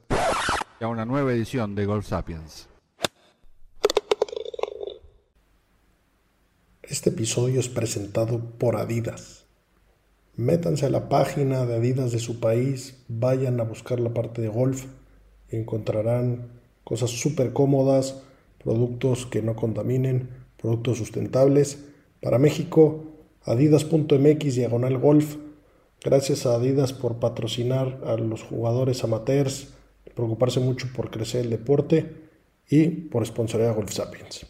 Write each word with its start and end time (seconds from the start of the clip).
a 0.81 0.87
una 0.87 1.05
nueva 1.05 1.31
edición 1.31 1.75
de 1.75 1.85
Golf 1.85 2.07
Sapiens. 2.07 2.67
Este 6.81 7.11
episodio 7.11 7.59
es 7.59 7.69
presentado 7.69 8.39
por 8.57 8.75
Adidas. 8.75 9.45
Métanse 10.35 10.87
a 10.87 10.89
la 10.89 11.07
página 11.07 11.65
de 11.65 11.75
Adidas 11.75 12.11
de 12.11 12.19
su 12.19 12.39
país, 12.39 13.03
vayan 13.07 13.59
a 13.59 13.63
buscar 13.63 13.99
la 13.99 14.13
parte 14.13 14.41
de 14.41 14.47
golf 14.47 14.85
y 15.51 15.57
encontrarán 15.57 16.47
cosas 16.83 17.11
súper 17.11 17.53
cómodas, 17.53 18.23
productos 18.63 19.25
que 19.25 19.41
no 19.41 19.55
contaminen, 19.55 20.29
productos 20.57 20.97
sustentables. 20.97 21.85
Para 22.21 22.39
México, 22.39 23.05
adidas.mx 23.43 24.55
diagonal 24.55 24.97
golf 24.97 25.35
Gracias 26.03 26.47
a 26.47 26.55
Adidas 26.55 26.93
por 26.93 27.19
patrocinar 27.19 28.01
a 28.07 28.15
los 28.15 28.41
jugadores 28.41 29.03
amateurs, 29.03 29.71
preocuparse 30.15 30.59
mucho 30.59 30.87
por 30.93 31.09
crecer 31.09 31.41
el 31.41 31.49
deporte 31.51 32.29
y 32.69 32.87
por 32.87 33.25
sponsorear 33.25 33.71
a 33.71 33.73
Golf 33.73 33.91
Sapiens. 33.91 34.45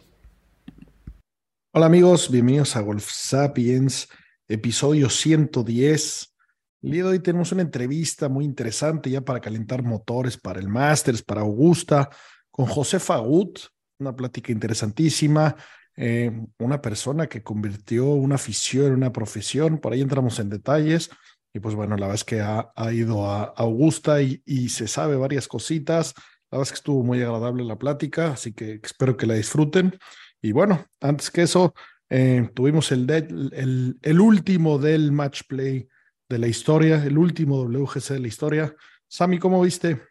Hola 1.74 1.86
amigos, 1.86 2.30
bienvenidos 2.30 2.76
a 2.76 2.82
Golf 2.82 3.10
Sapiens, 3.10 4.10
episodio 4.48 5.10
110. 5.10 6.36
El 6.82 6.92
día 6.92 7.04
de 7.04 7.10
hoy 7.10 7.20
tenemos 7.20 7.52
una 7.52 7.62
entrevista 7.62 8.28
muy 8.28 8.44
interesante 8.44 9.10
ya 9.10 9.22
para 9.22 9.40
calentar 9.40 9.84
motores 9.84 10.38
para 10.38 10.60
el 10.60 10.68
Masters, 10.68 11.22
para 11.22 11.42
Augusta, 11.42 12.10
con 12.50 12.66
José 12.66 13.00
Fagut, 13.00 13.60
una 14.00 14.16
plática 14.16 14.52
interesantísima. 14.52 15.56
Eh, 15.98 16.32
una 16.58 16.82
persona 16.82 17.28
que 17.28 17.44
convirtió 17.44 18.08
una 18.08 18.36
afición 18.36 18.88
en 18.88 18.94
una 18.94 19.12
profesión, 19.12 19.78
por 19.78 19.94
ahí 19.94 20.02
entramos 20.02 20.40
en 20.40 20.50
detalles. 20.50 21.12
Y 21.54 21.60
pues 21.60 21.76
bueno, 21.76 21.96
la 21.98 22.08
verdad 22.08 22.16
es 22.16 22.24
que 22.24 22.42
ha, 22.42 22.94
ido 22.94 23.26
a 23.26 23.44
Augusta 23.44 24.22
y, 24.22 24.70
se 24.70 24.88
sabe 24.88 25.16
varias 25.16 25.48
cositas. 25.48 26.14
La 26.50 26.58
verdad 26.58 26.68
es 26.68 26.72
que 26.72 26.80
estuvo 26.80 27.04
muy 27.04 27.22
agradable 27.22 27.64
la 27.64 27.78
plática, 27.78 28.32
así 28.32 28.54
que 28.54 28.80
espero 28.82 29.18
que 29.18 29.28
la 29.28 29.34
disfruten. 29.34 29.98
Y 30.42 30.54
bueno, 30.54 30.86
antes 31.02 31.30
que 31.30 31.44
eso, 31.44 31.74
eh, 32.10 32.50
tuvimos 32.54 32.92
el, 32.92 33.10
el, 33.10 33.98
el, 34.02 34.22
último 34.22 34.78
del 34.78 35.12
match 35.12 35.44
play 35.48 35.88
de 36.30 36.40
la 36.40 36.48
historia, 36.48 37.04
el 37.04 37.18
último 37.18 37.64
WGC 37.64 38.14
de 38.14 38.20
la 38.20 38.28
historia. 38.28 38.76
Sami, 39.08 39.38
¿cómo 39.40 39.62
viste? 39.62 40.02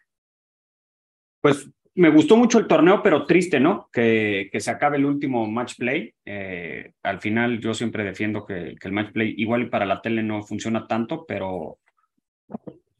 Pues 1.41 1.67
me 1.95 2.09
gustó 2.09 2.37
mucho 2.37 2.57
el 2.59 2.67
torneo, 2.67 3.03
pero 3.03 3.25
triste, 3.25 3.59
¿no? 3.59 3.89
Que, 3.91 4.49
que 4.51 4.59
se 4.59 4.71
acabe 4.71 4.97
el 4.97 5.05
último 5.05 5.45
match 5.47 5.75
play. 5.77 6.13
Eh, 6.25 6.93
al 7.03 7.19
final 7.19 7.59
yo 7.59 7.73
siempre 7.73 8.03
defiendo 8.03 8.45
que, 8.45 8.75
el 8.81 8.91
match 8.91 9.11
play 9.11 9.33
igual 9.37 9.69
para 9.69 9.85
la 9.85 10.01
tele 10.01 10.23
no 10.23 10.41
funciona 10.43 10.87
tanto, 10.87 11.25
pero, 11.25 11.79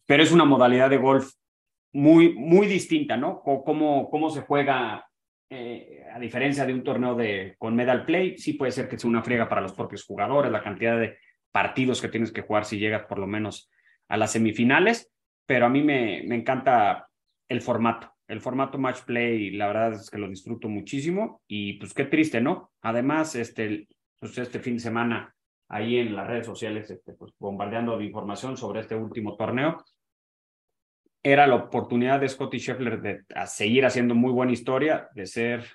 pero 0.05 0.23
es 0.23 0.31
una 0.31 0.45
modalidad 0.45 0.89
de 0.89 0.97
golf 0.97 1.31
muy, 1.93 2.33
muy 2.33 2.67
distinta, 2.67 3.17
¿no? 3.17 3.41
cómo, 3.41 4.09
cómo 4.09 4.29
se 4.29 4.41
juega, 4.41 5.05
eh, 5.49 6.05
a 6.13 6.19
diferencia 6.19 6.65
de 6.65 6.73
un 6.73 6.83
torneo 6.83 7.15
de, 7.15 7.55
con 7.57 7.75
medal 7.75 8.05
play, 8.05 8.37
sí 8.37 8.53
puede 8.53 8.71
ser 8.71 8.87
que 8.87 8.97
sea 8.97 9.09
una 9.09 9.23
friega 9.23 9.49
para 9.49 9.61
los 9.61 9.73
propios 9.73 10.05
jugadores, 10.05 10.51
la 10.51 10.63
cantidad 10.63 10.97
de 10.97 11.17
partidos 11.51 12.01
que 12.01 12.07
tienes 12.07 12.31
que 12.31 12.41
jugar 12.41 12.63
si 12.63 12.79
llegas 12.79 13.05
por 13.07 13.19
lo 13.19 13.27
menos 13.27 13.69
a 14.07 14.15
las 14.15 14.31
semifinales, 14.31 15.11
pero 15.45 15.65
a 15.65 15.69
mí 15.69 15.81
me, 15.81 16.23
me 16.25 16.35
encanta 16.35 17.09
el 17.49 17.61
formato 17.61 18.10
el 18.31 18.39
formato 18.39 18.77
match 18.77 19.01
play, 19.01 19.51
la 19.51 19.67
verdad 19.67 19.91
es 19.91 20.09
que 20.09 20.17
lo 20.17 20.29
disfruto 20.29 20.69
muchísimo 20.69 21.41
y 21.49 21.73
pues 21.73 21.93
qué 21.93 22.05
triste, 22.05 22.39
¿no? 22.39 22.71
Además, 22.81 23.35
este, 23.35 23.89
pues 24.17 24.37
este 24.37 24.61
fin 24.61 24.75
de 24.75 24.79
semana 24.79 25.35
ahí 25.67 25.97
en 25.97 26.15
las 26.15 26.27
redes 26.27 26.45
sociales, 26.45 26.89
este, 26.89 27.11
pues 27.11 27.33
bombardeando 27.37 27.97
de 27.97 28.05
información 28.05 28.55
sobre 28.55 28.79
este 28.79 28.95
último 28.95 29.35
torneo, 29.35 29.83
era 31.21 31.45
la 31.45 31.55
oportunidad 31.55 32.21
de 32.21 32.29
Scotty 32.29 32.57
Scheffler 32.57 33.01
de 33.01 33.25
seguir 33.47 33.85
haciendo 33.85 34.15
muy 34.15 34.31
buena 34.31 34.53
historia, 34.53 35.09
de 35.13 35.25
ser 35.25 35.65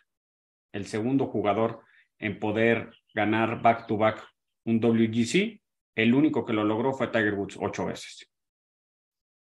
el 0.73 0.87
segundo 0.87 1.27
jugador 1.27 1.81
en 2.19 2.39
poder 2.39 2.91
ganar 3.13 3.61
back 3.61 3.87
to 3.87 3.99
back 3.99 4.27
un 4.65 4.81
WGC. 4.81 5.61
El 5.95 6.15
único 6.15 6.47
que 6.47 6.55
lo 6.55 6.65
logró 6.65 6.95
fue 6.95 7.09
Tiger 7.09 7.35
Woods 7.35 7.59
ocho 7.61 7.85
veces. 7.85 8.27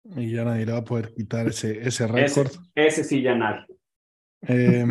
Y 0.03 0.31
ya 0.31 0.43
nadie 0.43 0.65
le 0.65 0.71
va 0.73 0.79
a 0.79 0.83
poder 0.83 1.13
quitar 1.13 1.47
ese, 1.47 1.87
ese 1.87 2.07
récord. 2.07 2.51
Ese, 2.75 3.03
sí, 3.03 3.21
ya 3.21 3.35
nadie. 3.35 3.65
Eh, 4.47 4.85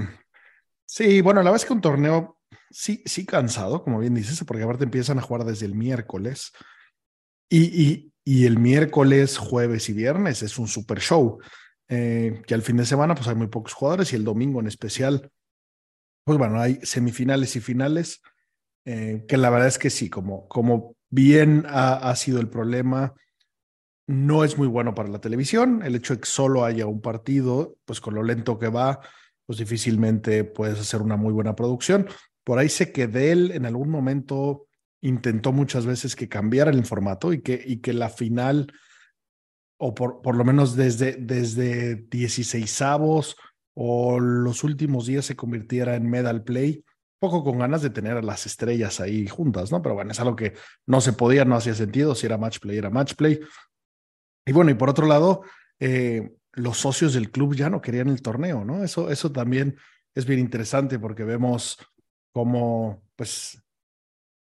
sí, 0.86 1.20
bueno, 1.20 1.42
la 1.42 1.50
verdad 1.50 1.62
es 1.62 1.66
que 1.66 1.74
un 1.74 1.82
torneo 1.82 2.38
sí, 2.70 3.02
sí 3.04 3.26
cansado, 3.26 3.82
como 3.84 3.98
bien 3.98 4.14
dices, 4.14 4.42
porque 4.44 4.62
aparte 4.62 4.84
empiezan 4.84 5.18
a 5.18 5.22
jugar 5.22 5.44
desde 5.44 5.66
el 5.66 5.74
miércoles. 5.74 6.52
Y, 7.50 7.82
y, 7.82 8.12
y 8.24 8.46
el 8.46 8.58
miércoles, 8.58 9.36
jueves 9.36 9.88
y 9.90 9.92
viernes 9.92 10.42
es 10.42 10.58
un 10.58 10.68
super 10.68 11.00
show. 11.00 11.38
Eh, 11.88 12.40
que 12.46 12.54
al 12.54 12.62
fin 12.62 12.78
de 12.78 12.86
semana 12.86 13.14
pues 13.14 13.28
hay 13.28 13.34
muy 13.34 13.48
pocos 13.48 13.74
jugadores 13.74 14.12
y 14.12 14.16
el 14.16 14.24
domingo 14.24 14.60
en 14.60 14.66
especial, 14.66 15.30
pues 16.24 16.38
bueno, 16.38 16.58
hay 16.58 16.78
semifinales 16.82 17.54
y 17.56 17.60
finales, 17.60 18.22
eh, 18.86 19.26
que 19.28 19.36
la 19.36 19.50
verdad 19.50 19.68
es 19.68 19.78
que 19.78 19.90
sí, 19.90 20.08
como, 20.08 20.48
como 20.48 20.96
bien 21.10 21.66
ha, 21.68 22.08
ha 22.08 22.16
sido 22.16 22.40
el 22.40 22.48
problema 22.48 23.12
no 24.06 24.44
es 24.44 24.58
muy 24.58 24.66
bueno 24.66 24.94
para 24.94 25.08
la 25.08 25.20
televisión. 25.20 25.82
El 25.84 25.94
hecho 25.94 26.14
de 26.14 26.20
que 26.20 26.26
solo 26.26 26.64
haya 26.64 26.86
un 26.86 27.00
partido, 27.00 27.76
pues 27.84 28.00
con 28.00 28.14
lo 28.14 28.22
lento 28.22 28.58
que 28.58 28.68
va, 28.68 29.00
pues 29.46 29.58
difícilmente 29.58 30.44
puedes 30.44 30.78
hacer 30.80 31.02
una 31.02 31.16
muy 31.16 31.32
buena 31.32 31.54
producción. 31.54 32.08
Por 32.44 32.58
ahí 32.58 32.68
sé 32.68 32.92
que 32.92 33.06
Dell 33.06 33.52
en 33.52 33.66
algún 33.66 33.90
momento 33.90 34.66
intentó 35.00 35.52
muchas 35.52 35.86
veces 35.86 36.16
que 36.16 36.28
cambiara 36.28 36.70
el 36.70 36.84
formato 36.84 37.32
y 37.32 37.42
que, 37.42 37.62
y 37.64 37.78
que 37.78 37.92
la 37.92 38.08
final, 38.08 38.72
o 39.78 39.94
por, 39.94 40.22
por 40.22 40.36
lo 40.36 40.44
menos 40.44 40.76
desde, 40.76 41.16
desde 41.16 41.96
16 41.96 42.82
avos 42.82 43.36
o 43.74 44.20
los 44.20 44.64
últimos 44.64 45.06
días 45.06 45.24
se 45.24 45.36
convirtiera 45.36 45.96
en 45.96 46.08
medal 46.08 46.44
play, 46.44 46.84
poco 47.18 47.44
con 47.44 47.58
ganas 47.58 47.82
de 47.82 47.90
tener 47.90 48.16
a 48.16 48.22
las 48.22 48.46
estrellas 48.46 49.00
ahí 49.00 49.28
juntas, 49.28 49.70
¿no? 49.70 49.80
Pero 49.80 49.94
bueno, 49.94 50.10
es 50.10 50.20
algo 50.20 50.34
que 50.34 50.54
no 50.86 51.00
se 51.00 51.12
podía, 51.12 51.44
no 51.44 51.56
hacía 51.56 51.74
sentido, 51.74 52.14
si 52.14 52.26
era 52.26 52.36
match 52.36 52.58
play, 52.58 52.78
era 52.78 52.90
match 52.90 53.14
play. 53.14 53.40
Y 54.44 54.52
bueno, 54.52 54.70
y 54.70 54.74
por 54.74 54.90
otro 54.90 55.06
lado, 55.06 55.42
eh, 55.78 56.32
los 56.52 56.78
socios 56.78 57.14
del 57.14 57.30
club 57.30 57.54
ya 57.54 57.70
no 57.70 57.80
querían 57.80 58.08
el 58.08 58.22
torneo, 58.22 58.64
¿no? 58.64 58.84
Eso, 58.84 59.10
eso 59.10 59.32
también 59.32 59.76
es 60.14 60.26
bien 60.26 60.40
interesante 60.40 60.98
porque 60.98 61.24
vemos 61.24 61.78
cómo, 62.32 63.02
pues, 63.16 63.62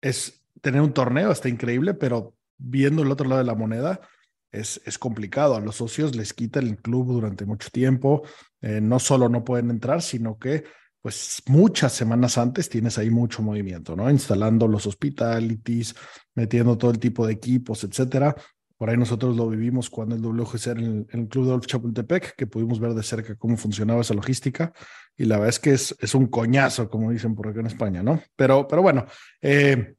es 0.01 0.45
tener 0.61 0.81
un 0.81 0.93
torneo, 0.93 1.31
está 1.31 1.49
increíble, 1.49 1.93
pero 1.93 2.35
viendo 2.57 3.03
el 3.03 3.11
otro 3.11 3.27
lado 3.27 3.39
de 3.39 3.47
la 3.47 3.55
moneda, 3.55 4.01
es, 4.51 4.81
es 4.85 4.97
complicado. 4.97 5.55
A 5.55 5.61
los 5.61 5.77
socios 5.77 6.15
les 6.15 6.33
quita 6.33 6.59
el 6.59 6.77
club 6.77 7.07
durante 7.07 7.45
mucho 7.45 7.69
tiempo. 7.71 8.23
Eh, 8.61 8.79
no 8.81 8.99
solo 8.99 9.27
no 9.29 9.43
pueden 9.43 9.69
entrar, 9.69 10.01
sino 10.01 10.37
que, 10.37 10.63
pues, 11.01 11.41
muchas 11.47 11.93
semanas 11.93 12.37
antes 12.37 12.69
tienes 12.69 12.97
ahí 12.97 13.09
mucho 13.09 13.41
movimiento, 13.41 13.95
¿no? 13.95 14.09
Instalando 14.09 14.67
los 14.67 14.85
hospitalities, 14.85 15.95
metiendo 16.35 16.77
todo 16.77 16.91
el 16.91 16.99
tipo 16.99 17.25
de 17.25 17.33
equipos, 17.33 17.83
etcétera. 17.83 18.35
Por 18.77 18.89
ahí 18.89 18.97
nosotros 18.97 19.35
lo 19.35 19.47
vivimos 19.49 19.89
cuando 19.89 20.15
el 20.15 20.21
WGC 20.21 20.67
era 20.67 20.81
en 20.81 21.07
el, 21.11 21.27
Club 21.27 21.45
de 21.45 21.51
Golf 21.51 21.65
Chapultepec, 21.65 22.35
que 22.35 22.47
pudimos 22.47 22.79
ver 22.79 22.93
de 22.93 23.03
cerca 23.03 23.35
cómo 23.35 23.55
funcionaba 23.55 24.01
esa 24.01 24.13
logística. 24.13 24.73
Y 25.15 25.25
la 25.25 25.35
verdad 25.35 25.49
es 25.49 25.59
que 25.59 25.71
es, 25.71 25.95
es 25.99 26.15
un 26.15 26.27
coñazo, 26.27 26.89
como 26.89 27.11
dicen 27.11 27.35
por 27.35 27.47
acá 27.47 27.59
en 27.59 27.67
España, 27.67 28.01
¿no? 28.01 28.21
Pero, 28.35 28.67
pero 28.67 28.81
bueno, 28.81 29.05
eh, 29.41 29.95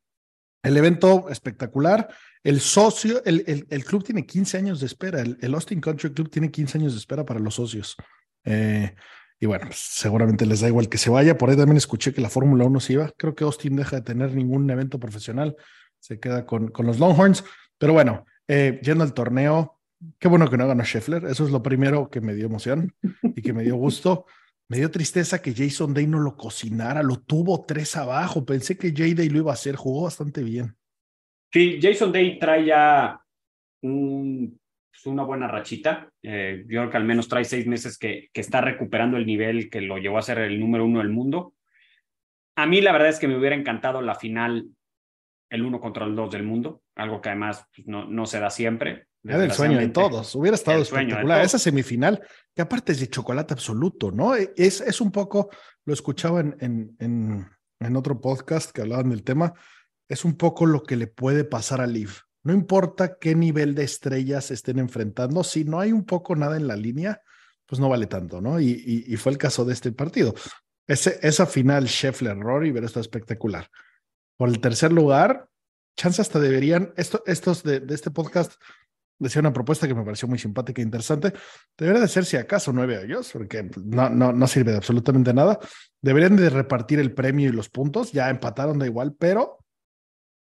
el 0.64 0.76
evento 0.76 1.28
espectacular. 1.30 2.08
El 2.42 2.60
socio, 2.60 3.22
el, 3.24 3.44
el, 3.46 3.66
el, 3.70 3.84
club 3.84 4.04
tiene 4.04 4.26
15 4.26 4.58
años 4.58 4.80
de 4.80 4.86
espera. 4.86 5.20
El, 5.20 5.54
Austin 5.54 5.80
Country 5.80 6.12
Club 6.12 6.28
tiene 6.30 6.50
15 6.50 6.78
años 6.78 6.92
de 6.92 6.98
espera 6.98 7.24
para 7.24 7.40
los 7.40 7.54
socios. 7.54 7.96
Eh, 8.44 8.94
y 9.40 9.46
bueno, 9.46 9.66
pues, 9.66 9.78
seguramente 9.78 10.44
les 10.44 10.60
da 10.60 10.68
igual 10.68 10.88
que 10.88 10.98
se 10.98 11.10
vaya. 11.10 11.38
Por 11.38 11.48
ahí 11.48 11.56
también 11.56 11.76
escuché 11.76 12.12
que 12.12 12.20
la 12.20 12.28
Fórmula 12.28 12.64
1 12.64 12.80
se 12.80 12.94
iba. 12.94 13.10
Creo 13.16 13.34
que 13.34 13.44
Austin 13.44 13.76
deja 13.76 13.96
de 13.96 14.02
tener 14.02 14.34
ningún 14.34 14.68
evento 14.68 14.98
profesional. 14.98 15.56
Se 16.00 16.18
queda 16.18 16.44
con, 16.44 16.68
con 16.68 16.86
los 16.86 16.98
Longhorns. 16.98 17.44
Pero 17.78 17.92
bueno, 17.92 18.26
eh, 18.48 18.80
yendo 18.82 19.04
al 19.04 19.14
torneo, 19.14 19.80
qué 20.18 20.28
bueno 20.28 20.48
que 20.48 20.56
no 20.56 20.66
ganó 20.66 20.84
Scheffler. 20.84 21.24
Eso 21.24 21.44
es 21.44 21.50
lo 21.50 21.62
primero 21.62 22.10
que 22.10 22.20
me 22.20 22.34
dio 22.34 22.46
emoción 22.46 22.94
y 23.22 23.42
que 23.42 23.52
me 23.52 23.62
dio 23.62 23.76
gusto. 23.76 24.26
Me 24.66 24.78
dio 24.78 24.90
tristeza 24.90 25.42
que 25.42 25.52
Jason 25.54 25.92
Day 25.92 26.06
no 26.06 26.20
lo 26.20 26.38
cocinara, 26.38 27.02
lo 27.02 27.16
tuvo 27.16 27.66
tres 27.66 27.98
abajo. 27.98 28.46
Pensé 28.46 28.78
que 28.78 28.94
Jay 28.96 29.12
Day 29.12 29.28
lo 29.28 29.40
iba 29.40 29.50
a 29.50 29.54
hacer, 29.54 29.76
jugó 29.76 30.04
bastante 30.04 30.42
bien. 30.42 30.74
Sí, 31.52 31.78
Jason 31.82 32.10
Day 32.10 32.38
trae 32.38 32.64
ya 32.64 33.20
un 33.82 34.58
pues, 34.90 35.06
una 35.06 35.24
buena 35.24 35.48
rachita. 35.48 36.08
Eh, 36.22 36.64
yo 36.66 36.80
creo 36.80 36.90
que 36.90 36.96
al 36.96 37.04
menos 37.04 37.28
trae 37.28 37.44
seis 37.44 37.66
meses 37.66 37.98
que, 37.98 38.30
que 38.32 38.40
está 38.40 38.60
recuperando 38.60 39.16
el 39.16 39.26
nivel 39.26 39.68
que 39.68 39.80
lo 39.80 39.98
llevó 39.98 40.18
a 40.18 40.22
ser 40.22 40.38
el 40.38 40.58
número 40.58 40.86
uno 40.86 41.00
del 41.00 41.10
mundo. 41.10 41.54
A 42.56 42.66
mí 42.66 42.80
la 42.80 42.92
verdad 42.92 43.08
es 43.08 43.18
que 43.18 43.28
me 43.28 43.36
hubiera 43.36 43.56
encantado 43.56 44.00
la 44.00 44.14
final, 44.14 44.68
el 45.50 45.62
uno 45.62 45.80
contra 45.80 46.06
el 46.06 46.14
dos 46.14 46.30
del 46.30 46.44
mundo, 46.44 46.82
algo 46.96 47.20
que 47.20 47.30
además 47.30 47.66
pues, 47.74 47.86
no, 47.86 48.06
no 48.06 48.26
se 48.26 48.40
da 48.40 48.50
siempre. 48.50 49.08
Era 49.22 49.44
el 49.44 49.52
sueño 49.52 49.78
de 49.78 49.88
todos, 49.88 50.34
hubiera 50.34 50.54
estado 50.54 50.82
espectacular. 50.82 51.42
Esa 51.42 51.58
semifinal, 51.58 52.22
que 52.54 52.60
aparte 52.60 52.92
es 52.92 53.00
de 53.00 53.08
chocolate 53.08 53.54
absoluto, 53.54 54.10
¿no? 54.10 54.34
Es, 54.34 54.82
es 54.82 55.00
un 55.00 55.10
poco, 55.10 55.48
lo 55.86 55.94
escuchaba 55.94 56.40
en, 56.40 56.56
en, 56.60 56.96
en, 56.98 57.48
en 57.80 57.96
otro 57.96 58.20
podcast 58.20 58.70
que 58.70 58.82
hablaban 58.82 59.08
del 59.08 59.22
tema, 59.22 59.54
es 60.08 60.26
un 60.26 60.36
poco 60.36 60.66
lo 60.66 60.82
que 60.82 60.96
le 60.96 61.06
puede 61.06 61.44
pasar 61.44 61.80
a 61.80 61.86
Liv. 61.86 62.10
No 62.42 62.52
importa 62.52 63.16
qué 63.18 63.34
nivel 63.34 63.74
de 63.74 63.84
estrellas 63.84 64.50
estén 64.50 64.78
enfrentando, 64.78 65.42
si 65.42 65.64
no 65.64 65.80
hay 65.80 65.92
un 65.92 66.04
poco 66.04 66.36
nada 66.36 66.58
en 66.58 66.68
la 66.68 66.76
línea, 66.76 67.22
pues 67.66 67.80
no 67.80 67.88
vale 67.88 68.06
tanto, 68.06 68.42
¿no? 68.42 68.60
Y, 68.60 69.04
y, 69.08 69.16
fue 69.16 69.32
el 69.32 69.38
caso 69.38 69.64
de 69.64 69.72
este 69.72 69.90
partido. 69.92 70.34
Ese, 70.86 71.18
esa 71.22 71.46
final, 71.46 71.86
Scheffler-Rory, 71.86 72.74
pero 72.74 72.84
está 72.84 73.00
espectacular. 73.00 73.70
Por 74.36 74.50
el 74.50 74.60
tercer 74.60 74.92
lugar, 74.92 75.48
chance 75.96 76.20
hasta 76.20 76.40
deberían, 76.40 76.92
esto, 76.96 77.22
estos 77.26 77.62
de, 77.62 77.82
este 77.90 78.10
podcast 78.10 78.54
decía 79.18 79.40
una 79.40 79.52
propuesta 79.52 79.86
que 79.86 79.94
me 79.94 80.04
pareció 80.04 80.28
muy 80.28 80.38
simpática 80.38 80.82
e 80.82 80.84
interesante. 80.84 81.32
Debería 81.76 82.00
de 82.00 82.08
ser 82.08 82.24
si 82.24 82.36
acaso 82.36 82.72
nueve 82.72 83.00
ellos, 83.02 83.30
porque 83.32 83.68
no, 83.84 84.10
no, 84.10 84.32
no 84.32 84.46
sirve 84.46 84.72
de 84.72 84.78
absolutamente 84.78 85.32
nada. 85.32 85.58
Deberían 86.02 86.36
de 86.36 86.50
repartir 86.50 86.98
el 86.98 87.12
premio 87.12 87.48
y 87.48 87.52
los 87.52 87.68
puntos, 87.68 88.12
ya 88.12 88.28
empataron 88.28 88.78
da 88.78 88.86
igual, 88.86 89.14
pero 89.18 89.58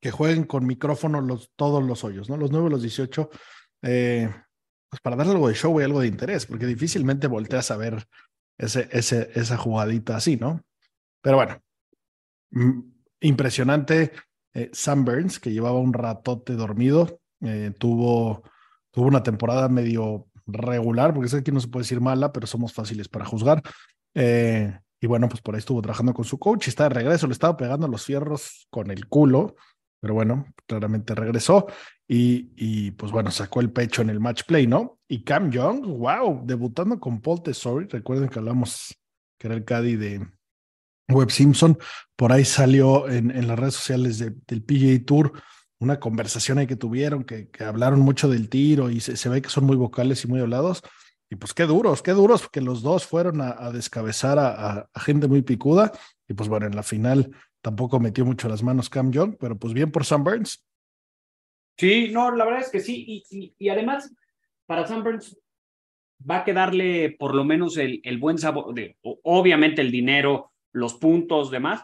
que 0.02 0.12
jueguen 0.12 0.44
con 0.44 0.66
micrófono 0.66 1.26
todos 1.56 1.84
los 1.84 2.04
hoyos, 2.04 2.30
¿no? 2.30 2.38
Los 2.38 2.52
nueve, 2.52 2.70
los 2.70 2.82
18, 2.82 3.30
eh, 3.84 4.30
pues 4.90 5.02
para 5.02 5.16
darle 5.16 5.34
algo 5.34 5.48
de 5.48 5.56
show 5.56 5.80
y 5.80 5.84
algo 5.84 6.00
de 6.00 6.08
interés, 6.08 6.46
porque 6.46 6.66
difícilmente 6.66 7.28
volteas 7.28 7.72
a 7.72 7.78
ver 7.78 8.08
ese, 8.58 8.88
ese, 8.92 9.32
esa 9.34 9.58
jugadita 9.58 10.16
así, 10.16 10.38
¿no? 10.38 10.62
Pero 11.22 11.38
bueno, 11.38 11.60
mm, 12.52 12.80
impresionante. 13.22 14.12
Eh, 14.56 14.70
Sam 14.74 15.06
Burns, 15.06 15.40
que 15.40 15.52
llevaba 15.52 15.78
un 15.80 15.94
ratote 15.94 16.54
dormido, 16.54 17.20
eh, 17.42 17.72
tuvo, 17.78 18.42
tuvo 18.90 19.06
una 19.06 19.22
temporada 19.22 19.68
medio 19.70 20.28
regular, 20.48 21.14
porque 21.14 21.30
sé 21.30 21.44
que 21.44 21.52
no 21.52 21.60
se 21.60 21.68
puede 21.68 21.84
decir 21.84 22.00
mala, 22.02 22.32
pero 22.32 22.48
somos 22.48 22.74
fáciles 22.74 23.10
para 23.10 23.26
juzgar. 23.26 23.62
Eh, 24.14 24.80
y 25.02 25.08
bueno, 25.08 25.28
pues 25.28 25.42
por 25.42 25.56
ahí 25.56 25.60
estuvo 25.60 25.82
trabajando 25.82 26.14
con 26.14 26.24
su 26.24 26.40
coach 26.40 26.68
y 26.68 26.70
está 26.70 26.84
de 26.84 26.96
regreso, 26.96 27.28
le 27.28 27.34
estaba 27.34 27.58
pegando 27.58 27.88
los 27.88 28.06
fierros 28.06 28.68
con 28.70 28.90
el 28.90 29.08
culo, 29.08 29.56
pero 30.00 30.14
bueno, 30.14 30.46
claramente 30.66 31.16
regresó 31.16 31.68
y, 32.08 32.52
y 32.56 32.92
pues 32.92 33.12
bueno, 33.12 33.32
sacó 33.32 33.60
el 33.60 33.72
pecho 33.72 34.02
en 34.04 34.10
el 34.10 34.22
match 34.22 34.44
play, 34.48 34.68
¿no? 34.68 35.00
Y 35.08 35.24
Cam 35.24 35.52
Young, 35.52 35.86
wow, 35.86 36.42
debutando 36.46 37.00
con 37.00 37.20
Paul 37.22 37.44
Tesori, 37.44 37.88
recuerden 37.88 38.30
que 38.30 38.40
hablamos 38.40 38.96
que 39.38 39.48
era 39.48 39.56
el 39.56 39.66
caddy 39.66 39.96
de 39.98 40.28
Web 41.10 41.32
Simpson, 41.32 41.78
por 42.16 42.32
ahí 42.32 42.46
salió 42.46 43.08
en, 43.10 43.32
en 43.32 43.48
las 43.48 43.60
redes 43.60 43.76
sociales 43.76 44.20
de, 44.20 44.34
del 44.48 44.64
PGA 44.64 45.06
Tour 45.06 45.34
una 45.80 46.00
conversación 46.00 46.58
ahí 46.58 46.68
que 46.68 46.76
tuvieron, 46.76 47.24
que, 47.24 47.50
que 47.50 47.64
hablaron 47.64 48.00
mucho 48.00 48.30
del 48.30 48.50
tiro 48.50 48.90
y 48.90 49.00
se, 49.00 49.18
se, 49.18 49.30
ve 49.30 49.42
que 49.42 49.50
son 49.50 49.66
muy 49.66 49.76
vocales 49.76 50.24
y 50.24 50.28
muy 50.28 50.40
hablados. 50.40 50.82
Y 51.30 51.36
pues 51.36 51.54
qué 51.54 51.64
duros, 51.64 52.02
qué 52.02 52.12
duros, 52.12 52.44
porque 52.44 52.62
los 52.62 52.82
dos 52.82 53.06
fueron 53.06 53.42
a, 53.42 53.72
descabezar 53.72 54.38
a, 54.40 54.90
gente 54.96 55.28
muy 55.28 55.42
picuda. 55.42 55.92
Y 56.28 56.34
pues 56.34 56.50
bueno, 56.50 56.68
en 56.68 56.76
la 56.76 56.84
final 56.84 57.36
tampoco 57.62 58.00
metió 58.00 58.26
mucho 58.26 58.48
las 58.48 58.64
manos 58.64 58.90
Cam 58.90 59.12
Young, 59.12 59.36
pero 59.40 59.58
pues 59.58 59.74
bien 59.74 59.92
por 59.92 60.06
Sam 60.06 60.24
Burns. 60.24 60.64
Sí, 61.78 62.10
no, 62.12 62.32
la 62.32 62.46
verdad 62.46 62.62
es 62.62 62.70
que 62.70 62.80
sí. 62.80 63.04
Y, 63.08 63.38
y, 63.38 63.56
y 63.58 63.70
además, 63.70 64.14
para 64.66 64.88
Sam 64.88 65.04
Burns 65.04 65.38
va 66.30 66.38
a 66.38 66.44
quedarle 66.46 67.16
por 67.20 67.36
lo 67.36 67.44
menos 67.44 67.78
el, 67.78 68.02
el 68.04 68.18
buen 68.18 68.38
sabor, 68.38 68.74
de, 68.74 68.98
obviamente 69.02 69.82
el 69.82 69.92
dinero, 69.92 70.54
los 70.76 70.96
puntos, 70.96 71.52
demás, 71.52 71.84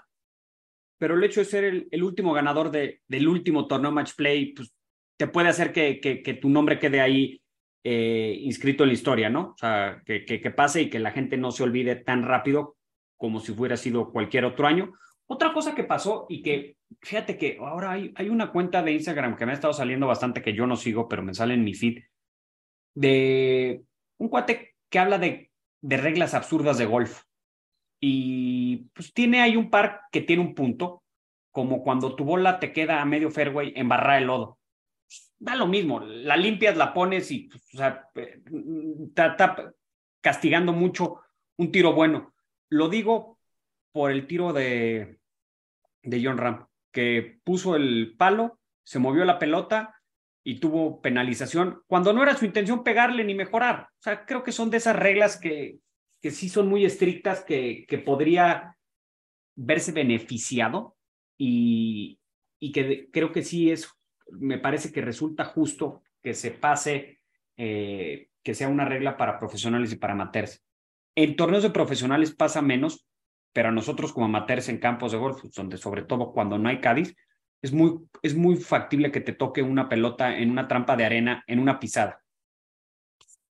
pero 0.99 1.15
el 1.15 1.23
hecho 1.23 1.39
de 1.39 1.45
ser 1.45 1.63
el, 1.89 2.03
último 2.03 2.33
ganador 2.33 2.69
de, 2.69 3.01
del 3.07 3.27
último 3.27 3.65
torneo 3.67 3.91
match 3.91 4.13
play, 4.15 4.53
pues 4.53 4.71
te 5.17 5.27
puede 5.27 5.49
hacer 5.49 5.71
que, 5.71 6.39
tu 6.41 6.49
nombre 6.49 6.77
quede 6.77 7.01
ahí 7.01 7.41
eh, 7.83 8.37
inscrito 8.41 8.83
en 8.83 8.89
la 8.89 8.93
historia, 8.93 9.29
¿no? 9.29 9.53
O 9.53 9.57
sea, 9.57 10.01
que, 10.05 10.53
pase 10.55 10.83
y 10.83 10.89
que 10.89 10.99
la 10.99 11.11
gente 11.11 11.37
no 11.37 11.51
se 11.51 11.63
olvide 11.63 11.95
tan 11.95 12.23
rápido 12.23 12.75
como 13.17 13.39
si 13.39 13.51
hubiera 13.51 13.77
sido 13.77 14.11
cualquier 14.11 14.45
otro 14.45 14.67
año. 14.67 14.93
Otra 15.25 15.53
cosa 15.53 15.73
que 15.73 15.85
pasó 15.85 16.25
y 16.27 16.43
que, 16.43 16.75
fíjate 17.01 17.37
que 17.37 17.57
ahora 17.59 17.91
hay, 17.91 18.11
hay 18.15 18.29
una 18.29 18.51
cuenta 18.51 18.83
de 18.83 18.91
Instagram 18.91 19.37
que 19.37 19.45
me 19.45 19.53
ha 19.53 19.55
estado 19.55 19.73
saliendo 19.73 20.07
bastante 20.07 20.41
que 20.41 20.53
yo 20.53 20.67
no 20.67 20.75
sigo, 20.75 21.07
pero 21.07 21.23
me 21.23 21.33
sale 21.33 21.53
en 21.53 21.63
mi 21.63 21.73
feed, 21.73 22.03
de 22.93 23.83
un 24.17 24.27
cuate 24.27 24.75
que 24.89 24.99
habla 24.99 25.17
de, 25.17 25.49
de 25.81 25.97
reglas 25.97 26.33
absurdas 26.33 26.77
de 26.77 26.85
golf. 26.85 27.23
Y 28.03 28.89
pues 28.93 29.13
tiene 29.13 29.41
ahí 29.41 29.55
un 29.55 29.69
par 29.69 30.01
que 30.11 30.21
tiene 30.21 30.41
un 30.41 30.55
punto, 30.55 31.03
como 31.51 31.83
cuando 31.83 32.15
tu 32.15 32.25
bola 32.25 32.59
te 32.59 32.73
queda 32.73 32.99
a 32.99 33.05
medio 33.05 33.29
fairway 33.29 33.73
en 33.75 33.87
barra 33.87 34.17
el 34.17 34.25
lodo. 34.25 34.57
Da 35.37 35.55
lo 35.55 35.67
mismo, 35.67 35.99
la 35.99 36.35
limpias, 36.35 36.75
la 36.75 36.93
pones 36.93 37.29
y 37.31 37.43
pues, 37.43 37.63
o 37.75 37.77
sea, 37.77 38.09
está, 39.07 39.27
está 39.27 39.73
castigando 40.19 40.73
mucho 40.73 41.21
un 41.57 41.71
tiro 41.71 41.93
bueno. 41.93 42.33
Lo 42.69 42.89
digo 42.89 43.37
por 43.91 44.09
el 44.09 44.25
tiro 44.25 44.51
de, 44.51 45.19
de 46.01 46.23
John 46.23 46.37
Ram, 46.37 46.65
que 46.91 47.39
puso 47.43 47.75
el 47.75 48.15
palo, 48.17 48.59
se 48.83 48.97
movió 48.97 49.25
la 49.25 49.37
pelota 49.37 50.01
y 50.43 50.59
tuvo 50.59 51.01
penalización 51.01 51.83
cuando 51.85 52.13
no 52.13 52.23
era 52.23 52.35
su 52.35 52.45
intención 52.45 52.83
pegarle 52.83 53.23
ni 53.23 53.35
mejorar. 53.35 53.89
O 53.99 54.01
sea, 54.01 54.25
creo 54.25 54.43
que 54.43 54.51
son 54.51 54.71
de 54.71 54.77
esas 54.77 54.95
reglas 54.95 55.39
que, 55.39 55.77
que 56.21 56.31
sí 56.31 56.49
son 56.49 56.67
muy 56.67 56.85
estrictas, 56.85 57.43
que, 57.43 57.85
que 57.87 57.97
podría 57.97 58.77
verse 59.55 59.91
beneficiado 59.91 60.95
y, 61.37 62.19
y 62.59 62.71
que 62.71 63.09
creo 63.11 63.31
que 63.31 63.43
sí 63.43 63.71
es, 63.71 63.89
me 64.31 64.59
parece 64.59 64.91
que 64.91 65.01
resulta 65.01 65.45
justo 65.45 66.03
que 66.21 66.33
se 66.33 66.51
pase, 66.51 67.19
eh, 67.57 68.29
que 68.43 68.53
sea 68.53 68.69
una 68.69 68.85
regla 68.85 69.17
para 69.17 69.39
profesionales 69.39 69.91
y 69.91 69.97
para 69.97 70.13
amateurs. 70.13 70.63
En 71.15 71.35
torneos 71.35 71.63
de 71.63 71.71
profesionales 71.71 72.33
pasa 72.33 72.61
menos, 72.61 73.07
pero 73.53 73.69
a 73.69 73.71
nosotros 73.71 74.13
como 74.13 74.27
amateurs 74.27 74.69
en 74.69 74.77
campos 74.77 75.11
de 75.11 75.17
golf, 75.17 75.43
donde 75.55 75.77
sobre 75.77 76.03
todo 76.03 76.31
cuando 76.31 76.57
no 76.57 76.69
hay 76.69 76.79
Cádiz, 76.79 77.15
es 77.61 77.73
muy, 77.73 77.99
es 78.21 78.35
muy 78.35 78.55
factible 78.55 79.11
que 79.11 79.21
te 79.21 79.33
toque 79.33 79.61
una 79.61 79.89
pelota 79.89 80.37
en 80.37 80.49
una 80.49 80.67
trampa 80.67 80.95
de 80.95 81.05
arena, 81.05 81.43
en 81.47 81.59
una 81.59 81.79
pisada. 81.79 82.23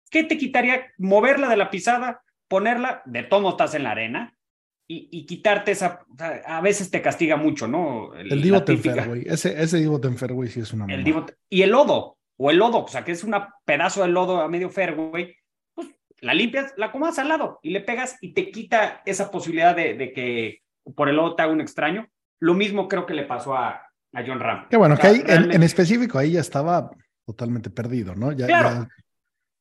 ¿Qué 0.10 0.24
te 0.24 0.38
quitaría 0.38 0.94
moverla 0.98 1.50
de 1.50 1.58
la 1.58 1.70
pisada, 1.70 2.22
ponerla, 2.48 3.02
de 3.06 3.24
todo 3.24 3.50
estás 3.50 3.74
en 3.76 3.84
la 3.84 3.92
arena, 3.92 4.34
y, 4.90 5.10
y, 5.12 5.26
quitarte 5.26 5.72
esa, 5.72 6.06
a 6.46 6.62
veces 6.62 6.90
te 6.90 7.02
castiga 7.02 7.36
mucho, 7.36 7.68
¿no? 7.68 8.16
El, 8.16 8.32
el 8.32 8.42
Divot 8.42 8.70
en 8.70 8.80
Fairway, 8.80 9.24
ese, 9.28 9.62
ese 9.62 9.80
Divot 9.80 10.06
en 10.06 10.18
Fairway 10.18 10.48
sí 10.48 10.62
es 10.62 10.72
una 10.72 10.86
el 10.86 11.04
divot, 11.04 11.36
Y 11.50 11.64
el 11.64 11.72
lodo, 11.72 12.18
o 12.38 12.52
el 12.52 12.58
lodo, 12.58 12.86
o 12.86 12.88
sea, 12.88 13.04
que 13.04 13.12
es 13.12 13.22
un 13.26 13.36
pedazo 13.66 14.04
de 14.04 14.08
lodo 14.08 14.40
a 14.40 14.48
medio 14.48 14.70
Fairway, 14.70 15.36
pues 15.74 15.90
la 16.22 16.34
limpias, 16.34 16.74
la 16.78 16.94
comas 16.94 17.20
al 17.20 17.28
lado 17.28 17.60
y 17.62 17.72
le 17.72 17.82
pegas 17.82 18.18
y 18.22 18.34
te 18.34 18.50
quita 18.50 19.02
esa 19.06 19.30
posibilidad 19.30 19.76
de, 19.76 19.96
de 19.96 20.14
que 20.14 20.62
por 20.96 21.10
el 21.10 21.18
lodo 21.18 21.36
te 21.36 21.44
haga 21.44 21.52
un 21.52 21.62
extraño. 21.62 22.08
Lo 22.40 22.54
mismo 22.54 22.88
creo 22.88 23.06
que 23.06 23.14
le 23.14 23.24
pasó 23.24 23.56
a, 23.56 23.82
a 24.14 24.24
John 24.26 24.40
Ram. 24.40 24.68
Qué 24.70 24.78
bueno, 24.78 24.94
o 24.96 24.98
sea, 24.98 25.10
que 25.10 25.18
ahí, 25.18 25.22
realmente... 25.22 25.56
en, 25.56 25.62
en, 25.62 25.64
específico 25.64 26.18
ahí 26.18 26.32
ya 26.34 26.40
estaba 26.40 26.92
totalmente 27.26 27.70
perdido, 27.70 28.16
¿no? 28.16 28.32
Ya, 28.32 28.48
claro. 28.48 28.70
ya, 28.70 28.88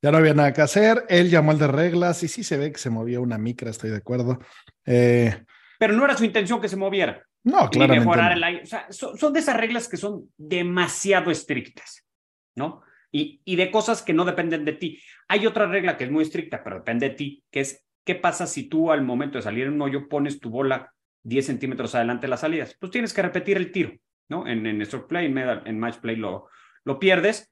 ya 0.06 0.12
no 0.12 0.18
había 0.18 0.34
nada 0.34 0.52
que 0.52 0.62
hacer. 0.62 1.04
Él 1.08 1.30
llamó 1.30 1.50
al 1.50 1.58
de 1.58 1.66
reglas 1.66 2.22
y 2.22 2.28
sí 2.28 2.44
se 2.44 2.56
ve 2.56 2.70
que 2.70 2.78
se 2.78 2.90
movía 2.90 3.18
una 3.18 3.38
micra, 3.38 3.70
estoy 3.70 3.90
de 3.90 3.96
acuerdo. 3.96 4.38
Eh, 4.84 5.36
pero 5.80 5.94
no 5.94 6.04
era 6.04 6.16
su 6.16 6.24
intención 6.24 6.60
que 6.60 6.68
se 6.68 6.76
moviera. 6.76 7.26
No, 7.42 7.68
claro. 7.68 7.92
mejorar 7.92 8.30
no. 8.30 8.36
el 8.36 8.44
aire. 8.44 8.62
O 8.62 8.66
sea, 8.66 8.86
son, 8.88 9.18
son, 9.18 9.32
de 9.32 9.40
esas 9.40 9.56
reglas 9.56 9.88
que 9.88 9.96
son 9.96 10.30
demasiado 10.36 11.32
estrictas, 11.32 12.06
¿no? 12.54 12.82
Y, 13.10 13.40
y, 13.44 13.56
de 13.56 13.68
cosas 13.72 14.00
que 14.00 14.12
no 14.12 14.24
dependen 14.24 14.64
de 14.64 14.74
ti. 14.74 15.02
Hay 15.26 15.44
otra 15.44 15.66
regla 15.66 15.96
que 15.96 16.04
es 16.04 16.10
muy 16.12 16.22
estricta, 16.22 16.62
pero 16.62 16.76
depende 16.76 17.08
de 17.08 17.14
ti, 17.16 17.42
que 17.50 17.58
es 17.58 17.84
qué 18.04 18.14
pasa 18.14 18.46
si 18.46 18.68
tú 18.68 18.92
al 18.92 19.02
momento 19.02 19.38
de 19.38 19.42
salir 19.42 19.66
en 19.66 19.72
un 19.72 19.82
hoyo 19.82 20.08
pones 20.08 20.38
tu 20.38 20.50
bola 20.50 20.92
10 21.24 21.46
centímetros 21.46 21.96
adelante 21.96 22.26
de 22.26 22.30
las 22.30 22.42
salidas. 22.42 22.76
Pues 22.78 22.92
tienes 22.92 23.12
que 23.12 23.22
repetir 23.22 23.56
el 23.56 23.72
tiro, 23.72 23.92
¿no? 24.28 24.46
En, 24.46 24.68
en 24.68 24.86
stroke 24.86 25.08
play, 25.08 25.26
en, 25.26 25.36
en 25.36 25.80
match 25.80 25.96
play 25.98 26.14
lo, 26.14 26.46
lo 26.84 27.00
pierdes. 27.00 27.50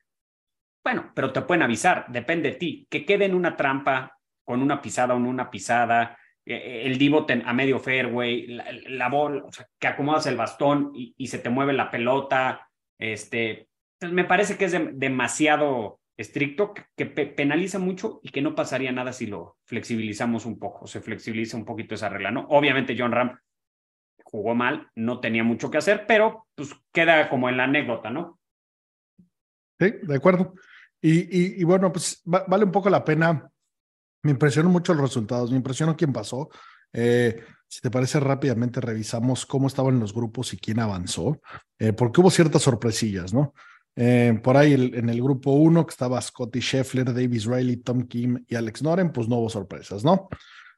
Bueno, 0.84 1.10
pero 1.14 1.32
te 1.32 1.40
pueden 1.40 1.62
avisar, 1.62 2.04
depende 2.08 2.50
de 2.50 2.56
ti, 2.56 2.86
que 2.90 3.06
quede 3.06 3.24
en 3.24 3.34
una 3.34 3.56
trampa 3.56 4.18
con 4.44 4.60
una 4.60 4.82
pisada 4.82 5.14
o 5.14 5.18
no 5.18 5.30
una 5.30 5.50
pisada, 5.50 6.18
el 6.44 6.98
divot 6.98 7.30
a 7.30 7.52
medio 7.54 7.78
fairway, 7.78 8.46
la, 8.48 8.66
la 8.88 9.08
bola, 9.08 9.44
o 9.44 9.52
sea, 9.52 9.66
que 9.78 9.86
acomodas 9.86 10.26
el 10.26 10.36
bastón 10.36 10.92
y, 10.94 11.26
se 11.26 11.38
te 11.38 11.48
mueve 11.48 11.72
la 11.72 11.90
pelota. 11.90 12.68
Este, 12.98 13.68
pues 13.98 14.12
me 14.12 14.24
parece 14.24 14.58
que 14.58 14.66
es 14.66 14.72
de, 14.72 14.90
demasiado 14.92 16.00
estricto, 16.16 16.74
que, 16.74 16.84
que 16.94 17.06
pe 17.06 17.26
penaliza 17.26 17.78
mucho 17.78 18.20
y 18.22 18.28
que 18.28 18.42
no 18.42 18.54
pasaría 18.54 18.92
nada 18.92 19.12
si 19.12 19.26
lo 19.26 19.56
flexibilizamos 19.64 20.44
un 20.44 20.58
poco, 20.58 20.86
se 20.86 21.00
flexibiliza 21.00 21.56
un 21.56 21.64
poquito 21.64 21.94
esa 21.94 22.10
regla, 22.10 22.30
¿no? 22.30 22.46
Obviamente 22.50 22.94
John 22.96 23.10
Ram 23.10 23.38
jugó 24.22 24.54
mal, 24.54 24.90
no 24.94 25.20
tenía 25.20 25.44
mucho 25.44 25.70
que 25.70 25.78
hacer, 25.78 26.04
pero 26.06 26.46
pues 26.54 26.74
queda 26.92 27.30
como 27.30 27.48
en 27.48 27.56
la 27.56 27.64
anécdota, 27.64 28.10
¿no? 28.10 28.38
Sí, 29.80 29.92
de 30.02 30.16
acuerdo. 30.16 30.54
Y, 31.06 31.60
y, 31.60 31.64
bueno, 31.64 31.92
pues 31.92 32.22
vale 32.24 32.64
un 32.64 32.72
poco 32.72 32.88
la 32.88 33.04
pena. 33.04 33.50
Me 34.22 34.30
impresionó 34.30 34.70
mucho 34.70 34.94
los 34.94 35.02
resultados, 35.02 35.50
me 35.50 35.58
impresionó 35.58 35.94
quién 35.94 36.14
pasó. 36.14 36.48
Eh, 36.94 37.42
si 37.68 37.82
te 37.82 37.90
parece, 37.90 38.20
rápidamente 38.20 38.80
revisamos 38.80 39.44
cómo 39.44 39.66
estaban 39.66 40.00
los 40.00 40.14
grupos 40.14 40.54
y 40.54 40.56
quién 40.56 40.80
avanzó, 40.80 41.42
eh, 41.78 41.92
porque 41.92 42.22
hubo 42.22 42.30
ciertas 42.30 42.62
sorpresillas, 42.62 43.34
¿no? 43.34 43.52
Eh, 43.96 44.40
por 44.42 44.56
ahí 44.56 44.72
en 44.72 45.10
el 45.10 45.22
grupo 45.22 45.50
uno, 45.50 45.84
que 45.84 45.90
estaba 45.90 46.18
Scotty 46.22 46.60
Scheffler, 46.60 47.12
Davis 47.12 47.44
Riley, 47.44 47.76
Tom 47.76 48.06
Kim 48.06 48.42
y 48.48 48.54
Alex 48.54 48.82
Noren, 48.82 49.12
pues 49.12 49.28
no 49.28 49.36
hubo 49.36 49.50
sorpresas, 49.50 50.04
¿no? 50.04 50.30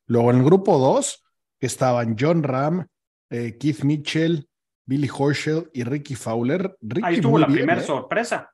Luego 0.06 0.32
en 0.32 0.38
el 0.38 0.44
grupo 0.44 0.76
dos, 0.76 1.24
que 1.60 1.66
estaban 1.66 2.16
John 2.18 2.42
Ram, 2.42 2.84
Keith 3.30 3.84
Mitchell, 3.84 4.48
Billy 4.84 5.08
Horschel 5.08 5.70
y 5.72 5.84
Ricky 5.84 6.16
Fowler. 6.16 6.76
ahí 7.04 7.14
estuvo 7.14 7.38
la 7.38 7.46
primera 7.46 7.80
sorpresa. 7.80 8.50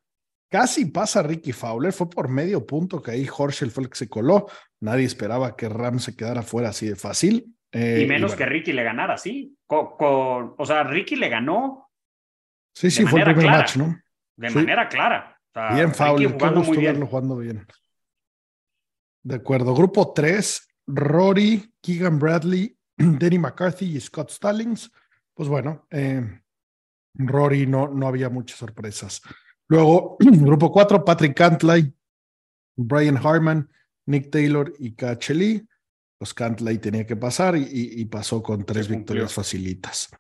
Casi 0.53 0.85
pasa 0.85 1.23
Ricky 1.23 1.51
Fowler, 1.51 1.95
fue 1.95 2.11
por 2.11 2.29
medio 2.29 2.67
punto 2.67 3.03
que 3.03 3.13
ahí 3.13 3.27
Horschel 3.27 3.71
fue 3.71 3.85
el 3.85 3.89
que 3.89 3.97
se 3.97 4.11
coló. 4.11 4.47
Nadie 4.81 5.07
esperaba 5.07 5.57
que 5.57 5.67
Ram 5.67 5.99
se 5.99 6.15
quedara 6.15 6.43
fuera 6.43 6.69
así 6.69 6.87
de 6.87 6.95
fácil. 6.95 7.57
Eh, 7.73 8.03
y 8.03 8.07
menos 8.07 8.35
que 8.35 8.45
Ricky 8.45 8.75
le 8.75 8.83
ganara, 8.83 9.17
sí. 9.17 9.57
Con, 9.67 10.55
o 10.59 10.67
sea, 10.67 10.83
Ricky 10.83 11.17
le 11.17 11.31
ganó. 11.31 11.89
Sí, 12.75 12.91
sí, 12.91 13.07
fue 13.07 13.21
el 13.21 13.35
primer 13.35 13.47
match, 13.47 13.77
¿no? 13.77 13.99
De 14.37 14.51
manera 14.51 14.91
clara. 14.91 15.41
bien, 15.73 15.95
Fowler, 15.95 16.37
qué 16.37 16.49
gusto 16.51 16.73
bien. 16.73 16.85
verlo 16.85 17.07
jugando 17.07 17.39
bien. 17.39 17.67
De 19.23 19.37
acuerdo. 19.37 19.75
Grupo 19.75 20.13
3, 20.13 20.69
Rory, 20.87 21.73
Keegan 21.81 22.19
Bradley, 22.19 22.77
Danny 22.99 23.39
McCarthy 23.39 23.97
y 23.97 23.99
Scott 23.99 24.29
Stallings. 24.29 24.93
Pues 25.33 25.49
bueno, 25.49 25.87
eh, 25.91 26.43
Rory 27.15 27.67
no, 27.67 27.89
no 27.89 28.07
había 28.07 28.29
muchas 28.29 28.59
sorpresas. 28.59 29.23
Luego, 29.73 30.19
grupo 30.21 30.71
4, 30.71 31.03
Patrick 31.03 31.35
Cantlay, 31.35 31.91
Brian 32.77 33.17
Harman, 33.17 33.71
Nick 34.05 34.31
Taylor 34.31 34.71
y 34.79 34.95
Lee. 35.33 35.67
Pues 36.19 36.35
Cantlay 36.35 36.77
tenía 36.77 37.07
que 37.07 37.17
pasar 37.17 37.57
y, 37.57 38.05
pasó 38.05 38.43
con 38.43 38.67
tres 38.67 38.87
victorias 38.87 39.33
facilitas. 39.33 40.11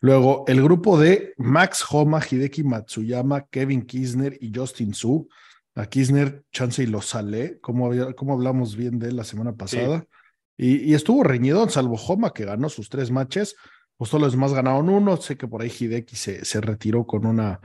Luego, 0.00 0.42
el 0.48 0.60
grupo 0.60 0.98
de 0.98 1.34
Max 1.36 1.84
Homa, 1.88 2.20
Hideki 2.20 2.64
Matsuyama, 2.64 3.46
Kevin 3.46 3.82
Kisner 3.82 4.36
y 4.40 4.50
Justin 4.52 4.92
Su. 4.92 5.28
A 5.76 5.86
Kisner, 5.86 6.42
chance 6.50 6.82
y 6.82 6.86
lo 6.86 7.00
sale, 7.00 7.60
como, 7.60 7.92
como 8.16 8.32
hablamos 8.32 8.74
bien 8.74 8.98
de 8.98 9.10
él 9.10 9.16
la 9.16 9.24
semana 9.24 9.54
pasada. 9.54 10.04
Y, 10.58 10.94
estuvo 10.94 11.22
reñido, 11.22 11.68
salvo 11.68 11.94
Homa, 11.94 12.32
que 12.32 12.44
ganó 12.44 12.68
sus 12.68 12.88
tres 12.88 13.12
matches. 13.12 13.54
Pues 13.96 14.10
solo 14.10 14.24
los 14.24 14.32
demás 14.32 14.52
ganaron 14.52 14.88
uno. 14.88 15.16
Sé 15.16 15.36
que 15.36 15.46
por 15.46 15.62
ahí 15.62 15.70
Hideki 15.70 16.16
se, 16.16 16.44
se 16.44 16.60
retiró 16.60 17.06
con 17.06 17.24
una 17.24 17.60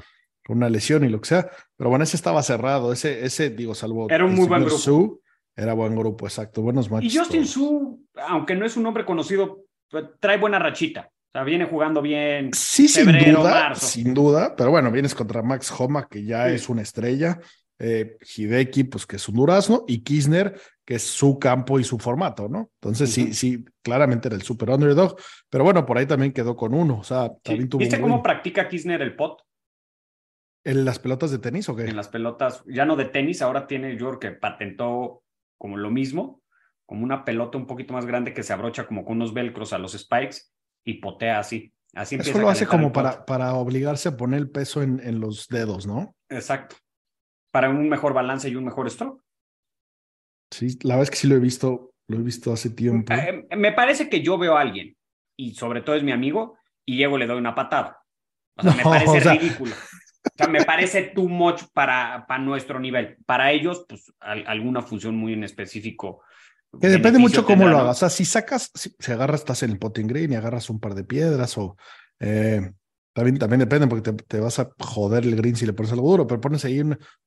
una 0.50 0.70
lesión 0.70 1.04
y 1.04 1.10
lo 1.10 1.22
que 1.22 1.30
sea. 1.30 1.50
Pero 1.78 1.90
bueno, 1.90 2.04
ese 2.04 2.16
estaba 2.16 2.44
cerrado. 2.44 2.94
Ese, 2.94 3.26
ese 3.26 3.50
digo, 3.50 3.76
salvo. 3.76 4.08
Era 4.10 4.26
un 4.26 4.36
muy 4.36 4.48
buen 4.48 4.66
grupo. 4.66 5.20
era 5.56 5.74
buen 5.74 5.96
grupo, 5.96 6.26
exacto. 6.26 6.62
Buenos 6.62 6.90
matches. 6.90 7.14
Y 7.14 7.18
Justin 7.18 7.46
Su, 7.46 8.06
aunque 8.28 8.56
no 8.56 8.66
es 8.66 8.78
un 8.78 8.86
hombre 8.86 9.06
conocido, 9.06 9.66
pues, 9.90 10.06
trae 10.20 10.38
buena 10.38 10.60
rachita. 10.60 11.12
O 11.12 11.32
sea, 11.32 11.44
viene 11.44 11.66
jugando 11.66 12.02
bien. 12.02 12.52
Sí, 12.54 12.88
sin 12.88 13.06
duda. 13.06 13.74
Sin 13.76 14.14
duda. 14.14 14.54
Pero 14.56 14.72
bueno, 14.72 14.92
vienes 14.92 15.16
contra 15.16 15.42
Max 15.42 15.74
Homa, 15.78 16.08
que 16.10 16.26
ya 16.26 16.50
es 16.50 16.68
una 16.68 16.82
estrella. 16.82 17.40
Eh, 17.80 18.18
Hideki, 18.36 18.84
pues 18.84 19.08
que 19.08 19.16
es 19.16 19.30
un 19.30 19.36
durazno. 19.36 19.86
Y 19.88 20.04
Kisner, 20.04 20.60
que 20.86 20.96
es 20.96 21.04
su 21.04 21.40
campo 21.40 21.80
y 21.80 21.86
su 21.86 21.98
formato, 21.98 22.50
¿no? 22.50 22.70
Entonces, 22.82 23.14
sí, 23.14 23.34
sí, 23.34 23.64
claramente 23.82 24.28
era 24.28 24.36
el 24.36 24.42
super 24.42 24.72
underdog. 24.72 25.16
Pero 25.50 25.64
bueno, 25.64 25.86
por 25.86 25.98
ahí 25.98 26.06
también 26.06 26.34
quedó 26.34 26.56
con 26.56 26.74
uno. 26.74 27.00
O 27.00 27.04
sea, 27.04 27.32
también 27.42 27.70
tuvo. 27.70 27.80
¿Viste 27.80 28.02
cómo 28.02 28.22
practica 28.22 28.68
Kisner 28.68 29.02
el 29.02 29.16
pot? 29.16 29.42
¿En 30.64 30.86
las 30.86 31.00
pelotas 31.00 31.32
de 31.32 31.40
tenis 31.40 31.68
o 31.70 31.76
qué? 31.76 31.86
En 31.86 31.96
las 31.96 32.10
pelotas, 32.10 32.64
ya 32.68 32.86
no 32.86 32.96
de 32.96 33.06
tenis, 33.06 33.42
ahora 33.42 33.68
tiene 33.68 33.98
yo 33.98 34.20
que 34.20 34.32
patentó 34.32 35.24
como 35.58 35.78
lo 35.78 35.90
mismo, 35.90 36.42
como 36.86 37.04
una 37.04 37.24
pelota 37.26 37.58
un 37.58 37.68
poquito 37.68 37.94
más 37.94 38.06
grande 38.06 38.34
que 38.34 38.44
se 38.44 38.54
abrocha 38.54 38.86
como 38.86 39.04
con 39.04 39.18
unos 39.18 39.34
velcros 39.34 39.74
a 39.74 39.78
los 39.78 39.94
spikes 39.94 40.38
y 40.86 40.96
potea 40.96 41.40
así. 41.40 41.74
Así 41.94 42.16
Eso 42.16 42.40
lo 42.40 42.50
hace 42.50 42.68
como 42.68 42.94
para, 42.94 43.26
para 43.26 43.54
obligarse 43.54 44.10
a 44.10 44.18
poner 44.18 44.40
el 44.40 44.50
peso 44.50 44.82
en, 44.82 45.00
en 45.02 45.20
los 45.20 45.48
dedos, 45.48 45.86
¿no? 45.86 46.16
Exacto. 46.30 46.78
Para 47.52 47.70
un 47.70 47.90
mejor 47.90 48.14
balance 48.14 48.48
y 48.50 48.56
un 48.56 48.64
mejor 48.64 48.90
stroke. 48.90 49.22
Sí, 50.52 50.78
la 50.84 50.96
verdad 50.96 51.04
es 51.04 51.12
que 51.12 51.18
sí 51.18 51.28
lo 51.28 51.36
he 51.36 51.40
visto, 51.40 51.94
lo 52.08 52.18
he 52.18 52.22
visto 52.22 52.54
hace 52.54 52.70
tiempo. 52.70 53.14
Eh, 53.14 53.48
me 53.56 53.72
parece 53.72 54.10
que 54.10 54.22
yo 54.22 54.38
veo 54.38 54.58
a 54.58 54.62
alguien, 54.62 54.96
y 55.38 55.54
sobre 55.54 55.82
todo 55.82 55.96
es 55.96 56.04
mi 56.04 56.12
amigo, 56.12 56.58
y 56.86 56.98
llego 56.98 57.18
y 57.18 57.20
le 57.20 57.28
doy 57.28 57.38
una 57.38 57.56
patada. 57.56 58.02
O 58.58 58.64
sea, 58.64 58.74
me 58.74 58.84
parece 58.84 59.20
ridículo. 59.20 59.74
O 59.74 60.01
sea, 60.01 60.01
me 60.50 60.64
parece 60.64 61.04
too 61.16 61.28
much 61.28 61.64
para, 61.74 62.26
para 62.28 62.42
nuestro 62.42 62.80
nivel. 62.80 63.18
Para 63.26 63.52
ellos, 63.52 63.86
pues 63.88 64.12
alguna 64.20 64.82
función 64.82 65.16
muy 65.16 65.34
en 65.34 65.44
específico. 65.44 66.22
Que 66.80 66.88
depende 66.88 67.20
mucho 67.20 67.46
cómo 67.46 67.68
lo 67.68 67.80
hagas. 67.80 67.98
O 67.98 68.00
sea, 68.00 68.10
si 68.10 68.24
sacas, 68.24 68.72
si, 68.74 69.12
agarras, 69.12 69.42
estás 69.42 69.64
en 69.64 69.72
el 69.72 69.80
potting 69.80 70.08
green 70.08 70.32
y 70.32 70.36
agarras 70.36 70.70
un 70.70 70.80
par 70.80 70.96
de 70.96 71.04
piedras 71.04 71.58
o... 71.58 71.76
Eh, 72.20 72.72
también, 73.14 73.38
también 73.40 73.60
depende 73.60 73.88
porque 73.88 74.14
te, 74.14 74.40
vas 74.40 74.60
a 74.60 74.72
joder 74.80 75.26
el 75.26 75.36
green 75.36 75.58
si 75.58 75.66
le 75.66 75.74
pones 75.74 75.92
algo 75.92 76.10
duro, 76.10 76.28
pero 76.28 76.40
pones 76.40 76.64
ahí 76.64 76.82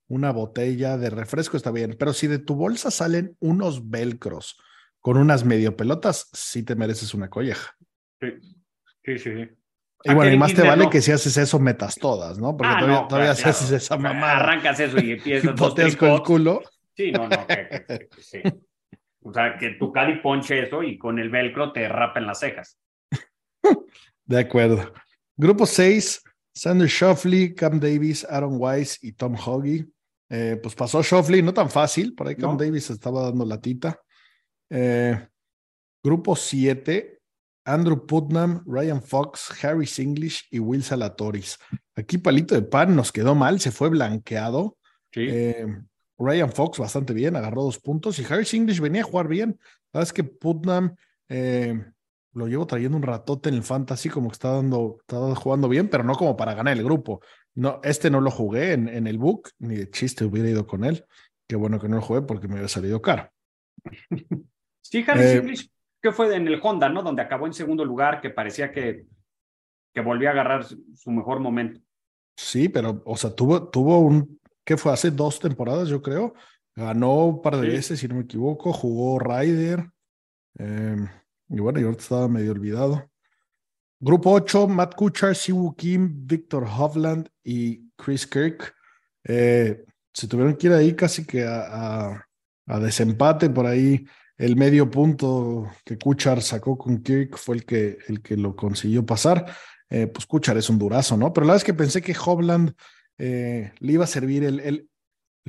una, 0.09 0.33
botella 0.33 0.97
de 0.97 1.11
refresco, 1.11 1.59
está 1.59 1.71
bien. 1.71 1.97
Pero 1.99 2.14
si 2.14 2.26
de 2.26 2.38
tu 2.38 2.54
bolsa 2.54 2.90
salen 2.90 3.37
unos 3.40 3.90
velcros 3.90 4.59
con 5.00 5.18
unas 5.18 5.44
medio 5.44 5.76
pelotas, 5.76 6.30
sí 6.33 6.62
te 6.62 6.75
mereces 6.75 7.12
una 7.12 7.28
colleja. 7.28 7.76
Sí, 8.18 8.28
sí, 9.04 9.18
sí. 9.18 9.49
Y 10.04 10.12
bueno, 10.12 10.32
y 10.32 10.37
más 10.37 10.52
te 10.52 10.62
vale 10.62 10.90
que 10.90 11.00
si 11.00 11.12
haces 11.12 11.37
eso 11.38 11.58
metas 11.58 11.94
todas, 11.94 12.38
¿no? 12.38 12.56
Porque 12.56 12.75
ah, 12.76 13.06
todavía, 13.08 13.30
haces 13.30 13.70
esa 13.70 13.96
mamada. 13.96 14.37
Arrancas 14.37 14.78
eso 14.78 14.99
y 14.99 15.12
empiezas 15.12 15.56
dos 15.56 15.75
con 15.96 16.11
el 16.11 16.23
culo. 16.23 16.62
Sí, 16.94 17.11
no, 17.11 17.26
no. 17.26 17.37
sí. 18.18 18.42
O 19.23 19.32
sea, 19.32 19.56
que 19.58 19.70
tu 19.70 19.90
cali 19.90 20.20
ponche 20.20 20.62
eso 20.62 20.82
y 20.82 20.99
con 20.99 21.18
el 21.18 21.30
velcro 21.30 21.73
te 21.73 21.88
rapen 21.88 22.26
las 22.26 22.40
cejas. 22.40 22.78
De 24.26 24.38
acuerdo. 24.38 24.92
Grupo 25.37 25.64
6, 25.64 26.23
Sander 26.54 26.88
Shoffley, 26.88 27.54
Cam 27.54 27.80
Davis, 27.80 28.26
Aaron 28.28 28.56
Weiss 28.58 29.02
y 29.02 29.12
Tom 29.12 29.34
Hoggy. 29.34 29.90
Eh, 30.28 30.58
pues 30.62 30.75
pasó 30.75 31.02
Shoffley, 31.02 31.42
no 31.42 31.54
tan 31.54 31.70
fácil, 31.70 32.14
por 32.14 32.28
ahí 32.28 32.37
Cam 32.37 32.56
Davis 32.56 32.90
estaba 32.90 33.23
dando 33.23 33.46
la 33.46 33.61
tita. 33.61 33.99
Eh, 34.68 35.28
grupo 36.02 36.37
7, 36.37 37.13
Andrew 37.64 38.06
Putnam, 38.06 38.62
Ryan 38.66 39.02
Fox, 39.02 39.52
Harry 39.64 39.88
English 39.99 40.47
y 40.50 40.59
Will 40.59 40.83
Salatoris. 40.83 41.59
Aquí 41.97 42.18
palito 42.18 42.54
de 42.54 42.62
pan 42.62 42.94
nos 42.94 43.12
quedó 43.12 43.35
mal, 43.35 43.61
se 43.61 43.71
fue 43.71 43.88
blanqueado. 43.88 44.76
Eh, 45.16 45.66
Ryan 46.18 46.52
Fox 46.52 46.78
bastante 46.78 47.14
bien, 47.14 47.37
agarró 47.37 47.62
dos 47.62 47.78
puntos 47.78 48.18
y 48.18 48.25
Harry 48.25 48.47
English 48.52 48.80
venía 48.80 49.02
a 49.02 49.04
jugar 49.04 49.28
bien. 49.28 49.59
La 49.92 50.00
verdad 50.00 50.09
es 50.09 50.12
que 50.12 50.25
Putnam 50.25 50.94
eh, 51.28 51.85
lo 52.33 52.49
llevo 52.49 52.66
trayendo 52.66 52.97
un 52.97 53.02
ratote 53.02 53.49
en 53.49 53.54
el 53.54 53.62
fantasy, 53.62 54.09
como 54.09 54.28
que 54.28 54.35
está 54.35 54.50
dando, 54.50 54.99
está 55.00 55.35
jugando 55.35 55.68
bien, 55.68 55.88
pero 55.88 56.04
no 56.04 56.14
como 56.14 56.37
para 56.37 56.54
ganar 56.54 56.76
el 56.76 56.85
grupo. 56.85 57.21
No, 57.54 57.80
este 57.85 58.11
no 58.11 58.21
lo 58.21 58.30
jugué 58.30 58.73
en, 58.73 58.88
en 58.88 59.06
el 59.06 59.18
book, 59.18 59.50
ni 59.59 59.76
de 59.76 59.90
chiste 59.90 60.25
hubiera 60.25 60.50
ido 60.50 60.66
con 60.66 60.85
él. 60.85 61.04
Qué 61.49 61.56
bueno 61.56 61.78
que 61.78 61.88
no 61.88 61.97
lo 61.97 62.02
jugué 62.02 62.23
porque 62.23 62.49
me 62.49 62.54
hubiera 62.54 62.68
salido 62.68 63.00
caro. 63.00 63.30
Sí, 64.80 65.04
Harry 65.06 65.23
eh, 65.23 65.37
English 65.37 65.71
que 66.04 66.12
fue 66.12 66.37
en 66.37 66.46
el 66.46 66.61
Honda, 66.62 66.90
¿no? 66.90 67.02
Donde 67.02 67.23
acabó 67.23 67.46
en 67.46 67.54
segundo 67.54 67.82
lugar, 67.82 68.20
que 68.20 68.28
parecía 68.28 68.70
que, 68.70 69.06
que 69.94 70.02
volvió 70.02 70.28
a 70.28 70.32
agarrar 70.32 70.62
su, 70.62 71.11
mejor 71.11 71.40
momento. 71.40 71.80
Sí, 72.37 72.68
pero, 72.68 73.02
o 73.06 73.16
sea, 73.16 73.34
tuvo, 73.34 73.70
tuvo 73.70 74.00
un, 74.00 74.38
¿qué 74.66 74.76
fue? 74.76 74.92
Hace 74.92 75.11
dos 75.11 75.40
temporadas, 75.40 75.88
yo 75.88 76.02
creo. 76.02 76.34
Ganó 76.76 77.25
un 77.25 77.40
par 77.40 77.56
de 77.56 77.70
veces, 77.70 78.00
si 78.00 78.06
no 78.06 78.16
me 78.16 78.25
equivoco, 78.25 78.70
jugó 78.75 79.18
Ryder. 79.18 79.88
Em, 80.58 81.08
y 81.49 81.61
bueno, 81.61 81.80
yo 81.80 81.88
estaba 81.92 82.28
medio 82.28 82.52
olvidado. 82.52 83.11
Grupo 83.99 84.32
8, 84.32 84.68
Matt 84.68 84.96
Kuchar, 84.96 85.34
Siwoo 85.34 85.75
Kim, 85.75 86.26
Victor 86.26 86.64
Hovland 86.64 87.30
y 87.42 87.88
Chris 87.96 88.26
Kirk. 88.26 88.75
Eh, 89.25 89.87
se 90.12 90.28
tuvieron 90.28 90.54
que 90.56 90.66
ir 90.66 90.75
ahí 90.75 90.94
casi 90.94 91.26
que 91.26 91.46
a, 91.46 92.26
a 92.66 92.78
desempate 92.78 93.49
por 93.49 93.64
ahí 93.64 94.04
el 94.36 94.56
medio 94.56 94.90
punto 94.90 95.70
que 95.84 95.98
Kuchar 95.98 96.42
sacó 96.42 96.76
con 96.76 97.02
Kirk 97.02 97.36
fue 97.36 97.56
el 97.56 97.64
que, 97.64 97.98
el 98.08 98.20
que 98.20 98.36
lo 98.36 98.56
consiguió 98.56 99.06
pasar. 99.06 99.46
Eh, 99.88 100.08
pues 100.08 100.26
Kuchar 100.26 100.56
es 100.56 100.68
un 100.70 100.78
durazo, 100.78 101.16
¿no? 101.16 101.32
Pero 101.32 101.46
la 101.46 101.52
verdad 101.52 101.62
es 101.62 101.64
que 101.64 101.74
pensé 101.74 102.02
que 102.02 102.16
Hovland 102.16 102.72
eh, 103.18 103.72
le 103.78 103.92
iba 103.92 104.04
a 104.04 104.08
servir 104.08 104.44
el, 104.44 104.60
el, 104.60 104.88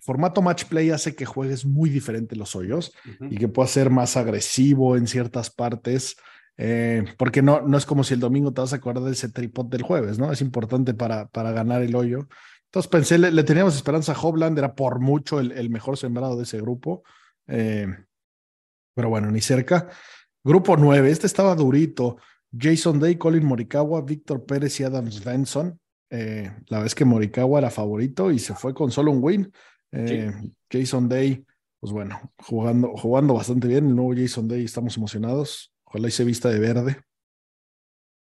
formato 0.03 0.41
match 0.41 0.65
play 0.65 0.89
hace 0.89 1.15
que 1.15 1.25
juegues 1.25 1.65
muy 1.65 1.89
diferente 1.89 2.35
los 2.35 2.53
hoyos 2.53 2.91
y 3.29 3.37
que 3.37 3.47
pueda 3.47 3.65
ser 3.69 3.89
más 3.89 4.17
agresivo 4.17 4.97
en 4.97 5.07
ciertas 5.07 5.49
partes. 5.49 6.17
Eh, 6.57 7.05
porque 7.17 7.41
no, 7.41 7.61
no 7.61 7.77
es 7.77 7.85
como 7.85 8.03
si 8.03 8.13
el 8.13 8.19
domingo 8.19 8.53
te 8.53 8.59
vas 8.59 8.73
a 8.73 8.75
acordar 8.75 9.03
de 9.03 9.13
ese 9.13 9.29
tripod 9.29 9.67
del 9.67 9.83
jueves, 9.83 10.19
¿no? 10.19 10.33
Es 10.33 10.41
importante 10.41 10.93
para, 10.93 11.27
para 11.29 11.53
ganar 11.53 11.81
el 11.81 11.95
hoyo. 11.95 12.27
Entonces 12.65 12.89
pensé, 12.89 13.17
le, 13.17 13.43
teníamos 13.45 13.75
esperanza 13.75 14.11
a 14.11 14.19
Hovland, 14.19 14.57
era 14.57 14.75
por 14.75 14.99
mucho 14.99 15.39
el, 15.39 15.53
el 15.53 15.69
mejor 15.69 15.97
sembrado 15.97 16.35
de 16.35 16.43
ese 16.43 16.59
grupo. 16.59 17.03
Eh, 17.47 17.87
pero 18.95 19.09
bueno, 19.09 19.29
ni 19.29 19.41
cerca. 19.41 19.89
Grupo 20.43 20.77
9, 20.77 21.11
este 21.11 21.27
estaba 21.27 21.53
durito. 21.53 22.17
Jason 22.57 22.99
Day, 22.99 23.17
Colin 23.17 23.45
Morikawa, 23.45 24.01
Víctor 24.01 24.45
Pérez 24.45 24.79
y 24.79 24.83
Adam 24.83 25.11
Svensson. 25.11 25.79
Eh, 26.09 26.51
la 26.67 26.79
vez 26.79 26.95
que 26.95 27.03
Morikawa 27.03 27.59
era 27.59 27.69
favorito 27.69 28.31
y 28.31 28.39
se 28.39 28.55
fue 28.55 28.73
con 28.73 28.91
solo 28.91 29.11
un 29.11 29.19
win. 29.21 29.51
Eh, 29.91 30.31
Jason 30.71 31.09
Day, 31.09 31.45
pues 31.79 31.91
bueno, 31.91 32.33
jugando, 32.37 32.95
jugando 32.95 33.33
bastante 33.33 33.67
bien. 33.67 33.87
El 33.87 33.95
nuevo 33.95 34.13
Jason 34.15 34.47
Day, 34.47 34.63
estamos 34.63 34.95
emocionados. 34.95 35.73
Ojalá 35.83 36.07
y 36.07 36.11
se 36.11 36.23
vista 36.23 36.49
de 36.49 36.59
verde. 36.59 37.01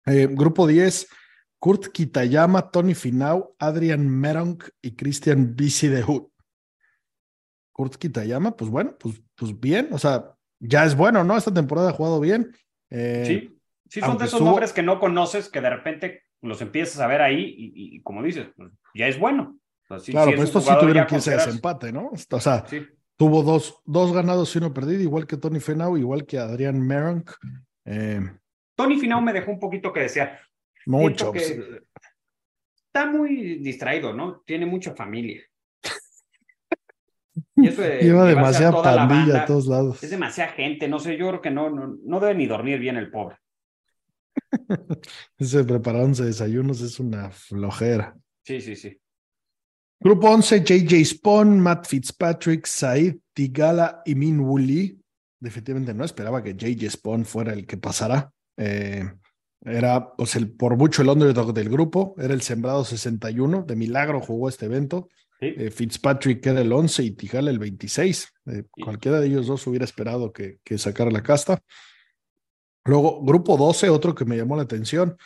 Eh, 0.06 0.27
grupo 0.30 0.68
10, 0.68 1.08
Kurt 1.60 1.88
Kitayama, 1.88 2.70
Tony 2.72 2.94
Finau, 2.94 3.56
Adrian 3.58 4.08
Meronk 4.08 4.70
y 4.82 4.96
Christian 4.96 5.56
Bici 5.56 5.88
de 5.88 6.03
Hood. 6.03 6.27
Kurt 7.72 7.96
Kitayama, 7.96 8.56
pues 8.56 8.70
bueno, 8.70 8.96
pues, 9.00 9.22
pues 9.36 9.60
bien, 9.60 9.89
o 9.91 9.98
sea, 9.98 10.36
ya 10.62 10.86
es 10.86 10.96
bueno, 10.96 11.24
¿no? 11.24 11.36
Esta 11.36 11.53
temporada 11.53 11.89
ha 11.89 11.94
jugado 11.94 12.20
bien. 12.20 12.56
Eh, 12.89 13.24
sí, 13.25 13.60
sí, 13.89 14.00
son 14.00 14.18
de 14.18 14.25
esos 14.25 14.41
nombres 14.41 14.72
que 14.72 14.84
no 14.84 15.00
conoces, 15.00 15.50
que 15.50 15.60
de 15.60 15.70
repente 15.70 16.24
los 16.41 16.62
empiezas 16.62 17.00
a 17.00 17.08
ver 17.08 17.22
ahí 17.22 17.53
y, 17.58 18.01
como 18.01 18.24
dices, 18.24 18.48
pues, 18.56 18.72
ya 18.94 19.08
es 19.08 19.20
bueno. 19.20 19.58
claro, 19.88 20.32
pero 20.32 20.44
estos 20.44 20.65
sí 20.65 20.72
tuvieron 20.80 21.06
que 21.06 21.15
irse 21.15 21.34
a 21.34 21.38
desempate, 21.38 21.91
¿no? 21.91 22.12
O 22.32 22.39
sea, 22.39 22.65
tuvo 23.18 23.44
dos, 23.44 23.82
dos 23.86 24.13
ganados 24.13 24.56
y 24.56 24.60
uno 24.60 24.74
perdido, 24.74 25.01
igual 25.01 25.27
que 25.27 25.38
Tony 25.38 25.60
Finau, 25.60 25.98
igual 25.98 26.25
que 26.25 26.38
Adrian 26.38 26.80
Meronk. 26.80 27.32
Eh, 27.86 28.22
Tony 28.75 29.00
Finau 29.00 29.22
me 29.22 29.34
dejó 29.34 29.51
un 29.51 29.60
poquito 29.60 29.91
que 29.91 30.01
decía. 30.01 30.39
Mucho. 30.86 31.32
Pues, 31.32 31.56
está 32.88 33.06
muy 33.06 33.60
distraído, 33.60 34.13
¿no? 34.13 34.41
Tiene 34.46 34.65
mucha 34.65 34.96
familia. 34.96 35.41
Lleva 37.56 38.26
demasiada 38.26 38.82
pandilla 38.82 39.44
a 39.44 39.46
todos 39.46 39.68
lados. 39.68 40.04
Es 40.04 40.10
demasiada 40.10 40.52
gente, 40.52 40.88
no 40.88 41.00
sé, 41.00 41.18
yo 41.18 41.28
creo 41.30 41.42
que 41.42 41.52
no, 41.52 41.70
no, 41.70 41.98
no 42.04 42.20
debe 42.20 42.36
ni 42.36 42.46
dormir 42.46 42.80
bien 42.80 42.98
el 42.98 43.10
pobre. 43.10 43.38
Ese 45.38 45.64
preparar 45.64 46.04
11 46.04 46.26
desayunos 46.26 46.82
es 46.82 47.00
una 47.00 47.30
flojera. 47.32 48.16
Sí, 48.44 48.62
sí, 48.62 48.76
sí. 48.76 48.98
Grupo 50.00 50.30
11, 50.30 50.64
JJ 50.64 51.06
Spawn, 51.06 51.60
Matt 51.60 51.86
Fitzpatrick, 51.86 52.66
Said 52.66 53.18
Tigala 53.34 54.02
y 54.06 54.16
Min 54.16 54.40
Woolley. 54.40 55.00
Definitivamente 55.40 55.94
no 55.94 56.04
esperaba 56.04 56.42
que 56.44 56.56
JJ 56.56 56.90
Spawn 56.90 57.26
fuera 57.26 57.54
el 57.54 57.68
que 57.68 57.78
pasara. 57.78 58.32
Eh, 58.58 59.04
era 59.64 60.14
pues, 60.16 60.36
el, 60.36 60.52
por 60.52 60.76
mucho 60.76 61.04
el 61.04 61.10
underdog 61.10 61.54
del 61.54 61.70
grupo, 61.70 62.16
era 62.18 62.34
el 62.34 62.42
sembrado 62.42 62.84
61, 62.84 63.64
de 63.64 63.76
milagro 63.76 64.22
jugó 64.22 64.50
este 64.50 64.66
evento. 64.66 65.08
Eh, 65.41 65.71
Fitzpatrick 65.71 66.45
era 66.45 66.62
el 66.62 66.71
11 66.71 67.03
y 67.03 67.12
Tijala 67.12 67.50
el 67.50 67.60
26. 67.60 68.33
Eh, 68.45 68.63
cualquiera 68.69 69.19
de 69.19 69.27
ellos 69.27 69.48
dos 69.48 69.65
hubiera 69.67 69.86
esperado 69.86 70.31
que, 70.31 70.60
que 70.63 70.77
sacara 70.77 71.12
la 71.12 71.24
casta. 71.24 71.62
Luego, 72.86 73.24
grupo 73.24 73.57
12, 73.57 73.89
otro 73.89 74.15
que 74.15 74.25
me 74.25 74.38
llamó 74.38 74.55
la 74.55 74.63
atención, 74.63 75.17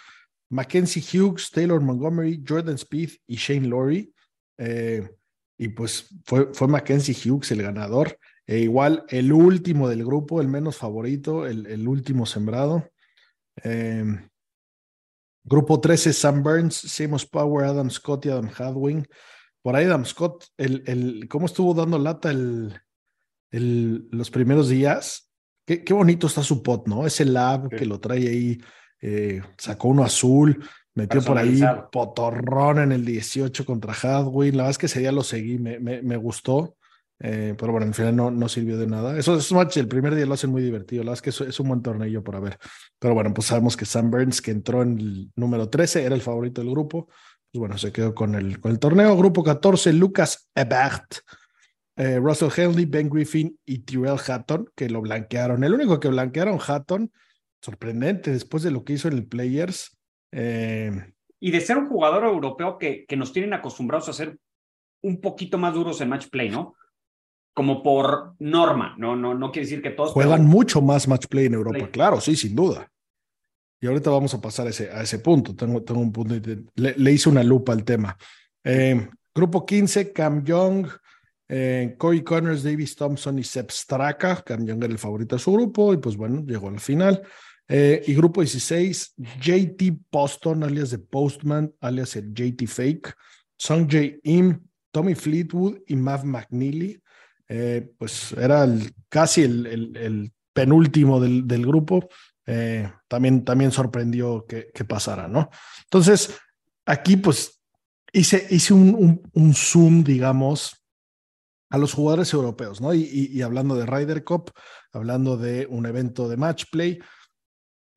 Mackenzie 0.50 1.04
Hughes, 1.04 1.52
Taylor 1.52 1.82
Montgomery, 1.82 2.44
Jordan 2.48 2.76
Speed 2.76 3.12
y 3.28 3.36
Shane 3.36 3.68
Laurie. 3.68 4.12
y 5.58 5.68
pues 5.70 6.10
fue, 6.26 6.54
fue 6.54 6.68
Mackenzie 6.68 7.16
Hughes 7.16 7.52
el 7.52 7.62
ganador. 7.62 8.18
E 8.48 8.60
igual 8.60 9.06
el 9.10 9.34
último 9.34 9.90
del 9.90 10.06
grupo, 10.06 10.40
el 10.40 10.48
menos 10.48 10.78
favorito, 10.78 11.48
el, 11.48 11.66
el 11.66 11.88
último 11.88 12.26
sembrado. 12.26 12.90
Em, 13.58 14.30
grupo 15.44 15.80
13, 15.80 16.14
Sam 16.14 16.44
Burns, 16.44 16.76
Seamus 16.76 17.26
Power, 17.26 17.66
Adam 17.66 17.90
Scott 17.90 18.26
y 18.26 18.30
Adam 18.30 18.50
Hadwin. 18.56 19.08
Por 19.66 19.76
ahí 19.76 19.86
Adam 19.86 20.06
Scott, 20.06 20.46
el, 20.58 20.84
el, 20.86 21.28
cómo 21.28 21.48
estuvo 21.48 21.74
dando 21.74 21.98
lata 21.98 22.30
el, 22.30 22.72
el, 23.50 24.08
los 24.12 24.30
primeros 24.30 24.70
días. 24.70 25.32
Qué, 25.66 25.84
qué, 25.84 25.92
bonito 25.92 26.28
está 26.28 26.44
su 26.44 26.62
pot, 26.62 26.88
¿no? 26.88 27.08
Ese 27.08 27.26
lab 27.26 27.70
que 27.70 27.88
lo 27.88 28.00
trae 28.00 28.28
ahí, 28.28 28.62
eh, 29.02 29.42
sacó 29.58 29.88
uno 29.88 30.04
azul, 30.04 30.64
metió 30.94 31.20
por 31.24 31.40
ahí 31.40 31.64
potorrón 31.92 32.78
en 32.78 32.92
el 32.92 33.04
18 33.06 33.66
contra 33.66 33.96
Hadwin. 34.00 34.56
La 34.56 34.66
verdad 34.66 34.70
es 34.70 34.78
que 34.78 34.86
ese 34.86 35.00
día 35.00 35.12
lo 35.12 35.24
seguí, 35.24 35.58
me, 35.58 35.80
me, 35.80 36.04
me 36.04 36.18
gustó. 36.18 36.78
Eh, 37.20 37.56
pero 37.58 37.72
bueno, 37.72 37.88
al 37.88 37.94
final 37.96 38.16
no, 38.16 38.30
no 38.30 38.48
sirvió 38.48 38.78
de 38.78 38.86
nada. 38.86 39.18
Eso 39.18 39.36
es 39.36 39.52
match, 39.52 39.78
el 39.78 39.88
primer 39.88 40.14
día 40.14 40.28
lo 40.28 40.36
hacen 40.36 40.52
muy 40.52 40.62
divertido. 40.62 41.04
La 41.04 41.10
verdad 41.10 41.26
es 41.28 41.40
que 41.40 41.46
es, 41.50 41.60
un 41.60 41.70
buen 41.70 41.82
torneo 41.82 42.24
para 42.24 42.40
ver. 42.40 42.60
Pero 43.00 43.16
bueno, 43.16 43.34
pues 43.34 43.48
sabemos 43.48 43.76
que 43.76 43.86
Sam 43.86 44.12
Burns, 44.12 44.44
que 44.44 44.52
entró 44.52 44.84
en 44.84 45.00
el 45.00 45.32
número 45.36 45.70
13, 45.70 46.04
era 46.04 46.14
el 46.14 46.22
favorito 46.22 46.62
del 46.62 46.70
grupo. 46.70 47.08
Pues 47.56 47.60
bueno, 47.62 47.78
se 47.78 47.94
quedó 47.94 48.14
con 48.14 48.36
el, 48.36 48.60
con 48.60 48.74
el 48.74 48.80
torneo. 48.80 49.16
Grupo 49.16 49.42
14, 49.42 49.94
Lucas 49.94 50.50
Ebert, 50.54 51.20
eh, 51.96 52.20
Russell 52.20 52.50
Henley, 52.54 52.84
Ben 52.84 53.10
Griffin 53.10 53.58
y 53.66 53.78
Tyrell 53.80 54.20
Hatton, 54.20 54.70
que 54.76 54.90
lo 54.90 55.00
blanquearon. 55.00 55.64
El 55.64 55.74
único 55.74 55.98
que 56.02 56.10
blanquearon 56.10 56.60
Hatton, 56.60 57.14
sorprendente, 57.62 58.34
después 58.34 58.62
de 58.62 58.72
lo 58.72 58.84
que 58.84 58.92
hizo 58.92 59.08
en 59.08 59.14
el 59.14 59.26
Players. 59.26 59.98
Eh, 60.34 61.14
y 61.40 61.52
de 61.52 61.62
ser 61.62 61.78
un 61.78 61.88
jugador 61.88 62.26
europeo 62.26 62.78
que, 62.78 63.06
que 63.06 63.16
nos 63.16 63.32
tienen 63.32 63.54
acostumbrados 63.54 64.10
a 64.10 64.14
ser 64.14 64.38
un 65.02 65.22
poquito 65.22 65.58
más 65.58 65.74
duros 65.74 66.02
en 66.02 66.10
match 66.10 66.28
play, 66.30 66.50
¿no? 66.50 66.76
como 67.54 67.82
por 67.82 68.36
norma, 68.40 68.96
no, 68.98 69.16
no, 69.16 69.34
no 69.34 69.54
quiere 69.54 69.66
decir 69.66 69.82
que 69.82 69.92
todos 69.92 70.12
juegan 70.12 70.46
mucho 70.46 70.82
más 70.82 71.08
match 71.08 71.28
play 71.28 71.46
en 71.46 71.54
Europa, 71.54 71.88
claro, 71.90 72.20
sí, 72.20 72.36
sin 72.36 72.54
duda. 72.54 72.92
Y 73.86 73.88
ahorita 73.88 74.10
vamos 74.10 74.34
a 74.34 74.42
pasar 74.42 74.66
a 74.66 74.72
ese, 74.72 74.90
a 74.90 75.04
ese 75.04 75.20
punto. 75.20 75.56
Tengo, 75.56 75.84
tengo 75.84 76.02
un 76.02 76.12
punto. 76.12 76.34
Le, 76.74 77.12
hice 77.12 77.30
una 77.30 77.44
lupa 77.44 77.72
al 77.72 77.84
tema. 77.84 78.18
Eh, 78.64 79.08
grupo 79.32 79.64
15, 79.64 80.12
Cam 80.12 80.44
Young, 80.44 80.88
eh, 81.48 81.94
Corey 81.96 82.24
Connors, 82.24 82.64
Davis 82.64 82.96
Thompson 82.96 83.38
y 83.38 83.44
Seb 83.44 83.70
Straka. 83.70 84.42
Cam 84.44 84.66
Young 84.66 84.84
era 84.84 84.92
el 84.92 84.98
favorito 84.98 85.36
de 85.36 85.40
su 85.40 85.54
grupo 85.54 85.94
y 85.94 85.98
pues 85.98 86.18
bueno, 86.18 86.44
llegó 86.48 86.70
a 86.70 86.72
la 86.72 86.80
final. 86.80 87.22
Eh, 87.68 88.02
y 88.08 88.16
grupo 88.16 88.42
16, 88.42 89.14
JT 89.40 90.00
Poston, 90.10 90.64
alias 90.64 90.90
de 90.90 90.98
Postman, 90.98 91.72
alias 91.80 92.16
el 92.16 92.34
JT 92.34 92.66
Fake, 92.66 93.14
Song 93.56 93.88
J. 93.88 94.18
Im, 94.24 94.62
Tommy 94.90 95.14
Fleetwood 95.14 95.78
y 95.86 95.96
Mav 95.96 96.26
McNeely. 96.26 97.00
Eh, 97.48 97.88
pues 98.00 98.32
era 98.32 98.64
el, 98.64 98.92
casi 99.10 99.44
el, 99.44 99.96
el, 99.96 100.32
penúltimo 100.54 101.20
del, 101.20 101.46
del 101.46 101.68
grupo, 101.68 102.10
eh, 102.46 102.92
también, 103.08 103.44
también 103.44 103.72
sorprendió 103.72 104.46
que, 104.46 104.70
que, 104.74 104.86
pasara, 104.86 105.28
¿no? 105.28 105.50
Entonces, 105.84 106.38
aquí 106.86 107.18
pues 107.18 107.62
hice, 108.14 108.48
hice 108.50 108.74
un, 108.74 109.22
un, 109.34 109.54
zoom, 109.54 110.04
digamos, 110.04 110.86
a 111.70 111.78
los 111.78 111.94
jugadores 111.94 112.32
europeos, 112.34 112.82
¿no? 112.82 112.94
Y, 112.94 113.04
y, 113.04 113.42
hablando 113.42 113.76
de 113.76 113.86
Ryder 113.86 114.24
Cup, 114.24 114.52
hablando 114.94 115.38
de 115.38 115.68
un 115.70 115.86
evento 115.86 116.30
de 116.30 116.38
match 116.38 116.66
play, 116.72 117.00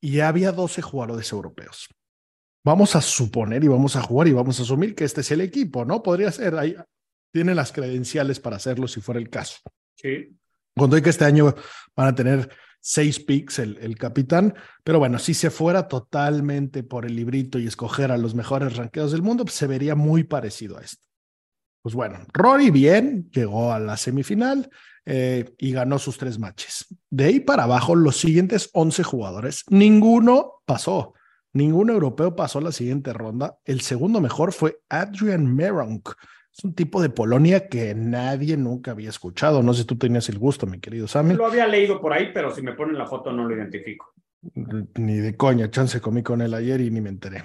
y 0.00 0.20
había 0.20 0.52
12 0.52 0.80
jugadores 0.80 1.30
europeos. 1.32 1.88
Vamos 2.64 2.96
a 2.96 3.00
suponer 3.00 3.64
y 3.64 3.68
vamos 3.68 3.96
a 3.96 4.02
jugar 4.02 4.28
y 4.28 4.32
vamos 4.32 4.58
a 4.60 4.62
asumir 4.62 4.94
que 4.94 5.04
este 5.04 5.20
es 5.20 5.30
el 5.30 5.40
equipo, 5.40 5.84
¿no? 5.84 6.02
Podría 6.02 6.30
ser, 6.32 6.56
hay, 6.56 6.76
tiene 7.32 7.54
las 7.54 7.72
credenciales 7.72 8.40
para 8.40 8.56
hacerlo 8.56 8.88
si 8.88 9.00
fuera 9.00 9.20
el 9.20 9.30
caso. 9.30 9.58
Sí. 9.94 10.36
Cuando 10.76 10.96
hay 10.96 11.02
que 11.02 11.10
este 11.10 11.24
año 11.24 11.54
van 11.94 12.08
a 12.08 12.14
tener 12.14 12.50
seis 12.88 13.20
picks 13.20 13.58
el, 13.58 13.76
el, 13.82 13.98
capitán, 13.98 14.54
pero 14.82 14.98
bueno, 14.98 15.18
si 15.18 15.34
se 15.34 15.50
fuera 15.50 15.88
totalmente 15.88 16.82
por 16.82 17.04
el 17.04 17.16
librito 17.16 17.58
y 17.58 17.66
escoger 17.66 18.10
a 18.10 18.16
los 18.16 18.34
mejores 18.34 18.78
ranqueos 18.78 19.12
del 19.12 19.20
mundo, 19.20 19.44
pues 19.44 19.56
se 19.56 19.66
vería 19.66 19.94
muy 19.94 20.24
parecido 20.24 20.78
a 20.78 20.80
esto. 20.80 21.06
Pues 21.82 21.94
bueno, 21.94 22.20
Rory 22.32 22.70
bien, 22.70 23.28
llegó 23.30 23.74
a 23.74 23.78
la 23.78 23.98
semifinal 23.98 24.70
eh, 25.04 25.54
y 25.58 25.72
ganó 25.72 25.98
sus 25.98 26.16
tres 26.16 26.38
matches. 26.38 26.86
De 27.10 27.26
ahí 27.26 27.40
para 27.40 27.64
abajo, 27.64 27.94
los 27.94 28.16
siguientes 28.16 28.70
11 28.72 29.02
jugadores, 29.02 29.64
ninguno 29.68 30.62
pasó. 30.64 31.12
Ningún 31.52 31.90
europeo 31.90 32.34
pasó 32.34 32.58
la 32.62 32.72
siguiente 32.72 33.12
ronda. 33.12 33.58
El 33.66 33.82
segundo 33.82 34.22
mejor 34.22 34.54
fue 34.54 34.80
Adrian 34.88 35.54
Meronk, 35.54 36.08
es 36.58 36.64
un 36.64 36.74
tipo 36.74 37.00
de 37.00 37.08
Polonia 37.08 37.68
que 37.68 37.94
nadie 37.94 38.56
nunca 38.56 38.90
había 38.90 39.10
escuchado. 39.10 39.62
No 39.62 39.72
sé 39.72 39.82
si 39.82 39.86
tú 39.86 39.96
tenías 39.96 40.28
el 40.28 40.40
gusto, 40.40 40.66
mi 40.66 40.80
querido 40.80 41.06
Sammy. 41.06 41.34
Lo 41.34 41.46
había 41.46 41.68
leído 41.68 42.00
por 42.00 42.12
ahí, 42.12 42.30
pero 42.34 42.52
si 42.52 42.62
me 42.62 42.72
ponen 42.72 42.98
la 42.98 43.06
foto 43.06 43.30
no 43.32 43.46
lo 43.46 43.54
identifico. 43.54 44.12
Ni 44.96 45.18
de 45.18 45.36
coña, 45.36 45.70
chance 45.70 46.00
comí 46.00 46.24
con 46.24 46.42
él 46.42 46.52
ayer 46.54 46.80
y 46.80 46.90
ni 46.90 47.00
me 47.00 47.10
enteré. 47.10 47.44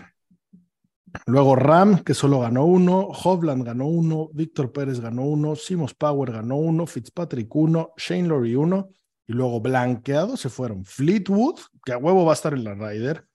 Luego 1.27 1.55
Ram, 1.55 1.99
que 1.99 2.15
solo 2.15 2.39
ganó 2.39 2.65
uno, 2.65 3.01
Hovland 3.01 3.63
ganó 3.63 3.85
uno, 3.85 4.29
Víctor 4.33 4.71
Pérez 4.71 4.99
ganó 4.99 5.21
uno, 5.25 5.55
Simos 5.55 5.93
Power 5.93 6.31
ganó 6.31 6.55
uno, 6.55 6.87
Fitzpatrick 6.87 7.55
uno, 7.55 7.93
Shane 7.97 8.27
Lowry 8.27 8.55
uno, 8.55 8.89
y 9.27 9.33
luego 9.33 9.61
blanqueados 9.61 10.39
se 10.39 10.49
fueron 10.49 10.85
Fleetwood, 10.85 11.59
que 11.85 11.91
a 11.91 11.99
huevo 11.99 12.25
va 12.25 12.31
a 12.31 12.33
estar 12.33 12.53
en 12.53 12.63
la 12.63 12.73
Ryder, 12.73 13.25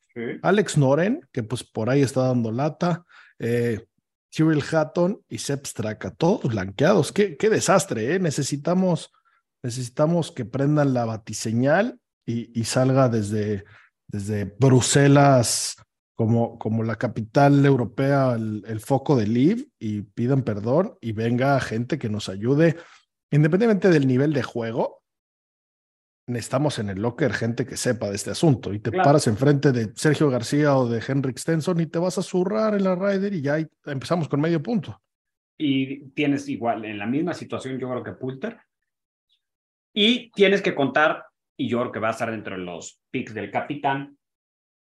Alex 0.42 0.76
Noren, 0.76 1.20
que 1.30 1.44
pues 1.44 1.62
por 1.62 1.88
ahí 1.88 2.02
está 2.02 2.22
dando 2.22 2.50
lata, 2.50 3.04
eh, 3.38 3.86
Cyril 4.30 4.62
Hatton 4.70 5.22
y 5.28 5.38
Seb 5.38 5.66
Straka, 5.66 6.10
todos 6.10 6.42
blanqueados. 6.42 7.12
Qué, 7.12 7.36
desastre, 7.38 8.14
¿eh? 8.14 8.18
Necesitamos, 8.18 9.12
necesitamos 9.62 10.32
que 10.32 10.44
prendan 10.44 10.94
la 10.94 11.04
batiseñal 11.04 11.98
y, 12.26 12.58
y 12.58 12.64
salga 12.64 13.08
desde, 13.08 13.64
desde 14.06 14.44
Bruselas 14.44 15.76
como, 16.18 16.58
como 16.58 16.82
la 16.82 16.96
capital 16.96 17.64
europea 17.64 18.34
el, 18.34 18.80
foco 18.80 19.14
de 19.14 19.28
Liv 19.28 19.70
y 19.78 20.02
pidan 20.02 20.42
perdón 20.42 20.98
y 21.00 21.12
venga 21.12 21.60
gente 21.60 21.96
que 21.96 22.08
nos 22.08 22.28
ayude, 22.28 22.76
independientemente 23.30 23.88
del 23.88 24.08
nivel 24.08 24.32
de 24.32 24.42
juego, 24.42 25.00
necesitamos 26.28 26.78
en 26.78 26.90
el 26.90 27.00
locker 27.00 27.32
gente 27.32 27.66
que 27.66 27.76
sepa 27.76 28.08
de 28.08 28.16
este 28.16 28.30
asunto 28.30 28.72
y 28.72 28.78
te 28.78 28.92
paras 28.92 29.26
enfrente 29.26 29.72
de 29.72 29.90
Sergio 29.94 30.30
García 30.30 30.76
o 30.76 30.88
de 30.88 31.02
Henrik 31.06 31.38
Stenson 31.38 31.80
y 31.80 31.86
te 31.86 31.98
vas 31.98 32.18
a 32.18 32.22
zurrar 32.22 32.74
en 32.74 32.84
la 32.84 32.94
Ryder 32.94 33.32
y 33.32 33.42
ya 33.42 33.58
empezamos 33.86 34.28
con 34.28 34.40
medio 34.40 34.62
punto. 34.62 35.00
y 35.58 36.10
tienes 36.10 36.48
igual 36.48 36.84
en 36.84 36.98
la 36.98 37.06
misma 37.06 37.34
situación, 37.34 37.78
yo 37.78 37.90
creo 37.90 38.04
que 38.04 38.12
Pulter. 38.12 38.58
Y 39.92 40.30
tienes 40.30 40.62
que 40.62 40.74
contar, 40.74 41.24
y 41.58 41.68
yo 41.68 41.80
creo 41.80 41.92
que 41.92 41.98
va 41.98 42.08
a 42.08 42.12
estar 42.12 42.30
dentro 42.30 42.56
de 42.56 42.62
los 42.62 43.00
picks 43.10 43.34
del 43.34 43.50
capitán, 43.50 44.16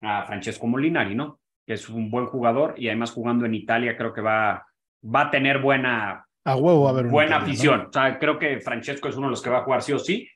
a 0.02 0.26
Francesco 0.26 0.68
Molinari, 0.68 1.16
¿no? 1.16 1.40
Que 1.66 1.74
es 1.74 1.88
un 1.88 2.12
buen 2.12 2.26
jugador 2.26 2.76
y 2.78 2.88
además 2.88 3.12
jugando 3.12 3.46
en 3.46 3.56
Italia 3.56 3.96
creo 3.96 4.14
que 4.14 4.22
va, 4.22 4.68
va 5.04 5.22
a 5.22 5.32
tener 5.32 5.60
buena, 5.60 6.26
a 6.46 6.56
huevo 6.56 6.88
a 6.88 6.92
ver 6.92 7.08
buena 7.08 7.38
afición. 7.38 7.88
O 7.88 7.94
sea, 7.94 8.20
creo 8.20 8.38
que 8.38 8.60
Francesco 8.60 9.08
es 9.08 9.16
uno 9.16 9.28
de 9.28 9.32
los 9.32 9.42
que 9.42 9.50
va 9.50 9.60
a 9.60 9.64
jugar 9.64 9.82
sí 9.82 9.94
o 9.94 10.00
sí, 10.00 10.30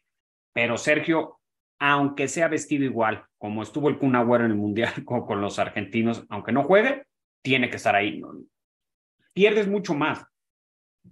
pero 0.54 0.78
Sergio, 0.78 1.40
aunque 1.80 2.28
sea 2.28 2.48
vestido 2.48 2.84
igual, 2.84 3.26
como 3.38 3.64
estuvo 3.64 3.90
el 3.90 3.98
Kun 3.98 4.16
Agüero 4.16 4.46
en 4.46 4.52
el 4.52 4.58
Mundial 4.58 4.94
con, 5.06 5.26
con 5.26 5.42
los 5.42 5.60
argentinos, 5.60 6.26
aunque 6.30 6.52
no 6.52 6.64
juegue, 6.64 7.06
tiene 7.42 7.70
que 7.70 7.78
estar 7.78 7.96
ahí. 7.96 8.22
Pierdes 9.34 9.68
mucho 9.68 9.94
más. 9.94 10.26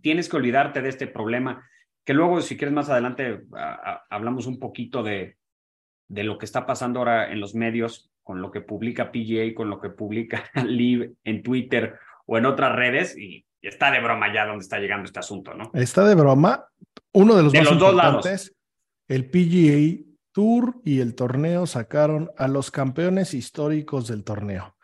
Tienes 0.02 0.30
que 0.30 0.38
olvidarte 0.38 0.82
de 0.82 0.90
este 0.90 1.08
problema, 1.08 1.68
que 2.06 2.14
luego, 2.14 2.42
si 2.42 2.58
quieres 2.58 2.74
más 2.74 2.90
adelante, 2.90 3.42
hablamos 4.10 4.46
un 4.46 4.60
poquito 4.60 5.04
de, 5.04 5.38
de 6.08 6.24
lo 6.24 6.38
que 6.38 6.46
está 6.46 6.66
pasando 6.66 7.00
ahora 7.00 7.32
en 7.32 7.40
los 7.40 7.56
medios, 7.56 8.12
con 8.24 8.42
lo 8.42 8.52
que 8.52 8.62
publica 8.62 9.12
PGA, 9.12 9.56
con 9.56 9.70
lo 9.70 9.80
que 9.80 9.90
publica 9.90 10.44
Live 10.66 11.14
en 11.24 11.44
Twitter 11.44 11.98
o 12.26 12.38
en 12.38 12.46
otras 12.46 12.76
redes, 12.76 13.18
y 13.18 13.46
está 13.62 13.92
de 13.92 14.00
broma 14.00 14.32
ya 14.34 14.46
donde 14.46 14.64
está 14.64 14.80
llegando 14.80 15.06
este 15.06 15.20
asunto, 15.20 15.54
¿no? 15.54 15.72
Está 15.74 16.08
de 16.08 16.16
broma. 16.16 16.68
Uno 17.12 17.36
de 17.36 17.44
los 17.44 17.52
de 17.52 17.60
más 17.60 17.72
los 17.72 17.80
dos 17.80 17.96
lados. 17.96 18.54
El 19.10 19.30
PGA 19.30 20.06
Tour 20.32 20.80
y 20.86 21.02
el 21.02 21.16
torneo 21.16 21.66
sacaron 21.66 22.30
a 22.38 22.48
los 22.48 22.72
campeones 22.72 23.34
históricos 23.34 24.08
del 24.08 24.24
torneo 24.24 24.78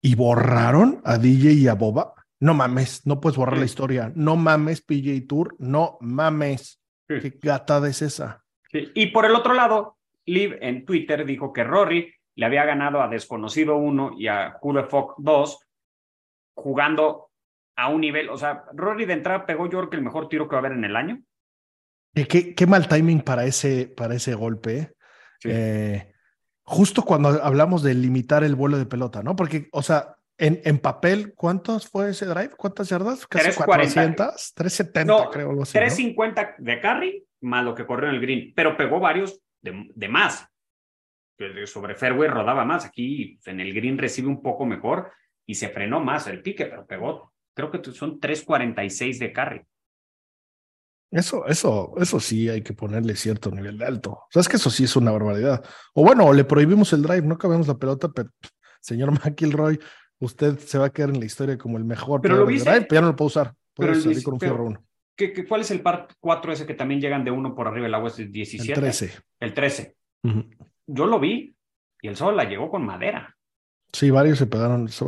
y 0.00 0.14
borraron 0.14 1.00
a 1.04 1.16
DJ 1.16 1.54
y 1.54 1.68
a 1.68 1.74
Boba. 1.74 2.12
No 2.40 2.52
mames, 2.52 3.06
no 3.06 3.20
puedes 3.20 3.38
borrar 3.38 3.58
la 3.58 3.64
historia. 3.64 4.12
No 4.14 4.36
mames, 4.36 4.82
PJ 4.82 5.26
Tour, 5.26 5.56
no 5.58 5.96
mames. 6.00 6.80
Qué 7.08 7.38
gatada 7.42 7.88
es 7.88 8.02
esa. 8.02 8.44
Y 8.70 9.06
por 9.06 9.24
el 9.24 9.34
otro 9.34 9.54
lado, 9.54 9.96
Liv 10.26 10.58
en 10.60 10.84
Twitter 10.84 11.24
dijo 11.24 11.52
que 11.52 11.64
Rory 11.64 12.12
le 12.34 12.46
había 12.46 12.66
ganado 12.66 13.00
a 13.00 13.08
Desconocido 13.08 13.76
1 13.76 14.16
y 14.18 14.28
a 14.28 14.58
Fox 14.90 15.14
2 15.18 15.58
jugando 16.54 17.30
a 17.76 17.88
un 17.88 18.02
nivel, 18.02 18.28
o 18.28 18.36
sea, 18.36 18.64
Rory 18.74 19.06
de 19.06 19.14
entrada 19.14 19.46
pegó 19.46 19.64
yo 19.64 19.78
creo 19.78 19.90
que 19.90 19.96
el 19.96 20.02
mejor 20.02 20.28
tiro 20.28 20.48
que 20.48 20.54
va 20.54 20.58
a 20.58 20.60
haber 20.66 20.72
en 20.72 20.84
el 20.84 20.96
año. 20.96 21.22
Qué, 22.14 22.54
qué 22.54 22.66
mal 22.66 22.88
timing 22.88 23.22
para 23.22 23.44
ese, 23.44 23.86
para 23.86 24.14
ese 24.14 24.34
golpe. 24.34 24.78
¿eh? 24.78 24.92
eh 25.44 26.14
justo 26.64 27.02
cuando 27.02 27.28
hablamos 27.28 27.82
de 27.82 27.94
limitar 27.94 28.42
el 28.42 28.54
vuelo 28.54 28.78
de 28.78 28.86
pelota, 28.86 29.22
¿no? 29.22 29.36
Porque, 29.36 29.68
o 29.72 29.82
sea, 29.82 30.16
en, 30.38 30.60
en 30.64 30.78
papel, 30.78 31.34
¿cuántos 31.34 31.88
fue 31.88 32.10
ese 32.10 32.26
drive? 32.26 32.50
¿Cuántas 32.56 32.88
yardas? 32.88 33.26
Casi 33.26 33.52
400, 33.52 34.54
370 34.54 35.30
creo. 35.30 35.50
Algo 35.50 35.62
así, 35.62 35.72
350 35.74 36.56
de 36.58 36.80
carry, 36.80 37.26
más 37.42 37.64
lo 37.64 37.74
que 37.74 37.86
corrió 37.86 38.08
en 38.08 38.16
el 38.16 38.20
green, 38.20 38.52
pero 38.56 38.76
pegó 38.76 38.98
varios 38.98 39.40
de, 39.60 39.90
de 39.94 40.08
más. 40.08 40.48
Sobre 41.66 41.96
fairway 41.96 42.28
rodaba 42.28 42.64
más, 42.64 42.84
aquí 42.84 43.38
en 43.44 43.60
el 43.60 43.74
green 43.74 43.98
recibe 43.98 44.28
un 44.28 44.40
poco 44.40 44.64
mejor 44.66 45.12
y 45.46 45.56
se 45.56 45.68
frenó 45.68 46.00
más 46.00 46.26
el 46.26 46.42
pique, 46.42 46.66
pero 46.66 46.86
pegó, 46.86 47.32
creo 47.54 47.70
que 47.70 47.82
son 47.92 48.20
346 48.20 49.18
de 49.18 49.32
carry. 49.32 49.62
Eso, 51.14 51.46
eso, 51.46 51.94
eso 51.96 52.18
sí 52.18 52.48
hay 52.48 52.62
que 52.62 52.72
ponerle 52.72 53.14
cierto 53.14 53.48
nivel 53.52 53.78
de 53.78 53.86
alto. 53.86 54.10
O 54.10 54.26
sea, 54.30 54.40
es 54.40 54.48
que 54.48 54.56
eso 54.56 54.68
sí 54.68 54.82
es 54.82 54.96
una 54.96 55.12
barbaridad. 55.12 55.64
O 55.94 56.02
bueno, 56.02 56.32
le 56.32 56.42
prohibimos 56.42 56.92
el 56.92 57.02
drive, 57.02 57.22
no 57.22 57.38
cabemos 57.38 57.68
la 57.68 57.78
pelota, 57.78 58.08
pero 58.08 58.30
señor 58.80 59.12
McIlroy, 59.12 59.78
usted 60.18 60.58
se 60.58 60.76
va 60.76 60.86
a 60.86 60.90
quedar 60.90 61.10
en 61.10 61.20
la 61.20 61.26
historia 61.26 61.56
como 61.56 61.78
el 61.78 61.84
mejor 61.84 62.20
pero 62.20 62.38
lo 62.38 62.46
viste, 62.46 62.68
drive, 62.68 62.86
pero 62.86 62.96
ya 62.96 63.00
no 63.02 63.06
lo 63.12 63.16
puedo 63.16 63.28
usar. 63.28 63.54
Puede 63.74 63.94
salir 63.94 64.24
con 64.24 64.34
un 64.34 64.40
fierro 64.40 64.66
uno. 64.66 64.84
¿qué, 65.16 65.46
cuál 65.46 65.60
es 65.60 65.70
el 65.70 65.82
par 65.82 66.08
4 66.18 66.52
ese 66.52 66.66
que 66.66 66.74
también 66.74 67.00
llegan 67.00 67.24
de 67.24 67.30
uno 67.30 67.54
por 67.54 67.68
arriba 67.68 67.84
del 67.84 67.94
agua? 67.94 68.08
Es 68.08 68.18
el 68.18 68.32
17. 68.32 68.72
El 68.72 68.80
13. 68.80 69.12
El 69.38 69.54
13. 69.54 69.96
Yo 70.86 71.06
lo 71.06 71.20
vi 71.20 71.54
y 72.02 72.08
el 72.08 72.16
sol 72.16 72.36
la 72.36 72.44
llegó 72.44 72.70
con 72.70 72.84
madera. 72.84 73.36
Sí, 73.94 74.10
varios 74.10 74.38
se 74.38 74.46
pegaron. 74.46 74.88
Se 74.88 75.04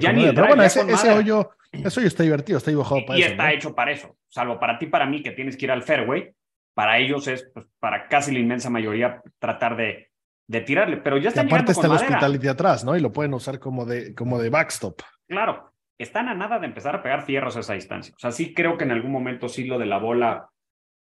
ya, 0.00 0.12
ni 0.12 0.26
Pero 0.32 0.48
bueno, 0.48 0.64
ese, 0.64 0.80
ese 0.90 1.12
hoyo 1.12 1.50
eso 1.72 2.00
ya 2.00 2.06
está 2.06 2.22
divertido, 2.22 2.58
está 2.58 2.70
dibujado 2.70 3.04
para 3.06 3.18
y 3.18 3.22
eso. 3.22 3.30
Y 3.30 3.32
está 3.32 3.52
hecho 3.52 3.74
para 3.74 3.92
eso. 3.92 4.16
Salvo 4.28 4.58
para 4.60 4.78
ti, 4.78 4.86
para 4.86 5.06
mí, 5.06 5.22
que 5.22 5.32
tienes 5.32 5.56
que 5.56 5.64
ir 5.64 5.70
al 5.70 5.82
fairway. 5.82 6.34
Para 6.74 6.98
ellos 6.98 7.26
es, 7.28 7.50
pues, 7.52 7.66
para 7.78 8.08
casi 8.08 8.32
la 8.32 8.38
inmensa 8.38 8.70
mayoría, 8.70 9.22
tratar 9.38 9.76
de, 9.76 10.10
de 10.46 10.60
tirarle. 10.60 10.98
Pero 10.98 11.16
ya 11.16 11.30
están 11.30 11.46
y 11.46 11.50
aparte 11.50 11.72
está 11.72 11.86
el 11.86 11.94
hospital 11.94 12.38
de 12.38 12.48
atrás, 12.48 12.84
¿no? 12.84 12.96
Y 12.96 13.00
lo 13.00 13.12
pueden 13.12 13.32
usar 13.34 13.58
como 13.58 13.86
de, 13.86 14.14
como 14.14 14.38
de 14.38 14.50
backstop. 14.50 15.00
Claro. 15.26 15.70
Están 15.98 16.28
a 16.28 16.34
nada 16.34 16.58
de 16.58 16.66
empezar 16.66 16.96
a 16.96 17.02
pegar 17.02 17.24
fierros 17.24 17.56
a 17.56 17.60
esa 17.60 17.74
distancia. 17.74 18.14
O 18.16 18.18
sea, 18.18 18.32
sí 18.32 18.54
creo 18.54 18.76
que 18.76 18.84
en 18.84 18.90
algún 18.90 19.12
momento 19.12 19.48
sí 19.48 19.64
lo 19.64 19.78
de 19.78 19.86
la 19.86 19.98
bola 19.98 20.48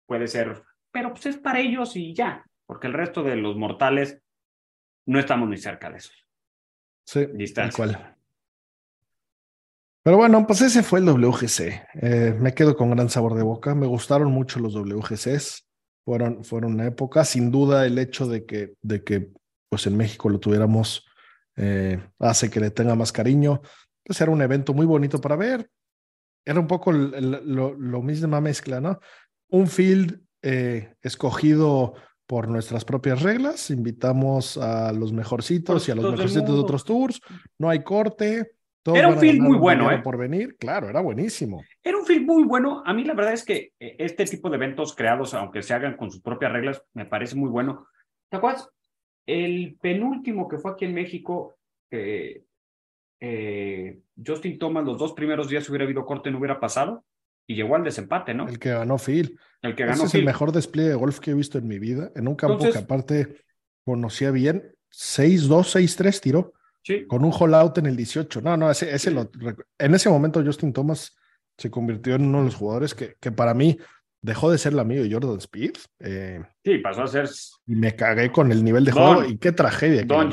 puede 0.08 0.28
ser. 0.28 0.64
Pero 0.92 1.10
pues 1.10 1.26
es 1.26 1.38
para 1.38 1.60
ellos 1.60 1.96
y 1.96 2.14
ya. 2.14 2.46
Porque 2.66 2.88
el 2.88 2.94
resto 2.94 3.22
de 3.22 3.36
los 3.36 3.58
mortales 3.58 4.22
no 5.06 5.20
estamos 5.20 5.50
ni 5.50 5.58
cerca 5.58 5.90
de 5.90 5.98
eso. 5.98 6.12
Sí, 7.06 7.26
distancia. 7.34 7.76
cual. 7.76 8.16
Pero 10.04 10.18
bueno, 10.18 10.46
pues 10.46 10.62
ese 10.62 10.84
fue 10.84 11.00
el 11.00 11.06
WGC. 11.06 11.62
Eh, 12.02 12.36
me 12.40 12.54
quedo 12.54 12.76
con 12.76 12.92
gran 12.92 13.10
sabor 13.10 13.34
de 13.34 13.42
boca. 13.42 13.74
Me 13.74 13.88
gustaron 13.88 14.32
mucho 14.32 14.60
los 14.60 14.76
WGCs. 14.76 15.66
Fueron, 16.04 16.44
fueron 16.44 16.74
una 16.76 16.86
época. 16.86 17.26
Sin 17.26 17.50
duda, 17.50 17.88
el 17.88 17.98
hecho 17.98 18.28
de 18.28 18.46
que, 18.46 18.76
de 18.84 19.04
que 19.04 19.32
pues 19.68 19.88
en 19.88 19.98
México 19.98 20.30
lo 20.30 20.40
tuviéramos 20.40 21.08
eh, 21.56 22.00
hace 22.20 22.52
que 22.52 22.60
le 22.60 22.70
tenga 22.70 22.94
más 22.94 23.12
cariño. 23.12 23.62
Pues 24.04 24.22
era 24.22 24.30
un 24.30 24.44
evento 24.44 24.76
muy 24.76 24.86
bonito 24.86 25.20
para 25.20 25.36
ver. 25.36 25.70
Era 26.46 26.60
un 26.60 26.68
poco 26.68 26.92
lo, 26.92 28.02
misma 28.04 28.40
mezcla, 28.40 28.80
¿no? 28.80 29.00
Un 29.50 29.68
field 29.68 30.22
eh, 30.44 30.94
escogido 31.02 31.96
por 32.28 32.48
nuestras 32.48 32.86
propias 32.86 33.22
reglas. 33.22 33.70
Invitamos 33.70 34.58
a 34.58 34.92
los 34.92 35.14
mejorcitos 35.14 35.88
y 35.88 35.92
a 35.92 35.96
los 35.96 36.12
mejorcitos 36.12 36.56
de 36.56 36.62
otros 36.62 36.84
tours. 36.84 37.22
No 37.58 37.70
hay 37.70 37.84
corte 37.84 38.56
era 38.94 39.08
un 39.08 39.18
film 39.18 39.44
muy 39.44 39.58
bueno, 39.58 39.92
¿eh? 39.92 40.00
Por 40.00 40.18
venir, 40.18 40.58
claro, 40.58 40.90
era 40.90 41.02
buenísimo. 41.02 41.64
Era 41.84 41.98
un 41.98 42.06
film 42.06 42.26
muy 42.26 42.44
bueno. 42.44 42.84
A 42.86 42.94
mí 42.94 43.04
la 43.04 43.16
verdad 43.16 43.34
es 43.34 43.44
que 43.44 43.74
eh, 43.80 43.96
este 43.98 44.26
tipo 44.26 44.50
de 44.50 44.58
eventos 44.58 44.94
creados, 44.94 45.34
aunque 45.34 45.64
se 45.64 45.74
hagan 45.74 45.98
con 45.98 46.12
sus 46.12 46.22
propias 46.22 46.52
reglas, 46.52 46.84
me 46.94 47.06
parece 47.06 47.36
muy 47.36 47.50
bueno. 47.50 47.88
¿Te 48.30 48.38
acuerdas? 48.38 48.70
El 49.26 49.78
penúltimo 49.82 50.48
que 50.48 50.60
fue 50.60 50.72
aquí 50.72 50.86
en 50.86 50.94
México, 50.94 51.58
eh, 51.90 52.44
Justin 54.24 54.60
Thomas, 54.60 54.86
los 54.86 55.00
dos 55.00 55.14
primeros 55.14 55.50
días 55.50 55.68
hubiera 55.68 55.86
habido 55.86 56.06
corte, 56.06 56.30
no 56.30 56.38
hubiera 56.38 56.60
pasado 56.60 57.04
y 57.48 57.56
llegó 57.56 57.76
al 57.76 57.84
desempate, 57.84 58.34
¿no? 58.34 58.48
El 58.48 58.60
que 58.60 58.70
ganó 58.70 58.98
Phil. 58.98 59.40
El 59.62 59.76
que 59.76 59.84
ganó 59.84 59.96
Ese 59.96 60.06
es 60.06 60.16
el 60.16 60.26
mejor 60.26 60.52
despliegue 60.52 60.90
de 60.90 60.96
golf 60.96 61.20
que 61.20 61.32
he 61.32 61.34
visto 61.34 61.58
en 61.58 61.68
mi 61.68 61.80
vida, 61.80 62.12
en 62.16 62.28
un 62.28 62.36
campo 62.36 62.70
que 62.72 62.78
aparte 62.78 63.44
conocía 63.84 64.32
bien. 64.32 64.72
6-2, 64.92 65.48
6-3 65.48 66.20
tiró. 66.22 66.54
Con 67.08 67.26
un 67.26 67.34
hole 67.38 67.56
out 67.56 67.80
en 67.80 67.88
el 67.88 67.96
18. 67.96 68.42
No, 68.42 68.56
no, 68.56 68.70
ese, 68.70 68.94
ese 68.94 69.10
lo, 69.10 69.30
en 69.80 69.96
ese 69.96 70.08
momento 70.08 70.44
Justin 70.44 70.72
Thomas 70.72 71.18
se 71.58 71.72
convirtió 71.72 72.14
en 72.14 72.26
uno 72.26 72.40
de 72.40 72.46
los 72.46 72.56
jugadores 72.56 72.94
que, 72.94 73.16
que 73.20 73.32
para 73.32 73.56
mí 73.56 73.78
dejó 74.22 74.52
de 74.52 74.60
ser 74.60 74.74
el 74.74 74.80
amigo 74.80 75.04
de 75.04 75.12
Jordan 75.12 75.38
Speed. 75.38 75.72
Eh, 76.00 76.44
sí, 76.64 76.78
pasó 76.80 77.04
a 77.04 77.08
ser. 77.08 77.28
Y 77.66 77.76
me 77.76 77.96
cagué 77.96 78.32
con 78.32 78.52
el 78.52 78.64
nivel 78.64 78.86
de 78.86 78.92
juego 78.92 79.26
y 79.26 79.38
qué 79.38 79.52
tragedia. 79.52 80.04
Don 80.04 80.32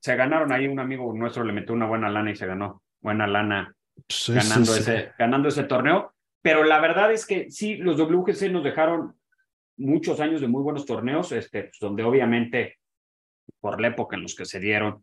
Se 0.00 0.16
ganaron 0.16 0.52
ahí, 0.52 0.66
un 0.66 0.80
amigo 0.80 1.12
nuestro 1.14 1.44
le 1.44 1.52
metió 1.52 1.74
una 1.74 1.86
buena 1.86 2.10
lana 2.10 2.30
y 2.30 2.36
se 2.36 2.46
ganó 2.46 2.82
buena 3.00 3.26
lana 3.26 3.74
ganando, 4.28 4.74
Ese, 4.74 5.12
ganando 5.18 5.48
ese 5.48 5.64
torneo. 5.64 6.14
Pero 6.42 6.64
la 6.64 6.80
verdad 6.80 7.12
es 7.12 7.26
que 7.26 7.50
sí, 7.50 7.76
los 7.76 7.96
WGC 7.96 8.50
nos 8.50 8.64
dejaron 8.64 9.14
muchos 9.76 10.20
años 10.20 10.40
de 10.40 10.48
muy 10.48 10.62
buenos 10.62 10.86
torneos, 10.86 11.32
este, 11.32 11.64
pues, 11.64 11.78
donde 11.80 12.02
obviamente 12.02 12.78
por 13.60 13.80
la 13.80 13.88
época 13.88 14.16
en 14.16 14.22
los 14.22 14.34
que 14.34 14.44
se 14.44 14.60
dieron, 14.60 15.02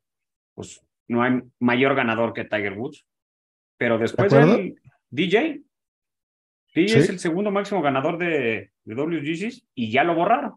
pues 0.53 0.81
no 1.07 1.23
hay 1.23 1.41
mayor 1.59 1.95
ganador 1.95 2.33
que 2.33 2.45
Tiger 2.45 2.73
Woods. 2.73 3.05
Pero 3.77 3.97
después 3.97 4.31
del 4.31 4.75
DJ, 5.09 5.63
DJ 6.73 6.99
es 6.99 7.09
el 7.09 7.19
segundo 7.19 7.51
máximo 7.51 7.81
ganador 7.81 8.17
de, 8.17 8.71
de 8.83 8.95
WGCs 8.95 9.65
y 9.73 9.91
ya 9.91 10.03
lo 10.03 10.15
borraron. 10.15 10.55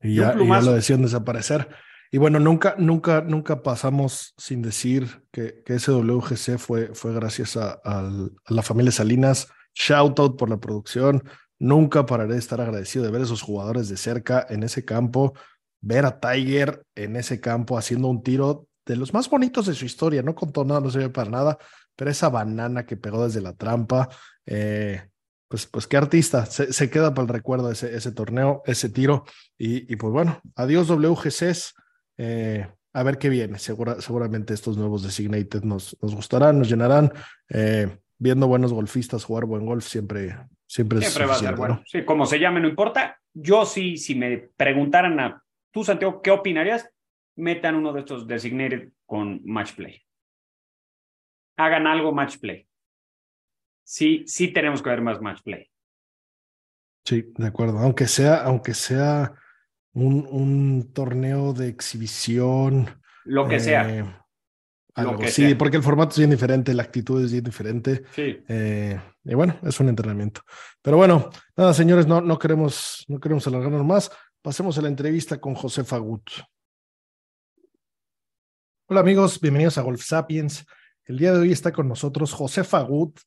Y 0.00 0.16
ya, 0.16 0.34
lo 0.34 0.72
decían 0.72 1.02
desaparecer. 1.02 1.68
Y 2.10 2.18
bueno, 2.18 2.38
nunca, 2.38 2.74
nunca, 2.78 3.20
nunca 3.20 3.62
pasamos 3.62 4.34
sin 4.36 4.62
decir 4.62 5.24
que, 5.32 5.62
que 5.64 5.74
ese 5.74 5.92
WGC 5.92 6.58
fue, 6.58 6.94
fue 6.94 7.12
gracias 7.14 7.56
a, 7.56 7.80
a, 7.84 8.10
la 8.48 8.62
familia 8.62 8.92
Salinas. 8.92 9.48
Shout 9.74 10.18
out 10.18 10.38
por 10.38 10.48
la 10.48 10.58
producción. 10.58 11.22
Nunca 11.58 12.06
pararé 12.06 12.34
de 12.34 12.38
estar 12.38 12.60
agradecido 12.60 13.04
de 13.04 13.10
ver 13.10 13.22
a 13.22 13.24
esos 13.24 13.42
jugadores 13.42 13.88
de 13.88 13.96
cerca 13.96 14.46
en 14.48 14.62
ese 14.62 14.84
campo 14.84 15.34
ver 15.80 16.04
a 16.04 16.18
Tiger 16.18 16.84
en 16.94 17.16
ese 17.16 17.40
campo 17.40 17.78
haciendo 17.78 18.08
un 18.08 18.22
tiro 18.22 18.68
de 18.84 18.96
los 18.96 19.12
más 19.12 19.28
bonitos 19.28 19.66
de 19.66 19.74
su 19.74 19.84
historia, 19.84 20.22
no 20.22 20.34
contó 20.34 20.64
nada, 20.64 20.80
no 20.80 20.90
se 20.90 20.98
ve 20.98 21.08
para 21.10 21.30
nada, 21.30 21.58
pero 21.96 22.10
esa 22.10 22.28
banana 22.28 22.86
que 22.86 22.96
pegó 22.96 23.24
desde 23.24 23.40
la 23.40 23.54
trampa, 23.54 24.08
eh, 24.46 25.08
pues, 25.48 25.66
pues 25.66 25.86
qué 25.86 25.96
artista, 25.96 26.46
se, 26.46 26.90
queda 26.90 27.14
para 27.14 27.24
el 27.24 27.28
recuerdo 27.28 27.70
ese, 27.70 27.94
ese 27.96 28.12
torneo, 28.12 28.62
ese 28.64 28.88
tiro, 28.88 29.24
y, 29.58 29.96
pues 29.96 30.12
bueno, 30.12 30.40
adiós 30.54 30.88
WGCs, 30.88 31.74
eh, 32.18 32.66
a 32.92 33.02
ver 33.02 33.18
qué 33.18 33.28
viene, 33.28 33.58
seguramente 33.58 34.54
estos 34.54 34.78
nuevos 34.78 35.02
designated 35.02 35.62
nos, 35.62 35.96
nos 36.00 36.14
gustarán, 36.14 36.58
nos 36.58 36.68
llenarán, 36.68 37.12
eh, 37.50 37.98
viendo 38.18 38.46
buenos 38.46 38.72
golfistas 38.72 39.24
jugar 39.24 39.44
buen 39.44 39.66
golf 39.66 39.84
siempre, 39.86 40.34
siempre, 40.66 41.00
siempre 41.02 41.26
va 41.26 41.34
a 41.34 41.38
ser 41.38 41.56
bueno. 41.56 41.82
Sí, 41.86 42.04
como 42.04 42.24
se 42.24 42.38
llame, 42.38 42.60
no 42.60 42.68
importa. 42.68 43.20
Yo 43.34 43.66
sí, 43.66 43.98
si 43.98 44.14
me 44.14 44.38
preguntaran 44.56 45.20
a 45.20 45.42
tú, 45.70 45.84
Santiago, 45.84 46.22
¿qué 46.22 46.30
opinarías? 46.30 46.88
Metan 47.36 47.74
uno 47.74 47.92
de 47.92 48.00
estos 48.00 48.26
designated 48.26 48.92
con 49.04 49.42
match 49.44 49.74
play. 49.74 50.00
Hagan 51.58 51.86
algo 51.86 52.12
match 52.12 52.38
play. 52.38 52.66
Sí, 53.84 54.24
sí 54.26 54.48
tenemos 54.48 54.82
que 54.82 54.88
ver 54.88 55.02
más 55.02 55.20
match 55.20 55.42
play. 55.42 55.70
Sí, 57.04 57.30
de 57.36 57.46
acuerdo. 57.46 57.78
Aunque 57.78 58.06
sea, 58.06 58.42
aunque 58.42 58.72
sea 58.72 59.34
un, 59.96 60.28
un 60.30 60.92
torneo 60.92 61.52
de 61.52 61.68
exhibición. 61.68 63.00
Lo 63.24 63.48
que 63.48 63.58
sea 63.58 63.88
eh, 63.88 64.04
sí, 65.28 65.54
porque 65.54 65.78
el 65.78 65.82
formato 65.82 66.12
es 66.12 66.18
bien 66.18 66.30
diferente, 66.30 66.74
la 66.74 66.82
actitud 66.82 67.24
es 67.24 67.32
bien 67.32 67.44
diferente. 67.44 68.04
Sí. 68.14 68.42
Eh, 68.48 69.00
y 69.24 69.34
bueno, 69.34 69.58
es 69.62 69.80
un 69.80 69.88
entrenamiento. 69.88 70.42
Pero 70.82 70.98
bueno, 70.98 71.30
nada, 71.56 71.74
señores, 71.74 72.06
no, 72.06 72.20
no, 72.20 72.38
queremos, 72.38 73.04
no 73.08 73.18
queremos 73.18 73.46
alargarnos 73.46 73.84
más. 73.84 74.10
Pasemos 74.42 74.78
a 74.78 74.82
la 74.82 74.88
entrevista 74.88 75.38
con 75.38 75.54
José 75.54 75.82
Fagut. 75.82 76.30
Hola 78.88 79.00
amigos, 79.00 79.40
bienvenidos 79.40 79.78
a 79.78 79.82
Golf 79.82 80.02
Sapiens. 80.02 80.64
El 81.04 81.18
día 81.18 81.32
de 81.32 81.40
hoy 81.40 81.52
está 81.52 81.72
con 81.72 81.88
nosotros 81.88 82.32
José 82.32 82.64
Fagut, 82.64 83.18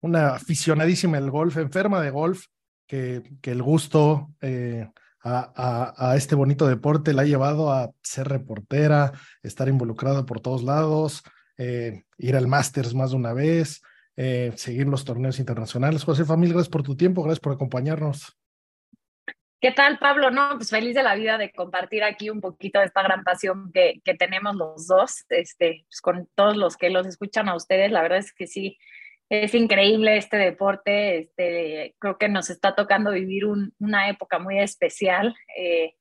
una 0.00 0.34
aficionadísima 0.34 1.18
del 1.18 1.30
golf, 1.30 1.56
enferma 1.56 2.00
de 2.00 2.10
golf, 2.10 2.46
que, 2.86 3.22
que 3.40 3.50
el 3.50 3.62
gusto 3.62 4.30
eh, 4.40 4.88
a, 5.24 6.14
este 6.16 6.34
bonito 6.34 6.66
deporte, 6.66 7.12
la 7.12 7.22
ha 7.22 7.26
llevado 7.26 7.72
a 7.72 7.90
ser 8.02 8.28
reportera, 8.28 9.12
estar 9.42 9.68
involucrada 9.68 10.26
por 10.26 10.40
todos 10.40 10.62
lados, 10.62 11.22
eh, 11.58 12.02
ir 12.18 12.36
al 12.36 12.48
Masters 12.48 12.94
más 12.94 13.10
de 13.10 13.16
una 13.16 13.32
vez, 13.32 13.82
eh, 14.16 14.52
seguir 14.56 14.86
los 14.86 15.04
torneos 15.04 15.38
internacionales. 15.38 16.04
José 16.04 16.24
Familia, 16.24 16.54
gracias 16.54 16.72
por 16.72 16.82
tu 16.82 16.96
tiempo, 16.96 17.22
gracias 17.22 17.40
por 17.40 17.52
acompañarnos. 17.52 18.36
¿Qué 19.60 19.70
tal, 19.70 20.00
Pablo? 20.00 20.32
No, 20.32 20.56
pues 20.56 20.70
feliz 20.70 20.96
de 20.96 21.04
la 21.04 21.14
vida 21.14 21.38
de 21.38 21.52
compartir 21.52 22.02
aquí 22.02 22.30
un 22.30 22.40
poquito 22.40 22.80
de 22.80 22.86
esta 22.86 23.02
gran 23.02 23.22
pasión 23.22 23.70
que, 23.72 24.00
que 24.04 24.14
tenemos 24.14 24.56
los 24.56 24.88
dos, 24.88 25.24
este, 25.28 25.86
pues 25.88 26.00
con 26.00 26.28
todos 26.34 26.56
los 26.56 26.76
que 26.76 26.90
los 26.90 27.06
escuchan 27.06 27.48
a 27.48 27.54
ustedes. 27.54 27.92
La 27.92 28.02
verdad 28.02 28.18
es 28.18 28.32
que 28.32 28.48
sí, 28.48 28.76
es 29.28 29.54
increíble 29.54 30.16
este 30.16 30.36
deporte, 30.36 31.18
este, 31.18 31.94
creo 31.98 32.18
que 32.18 32.28
nos 32.28 32.50
está 32.50 32.74
tocando 32.74 33.12
vivir 33.12 33.44
una 33.78 34.08
época 34.08 34.38
muy 34.38 34.58
especial, 34.58 35.34
eh, 35.56 35.94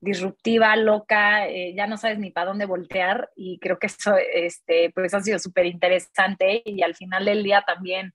disruptiva, 0.00 0.74
loca, 0.76 1.48
eh, 1.48 1.74
ya 1.76 1.86
no 1.86 1.96
sabes 1.96 2.18
ni 2.18 2.30
para 2.30 2.46
dónde 2.46 2.66
voltear 2.66 3.30
y 3.36 3.58
creo 3.58 3.78
que 3.78 3.88
eso 3.88 4.14
este, 4.32 4.90
pues 4.90 5.12
ha 5.12 5.20
sido 5.20 5.38
súper 5.38 5.66
interesante 5.66 6.62
y 6.64 6.82
al 6.82 6.94
final 6.94 7.24
del 7.24 7.42
día 7.42 7.62
también 7.66 8.14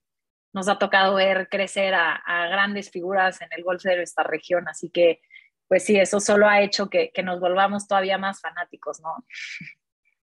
nos 0.52 0.68
ha 0.68 0.78
tocado 0.78 1.14
ver 1.16 1.48
crecer 1.48 1.94
a, 1.94 2.22
grandes 2.48 2.90
figuras 2.90 3.40
en 3.42 3.48
el 3.50 3.62
golf 3.62 3.82
de 3.82 3.96
nuestra 3.96 4.24
región, 4.24 4.68
así 4.68 4.90
que 4.90 5.20
pues 5.68 5.84
sí, 5.84 5.96
eso 5.96 6.20
solo 6.20 6.46
ha 6.46 6.60
hecho 6.60 6.88
que 6.88 7.10
nos 7.24 7.40
volvamos 7.40 7.88
todavía 7.88 8.18
más 8.18 8.40
fanáticos, 8.40 9.00
¿no? 9.00 9.24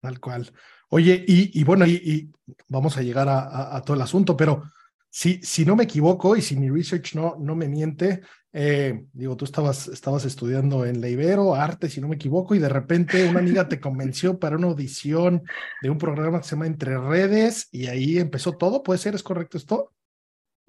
Tal 0.01 0.19
cual. 0.19 0.51
Oye, 0.89 1.23
y, 1.27 1.63
bueno, 1.63 1.85
y, 1.85 2.31
vamos 2.67 2.97
a 2.97 3.01
llegar 3.01 3.27
a, 3.29 3.81
todo 3.81 3.95
el 3.95 4.01
asunto, 4.01 4.37
pero 4.37 4.63
si, 5.09 5.41
si 5.43 5.65
no 5.65 5.75
me 5.75 5.83
equivoco 5.83 6.35
y 6.35 6.41
si 6.41 6.55
mi 6.55 6.69
research 6.69 7.15
no, 7.15 7.35
no 7.39 7.55
me 7.55 7.67
miente, 7.67 8.21
eh, 8.53 9.03
digo, 9.11 9.35
tú 9.35 9.45
estabas, 9.45 9.87
estabas 9.89 10.25
estudiando 10.25 10.85
en 10.85 11.01
la 11.01 11.09
Ibero, 11.09 11.53
arte, 11.53 11.89
si 11.89 11.99
no 11.99 12.07
me 12.07 12.15
equivoco, 12.15 12.55
y 12.55 12.59
de 12.59 12.69
repente 12.69 13.27
una 13.27 13.39
amiga 13.39 13.67
te 13.67 13.79
convenció 13.79 14.39
para 14.39 14.55
una 14.55 14.67
audición 14.67 15.43
de 15.81 15.89
un 15.89 15.97
programa 15.97 16.39
que 16.39 16.45
se 16.45 16.55
llama 16.55 16.67
Entre 16.67 16.97
Redes, 16.97 17.67
y 17.71 17.87
ahí 17.87 18.17
empezó 18.17 18.53
todo, 18.53 18.81
¿puede 18.81 18.99
ser? 18.99 19.15
¿Es 19.15 19.23
correcto 19.23 19.57
esto? 19.57 19.93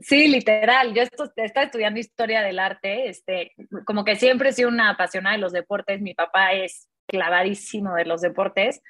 Sí, 0.01 0.29
literal. 0.29 0.95
Yo 0.95 1.03
estaba 1.03 1.65
estudiando 1.65 1.99
historia 1.99 2.43
del 2.43 2.59
arte, 2.59 3.09
este, 3.09 3.53
como 3.85 4.05
que 4.05 4.17
siempre 4.17 4.51
he 4.51 4.53
sido 4.53 4.69
una 4.69 4.91
apasionada 4.91 5.37
de 5.37 5.43
los 5.43 5.53
deportes. 5.53 6.01
Mi 6.01 6.15
papá 6.15 6.53
es 6.53 6.89
clavadísimo 7.07 7.95
de 7.95 8.05
los 8.05 8.21
deportes 8.21 8.81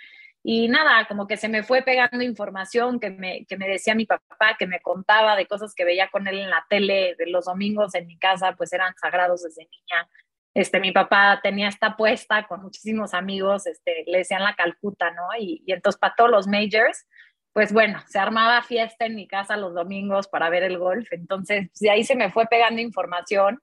y 0.50 0.66
nada, 0.66 1.06
como 1.06 1.26
que 1.26 1.37
se 1.37 1.46
me 1.46 1.62
fue 1.62 1.82
pegando 1.82 2.24
información 2.24 2.98
que 2.98 3.11
me, 3.11 3.44
que 3.44 3.58
me 3.58 3.68
decía 3.68 3.94
mi 3.94 4.06
papá, 4.06 4.56
que 4.58 4.66
me 4.66 4.80
contaba 4.80 5.37
de 5.37 5.44
cosas 5.44 5.74
que 5.74 5.84
veía 5.84 6.08
con 6.08 6.26
él 6.26 6.38
en 6.38 6.48
la 6.48 6.64
tele, 6.70 7.14
de 7.18 7.26
los 7.26 7.44
domingos 7.44 7.94
en 7.94 8.06
mi 8.06 8.16
casa, 8.16 8.54
pues 8.56 8.72
eran 8.72 8.94
sagrados 8.96 9.42
desde 9.42 9.68
niña. 9.70 10.08
Este, 10.54 10.80
mi 10.80 10.90
papá 10.90 11.40
tenía 11.42 11.68
esta 11.68 11.88
apuesta 11.88 12.46
con 12.46 12.62
muchísimos 12.62 13.12
amigos, 13.12 13.66
este, 13.66 14.04
le 14.06 14.16
decían 14.16 14.42
la 14.42 14.54
Calcuta, 14.54 15.11
¿no? 15.11 15.28
Y, 15.38 15.62
y 15.66 15.72
entonces 15.74 15.98
para 15.98 16.14
todos 16.16 16.30
los 16.30 16.46
majors, 16.46 17.06
pues 17.52 17.70
bueno, 17.70 18.02
se 18.08 18.18
armaba 18.18 18.62
fiesta 18.62 19.04
en 19.04 19.16
mi 19.16 19.28
casa 19.28 19.58
los 19.58 19.74
domingos 19.74 20.28
para 20.28 20.48
ver 20.48 20.62
el 20.62 20.78
golf. 20.78 21.12
Entonces, 21.12 21.70
de 21.78 21.90
ahí 21.90 22.04
se 22.04 22.16
me 22.16 22.30
fue 22.30 22.46
pegando 22.46 22.80
información 22.80 23.61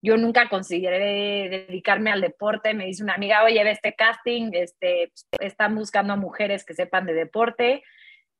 yo 0.00 0.16
nunca 0.16 0.48
consideré 0.48 1.48
dedicarme 1.68 2.10
al 2.10 2.20
deporte. 2.20 2.74
Me 2.74 2.86
dice 2.86 3.02
una 3.02 3.14
amiga, 3.14 3.44
oye, 3.44 3.62
ve 3.64 3.72
este 3.72 3.94
casting, 3.94 4.50
este, 4.52 5.12
están 5.40 5.74
buscando 5.74 6.12
a 6.12 6.16
mujeres 6.16 6.64
que 6.64 6.74
sepan 6.74 7.06
de 7.06 7.14
deporte. 7.14 7.82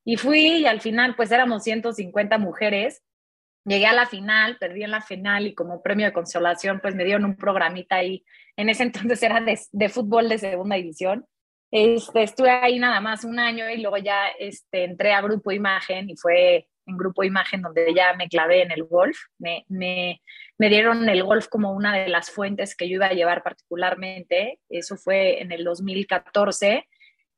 Y 0.04 0.16
fui 0.16 0.58
y 0.58 0.66
al 0.66 0.80
final 0.80 1.16
pues 1.16 1.32
éramos 1.32 1.64
150 1.64 2.38
mujeres. 2.38 3.02
Llegué 3.64 3.86
a 3.86 3.92
la 3.92 4.06
final, 4.06 4.56
perdí 4.58 4.84
en 4.84 4.92
la 4.92 5.02
final 5.02 5.46
y 5.46 5.54
como 5.54 5.82
premio 5.82 6.06
de 6.06 6.12
consolación 6.12 6.80
pues 6.80 6.94
me 6.94 7.04
dieron 7.04 7.24
un 7.24 7.36
programita 7.36 7.96
ahí. 7.96 8.24
En 8.56 8.68
ese 8.68 8.82
entonces 8.84 9.22
era 9.22 9.40
de, 9.40 9.88
fútbol 9.88 10.28
de 10.28 10.38
segunda 10.38 10.76
división. 10.76 11.26
Este, 11.70 12.22
estuve 12.22 12.50
ahí 12.50 12.78
nada 12.78 13.00
más 13.00 13.24
un 13.24 13.38
año 13.38 13.68
y 13.68 13.82
luego 13.82 13.98
ya 13.98 14.28
este, 14.38 14.84
entré 14.84 15.12
a 15.12 15.20
Grupo 15.20 15.50
Imagen 15.52 16.08
y 16.08 16.16
fue 16.16 16.68
en 16.88 16.96
Grupo 16.96 17.22
Imagen 17.22 17.62
donde 17.62 17.94
ya 17.94 18.14
me 18.14 18.28
clavé 18.28 18.62
en 18.62 18.72
el 18.72 18.84
golf. 18.84 19.16
Me, 19.38 19.64
me, 19.68 20.22
me 20.56 20.68
dieron 20.68 21.08
el 21.08 21.22
golf 21.22 21.48
como 21.48 21.72
una 21.72 21.96
de 21.96 22.08
las 22.08 22.30
fuentes 22.30 22.74
que 22.74 22.88
yo 22.88 22.96
iba 22.96 23.06
a 23.06 23.12
llevar 23.12 23.42
particularmente. 23.42 24.60
Eso 24.68 24.96
fue 24.96 25.40
en 25.40 25.52
el 25.52 25.64
2014 25.64 26.88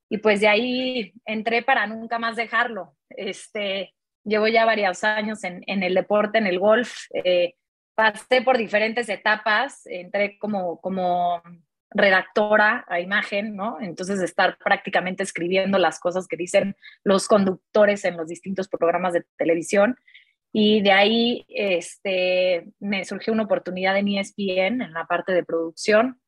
y 0.08 0.18
pues 0.18 0.40
de 0.40 0.48
ahí 0.48 1.12
entré 1.24 1.62
para 1.62 1.86
nunca 1.86 2.18
más 2.18 2.36
dejarlo. 2.36 2.96
Este, 3.08 3.94
llevo 4.24 4.48
ya 4.48 4.64
varios 4.64 5.04
años 5.04 5.44
en, 5.44 5.62
en 5.66 5.82
el 5.82 5.94
deporte, 5.94 6.38
en 6.38 6.46
el 6.46 6.58
golf. 6.58 6.92
Eh, 7.12 7.54
pasé 7.94 8.42
por 8.42 8.58
diferentes 8.58 9.08
etapas, 9.08 9.86
entré 9.86 10.38
como, 10.38 10.80
como 10.80 11.42
redactora 11.90 12.84
a 12.88 13.00
imagen, 13.00 13.56
¿no? 13.56 13.78
Entonces 13.80 14.20
estar 14.20 14.56
prácticamente 14.58 15.22
escribiendo 15.22 15.78
las 15.78 15.98
cosas 15.98 16.28
que 16.28 16.36
dicen 16.36 16.76
los 17.04 17.26
conductores 17.26 18.04
en 18.04 18.16
los 18.16 18.28
distintos 18.28 18.68
programas 18.68 19.12
de 19.12 19.24
televisión. 19.36 19.96
Y 20.52 20.82
de 20.82 20.92
ahí 20.92 21.46
este, 21.48 22.68
me 22.78 23.04
surgió 23.04 23.32
una 23.32 23.44
oportunidad 23.44 23.96
en 23.96 24.08
ESPN 24.08 24.82
en 24.82 24.92
la 24.92 25.06
parte 25.06 25.32
de 25.32 25.44
producción. 25.44 26.20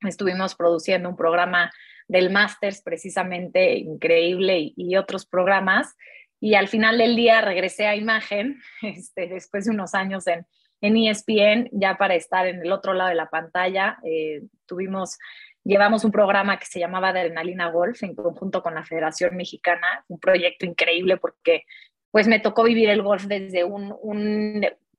Estuvimos 0.00 0.54
produciendo 0.54 1.08
un 1.08 1.16
programa 1.16 1.72
del 2.08 2.30
Masters 2.30 2.82
precisamente 2.82 3.78
increíble 3.78 4.72
y, 4.76 4.96
otros 4.96 5.26
programas. 5.26 5.96
Y 6.40 6.54
al 6.54 6.68
final 6.68 6.98
del 6.98 7.16
día 7.16 7.40
regresé 7.40 7.86
a 7.86 7.96
imagen, 7.96 8.60
este, 8.82 9.28
después 9.28 9.64
de 9.64 9.70
unos 9.70 9.94
años 9.94 10.26
en, 10.26 10.46
en 10.84 10.96
ESPN, 10.96 11.70
ya 11.72 11.96
para 11.96 12.14
estar 12.14 12.46
en 12.46 12.60
el 12.60 12.70
otro 12.70 12.92
lado 12.92 13.08
de 13.08 13.16
la 13.16 13.30
pantalla. 13.30 13.98
Eh, 14.04 14.42
tuvimos 14.66 15.18
llevamos 15.64 16.04
un 16.04 16.12
programa 16.12 16.58
que 16.58 16.66
se 16.66 16.78
llamaba 16.78 17.08
Adrenalina 17.08 17.70
Golf 17.70 18.02
en 18.02 18.14
conjunto 18.14 18.62
con 18.62 18.74
la 18.74 18.84
Federación 18.84 19.34
Mexicana, 19.34 20.04
un 20.08 20.20
proyecto 20.20 20.66
increíble 20.66 21.16
porque 21.16 21.64
pues 22.10 22.28
me 22.28 22.38
tocó 22.38 22.64
vivir 22.64 22.90
el 22.90 23.02
golf 23.02 23.24
desde, 23.24 23.64
un, 23.64 23.96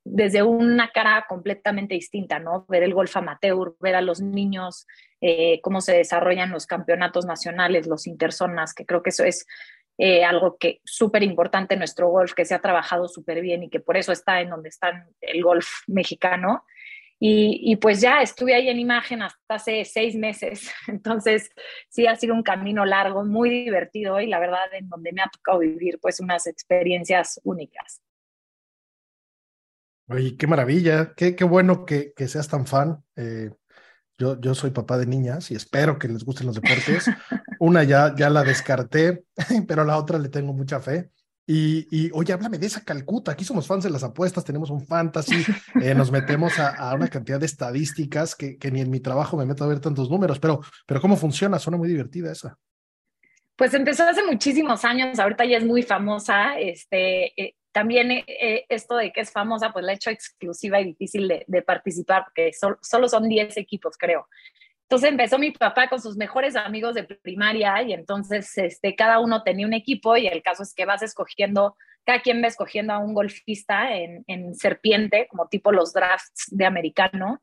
desde 0.04 0.44
una 0.44 0.90
cara 0.90 1.26
completamente 1.30 1.94
distinta, 1.94 2.40
¿no? 2.40 2.66
Ver 2.68 2.84
el 2.84 2.94
golf 2.94 3.16
amateur, 3.16 3.76
ver 3.80 3.96
a 3.96 4.02
los 4.02 4.22
niños, 4.22 4.86
eh, 5.22 5.62
cómo 5.62 5.80
se 5.80 5.96
desarrollan 5.96 6.52
los 6.52 6.66
campeonatos 6.66 7.26
nacionales, 7.26 7.88
los 7.88 8.06
interzonas, 8.06 8.74
que 8.74 8.86
creo 8.86 9.02
que 9.02 9.12
eso 9.12 9.24
es 9.24 9.48
eh, 9.98 10.26
algo 10.26 10.58
que 10.58 10.82
súper 10.84 11.24
importante 11.24 11.76
en 11.76 11.80
nuestro 11.80 12.10
golf, 12.10 12.34
que 12.34 12.46
se 12.46 12.54
ha 12.54 12.62
trabajado 12.62 13.08
súper 13.08 13.42
bien 13.42 13.64
y 13.64 13.70
que 13.70 13.80
por 13.80 13.96
eso 13.96 14.12
está 14.12 14.42
en 14.42 14.50
donde 14.50 14.70
está 14.70 15.08
el 15.22 15.42
golf 15.42 15.68
mexicano. 15.88 16.64
Y, 17.18 17.78
pues 17.78 18.02
ya 18.02 18.22
estuve 18.22 18.54
ahí 18.54 18.68
en 18.68 18.78
imagen 18.78 19.22
hasta 19.22 19.56
hace 19.56 19.86
seis 19.86 20.16
meses, 20.16 20.70
entonces 20.88 21.50
sí 21.90 22.06
ha 22.08 22.16
sido 22.16 22.36
un 22.36 22.44
camino 22.44 22.86
largo, 22.86 23.24
muy 23.24 23.50
divertido 23.50 24.20
y 24.20 24.28
la 24.28 24.38
verdad 24.40 24.72
en 24.74 24.90
donde 24.90 25.14
me 25.14 25.22
ha 25.22 25.30
tocado 25.30 25.60
vivir 25.60 25.98
pues 26.02 26.20
unas 26.20 26.46
experiencias 26.46 27.40
únicas. 27.44 28.02
Oye, 30.10 30.36
qué 30.38 30.46
maravilla, 30.46 31.14
qué, 31.16 31.36
qué 31.36 31.46
bueno 31.46 31.86
que, 31.86 32.14
que, 32.14 32.28
seas 32.28 32.48
tan 32.48 32.68
fan. 32.68 33.02
Eh, 33.16 33.50
yo, 34.20 34.40
yo 34.40 34.54
soy 34.54 34.70
papá 34.70 34.98
de 34.98 35.08
niñas 35.08 35.50
y 35.50 35.56
espero 35.56 35.98
que 35.98 36.08
les 36.08 36.24
gusten 36.24 36.46
los 36.46 36.56
deportes. 36.56 37.10
Una 37.60 37.84
ya, 37.84 38.14
ya 38.16 38.30
la 38.30 38.44
descarté, 38.44 39.24
pero 39.68 39.84
la 39.84 39.98
otra 39.98 40.18
le 40.18 40.30
tengo 40.30 40.54
mucha 40.54 40.80
fe. 40.80 41.10
Y, 41.48 42.10
oye, 42.14 42.34
háblame 42.34 42.58
de 42.58 42.66
esa 42.66 42.84
Calcuta. 42.84 43.32
Aquí 43.32 43.46
somos 43.46 43.68
fans 43.68 43.84
de 43.84 43.92
las 43.92 44.04
apuestas, 44.04 44.44
tenemos 44.44 44.72
un 44.72 44.84
fantasy, 44.84 45.46
eh, 45.82 45.94
nos 45.94 46.12
metemos 46.12 46.58
a, 46.58 46.94
una 46.96 47.08
cantidad 47.08 47.40
de 47.40 47.46
estadísticas 47.46 48.36
que, 48.36 48.58
que, 48.58 48.72
ni 48.72 48.82
en 48.82 48.90
mi 48.90 49.00
trabajo 49.00 49.38
me 49.38 49.46
meto 49.46 49.64
a 49.64 49.68
ver 49.68 49.80
tantos 49.80 50.10
números, 50.10 50.40
pero, 50.40 50.62
pero 50.88 51.00
¿cómo 51.02 51.16
funciona? 51.18 51.60
Suena 51.60 51.78
muy 51.78 51.88
divertida 51.88 52.32
esa. 52.32 52.58
Pues 53.56 53.74
empezó 53.74 54.04
hace 54.04 54.24
muchísimos 54.24 54.84
años, 54.84 55.20
ahorita 55.20 55.46
ya 55.46 55.58
es 55.58 55.66
muy 55.66 55.84
famosa. 55.84 56.60
Este, 56.60 57.40
eh, 57.42 57.56
también 57.72 58.12
eh, 58.12 58.66
esto 58.68 58.96
de 58.96 59.12
que 59.12 59.22
es 59.22 59.32
famosa, 59.32 59.72
pues 59.72 59.86
la 59.86 59.92
ha 59.92 59.96
hecho 59.96 60.10
exclusiva 60.10 60.82
y 60.82 60.86
difícil 60.86 61.28
de, 61.46 61.62
participar, 61.62 62.24
porque 62.26 62.52
solo 62.82 63.08
son 63.08 63.30
10 63.30 63.56
equipos, 63.58 63.98
creo. 63.98 64.28
Entonces 64.86 65.10
empezó 65.10 65.40
mi 65.40 65.52
papá 65.52 65.90
con 65.90 66.00
sus 66.00 66.16
mejores 66.16 66.56
amigos 66.56 66.94
de 66.94 67.04
primaria 67.04 67.82
y 67.82 67.94
entonces 67.94 68.56
este, 68.58 68.96
cada 68.96 69.20
uno 69.20 69.42
tenía 69.42 69.66
un 69.66 69.74
equipo 69.74 70.16
y 70.16 70.28
el 70.28 70.44
caso 70.44 70.62
es 70.62 70.76
que 70.76 70.86
vas 70.86 71.02
escogiendo, 71.02 71.76
cada 72.06 72.22
quien 72.22 72.44
va 72.44 72.48
escogiendo 72.48 72.94
a 72.94 73.00
un 73.00 73.16
golfista 73.16 73.96
en, 73.96 74.24
en 74.28 74.54
serpiente, 74.54 75.28
como 75.28 75.48
tipo 75.48 75.72
los 75.72 75.92
drafts 75.92 76.50
de 76.52 76.66
americano. 76.68 77.42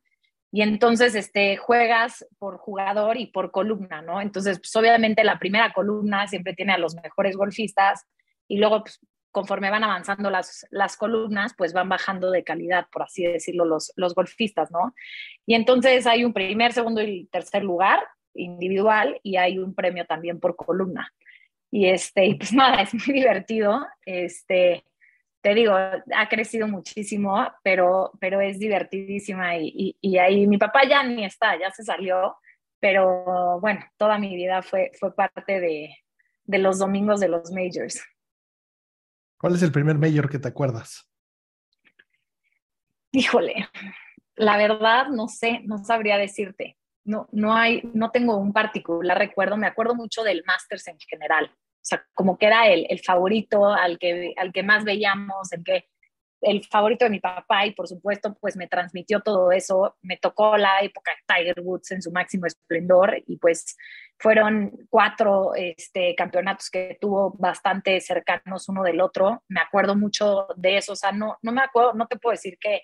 Y 0.52 0.62
entonces 0.62 1.16
este, 1.16 1.56
juegas 1.56 2.24
por 2.38 2.58
jugador 2.58 3.16
y 3.16 3.26
por 3.26 3.50
columna, 3.50 4.02
¿no? 4.02 4.20
Entonces, 4.20 4.58
pues 4.58 4.76
obviamente 4.76 5.24
la 5.24 5.38
primera 5.40 5.72
columna 5.72 6.28
siempre 6.28 6.54
tiene 6.54 6.74
a 6.74 6.78
los 6.78 6.94
mejores 6.94 7.36
golfistas 7.36 8.06
y 8.46 8.58
luego 8.58 8.82
pues, 8.82 9.00
conforme 9.32 9.70
van 9.70 9.82
avanzando 9.82 10.30
las, 10.30 10.66
las 10.70 10.96
columnas, 10.96 11.54
pues 11.56 11.72
van 11.72 11.88
bajando 11.88 12.30
de 12.30 12.44
calidad, 12.44 12.86
por 12.92 13.02
así 13.02 13.24
decirlo, 13.24 13.64
los, 13.64 13.92
los 13.96 14.14
golfistas, 14.14 14.70
¿no? 14.70 14.94
Y 15.46 15.54
entonces 15.54 16.06
hay 16.06 16.24
un 16.24 16.32
primer, 16.32 16.72
segundo 16.72 17.02
y 17.02 17.26
tercer 17.26 17.64
lugar 17.64 18.00
individual 18.34 19.18
y 19.22 19.36
hay 19.36 19.58
un 19.58 19.74
premio 19.74 20.06
también 20.06 20.38
por 20.38 20.54
columna. 20.54 21.12
Y 21.70 21.86
este, 21.86 22.26
y 22.26 22.34
pues 22.34 22.52
nada, 22.52 22.82
es 22.82 22.94
muy 22.94 23.14
divertido. 23.14 23.84
Este, 24.04 24.84
te 25.40 25.54
digo, 25.54 25.74
ha 25.74 26.28
crecido 26.28 26.68
muchísimo, 26.68 27.48
pero, 27.64 28.12
pero 28.20 28.40
es 28.40 28.58
divertidísima 28.58 29.56
y, 29.56 29.96
y, 30.00 30.18
ahí 30.18 30.46
mi 30.46 30.56
papá 30.56 30.82
ya 30.88 31.02
ni 31.02 31.24
está, 31.24 31.58
ya 31.58 31.70
se 31.72 31.82
salió, 31.82 32.36
pero 32.78 33.58
bueno, 33.60 33.80
toda 33.96 34.18
mi 34.18 34.36
vida 34.36 34.62
fue, 34.62 34.92
fue 35.00 35.12
parte 35.14 35.60
de, 35.60 35.96
de 36.44 36.58
los 36.58 36.78
domingos 36.78 37.18
de 37.18 37.28
los 37.28 37.50
majors. 37.50 38.00
¿Cuál 39.42 39.56
es 39.56 39.62
el 39.64 39.72
primer 39.72 39.98
mayor 39.98 40.30
que 40.30 40.38
te 40.38 40.46
acuerdas? 40.46 41.10
Híjole, 43.10 43.68
la 44.36 44.56
verdad 44.56 45.08
no 45.08 45.26
sé, 45.26 45.62
no 45.64 45.82
sabría 45.82 46.16
decirte. 46.16 46.78
No, 47.04 47.28
no 47.32 47.52
hay, 47.52 47.82
no 47.92 48.12
tengo 48.12 48.36
un 48.36 48.52
particular 48.52 49.18
recuerdo. 49.18 49.56
Me 49.56 49.66
acuerdo 49.66 49.96
mucho 49.96 50.22
del 50.22 50.44
Masters 50.46 50.86
en 50.86 50.98
general. 51.00 51.46
O 51.52 51.80
sea, 51.84 52.06
como 52.14 52.38
que 52.38 52.46
era 52.46 52.68
el, 52.68 52.86
el 52.88 53.00
favorito 53.00 53.66
al 53.66 53.98
que, 53.98 54.32
al 54.36 54.52
que 54.52 54.62
más 54.62 54.84
veíamos, 54.84 55.52
el 55.52 55.64
que 55.64 55.88
el 56.42 56.64
favorito 56.64 57.04
de 57.04 57.10
mi 57.10 57.20
papá 57.20 57.64
y 57.66 57.72
por 57.72 57.88
supuesto 57.88 58.36
pues 58.40 58.56
me 58.56 58.66
transmitió 58.68 59.20
todo 59.20 59.52
eso. 59.52 59.96
Me 60.02 60.16
tocó 60.16 60.56
la 60.56 60.80
época 60.80 61.12
de 61.12 61.34
Tiger 61.34 61.60
Woods 61.60 61.92
en 61.92 62.02
su 62.02 62.10
máximo 62.10 62.46
esplendor 62.46 63.22
y 63.26 63.38
pues 63.38 63.76
fueron 64.18 64.72
cuatro 64.90 65.54
este, 65.54 66.14
campeonatos 66.14 66.70
que 66.70 66.98
tuvo 67.00 67.34
bastante 67.38 68.00
cercanos 68.00 68.68
uno 68.68 68.82
del 68.82 69.00
otro. 69.00 69.42
Me 69.48 69.60
acuerdo 69.60 69.96
mucho 69.96 70.46
de 70.56 70.76
eso, 70.78 70.92
o 70.92 70.96
sea, 70.96 71.12
no, 71.12 71.38
no 71.42 71.52
me 71.52 71.62
acuerdo, 71.62 71.94
no 71.94 72.06
te 72.06 72.16
puedo 72.16 72.32
decir 72.32 72.58
que, 72.60 72.82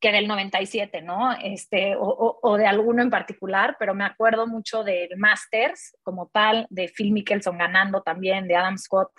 que 0.00 0.10
del 0.10 0.26
97, 0.26 1.02
¿no? 1.02 1.32
Este, 1.40 1.94
o, 1.96 2.38
o, 2.42 2.56
de 2.56 2.66
alguno 2.66 3.02
en 3.02 3.10
particular, 3.10 3.76
pero 3.78 3.94
me 3.94 4.04
acuerdo 4.04 4.46
mucho 4.46 4.82
del 4.82 5.16
Masters 5.16 5.96
como 6.02 6.28
tal, 6.32 6.66
de 6.70 6.88
Phil 6.88 7.12
Mickelson 7.12 7.58
ganando 7.58 8.02
también, 8.02 8.48
de 8.48 8.56
Adam 8.56 8.78
Scott 8.78 9.12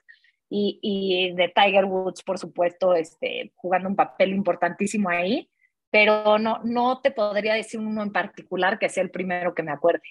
y, 0.56 1.34
de 1.36 1.52
Tiger 1.56 1.86
Woods, 1.86 2.22
por 2.24 2.38
supuesto, 2.38 2.94
este, 2.94 3.52
jugando 3.56 3.90
un 3.90 3.96
papel 3.96 4.34
importantísimo 4.34 5.10
ahí, 5.10 5.50
pero 5.90 6.38
no, 6.38 6.60
no 6.64 7.02
te 7.02 7.12
podría 7.12 7.56
decir 7.56 7.80
uno 7.80 8.04
en 8.04 8.12
particular 8.12 8.78
que 8.78 8.90
sea 8.90 9.04
el 9.04 9.10
primero 9.10 9.56
que 9.56 9.64
me 9.64 9.72
acuerde. 9.72 10.04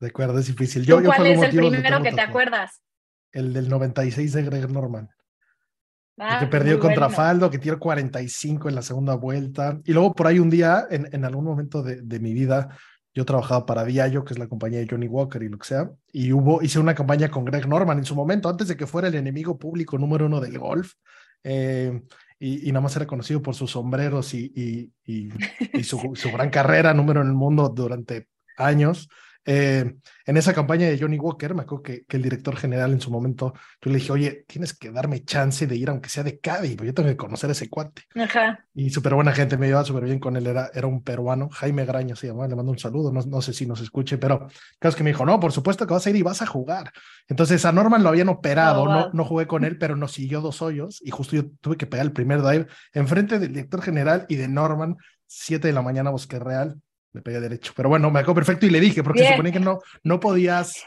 De 0.00 0.08
acuerdo, 0.08 0.38
es 0.38 0.46
difícil. 0.46 0.84
Yo, 0.84 1.02
¿Cuál 1.02 1.26
es 1.26 1.42
el 1.42 1.56
primero 1.56 2.02
que 2.02 2.12
te 2.12 2.20
acuerdas? 2.20 2.80
El 3.32 3.52
del 3.52 3.68
96 3.68 4.32
de 4.32 4.42
Greg 4.44 4.70
Norman. 4.70 5.08
Ah, 6.20 6.38
que 6.40 6.46
perdió 6.46 6.80
contra 6.80 7.08
Faldo, 7.08 7.48
que 7.50 7.58
tiró 7.58 7.78
45 7.78 8.68
en 8.68 8.74
la 8.74 8.82
segunda 8.82 9.14
vuelta. 9.14 9.80
Y 9.84 9.92
luego 9.92 10.14
por 10.14 10.26
ahí 10.26 10.38
un 10.38 10.50
día, 10.50 10.86
en, 10.90 11.08
en 11.12 11.24
algún 11.24 11.44
momento 11.44 11.82
de, 11.82 12.02
de, 12.02 12.20
mi 12.20 12.32
vida, 12.32 12.76
yo 13.18 13.24
trabajaba 13.24 13.66
para 13.66 13.84
Diallo, 13.84 14.24
que 14.24 14.32
es 14.32 14.38
la 14.38 14.46
compañía 14.46 14.78
de 14.78 14.86
Johnny 14.88 15.08
Walker 15.08 15.42
y 15.42 15.48
lo 15.48 15.58
que 15.58 15.66
sea, 15.66 15.90
y 16.12 16.32
hubo, 16.32 16.62
hice 16.62 16.78
una 16.78 16.94
campaña 16.94 17.28
con 17.28 17.44
Greg 17.44 17.66
Norman 17.66 17.98
en 17.98 18.04
su 18.04 18.14
momento, 18.14 18.48
antes 18.48 18.68
de 18.68 18.76
que 18.76 18.86
fuera 18.86 19.08
el 19.08 19.16
enemigo 19.16 19.58
público 19.58 19.98
número 19.98 20.26
uno 20.26 20.40
del 20.40 20.56
golf. 20.56 20.92
Eh, 21.42 22.00
y, 22.38 22.70
nada 22.70 22.82
más 22.82 22.94
era 22.94 23.08
conocido 23.08 23.42
por 23.42 23.56
sus 23.56 23.72
sombreros 23.72 24.34
y, 24.34 24.52
y, 25.04 25.32
y 25.72 25.82
su, 25.82 26.12
su, 26.14 26.30
gran 26.30 26.48
carrera, 26.48 26.94
número 26.94 27.20
en 27.20 27.26
el 27.26 27.34
mundo 27.34 27.68
durante 27.68 28.28
años. 28.56 29.08
Eh, 29.44 29.94
en 30.26 30.36
esa 30.36 30.52
campaña 30.52 30.88
de 30.88 30.98
Johnny 30.98 31.18
Walker, 31.18 31.54
me 31.54 31.62
acuerdo 31.62 31.82
que, 31.82 32.04
el 32.08 32.22
director 32.22 32.54
general 32.54 32.92
en 32.92 33.00
su 33.00 33.10
momento, 33.10 33.54
yo 33.80 33.90
le 33.90 33.96
dije, 33.96 34.12
oye, 34.12 34.44
tienes 34.46 34.76
que 34.76 34.90
darme 34.90 35.24
chance 35.24 35.66
de 35.66 35.74
ir, 35.74 35.88
aunque 35.88 36.10
sea 36.10 36.22
de 36.22 36.38
Cádiz, 36.38 36.76
porque 36.76 36.88
yo 36.88 36.94
tengo 36.94 37.08
que 37.08 37.16
conocer 37.16 37.48
a 37.48 37.52
ese 37.52 37.70
cuate. 37.70 38.02
Ajá. 38.14 38.62
Y 38.74 38.90
súper 38.90 39.14
buena 39.14 39.32
gente, 39.32 39.56
me 39.56 39.66
llevaba 39.66 39.86
súper 39.86 40.04
bien 40.04 40.18
con 40.18 40.36
él, 40.36 40.46
era, 40.46 40.70
era 40.74 40.86
un 40.86 41.02
peruano, 41.02 41.48
Jaime 41.50 41.86
Graño 41.86 42.14
se 42.14 42.26
llamaba, 42.26 42.46
le 42.46 42.56
mando 42.56 42.72
un 42.72 42.78
saludo, 42.78 43.10
no, 43.10 43.22
no 43.22 43.40
sé 43.40 43.54
si 43.54 43.64
nos 43.64 43.80
escuche, 43.80 44.18
pero 44.18 44.48
claro 44.78 44.96
que 44.96 45.02
me 45.02 45.10
dijo, 45.10 45.24
no, 45.24 45.40
por 45.40 45.52
supuesto 45.52 45.86
que 45.86 45.94
vas 45.94 46.06
a 46.06 46.10
ir 46.10 46.16
y 46.16 46.22
vas 46.22 46.42
a 46.42 46.46
jugar. 46.46 46.92
Entonces 47.26 47.64
a 47.64 47.72
Norman 47.72 48.02
lo 48.02 48.10
habían 48.10 48.28
operado, 48.28 48.82
oh, 48.82 48.92
no, 48.92 49.10
no 49.12 49.24
jugué 49.24 49.46
con 49.46 49.64
él, 49.64 49.78
pero 49.78 49.96
nos 49.96 50.12
siguió 50.12 50.42
dos 50.42 50.60
hoyos 50.60 51.00
y 51.02 51.10
justo 51.10 51.36
yo 51.36 51.44
tuve 51.62 51.76
que 51.76 51.86
pegar 51.86 52.04
el 52.04 52.12
primer 52.12 52.42
dive 52.42 52.66
enfrente 52.92 53.38
del 53.38 53.54
director 53.54 53.80
general 53.80 54.26
y 54.28 54.36
de 54.36 54.48
Norman, 54.48 54.96
7 55.26 55.68
de 55.68 55.72
la 55.72 55.82
mañana, 55.82 56.10
Bosque 56.10 56.38
Real 56.38 56.80
me 57.18 57.22
pegué 57.22 57.40
derecho. 57.40 57.72
Pero 57.76 57.88
bueno, 57.88 58.10
me 58.10 58.20
acuerdo 58.20 58.36
perfecto 58.36 58.66
y 58.66 58.70
le 58.70 58.80
dije, 58.80 59.02
porque 59.02 59.20
se 59.20 59.30
suponía 59.30 59.52
que 59.52 59.60
no, 59.60 59.80
no 60.04 60.20
podías 60.20 60.84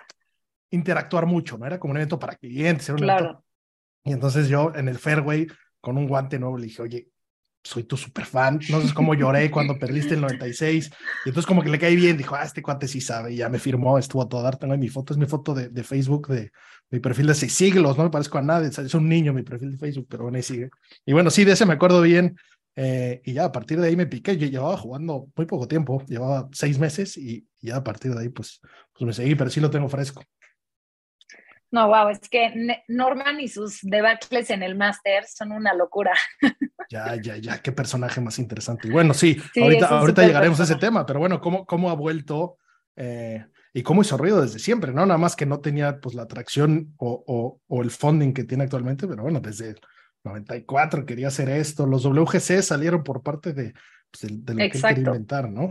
interactuar 0.70 1.26
mucho, 1.26 1.58
¿no? 1.58 1.65
Era 1.65 1.80
como 1.80 1.91
un 1.91 1.98
evento 1.98 2.17
para 2.17 2.36
clientes. 2.36 2.88
Era 2.88 2.96
un 2.96 3.02
claro. 3.02 3.46
Y 4.04 4.13
entonces 4.13 4.48
yo 4.48 4.72
en 4.74 4.88
el 4.88 4.98
fairway, 4.98 5.48
con 5.80 5.98
un 5.98 6.08
guante 6.08 6.39
nuevo, 6.39 6.58
le 6.58 6.65
dije, 6.65 6.82
oye, 6.82 7.08
soy 7.63 7.84
tu 7.84 7.98
super 7.98 8.26
fan. 8.26 8.60
No 8.70 8.82
sé 8.82 8.94
cómo 8.94 9.13
lloré 9.13 9.52
cuando 9.52 9.78
perdiste 9.78 10.15
el 10.15 10.22
96. 10.22 10.89
Y 11.26 11.30
entonces 11.30 11.46
como 11.46 11.62
que 11.62 11.70
le 11.70 11.78
caí 11.78 11.96
bien, 11.96 12.17
dijo, 12.17 12.36
ah, 12.36 12.44
este 12.44 12.62
cuate 12.62 12.88
sí 12.88 13.02
sabe. 13.02 13.34
Y 13.34 13.38
ya 13.38 13.50
me 13.50 13.60
firmó, 13.60 13.98
estuvo 14.00 14.24
a 14.24 14.30
todo 14.30 14.41
dar. 14.41 14.58
Tengo 14.58 14.76
mi 14.78 14.88
foto, 14.88 15.13
es 15.13 15.17
mi 15.17 15.26
foto 15.26 15.54
de, 15.54 15.70
de, 15.70 15.84
Facebook, 15.84 16.30
de 16.30 16.52
mi 16.89 17.00
perfil 17.00 17.28
de 17.28 17.36
seis 17.36 17.54
siglos, 17.54 17.98
no 17.98 18.06
me 18.06 18.10
parezco 18.10 18.38
a 18.38 18.41
nadie. 18.41 18.70
Es 18.70 18.94
un 18.94 19.08
niño 19.08 19.34
mi 19.34 19.44
perfil 19.44 19.72
de 19.72 19.78
Facebook, 19.78 20.08
pero 20.10 20.24
bueno, 20.24 20.38
ahí 20.38 20.44
sigue. 20.44 20.70
Y 21.06 21.13
bueno, 21.13 21.30
sí, 21.30 21.44
de 21.44 21.52
ese 21.52 21.65
me 21.65 21.74
acuerdo 21.74 22.02
bien. 22.02 22.38
Eh, 22.75 23.21
y 23.25 23.34
ya 23.34 23.45
a 23.45 23.51
partir 23.51 23.79
de 23.79 23.88
ahí 23.88 23.95
me 23.95 24.07
piqué. 24.07 24.38
Yo 24.38 24.47
llevaba 24.47 24.77
jugando 24.77 25.27
muy 25.36 25.45
poco 25.45 25.67
tiempo, 25.67 26.03
llevaba 26.07 26.49
seis 26.51 26.79
meses 26.79 27.17
y, 27.17 27.47
ya 27.60 27.77
a 27.77 27.84
partir 27.84 28.13
de 28.13 28.21
ahí 28.21 28.29
pues, 28.29 28.60
pues 28.93 29.05
me 29.05 29.13
seguí, 29.13 29.36
pero 29.36 29.49
sí 29.49 29.60
lo 29.60 29.69
tengo 29.69 29.88
fresco. 29.89 30.23
No, 31.69 31.88
wow, 31.88 32.10
es 32.10 32.19
que 32.27 32.84
Norman 32.89 33.39
y 33.39 33.47
sus 33.47 33.79
debacles 33.81 34.49
en 34.49 34.62
el 34.62 34.75
máster 34.75 35.25
son 35.25 35.51
una 35.51 35.73
locura. 35.73 36.13
Ya, 36.89 37.15
ya, 37.15 37.38
ya, 37.38 37.62
qué 37.62 37.71
personaje 37.71 38.19
más 38.19 38.38
interesante. 38.38 38.89
Y 38.89 38.91
bueno, 38.91 39.13
sí, 39.13 39.41
ahorita, 39.55 39.88
ahorita 39.88 40.27
llegaremos 40.27 40.60
a 40.60 40.63
ese 40.63 40.75
tema, 40.75 41.05
pero 41.05 41.21
bueno, 41.21 41.39
¿cómo, 41.39 41.65
cómo 41.65 41.89
ha 41.89 41.93
vuelto 41.93 42.57
eh, 42.97 43.45
y 43.73 43.81
cómo 43.81 44.01
hizo 44.01 44.17
ruido 44.17 44.41
desde 44.41 44.60
siempre, 44.60 44.91
¿no? 44.91 45.05
Nada 45.05 45.17
más 45.17 45.38
que 45.38 45.45
no 45.45 45.62
tenía 45.62 46.01
pues 46.01 46.15
la 46.15 46.23
atracción 46.23 46.93
o, 46.97 47.23
o, 47.25 47.62
o 47.65 47.81
el 47.81 47.91
funding 47.91 48.34
que 48.34 48.43
tiene 48.43 48.65
actualmente, 48.65 49.07
pero 49.07 49.23
bueno, 49.23 49.39
desde 49.39 49.75
94 50.23 51.05
quería 51.05 51.27
hacer 51.27 51.49
esto, 51.49 51.86
los 51.86 52.03
WGC 52.03 52.62
salieron 52.62 53.03
por 53.03 53.23
parte 53.23 53.53
de, 53.53 53.73
pues, 54.12 54.45
de, 54.45 54.53
lo 54.53 54.57
que 54.57 54.63
él 54.65 54.71
quería 54.71 54.97
inventar, 54.97 55.49
¿no? 55.49 55.69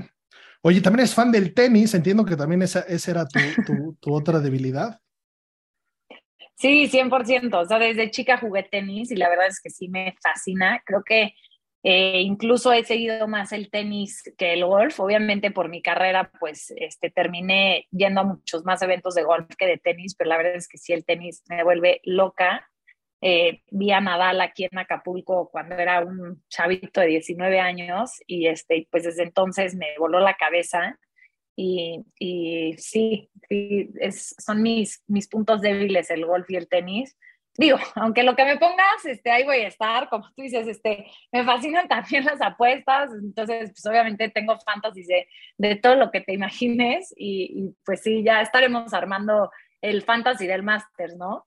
Oye, 0.62 0.80
también 0.80 1.04
es 1.04 1.14
fan 1.14 1.32
del 1.32 1.54
tenis, 1.54 1.94
entiendo 1.94 2.24
que 2.24 2.36
también 2.36 2.62
esa, 2.62 2.80
esa 2.80 3.10
era 3.10 3.26
tu, 3.26 3.38
tu, 4.00 4.14
otra 4.14 4.40
debilidad. 4.40 5.00
Sí, 6.56 6.88
100%. 6.88 7.54
O 7.54 7.64
sea, 7.64 7.78
desde 7.78 8.10
chica 8.10 8.36
jugué 8.36 8.64
tenis 8.64 9.10
y 9.10 9.16
la 9.16 9.30
verdad 9.30 9.46
es 9.46 9.60
que 9.60 9.70
sí 9.70 9.88
me 9.88 10.14
fascina. 10.22 10.82
Creo 10.84 11.02
que 11.02 11.32
eh, 11.82 12.20
incluso 12.20 12.70
he 12.72 12.84
seguido 12.84 13.26
más 13.26 13.52
el 13.52 13.70
tenis 13.70 14.22
que 14.36 14.52
el 14.52 14.66
golf. 14.66 15.00
Obviamente 15.00 15.50
por 15.50 15.70
mi 15.70 15.80
carrera, 15.80 16.30
pues 16.38 16.70
este, 16.76 17.10
terminé 17.10 17.86
yendo 17.90 18.20
a 18.20 18.24
muchos 18.24 18.66
más 18.66 18.82
eventos 18.82 19.14
de 19.14 19.22
golf 19.22 19.46
que 19.56 19.66
de 19.66 19.78
tenis, 19.78 20.14
pero 20.14 20.28
la 20.28 20.36
verdad 20.36 20.56
es 20.56 20.68
que 20.68 20.76
sí, 20.76 20.92
el 20.92 21.06
tenis 21.06 21.42
me 21.48 21.64
vuelve 21.64 22.02
loca. 22.04 22.69
Eh, 23.22 23.62
vi 23.70 23.92
a 23.92 24.00
Nadal 24.00 24.40
aquí 24.40 24.64
en 24.64 24.78
Acapulco 24.78 25.50
cuando 25.50 25.74
era 25.74 26.00
un 26.00 26.42
chavito 26.48 27.02
de 27.02 27.08
19 27.08 27.60
años 27.60 28.12
y 28.26 28.46
este, 28.46 28.88
pues 28.90 29.04
desde 29.04 29.24
entonces 29.24 29.74
me 29.74 29.88
voló 29.98 30.20
la 30.20 30.34
cabeza 30.34 30.98
y, 31.54 32.02
y 32.18 32.74
sí, 32.78 33.30
es, 33.50 34.34
son 34.38 34.62
mis, 34.62 35.02
mis 35.06 35.28
puntos 35.28 35.60
débiles 35.60 36.10
el 36.10 36.24
golf 36.24 36.50
y 36.50 36.56
el 36.56 36.68
tenis. 36.68 37.18
Digo, 37.58 37.76
aunque 37.96 38.22
lo 38.22 38.36
que 38.36 38.46
me 38.46 38.56
pongas, 38.56 39.04
este, 39.04 39.30
ahí 39.30 39.44
voy 39.44 39.58
a 39.58 39.68
estar, 39.68 40.08
como 40.08 40.24
tú 40.34 40.40
dices, 40.42 40.66
este, 40.66 41.06
me 41.30 41.44
fascinan 41.44 41.88
también 41.88 42.24
las 42.24 42.40
apuestas, 42.40 43.10
entonces 43.12 43.70
pues 43.72 43.84
obviamente 43.84 44.30
tengo 44.30 44.58
fantasies 44.60 45.08
de, 45.08 45.28
de 45.58 45.76
todo 45.76 45.96
lo 45.96 46.10
que 46.10 46.22
te 46.22 46.32
imagines 46.32 47.12
y, 47.16 47.52
y 47.54 47.76
pues 47.84 48.00
sí, 48.02 48.22
ya 48.24 48.40
estaremos 48.40 48.94
armando 48.94 49.50
el 49.82 50.02
fantasy 50.02 50.46
del 50.46 50.62
Masters, 50.62 51.16
¿no? 51.16 51.46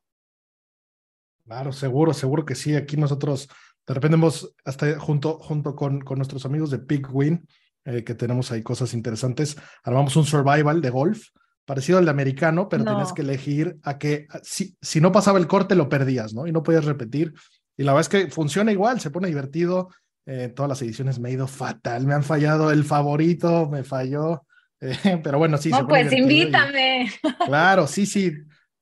Claro, 1.46 1.72
seguro, 1.72 2.14
seguro 2.14 2.46
que 2.46 2.56
sí. 2.56 2.76
Aquí 2.76 2.98
nosotros 2.98 3.50
de 3.86 3.94
repente 3.94 4.16
hemos, 4.16 4.56
hasta 4.64 4.98
junto, 5.00 5.40
junto 5.40 5.76
con, 5.76 6.02
con 6.02 6.18
nuestros 6.18 6.46
amigos 6.46 6.72
de 6.72 6.78
Big 6.78 7.08
Win, 7.12 7.46
eh, 7.86 8.04
que 8.04 8.16
tenemos 8.16 8.52
ahí 8.52 8.64
cosas 8.64 8.94
interesantes, 8.94 9.58
armamos 9.84 10.16
un 10.16 10.26
survival 10.26 10.82
de 10.82 10.90
golf, 10.90 11.28
parecido 11.66 11.98
al 11.98 12.06
de 12.06 12.12
americano, 12.12 12.70
pero 12.70 12.84
tenías 12.84 13.14
que 13.14 13.22
elegir 13.22 13.78
a 13.84 13.98
que, 13.98 14.28
si, 14.42 14.76
si 14.82 15.02
no 15.02 15.12
pasaba 15.12 15.40
el 15.40 15.48
corte, 15.48 15.76
lo 15.76 15.90
perdías, 15.90 16.34
¿no? 16.34 16.48
Y 16.48 16.52
no 16.52 16.64
podías 16.64 16.86
repetir. 16.86 17.34
Y 17.78 17.84
la 17.84 17.94
verdad 17.94 18.02
es 18.02 18.10
que 18.10 18.32
funciona 18.32 18.72
igual, 18.72 19.00
se 19.00 19.12
pone 19.12 19.28
divertido. 19.28 19.90
Eh, 20.26 20.52
todas 20.56 20.70
las 20.70 20.82
ediciones 20.82 21.20
me 21.20 21.30
ha 21.30 21.34
ido 21.34 21.48
fatal, 21.48 22.06
me 22.06 22.14
han 22.14 22.24
fallado 22.24 22.72
el 22.72 22.84
favorito, 22.86 23.70
me 23.70 23.84
falló. 23.84 24.46
Eh, 24.86 25.22
pero 25.24 25.38
bueno, 25.38 25.58
sí. 25.58 25.70
No, 25.70 25.88
pues 25.88 26.12
invítame. 26.12 27.10
Claro, 27.46 27.88
sí, 27.88 28.06
sí. 28.06 28.34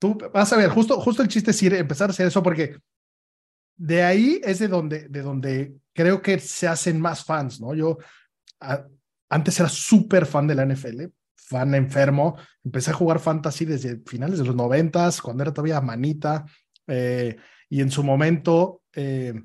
Tú 0.02 0.18
vas 0.34 0.52
a 0.52 0.58
ver, 0.58 0.70
justo, 0.70 1.00
justo 1.00 1.22
el 1.22 1.28
chiste 1.28 1.52
es 1.52 1.62
ir, 1.62 1.76
empezar 1.76 2.10
a 2.10 2.12
hacer 2.12 2.26
eso 2.26 2.42
porque 2.42 2.76
de 3.78 4.02
ahí 4.02 4.42
es 4.44 4.58
de 4.58 4.68
donde, 4.68 5.08
de 5.08 5.22
donde 5.22 5.76
creo 5.94 6.24
que 6.24 6.40
se 6.40 6.68
hacen 6.68 7.00
más 7.00 7.24
fans, 7.24 7.62
¿no? 7.62 7.76
Yo 7.76 8.00
antes 9.30 9.60
era 9.60 9.70
súper 9.70 10.26
fan 10.26 10.48
de 10.48 10.56
la 10.56 10.66
NFL, 10.66 11.04
fan 11.36 11.76
enfermo. 11.76 12.36
Empecé 12.64 12.90
a 12.90 12.96
jugar 12.96 13.20
fantasy 13.20 13.66
desde 13.66 14.02
finales 14.08 14.40
de 14.40 14.46
los 14.46 14.56
noventas, 14.56 15.22
cuando 15.22 15.44
era 15.44 15.54
todavía 15.54 15.80
manita. 15.82 16.46
Eh, 16.88 17.38
y 17.70 17.82
en 17.82 17.92
su 17.92 18.04
momento 18.04 18.82
eh, 18.94 19.36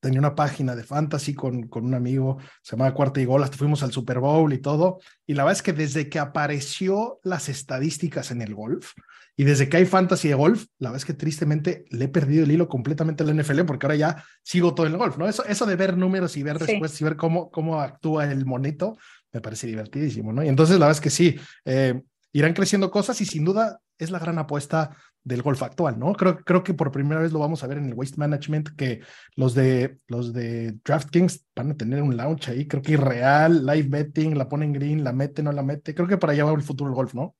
tenía 0.00 0.18
una 0.18 0.34
página 0.34 0.74
de 0.74 0.82
fantasy 0.82 1.34
con, 1.34 1.68
con 1.68 1.84
un 1.84 1.94
amigo, 1.94 2.38
se 2.62 2.72
llamaba 2.72 2.94
Cuarta 2.94 3.20
y 3.20 3.24
Gol, 3.26 3.42
hasta 3.42 3.56
fuimos 3.56 3.82
al 3.82 3.92
Super 3.92 4.18
Bowl 4.18 4.52
y 4.52 4.58
todo. 4.58 4.98
Y 5.26 5.34
la 5.34 5.44
verdad 5.44 5.58
es 5.58 5.62
que 5.62 5.72
desde 5.72 6.08
que 6.08 6.18
apareció 6.18 7.20
las 7.22 7.48
estadísticas 7.48 8.30
en 8.30 8.42
el 8.42 8.54
golf 8.54 8.92
y 9.36 9.44
desde 9.44 9.68
que 9.68 9.76
hay 9.78 9.86
fantasy 9.86 10.28
de 10.28 10.34
golf, 10.34 10.66
la 10.78 10.90
verdad 10.90 10.98
es 10.98 11.04
que 11.04 11.14
tristemente 11.14 11.84
le 11.90 12.06
he 12.06 12.08
perdido 12.08 12.44
el 12.44 12.50
hilo 12.50 12.68
completamente 12.68 13.22
a 13.22 13.26
la 13.26 13.34
NFL 13.34 13.62
porque 13.62 13.86
ahora 13.86 13.96
ya 13.96 14.24
sigo 14.42 14.74
todo 14.74 14.86
en 14.86 14.92
el 14.92 14.98
golf, 14.98 15.16
¿no? 15.18 15.28
Eso, 15.28 15.44
eso 15.44 15.66
de 15.66 15.76
ver 15.76 15.96
números 15.96 16.36
y 16.36 16.42
ver 16.42 16.58
respuestas 16.58 17.00
y 17.00 17.04
ver 17.04 17.16
cómo, 17.16 17.50
cómo 17.50 17.80
actúa 17.80 18.30
el 18.30 18.44
monito, 18.44 18.98
me 19.32 19.40
parece 19.40 19.66
divertidísimo, 19.66 20.32
¿no? 20.32 20.42
Y 20.42 20.48
entonces 20.48 20.78
la 20.78 20.86
verdad 20.86 20.98
es 20.98 21.00
que 21.00 21.10
sí, 21.10 21.38
eh, 21.64 22.02
irán 22.32 22.54
creciendo 22.54 22.90
cosas 22.90 23.20
y 23.20 23.26
sin 23.26 23.44
duda 23.44 23.80
es 23.98 24.10
la 24.10 24.18
gran 24.18 24.38
apuesta 24.38 24.96
del 25.22 25.42
golf 25.42 25.62
actual, 25.62 25.98
¿no? 25.98 26.14
Creo, 26.14 26.38
creo 26.38 26.62
que 26.62 26.74
por 26.74 26.90
primera 26.90 27.20
vez 27.20 27.32
lo 27.32 27.38
vamos 27.38 27.62
a 27.62 27.66
ver 27.66 27.78
en 27.78 27.86
el 27.86 27.94
Waste 27.94 28.16
Management, 28.16 28.70
que 28.76 29.00
los 29.36 29.54
de, 29.54 29.98
los 30.08 30.32
de 30.32 30.72
DraftKings 30.84 31.46
van 31.54 31.72
a 31.72 31.76
tener 31.76 32.02
un 32.02 32.16
launch 32.16 32.48
ahí, 32.48 32.66
creo 32.66 32.82
que 32.82 32.92
irreal, 32.92 33.66
live 33.66 33.88
betting, 33.88 34.38
la 34.38 34.48
ponen 34.48 34.72
green, 34.72 35.04
la 35.04 35.12
mete, 35.12 35.42
no 35.42 35.52
la 35.52 35.62
mete, 35.62 35.94
creo 35.94 36.08
que 36.08 36.16
para 36.16 36.32
allá 36.32 36.44
va 36.44 36.52
el 36.52 36.62
futuro 36.62 36.88
del 36.88 36.96
golf, 36.96 37.14
¿no? 37.14 37.36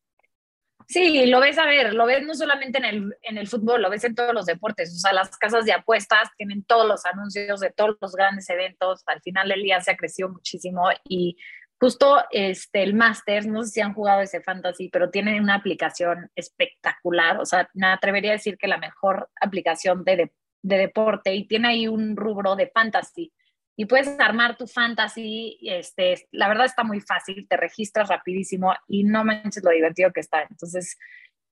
Sí, 0.91 1.25
lo 1.27 1.39
ves 1.39 1.57
a 1.57 1.67
ver, 1.67 1.95
lo 1.95 2.05
ves 2.05 2.27
no 2.27 2.35
solamente 2.35 2.79
en 2.79 2.85
el, 2.85 3.17
en 3.23 3.39
el 3.39 3.47
fútbol, 3.47 3.81
lo 3.81 3.91
ves 3.91 4.03
en 4.03 4.17
todos 4.17 4.35
los 4.35 4.45
deportes. 4.45 4.93
O 4.93 4.99
sea, 4.99 5.13
las 5.13 5.37
casas 5.39 5.65
de 5.65 5.73
apuestas 5.73 6.31
tienen 6.37 6.65
todos 6.65 6.85
los 6.85 7.07
anuncios 7.07 7.61
de 7.61 7.71
todos 7.71 7.97
los 8.01 8.13
grandes 8.13 8.51
eventos. 8.51 9.05
Al 9.07 9.23
final 9.23 9.49
del 9.49 9.63
día 9.63 9.81
se 9.81 9.93
ha 9.93 9.97
crecido 9.97 10.31
muchísimo 10.31 10.89
y 11.05 11.37
justo 11.81 12.23
este, 12.31 12.83
el 12.83 12.95
Masters, 12.95 13.47
no 13.47 13.63
sé 13.63 13.71
si 13.71 13.81
han 13.81 13.95
jugado 13.95 14.21
ese 14.21 14.43
fantasy, 14.43 14.91
pero 14.91 15.11
tienen 15.11 15.43
una 15.43 15.55
aplicación 15.55 16.31
espectacular. 16.37 17.41
O 17.41 17.47
sea, 17.47 17.71
me 17.73 17.87
atrevería 17.87 18.33
a 18.33 18.35
decir 18.35 18.59
que 18.59 18.69
la 18.69 18.77
mejor 18.77 19.31
aplicación 19.41 20.05
de, 20.05 20.17
de, 20.17 20.33
de 20.63 20.79
deporte 20.79 21.35
y 21.35 21.47
tiene 21.47 21.69
ahí 21.69 21.89
un 21.89 22.17
rubro 22.17 22.55
de 22.55 22.69
fantasy 22.69 23.33
y 23.77 23.87
puedes 23.87 24.21
armar 24.21 24.59
tu 24.59 24.67
fantasy. 24.67 25.59
Este, 25.63 26.29
la 26.33 26.49
verdad 26.49 26.67
está 26.67 26.85
muy 26.85 27.01
fácil, 27.01 27.49
te 27.49 27.57
registras 27.57 28.11
rapidísimo 28.11 28.75
y 28.87 29.05
no 29.05 29.25
manches 29.25 29.65
lo 29.65 29.71
divertido 29.71 30.13
que 30.13 30.21
está. 30.21 30.43
Entonces, 30.43 30.99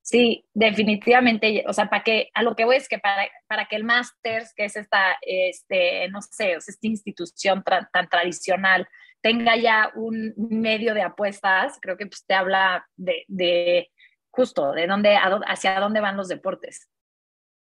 sí, 0.03 0.45
definitivamente, 0.53 1.64
o 1.66 1.72
sea, 1.72 1.89
para 1.89 2.05
que, 2.05 2.29
a 2.35 2.43
lo 2.43 2.55
que 2.55 2.66
voy 2.66 2.76
es 2.76 2.87
que 2.87 2.99
para, 2.99 3.26
para 3.47 3.64
que 3.64 3.76
el 3.76 3.85
Masters, 3.85 4.53
que 4.55 4.66
es 4.66 4.76
esta, 4.76 5.16
este, 5.22 6.07
no 6.11 6.20
sé, 6.20 6.53
esta 6.53 6.87
institución 6.87 7.64
tan 7.64 8.09
tradicional, 8.11 8.87
tenga 9.20 9.56
ya 9.56 9.90
un 9.94 10.34
medio 10.36 10.94
de 10.94 11.02
apuestas, 11.02 11.78
creo 11.80 11.96
que 11.96 12.06
pues, 12.06 12.24
te 12.24 12.34
habla 12.34 12.86
de, 12.96 13.24
de 13.28 13.90
justo 14.30 14.72
de 14.72 14.86
dónde, 14.86 15.16
hacia 15.46 15.80
dónde 15.80 16.00
van 16.00 16.16
los 16.16 16.28
deportes. 16.28 16.88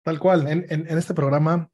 Tal 0.03 0.19
cual, 0.19 0.47
en, 0.47 0.65
en, 0.69 0.87
en 0.87 0.97
este 0.97 1.13
programa 1.13 1.69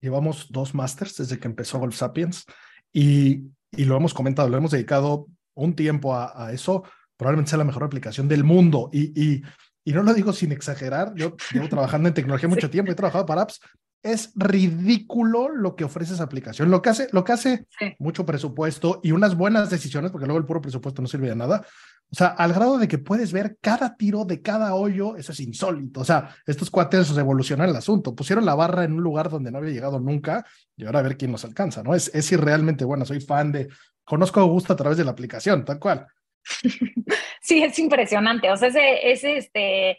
Llevamos 0.00 0.46
dos 0.50 0.74
másters 0.74 1.16
desde 1.16 1.38
que 1.38 1.48
empezó 1.48 1.78
Golf 1.78 1.96
Sapiens 1.96 2.44
y, 2.92 3.50
y, 3.72 3.84
lo 3.84 3.96
hemos 3.96 4.14
comentado, 4.14 4.48
lo 4.48 4.56
hemos 4.56 4.70
dedicado 4.70 5.26
un 5.54 5.74
tiempo 5.74 6.14
a, 6.14 6.52
eso. 6.52 6.84
Probablemente 7.16 7.50
sea 7.50 7.58
la 7.58 7.64
mejor 7.64 7.82
aplicación 7.82 8.28
del 8.28 8.44
mundo 8.44 8.90
y, 8.92 9.12
y, 9.20 9.42
y, 9.84 9.92
no 9.92 10.04
lo 10.04 10.14
digo 10.14 10.32
sin 10.32 10.52
exagerar. 10.52 11.12
Yo 11.16 11.36
llevo 11.52 11.68
trabajando 11.68 12.08
en 12.08 12.14
tecnología 12.14 12.48
mucho 12.48 12.70
tiempo, 12.70 12.92
he 12.92 12.94
trabajado 12.94 13.26
para 13.26 13.42
apps. 13.42 13.60
Es 14.02 14.32
ridículo 14.36 15.48
lo 15.48 15.74
que 15.74 15.84
ofrece 15.84 16.14
esa 16.14 16.24
aplicación. 16.24 16.70
Lo 16.70 16.82
que 16.82 16.90
hace, 16.90 17.08
lo 17.12 17.24
que 17.24 17.32
hace 17.32 17.66
mucho 17.98 18.24
presupuesto 18.24 19.00
y 19.02 19.12
unas 19.12 19.36
buenas 19.36 19.70
decisiones, 19.70 20.10
porque 20.10 20.26
luego 20.26 20.38
el 20.38 20.46
puro 20.46 20.60
presupuesto 20.60 21.02
no 21.02 21.08
sirve 21.08 21.28
de 21.28 21.36
nada. 21.36 21.66
O 22.10 22.14
sea, 22.14 22.28
al 22.28 22.54
grado 22.54 22.78
de 22.78 22.88
que 22.88 22.96
puedes 22.96 23.32
ver 23.32 23.58
cada 23.60 23.96
tiro 23.96 24.24
de 24.24 24.40
cada 24.40 24.74
hoyo, 24.74 25.16
eso 25.16 25.32
es 25.32 25.40
insólito. 25.40 26.00
O 26.00 26.04
sea, 26.04 26.34
estos 26.46 26.70
cuates 26.70 27.10
revolucionaron 27.10 27.70
el 27.70 27.76
asunto. 27.76 28.14
Pusieron 28.14 28.46
la 28.46 28.54
barra 28.54 28.84
en 28.84 28.94
un 28.94 29.02
lugar 29.02 29.28
donde 29.28 29.50
no 29.50 29.58
había 29.58 29.72
llegado 29.72 30.00
nunca 30.00 30.46
y 30.76 30.86
ahora 30.86 31.00
a 31.00 31.02
ver 31.02 31.18
quién 31.18 31.32
nos 31.32 31.44
alcanza, 31.44 31.82
¿no? 31.82 31.94
Es, 31.94 32.10
es 32.14 32.32
irrealmente 32.32 32.84
bueno. 32.84 33.04
Soy 33.04 33.20
fan 33.20 33.52
de, 33.52 33.68
conozco 34.04 34.40
a 34.40 34.44
Augusto 34.44 34.72
a 34.72 34.76
través 34.76 34.96
de 34.96 35.04
la 35.04 35.10
aplicación, 35.10 35.64
tal 35.64 35.78
cual. 35.78 36.06
Sí, 37.40 37.62
es 37.62 37.78
impresionante. 37.78 38.50
O 38.50 38.56
sea, 38.58 38.68
ese, 38.68 39.10
ese 39.10 39.38
este 39.38 39.98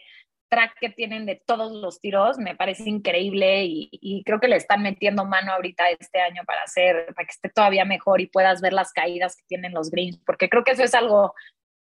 track 0.50 0.74
que 0.80 0.90
tienen 0.90 1.24
de 1.24 1.40
todos 1.46 1.72
los 1.72 2.00
tiros 2.00 2.38
me 2.38 2.56
parece 2.56 2.88
increíble 2.88 3.64
y, 3.64 3.88
y, 3.92 4.22
creo 4.24 4.40
que 4.40 4.48
le 4.48 4.56
están 4.56 4.82
metiendo 4.82 5.24
mano 5.24 5.52
ahorita 5.52 5.88
este 5.90 6.20
año 6.20 6.42
para 6.44 6.62
hacer, 6.62 7.06
para 7.14 7.26
que 7.26 7.32
esté 7.32 7.48
todavía 7.48 7.84
mejor 7.84 8.20
y 8.20 8.26
puedas 8.26 8.60
ver 8.60 8.72
las 8.72 8.92
caídas 8.92 9.36
que 9.36 9.44
tienen 9.46 9.72
los 9.72 9.90
greens, 9.90 10.20
porque 10.26 10.48
creo 10.48 10.64
que 10.64 10.72
eso 10.72 10.82
es 10.82 10.94
algo 10.94 11.34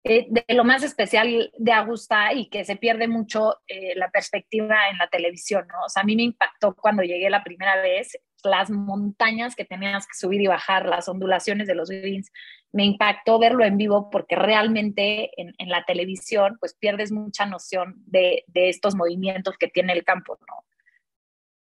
eh, 0.06 0.28
de 0.30 0.46
lo 0.56 0.64
más 0.64 0.82
especial 0.84 1.52
de 1.58 1.72
Augusta 1.74 2.32
y 2.34 2.50
que 2.50 2.64
se 2.64 2.78
pierde 2.78 3.10
mucho 3.10 3.58
eh, 3.68 3.96
la 3.96 4.10
perspectiva 4.10 4.90
en 4.90 4.98
la 4.98 5.10
televisión, 5.10 5.68
¿no? 5.68 5.86
O 5.86 5.90
sea, 5.90 6.04
a 6.04 6.06
mí 6.06 6.16
me 6.16 6.24
impactó 6.24 6.74
cuando 6.74 7.04
llegué 7.04 7.30
la 7.30 7.44
primera 7.44 7.82
vez 7.82 8.18
las 8.44 8.70
montañas 8.70 9.56
que 9.58 9.66
tenías 9.66 10.08
que 10.08 10.18
subir 10.18 10.42
y 10.42 10.48
bajar, 10.48 10.86
las 10.86 11.10
ondulaciones 11.10 11.68
de 11.68 11.76
los 11.76 11.90
greens, 11.90 12.32
me 12.72 12.86
impactó 12.86 13.40
verlo 13.40 13.64
en 13.64 13.78
vivo 13.78 14.10
porque 14.10 14.36
realmente 14.36 15.32
en, 15.42 15.54
en 15.58 15.70
la 15.70 15.86
televisión 15.86 16.58
pues 16.60 16.76
pierdes 16.76 17.12
mucha 17.12 17.46
noción 17.46 17.96
de, 18.06 18.44
de, 18.48 18.70
estos 18.70 18.96
movimientos 18.96 19.56
que 19.60 19.68
tiene 19.68 19.94
el 19.94 20.04
campo, 20.04 20.38
¿no? 20.48 20.66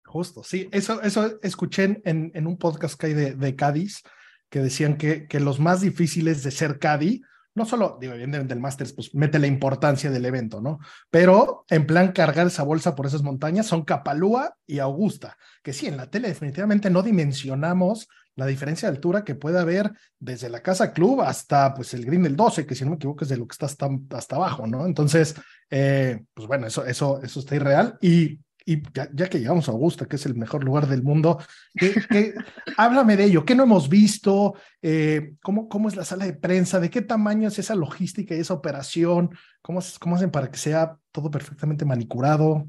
Justo, 0.06 0.44
sí, 0.44 0.68
eso, 0.72 1.02
eso 1.04 1.40
escuché 1.44 2.02
en, 2.04 2.48
un 2.48 2.58
podcast 2.58 3.00
que 3.00 3.08
hay 3.08 3.14
de, 3.14 3.36
de 3.36 3.56
Cádiz 3.56 4.02
que 4.50 4.60
decían 4.60 4.98
que, 4.98 5.28
los 5.40 5.60
más 5.60 5.82
difíciles 5.82 6.44
de 6.44 6.52
ser 6.52 6.80
Cádiz 6.80 7.22
no 7.56 7.66
solo, 7.66 7.98
digo, 8.00 8.14
evidentemente 8.14 8.54
el 8.54 8.60
Masters, 8.60 8.94
pues 8.94 9.14
mete 9.14 9.38
la 9.38 9.48
importancia 9.48 10.10
del 10.10 10.26
evento, 10.26 10.62
¿no? 10.62 10.80
Pero 11.10 11.66
en 11.70 11.86
plan 11.86 12.14
cargar 12.14 12.48
esa 12.48 12.64
bolsa 12.64 12.96
por 12.96 13.06
esas 13.06 13.22
montañas 13.22 13.66
son 13.66 13.84
Capalúa 13.84 14.56
y 14.66 14.80
Augusta, 14.80 15.36
que 15.62 15.74
sí, 15.74 15.88
en 15.88 15.98
la 15.98 16.10
tele 16.10 16.30
definitivamente 16.30 16.90
no 16.90 17.02
dimensionamos 17.02 18.08
la 18.40 18.48
diferencia 18.48 18.90
de 18.90 18.96
altura 18.96 19.24
que 19.24 19.36
puede 19.36 19.60
haber 19.60 19.92
desde 20.18 20.50
la 20.50 20.62
casa 20.62 20.94
club 20.94 21.22
hasta 21.22 21.74
pues 21.74 21.94
el 21.94 22.06
green 22.06 22.24
del 22.24 22.36
12, 22.36 22.66
que 22.66 22.76
si 22.76 22.84
no 22.84 22.92
me 22.92 22.96
equivoco 22.96 23.24
es 23.24 23.30
de 23.30 23.38
lo 23.38 23.48
que 23.48 23.54
está 23.54 23.68
hasta, 23.68 23.90
hasta 24.12 24.36
abajo, 24.38 24.66
¿no? 24.66 24.86
Entonces, 24.86 25.36
eh, 25.70 26.24
pues 26.34 26.48
bueno, 26.48 26.68
eso, 26.68 26.86
eso, 26.86 27.22
eso 27.22 27.40
está 27.40 27.56
irreal 27.56 27.98
y 28.02 28.40
y 28.70 28.84
ya, 28.94 29.28
que 29.28 29.40
llegamos 29.40 29.68
a 29.68 29.72
Augusta, 29.72 30.06
que 30.06 30.18
es 30.18 30.28
el 30.28 30.36
mejor 30.36 30.64
lugar 30.64 30.86
del 30.86 31.02
mundo, 31.02 31.40
háblame 32.78 33.18
de 33.18 33.24
ello. 33.24 33.44
¿Qué 33.44 33.56
no 33.56 33.64
hemos 33.64 33.90
visto? 33.90 34.54
Eh, 34.84 35.34
¿cómo, 35.42 35.68
¿Cómo 35.68 35.88
es 35.88 35.96
la 35.96 36.06
sala 36.06 36.26
de 36.26 36.34
prensa? 36.34 36.80
¿De 36.80 36.92
qué 36.92 37.02
tamaño 37.02 37.48
es 37.48 37.58
esa 37.58 37.74
logística 37.74 38.36
y 38.36 38.42
esa 38.42 38.54
operación? 38.54 39.32
¿Cómo, 39.64 39.80
cómo 40.00 40.18
hacen 40.18 40.30
para 40.30 40.52
que 40.52 40.60
sea 40.60 40.96
todo 41.12 41.32
perfectamente 41.32 41.84
manicurado? 41.84 42.68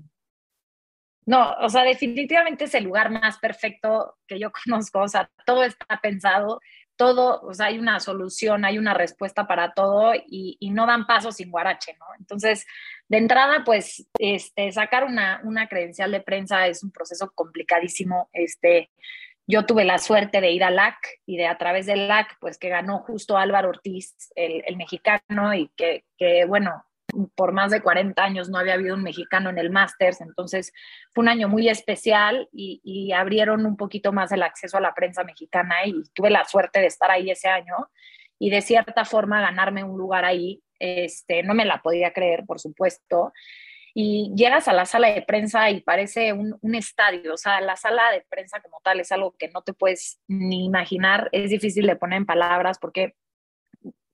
No, 1.30 1.54
o 1.60 1.68
sea, 1.68 1.84
definitivamente 1.84 2.64
es 2.64 2.74
el 2.74 2.82
lugar 2.82 3.08
más 3.08 3.38
perfecto 3.38 4.16
que 4.26 4.40
yo 4.40 4.50
conozco. 4.64 4.98
O 4.98 5.06
sea, 5.06 5.30
todo 5.46 5.62
está 5.62 6.00
pensado 6.02 6.60
todo, 6.96 7.40
o 7.42 7.54
sea, 7.54 7.66
hay 7.66 7.78
una 7.78 7.98
solución, 7.98 8.66
hay 8.66 8.76
una 8.76 8.92
respuesta 8.92 9.46
para 9.46 9.72
todo 9.72 10.12
y, 10.26 10.58
no 10.70 10.86
dan 10.86 11.06
paso 11.06 11.32
sin 11.32 11.50
guarache, 11.50 11.96
¿no? 11.98 12.04
Entonces, 12.18 12.66
de 13.08 13.16
entrada, 13.16 13.62
pues, 13.64 14.06
este, 14.18 14.70
sacar 14.70 15.04
una, 15.04 15.40
una 15.44 15.66
credencial 15.66 16.12
de 16.12 16.20
prensa 16.20 16.66
es 16.66 16.82
un 16.82 16.90
proceso 16.90 17.32
complicadísimo. 17.34 18.28
Este, 18.34 18.90
yo 19.46 19.64
tuve 19.64 19.84
la 19.84 19.96
suerte 19.96 20.42
de 20.42 20.50
ir 20.50 20.62
al 20.62 20.76
LAC 20.76 20.98
y 21.24 21.38
de 21.38 21.46
a 21.46 21.56
través 21.56 21.86
del 21.86 22.06
LAC, 22.06 22.36
pues 22.38 22.58
que 22.58 22.68
ganó 22.68 22.98
justo 22.98 23.38
Álvaro 23.38 23.70
Ortiz, 23.70 24.14
el, 24.34 24.62
el 24.66 24.76
mexicano, 24.76 25.54
y 25.54 25.70
que, 25.76 26.04
que, 26.18 26.44
bueno, 26.44 26.84
por 27.34 27.52
más 27.52 27.70
de 27.70 27.82
40 27.82 28.22
años 28.22 28.48
no 28.48 28.58
había 28.58 28.74
habido 28.74 28.94
un 28.94 29.02
mexicano 29.02 29.50
en 29.50 29.58
el 29.58 29.70
Masters, 29.70 30.20
entonces 30.20 30.72
fue 31.12 31.22
un 31.22 31.28
año 31.28 31.48
muy 31.48 31.68
especial 31.68 32.48
y, 32.52 33.12
abrieron 33.12 33.66
un 33.66 33.76
poquito 33.76 34.12
más 34.12 34.30
el 34.32 34.42
acceso 34.42 34.76
a 34.76 34.80
la 34.80 34.94
prensa 34.94 35.24
mexicana 35.24 35.84
y 35.84 36.02
tuve 36.14 36.30
la 36.30 36.44
suerte 36.44 36.80
de 36.80 36.86
estar 36.86 37.10
ahí 37.10 37.30
ese 37.30 37.48
año 37.48 37.76
y 38.38 38.50
de 38.50 38.62
cierta 38.62 39.04
forma 39.04 39.40
ganarme 39.40 39.84
un 39.84 39.98
lugar 39.98 40.24
ahí, 40.24 40.62
este, 40.78 41.42
no 41.42 41.54
me 41.54 41.64
la 41.64 41.82
podía 41.82 42.12
creer, 42.12 42.44
por 42.46 42.60
supuesto. 42.60 43.32
Y 43.92 44.32
llegas 44.36 44.68
a 44.68 44.72
la 44.72 44.86
sala 44.86 45.08
de 45.08 45.22
prensa 45.22 45.68
y 45.70 45.80
parece 45.80 46.32
un, 46.32 46.56
un 46.60 46.74
estadio, 46.74 47.34
o 47.34 47.36
sea, 47.36 47.60
la 47.60 47.76
sala 47.76 48.12
de 48.12 48.24
prensa 48.28 48.60
como 48.60 48.80
tal 48.82 49.00
es 49.00 49.10
algo 49.12 49.34
que 49.36 49.48
no 49.48 49.62
te 49.62 49.74
puedes 49.74 50.20
ni 50.28 50.64
imaginar, 50.64 51.28
es 51.32 51.50
difícil 51.50 51.86
de 51.86 51.96
poner 51.96 52.18
en 52.18 52.26
palabras 52.26 52.78
porque 52.78 53.14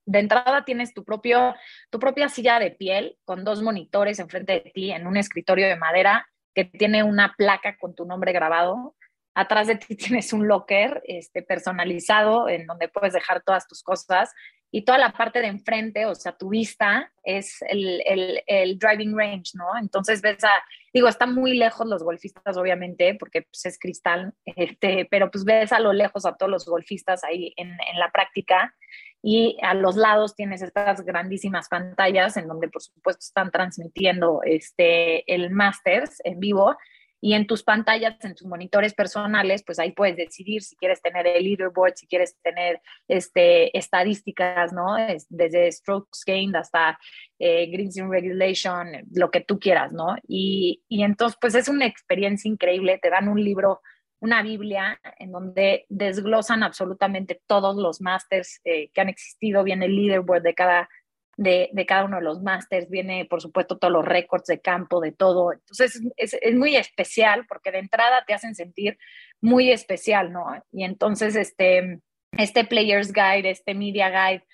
de 0.07 0.21
entrada 0.21 0.65
tienes 0.65 0.95
tu, 0.95 1.05
propio, 1.05 1.55
tu 1.91 1.99
propia 1.99 2.29
silla 2.29 2.59
de 2.59 2.71
piel 2.71 3.19
con 3.25 3.45
dos 3.45 3.63
monitores 3.63 4.19
enfrente 4.19 4.53
de 4.55 4.71
ti 4.73 4.93
en 4.93 5.07
un 5.07 5.17
escritorio 5.17 5.67
de 5.67 5.77
madera 5.77 6.27
que 6.55 6.65
tiene 6.65 7.03
una 7.03 7.35
placa 7.37 7.77
con 7.79 7.95
tu 7.95 8.07
nombre 8.07 8.33
grabado. 8.33 8.96
Atrás 9.37 9.67
de 9.67 9.77
ti 9.77 9.95
tienes 9.97 10.33
un 10.33 10.49
locker 10.49 11.03
este, 11.05 11.43
personalizado 11.43 12.49
en 12.49 12.67
donde 12.67 12.89
puedes 12.89 13.13
dejar 13.13 13.43
todas 13.43 13.69
tus 13.69 13.83
cosas 13.83 14.33
y 14.73 14.85
toda 14.85 14.99
la 14.99 15.13
parte 15.13 15.41
de 15.41 15.47
enfrente, 15.47 16.07
o 16.07 16.15
sea, 16.15 16.33
tu 16.33 16.49
vista 16.49 17.13
es 17.23 17.63
el, 17.69 18.03
el, 18.05 18.43
el, 18.47 18.79
driving 18.79 19.17
range, 19.17 19.53
¿no? 19.55 19.67
Entonces 19.81 20.21
ves 20.21 20.43
a, 20.43 20.51
digo, 20.93 21.07
están 21.07 21.35
muy 21.35 21.57
lejos 21.57 21.87
los 21.87 22.03
golfistas, 22.03 22.57
obviamente, 22.57 23.15
porque 23.15 23.43
pues, 23.43 23.65
es 23.67 23.79
cristal, 23.79 24.35
este, 24.57 25.07
pero 25.11 25.31
pues 25.31 25.45
ves 25.45 25.73
a 25.73 25.81
lo 25.81 25.93
lejos 25.93 26.27
a 26.27 26.35
todos 26.35 26.51
los 26.51 26.67
golfistas 26.67 27.23
ahí 27.23 27.53
en, 27.57 27.69
en 27.69 27.99
la 27.99 28.11
práctica 28.11 28.75
y 29.23 29.59
a 29.63 29.75
los 29.75 29.97
lados 29.97 30.35
tienes 30.35 30.63
estas 30.63 31.05
grandísimas 31.05 31.69
pantallas 31.69 32.37
en 32.37 32.49
donde 32.49 32.69
por 32.69 32.83
supuesto 32.83 33.21
están 33.21 33.51
transmitiendo 33.51 34.41
este, 34.45 35.33
el 35.33 35.51
Masters 35.51 36.21
en 36.25 36.41
vivo 36.41 36.77
y 37.21 37.35
en 37.35 37.47
tus 37.47 37.63
pantallas, 37.63 38.17
en 38.25 38.35
tus 38.35 38.47
monitores 38.47 38.95
personales, 38.95 39.63
pues 39.65 39.79
ahí 39.79 39.93
puedes 39.93 40.17
decidir 40.17 40.63
si 40.63 40.77
quieres 40.77 41.01
tener 41.01 41.27
el 41.27 41.45
leaderboard, 41.45 41.95
si 41.97 42.07
quieres 42.07 42.37
tener 42.43 42.81
este, 43.09 43.77
estadísticas, 43.77 44.73
¿no? 44.73 44.97
desde 45.29 45.73
strokes 45.73 46.21
gained 46.27 46.57
hasta 46.57 46.99
eh, 47.39 47.67
greens 47.67 47.97
in 47.97 48.11
regulation, 48.11 48.89
lo 49.13 49.31
que 49.31 49.41
tú 49.41 49.59
quieras, 49.59 49.93
¿no? 49.93 50.17
Y, 50.27 50.83
y 50.89 51.03
entonces, 51.03 51.39
pues 51.41 51.55
es 51.55 51.69
una 51.69 51.87
experiencia 51.87 52.49
increíble, 52.49 52.99
te 53.01 53.11
dan 53.11 53.29
un 53.29 53.43
libro 53.43 53.81
una 54.21 54.43
Biblia 54.43 54.99
en 55.19 55.31
donde 55.33 55.85
desglosan 55.89 56.63
absolutamente 56.63 57.41
todos 57.47 57.77
los 57.77 58.01
másters 58.01 58.61
eh, 58.65 58.91
que 58.93 59.01
han 59.01 59.09
existido, 59.09 59.63
viene 59.63 59.87
el 59.87 59.97
leaderboard 59.97 60.43
de 60.43 60.55
cada 60.55 60.89
de, 61.37 61.71
cada 61.87 62.05
uno 62.05 62.17
de 62.17 62.23
los 62.23 62.43
másters, 62.43 62.89
viene 62.89 63.27
por 63.27 63.43
supuesto 63.43 63.79
todos 63.79 63.93
los 63.93 64.05
récords 64.05 64.47
de 64.47 64.61
campo, 64.61 65.01
de 65.01 65.13
todo. 65.13 65.53
Entonces 65.53 66.01
es, 66.17 66.37
es, 66.41 66.55
muy 66.55 66.77
especial 66.77 67.47
porque 67.47 67.71
de 67.71 67.79
entrada 67.79 68.25
te 68.27 68.35
hacen 68.35 68.55
sentir 68.55 68.99
muy 69.41 69.71
especial, 69.71 70.33
¿no? 70.33 70.47
Y 70.73 70.85
entonces 70.85 71.37
este, 71.37 72.01
este 72.33 72.65
Players 72.65 73.13
Guide, 73.13 73.51
este 73.51 73.75
Media 73.75 74.09
Guide, 74.09 74.45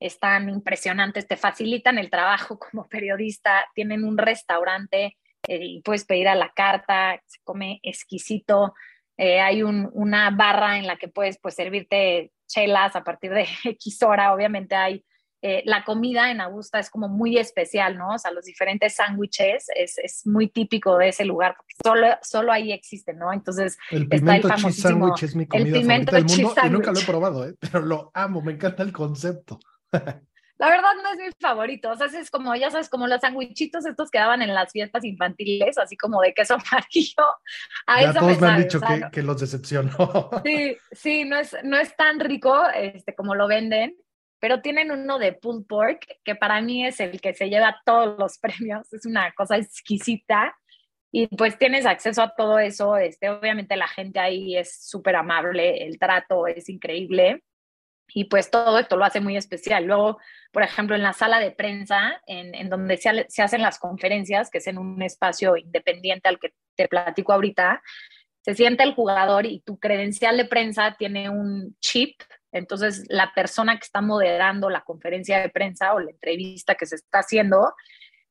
están 0.00 0.48
impresionantes, 0.48 1.28
te 1.28 1.36
facilitan 1.36 1.98
el 1.98 2.10
trabajo 2.10 2.58
como 2.70 2.88
periodista, 2.88 3.66
tienen 3.74 4.04
un 4.04 4.16
restaurante 4.16 5.18
eh, 5.46 5.58
y 5.60 5.82
puedes 5.82 6.04
pedir 6.04 6.28
a 6.28 6.34
la 6.34 6.50
carta, 6.54 7.20
se 7.26 7.38
come 7.44 7.80
exquisito. 7.82 8.74
Eh, 9.18 9.40
hay 9.40 9.62
un, 9.62 9.90
una 9.92 10.30
barra 10.30 10.78
en 10.78 10.86
la 10.86 10.96
que 10.96 11.08
puedes 11.08 11.38
pues, 11.38 11.54
servirte 11.54 12.32
chelas 12.46 12.96
a 12.96 13.04
partir 13.04 13.32
de 13.32 13.46
X 13.64 14.02
hora. 14.02 14.32
Obviamente 14.32 14.74
hay 14.74 15.04
eh, 15.42 15.62
la 15.64 15.84
comida 15.84 16.30
en 16.30 16.40
Augusta 16.40 16.78
es 16.78 16.90
como 16.90 17.08
muy 17.08 17.38
especial, 17.38 17.96
¿no? 17.96 18.14
O 18.14 18.18
sea, 18.18 18.30
los 18.30 18.44
diferentes 18.44 18.96
sándwiches 18.96 19.66
es, 19.74 19.96
es, 19.98 20.26
muy 20.26 20.48
típico 20.48 20.98
de 20.98 21.08
ese 21.08 21.24
lugar, 21.24 21.56
porque 21.56 21.74
solo, 21.82 22.06
solo 22.22 22.52
ahí 22.52 22.72
existen, 22.72 23.18
¿no? 23.18 23.32
Entonces, 23.32 23.78
el 23.90 24.06
está 24.10 24.36
el 24.36 24.42
cheese 24.42 24.82
sandwich 24.82 25.22
es 25.22 25.34
mi 25.34 25.46
comida 25.46 25.80
favorita 25.80 26.16
del 26.16 26.24
mundo 26.24 26.54
y 26.64 26.70
nunca 26.70 26.92
lo 26.92 27.00
he 27.00 27.04
probado, 27.04 27.48
¿eh? 27.48 27.54
pero 27.58 27.80
lo 27.80 28.10
amo, 28.12 28.42
me 28.42 28.52
encanta 28.52 28.82
el 28.82 28.92
concepto. 28.92 29.58
La 30.60 30.68
verdad 30.68 30.90
no 31.02 31.10
es 31.12 31.18
mi 31.18 31.30
favorito, 31.40 31.90
o 31.90 31.96
sea, 31.96 32.06
es 32.08 32.30
como, 32.30 32.54
ya 32.54 32.70
sabes, 32.70 32.90
como 32.90 33.06
los 33.06 33.22
sandwichitos 33.22 33.86
estos 33.86 34.10
que 34.10 34.18
daban 34.18 34.42
en 34.42 34.52
las 34.52 34.70
fiestas 34.72 35.04
infantiles, 35.04 35.78
así 35.78 35.96
como 35.96 36.20
de 36.20 36.34
queso 36.34 36.54
amarillo. 36.70 37.24
A 37.86 38.02
ya 38.02 38.12
todos 38.12 38.38
me, 38.38 38.46
han 38.46 38.62
dicho 38.62 38.78
que, 38.78 39.06
que, 39.10 39.22
los 39.22 39.40
decepcionó. 39.40 39.96
Sí, 40.44 40.76
sí, 40.92 41.24
no 41.24 41.38
es, 41.38 41.56
no 41.64 41.78
es 41.78 41.96
tan 41.96 42.20
rico 42.20 42.62
este, 42.74 43.14
como 43.14 43.34
lo 43.34 43.48
venden, 43.48 43.96
pero 44.40 44.60
tienen 44.62 44.90
uno 44.90 45.18
de 45.18 45.32
pulled 45.32 45.66
pork 45.66 46.06
que 46.24 46.34
para 46.34 46.60
mí 46.60 46.86
es 46.86 46.98
el 47.00 47.20
que 47.20 47.34
se 47.34 47.48
lleva 47.48 47.80
todos 47.84 48.18
los 48.18 48.38
premios, 48.40 48.92
es 48.92 49.06
una 49.06 49.32
cosa 49.32 49.56
exquisita 49.56 50.56
y 51.12 51.26
pues 51.26 51.58
tienes 51.58 51.86
acceso 51.86 52.22
a 52.22 52.34
todo 52.34 52.58
eso, 52.58 52.96
este, 52.96 53.30
obviamente 53.30 53.76
la 53.76 53.88
gente 53.88 54.20
ahí 54.20 54.56
es 54.56 54.88
súper 54.88 55.16
amable, 55.16 55.84
el 55.84 55.98
trato 55.98 56.46
es 56.46 56.68
increíble 56.68 57.42
y 58.14 58.24
pues 58.24 58.50
todo 58.50 58.78
esto 58.78 58.96
lo 58.96 59.04
hace 59.04 59.20
muy 59.20 59.36
especial. 59.36 59.84
Luego, 59.84 60.18
por 60.52 60.62
ejemplo, 60.62 60.96
en 60.96 61.02
la 61.02 61.12
sala 61.12 61.38
de 61.38 61.52
prensa, 61.52 62.20
en, 62.26 62.68
donde 62.68 62.96
se, 62.96 63.26
se, 63.28 63.42
hacen 63.42 63.62
las 63.62 63.78
conferencias, 63.78 64.50
que 64.50 64.58
es 64.58 64.66
en 64.66 64.78
un 64.78 65.00
espacio 65.02 65.56
independiente 65.56 66.28
al 66.28 66.38
que 66.38 66.52
te 66.76 66.88
platico 66.88 67.32
ahorita, 67.32 67.82
se 68.42 68.54
siente 68.54 68.82
el 68.82 68.94
jugador 68.94 69.46
y 69.46 69.60
tu 69.60 69.78
credencial 69.78 70.36
de 70.36 70.46
prensa 70.46 70.96
tiene 70.98 71.28
un 71.30 71.76
chip 71.80 72.20
entonces, 72.52 73.04
la 73.08 73.32
persona 73.34 73.76
que 73.76 73.84
está 73.84 74.00
moderando 74.00 74.70
la 74.70 74.82
conferencia 74.82 75.40
de 75.40 75.50
prensa 75.50 75.94
o 75.94 76.00
la 76.00 76.10
entrevista 76.10 76.74
que 76.74 76.86
se 76.86 76.96
está 76.96 77.20
haciendo 77.20 77.74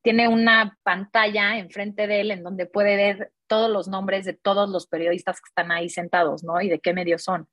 tiene 0.01 0.28
una 0.28 0.78
pantalla 0.84 1.57
enfrente 1.57 2.07
de 2.07 2.22
él 2.22 2.32
en 2.32 2.43
donde 2.43 2.65
puede 2.65 2.95
ver 2.95 3.32
todos 3.47 3.70
los 3.70 3.88
nombres 3.88 4.26
de 4.26 4.34
todos 4.34 4.70
los 4.70 4.88
periodistas 4.88 5.41
que 5.41 5.49
están 5.49 5.72
ahí 5.72 5.89
sentados, 5.89 6.43
¿no? 6.43 6.61
Y 6.61 6.70
de 6.70 6.80
qué 6.80 6.93
medio 6.93 7.17
son. 7.17 7.47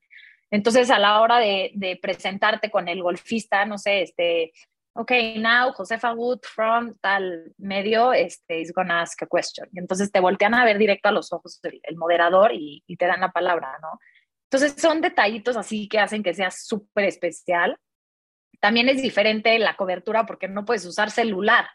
Entonces, 0.49 0.89
a 0.91 0.99
la 0.99 1.19
hora 1.21 1.39
de, 1.39 1.99
presentarte 2.01 2.71
con 2.71 2.87
el 2.87 3.03
golfista, 3.03 3.65
no 3.65 3.77
sé, 3.77 4.01
este, 4.03 4.53
ok, 4.93 5.11
now 5.37 5.73
Josefa 5.73 6.13
Wood 6.13 6.39
from 6.43 6.95
tal 7.01 7.53
medio 7.57 8.13
este, 8.13 8.61
is 8.61 8.71
gonna 8.73 9.01
ask 9.01 9.21
a 9.23 9.27
question. 9.27 9.67
Y 9.73 9.79
entonces 9.79 10.11
te 10.11 10.21
voltean 10.21 10.53
a 10.53 10.63
ver 10.63 10.77
directo 10.77 11.09
a 11.09 11.11
los 11.11 11.33
ojos 11.33 11.59
el, 11.63 11.97
moderador 11.97 12.53
y, 12.53 12.83
y, 12.87 12.95
te 12.95 13.07
dan 13.07 13.19
la 13.19 13.31
palabra, 13.31 13.77
¿no? 13.81 13.99
Entonces 14.49 14.81
son 14.81 15.01
detallitos 15.01 15.57
así 15.57 15.87
que 15.87 15.99
hacen 15.99 16.23
que 16.23 16.33
sea 16.33 16.51
súper 16.51 17.05
especial. 17.05 17.77
También 18.59 18.89
es 18.89 19.01
diferente 19.01 19.57
la 19.59 19.75
cobertura 19.75 20.25
porque 20.25 20.47
no 20.47 20.65
puedes 20.65 20.85
usar 20.85 21.11
celular. 21.11 21.67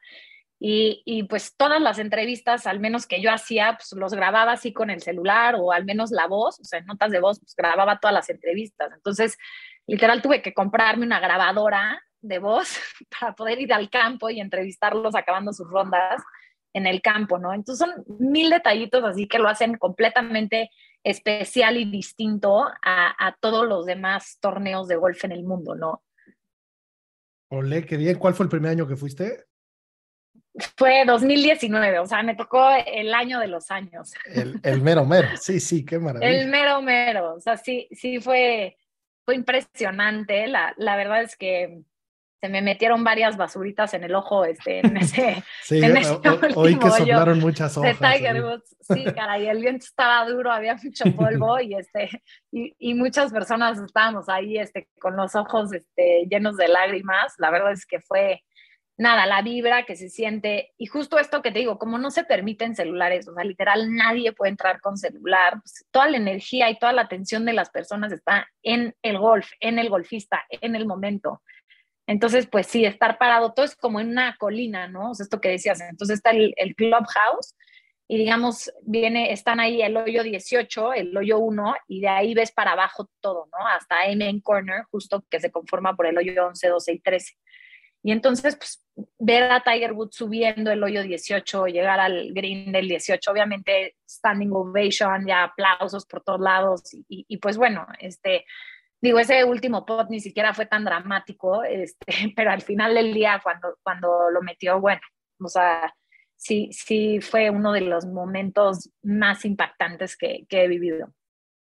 Y, 0.64 1.02
y, 1.04 1.24
pues 1.24 1.56
todas 1.56 1.80
las 1.80 1.98
entrevistas, 1.98 2.68
al 2.68 2.78
menos 2.78 3.08
que 3.08 3.20
yo 3.20 3.32
hacía, 3.32 3.76
pues 3.76 3.92
los 4.00 4.14
grababa 4.14 4.52
así 4.52 4.72
con 4.72 4.90
el 4.90 5.02
celular 5.02 5.56
o 5.58 5.72
al 5.72 5.84
menos 5.84 6.12
la 6.12 6.28
voz, 6.28 6.60
o 6.60 6.64
sea, 6.64 6.80
notas 6.82 7.10
de 7.10 7.18
voz, 7.18 7.40
pues 7.40 7.56
grababa 7.56 7.98
todas 7.98 8.14
las 8.14 8.30
entrevistas. 8.30 8.92
Entonces, 8.94 9.36
literal 9.88 10.22
tuve 10.22 10.40
que 10.40 10.54
comprarme 10.54 11.04
una 11.04 11.18
grabadora 11.18 12.00
de 12.20 12.38
voz 12.38 12.78
para 13.20 13.34
poder 13.34 13.60
ir 13.60 13.72
al 13.72 13.90
campo 13.90 14.30
y 14.30 14.40
entrevistarlos 14.40 15.14
acabando 15.14 15.52
sus 15.52 15.68
rondas 15.68 16.22
en 16.72 16.86
el 16.86 17.02
campo, 17.02 17.38
¿no? 17.38 17.52
Entonces 17.52 17.86
son 17.86 18.04
mil 18.18 18.48
detallitos 18.48 19.04
así 19.04 19.28
que 19.28 19.38
lo 19.38 19.48
hacen 19.48 19.76
completamente 19.76 20.70
especial 21.04 21.76
y 21.76 21.90
distinto 21.90 22.64
a, 22.64 23.14
a, 23.18 23.36
todos 23.40 23.66
los 23.66 23.86
demás 23.86 24.38
torneos 24.40 24.88
de 24.88 24.96
golf 24.96 25.24
en 25.24 25.32
el 25.32 25.44
mundo, 25.44 25.74
¿no? 25.74 26.02
Ole, 27.48 27.84
qué 27.84 27.96
bien. 27.96 28.18
¿Cuál 28.18 28.34
fue 28.34 28.44
el 28.44 28.50
primer 28.50 28.70
año 28.70 28.86
que 28.86 28.96
fuiste? 28.96 29.44
Fue 30.76 31.04
2019, 31.06 31.98
o 31.98 32.06
sea, 32.06 32.22
me 32.22 32.34
tocó 32.34 32.68
el 32.86 33.14
año 33.14 33.40
de 33.40 33.46
los 33.46 33.70
años. 33.70 34.12
El, 34.26 34.60
el 34.62 34.82
mero 34.82 35.04
mero, 35.06 35.28
sí, 35.40 35.60
sí, 35.60 35.84
qué 35.84 35.98
maravilla. 35.98 36.30
El 36.30 36.48
mero 36.48 36.82
mero, 36.82 37.34
o 37.34 37.40
sea, 37.40 37.56
sí, 37.56 37.88
sí 37.90 38.20
fue, 38.20 38.76
fue 39.24 39.34
impresionante. 39.34 40.46
La, 40.46 40.74
la 40.76 40.96
verdad 40.96 41.22
es 41.22 41.36
que 41.36 41.82
se 42.42 42.48
me 42.48 42.60
metieron 42.60 43.04
varias 43.04 43.36
basuritas 43.36 43.94
en 43.94 44.02
el 44.02 44.16
ojo 44.16 44.44
este, 44.44 44.80
en 44.80 44.96
ese, 44.98 45.44
sí, 45.62 45.78
en 45.78 45.96
ese 45.96 46.18
hoy 46.56 46.76
que 46.76 46.90
soplaron 46.90 47.38
muchas 47.38 47.76
hojas. 47.76 48.00
De 48.00 48.08
Tiger 48.08 48.44
Woods. 48.44 48.76
Sí, 48.80 49.04
caray, 49.16 49.46
el 49.46 49.60
viento 49.60 49.84
estaba 49.84 50.28
duro, 50.28 50.50
había 50.50 50.74
mucho 50.74 51.04
polvo 51.14 51.60
y, 51.60 51.74
este, 51.74 52.10
y, 52.50 52.74
y, 52.80 52.94
muchas 52.94 53.32
personas 53.32 53.78
estábamos 53.78 54.28
ahí 54.28 54.58
este, 54.58 54.88
con 55.00 55.16
los 55.16 55.36
ojos 55.36 55.72
este, 55.72 56.26
llenos 56.28 56.56
de 56.56 56.66
lágrimas. 56.66 57.34
La 57.38 57.52
verdad 57.52 57.70
es 57.70 57.86
que 57.86 58.00
fue, 58.00 58.42
nada, 58.96 59.24
la 59.26 59.40
vibra 59.42 59.84
que 59.84 59.94
se 59.94 60.08
siente. 60.08 60.72
Y 60.78 60.86
justo 60.86 61.20
esto 61.20 61.42
que 61.42 61.52
te 61.52 61.60
digo, 61.60 61.78
como 61.78 61.96
no 61.96 62.10
se 62.10 62.24
permiten 62.24 62.74
celulares, 62.74 63.28
o 63.28 63.34
sea, 63.34 63.44
literal 63.44 63.94
nadie 63.94 64.32
puede 64.32 64.50
entrar 64.50 64.80
con 64.80 64.98
celular, 64.98 65.60
pues, 65.62 65.86
toda 65.92 66.08
la 66.08 66.16
energía 66.16 66.68
y 66.70 66.78
toda 66.80 66.92
la 66.92 67.02
atención 67.02 67.44
de 67.44 67.52
las 67.52 67.70
personas 67.70 68.10
está 68.10 68.48
en 68.64 68.96
el 69.02 69.18
golf, 69.18 69.48
en 69.60 69.78
el 69.78 69.90
golfista, 69.90 70.44
en 70.50 70.74
el 70.74 70.86
momento. 70.86 71.40
Entonces, 72.06 72.46
pues 72.46 72.66
sí, 72.66 72.84
estar 72.84 73.18
parado, 73.18 73.52
todo 73.52 73.64
es 73.64 73.76
como 73.76 74.00
en 74.00 74.08
una 74.08 74.36
colina, 74.36 74.88
¿no? 74.88 75.10
O 75.10 75.14
sea, 75.14 75.24
esto 75.24 75.40
que 75.40 75.50
decías, 75.50 75.80
entonces 75.80 76.16
está 76.16 76.30
el, 76.30 76.52
el 76.56 76.74
clubhouse 76.74 77.54
y 78.12 78.18
digamos, 78.18 78.70
viene, 78.82 79.32
están 79.32 79.58
ahí 79.58 79.80
el 79.80 79.96
hoyo 79.96 80.22
18, 80.22 80.92
el 80.92 81.16
hoyo 81.16 81.38
1, 81.38 81.74
y 81.88 82.00
de 82.02 82.08
ahí 82.08 82.34
ves 82.34 82.52
para 82.52 82.72
abajo 82.72 83.08
todo, 83.20 83.48
¿no? 83.50 83.66
Hasta 83.66 84.02
Amen 84.02 84.40
Corner, 84.40 84.84
justo 84.90 85.24
que 85.30 85.40
se 85.40 85.50
conforma 85.50 85.96
por 85.96 86.04
el 86.04 86.18
hoyo 86.18 86.46
11, 86.46 86.68
12 86.68 86.92
y 86.92 86.98
13. 87.00 87.34
Y 88.02 88.12
entonces, 88.12 88.56
pues, 88.56 88.84
ver 89.18 89.44
a 89.44 89.62
Tiger 89.62 89.92
Woods 89.92 90.16
subiendo 90.16 90.70
el 90.70 90.82
hoyo 90.82 91.02
18, 91.02 91.68
llegar 91.68 92.00
al 92.00 92.34
green 92.34 92.72
del 92.72 92.86
18, 92.86 93.30
obviamente 93.30 93.96
standing 94.06 94.52
ovation, 94.52 95.26
ya 95.26 95.44
aplausos 95.44 96.04
por 96.04 96.22
todos 96.22 96.40
lados, 96.40 96.82
y 97.08 97.36
pues 97.38 97.56
bueno, 97.56 97.86
este, 97.98 98.44
digo, 99.02 99.18
ese 99.18 99.44
último 99.44 99.84
pot 99.84 100.08
ni 100.08 100.20
siquiera 100.20 100.54
fue 100.54 100.66
tan 100.66 100.84
dramático, 100.84 101.64
este, 101.64 102.06
pero 102.36 102.52
al 102.52 102.62
final 102.62 102.94
del 102.94 103.12
día, 103.12 103.40
cuando, 103.42 103.76
cuando 103.82 104.30
lo 104.30 104.40
metió, 104.40 104.80
bueno, 104.80 105.02
o 105.40 105.48
sea, 105.48 105.92
sí, 106.36 106.70
sí 106.72 107.20
fue 107.20 107.50
uno 107.50 107.72
de 107.72 107.82
los 107.82 108.06
momentos 108.06 108.90
más 109.02 109.44
impactantes 109.44 110.16
que, 110.16 110.46
que 110.48 110.64
he 110.64 110.68
vivido. 110.68 111.12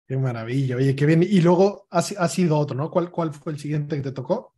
Qué 0.06 0.18
maravilla, 0.18 0.76
oye, 0.76 0.94
qué 0.94 1.06
bien. 1.06 1.22
Y 1.22 1.40
luego 1.40 1.86
ha, 1.90 1.98
ha, 1.98 2.28
sido 2.28 2.58
otro, 2.58 2.76
¿no? 2.76 2.90
¿Cuál, 2.90 3.10
¿Cuál 3.10 3.32
fue 3.32 3.52
el 3.52 3.58
siguiente 3.58 3.96
que 3.96 4.02
te 4.02 4.12
tocó? 4.12 4.52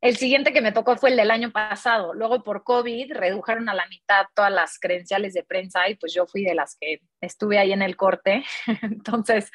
El 0.00 0.16
siguiente 0.16 0.52
que 0.52 0.60
me 0.60 0.72
tocó 0.72 0.96
fue 0.96 1.10
el 1.10 1.16
del 1.16 1.30
año 1.30 1.52
pasado. 1.52 2.12
Luego 2.12 2.42
por 2.42 2.64
COVID 2.64 3.12
redujeron 3.12 3.68
a 3.68 3.74
la 3.74 3.86
mitad 3.86 4.26
todas 4.34 4.52
las 4.52 4.78
credenciales 4.80 5.34
de 5.34 5.44
prensa 5.44 5.88
y 5.88 5.94
pues 5.94 6.12
yo 6.12 6.26
fui 6.26 6.44
de 6.44 6.54
las 6.54 6.76
que 6.80 7.00
estuve 7.20 7.58
ahí 7.58 7.72
en 7.72 7.82
el 7.82 7.96
corte. 7.96 8.44
Entonces 8.82 9.50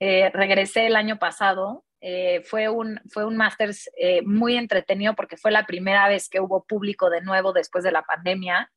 eh, 0.00 0.30
regresé 0.32 0.86
el 0.86 0.96
año 0.96 1.18
pasado. 1.18 1.84
Eh, 2.00 2.42
fue 2.44 2.68
un, 2.68 3.00
fue 3.10 3.24
un 3.24 3.36
Masters 3.36 3.90
eh, 3.98 4.22
muy 4.22 4.56
entretenido 4.56 5.14
porque 5.14 5.36
fue 5.36 5.50
la 5.50 5.66
primera 5.66 6.08
vez 6.08 6.28
que 6.28 6.40
hubo 6.40 6.64
público 6.64 7.10
de 7.10 7.22
nuevo 7.22 7.52
después 7.52 7.82
de 7.84 7.92
la 7.92 8.02
pandemia. 8.02 8.70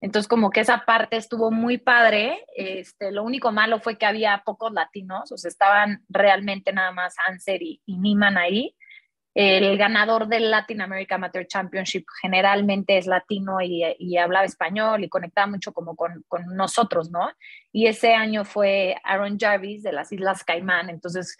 Entonces, 0.00 0.28
como 0.28 0.50
que 0.50 0.60
esa 0.60 0.84
parte 0.84 1.16
estuvo 1.16 1.50
muy 1.50 1.78
padre. 1.78 2.44
Este, 2.54 3.10
lo 3.10 3.24
único 3.24 3.50
malo 3.50 3.80
fue 3.80 3.98
que 3.98 4.06
había 4.06 4.42
pocos 4.44 4.72
latinos, 4.72 5.32
o 5.32 5.36
sea, 5.36 5.48
estaban 5.48 6.04
realmente 6.08 6.72
nada 6.72 6.92
más 6.92 7.16
Anser 7.26 7.62
y, 7.62 7.82
y 7.84 7.98
Niman 7.98 8.38
ahí. 8.38 8.76
El 9.40 9.78
ganador 9.78 10.26
del 10.26 10.50
Latin 10.50 10.80
America 10.80 11.14
Amateur 11.14 11.46
Championship 11.46 12.04
generalmente 12.20 12.98
es 12.98 13.06
latino 13.06 13.60
y, 13.60 13.84
y 13.96 14.16
hablaba 14.16 14.44
español 14.44 15.04
y 15.04 15.08
conectaba 15.08 15.46
mucho 15.46 15.72
como 15.72 15.94
con, 15.94 16.24
con, 16.26 16.56
nosotros, 16.56 17.12
¿no? 17.12 17.30
Y 17.70 17.86
ese 17.86 18.14
año 18.14 18.44
fue 18.44 18.96
Aaron 19.04 19.38
Jarvis 19.38 19.84
de 19.84 19.92
las 19.92 20.10
Islas 20.10 20.42
Caimán. 20.42 20.90
Entonces, 20.90 21.36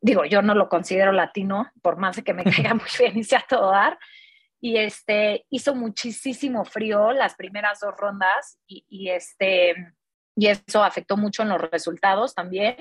digo, 0.00 0.24
yo 0.24 0.42
no 0.42 0.56
lo 0.56 0.68
considero 0.68 1.12
latino, 1.12 1.70
por 1.82 1.98
más 1.98 2.16
de 2.16 2.24
que 2.24 2.34
me 2.34 2.42
caiga 2.66 2.74
muy 2.74 2.88
bien 2.98 3.16
y 3.16 3.22
sea 3.22 3.44
todo 3.48 3.70
dar 3.70 3.96
y 4.60 4.76
este, 4.76 5.46
hizo 5.50 5.74
muchísimo 5.74 6.64
frío 6.64 7.12
las 7.12 7.34
primeras 7.34 7.80
dos 7.80 7.94
rondas 7.96 8.58
y, 8.66 8.84
y, 8.88 9.10
este, 9.10 9.74
y 10.36 10.48
eso 10.48 10.82
afectó 10.82 11.16
mucho 11.16 11.42
en 11.42 11.48
los 11.48 11.60
resultados 11.60 12.34
también. 12.34 12.76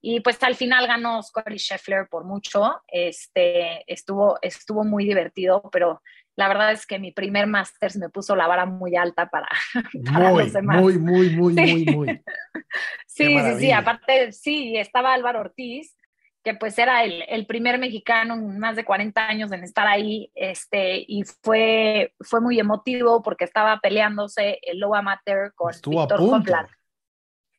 Y 0.00 0.20
pues 0.20 0.42
al 0.42 0.54
final 0.54 0.86
ganó 0.86 1.22
Scotty 1.22 1.58
Scheffler 1.58 2.08
por 2.08 2.24
mucho, 2.24 2.82
este, 2.86 3.90
estuvo, 3.92 4.38
estuvo 4.42 4.84
muy 4.84 5.04
divertido, 5.04 5.68
pero 5.72 6.02
la 6.36 6.46
verdad 6.46 6.70
es 6.70 6.86
que 6.86 7.00
mi 7.00 7.10
primer 7.10 7.48
Masters 7.48 7.96
me 7.96 8.10
puso 8.10 8.36
la 8.36 8.46
vara 8.46 8.64
muy 8.64 8.94
alta 8.94 9.28
para, 9.28 9.48
para 10.12 10.30
muy, 10.30 10.44
los 10.44 10.52
demás. 10.52 10.80
Muy, 10.80 10.98
muy, 10.98 11.30
muy, 11.30 11.54
Sí. 11.54 11.84
muy, 11.84 11.96
muy. 11.96 12.22
Sí, 13.06 13.36
sí, 13.40 13.58
sí, 13.58 13.72
aparte 13.72 14.30
sí, 14.30 14.76
estaba 14.76 15.12
Álvaro 15.12 15.40
Ortiz, 15.40 15.96
que 16.44 16.54
pues 16.54 16.78
era 16.78 17.02
el, 17.02 17.24
el, 17.28 17.46
primer 17.46 17.78
mexicano 17.80 18.34
en 18.34 18.60
más 18.60 18.76
de 18.76 18.84
40 18.84 19.26
años 19.26 19.50
en 19.50 19.64
estar 19.64 19.88
ahí, 19.88 20.30
este, 20.36 21.04
y 21.08 21.24
fue, 21.42 22.14
fue 22.20 22.40
muy 22.40 22.60
emotivo 22.60 23.20
porque 23.22 23.44
estaba 23.44 23.80
peleándose 23.80 24.60
el 24.62 24.78
low 24.78 24.94
amateur 24.94 25.52
con 25.56 25.72
Estuvo 25.72 26.02
Víctor. 26.02 26.20
Hopland. 26.20 26.68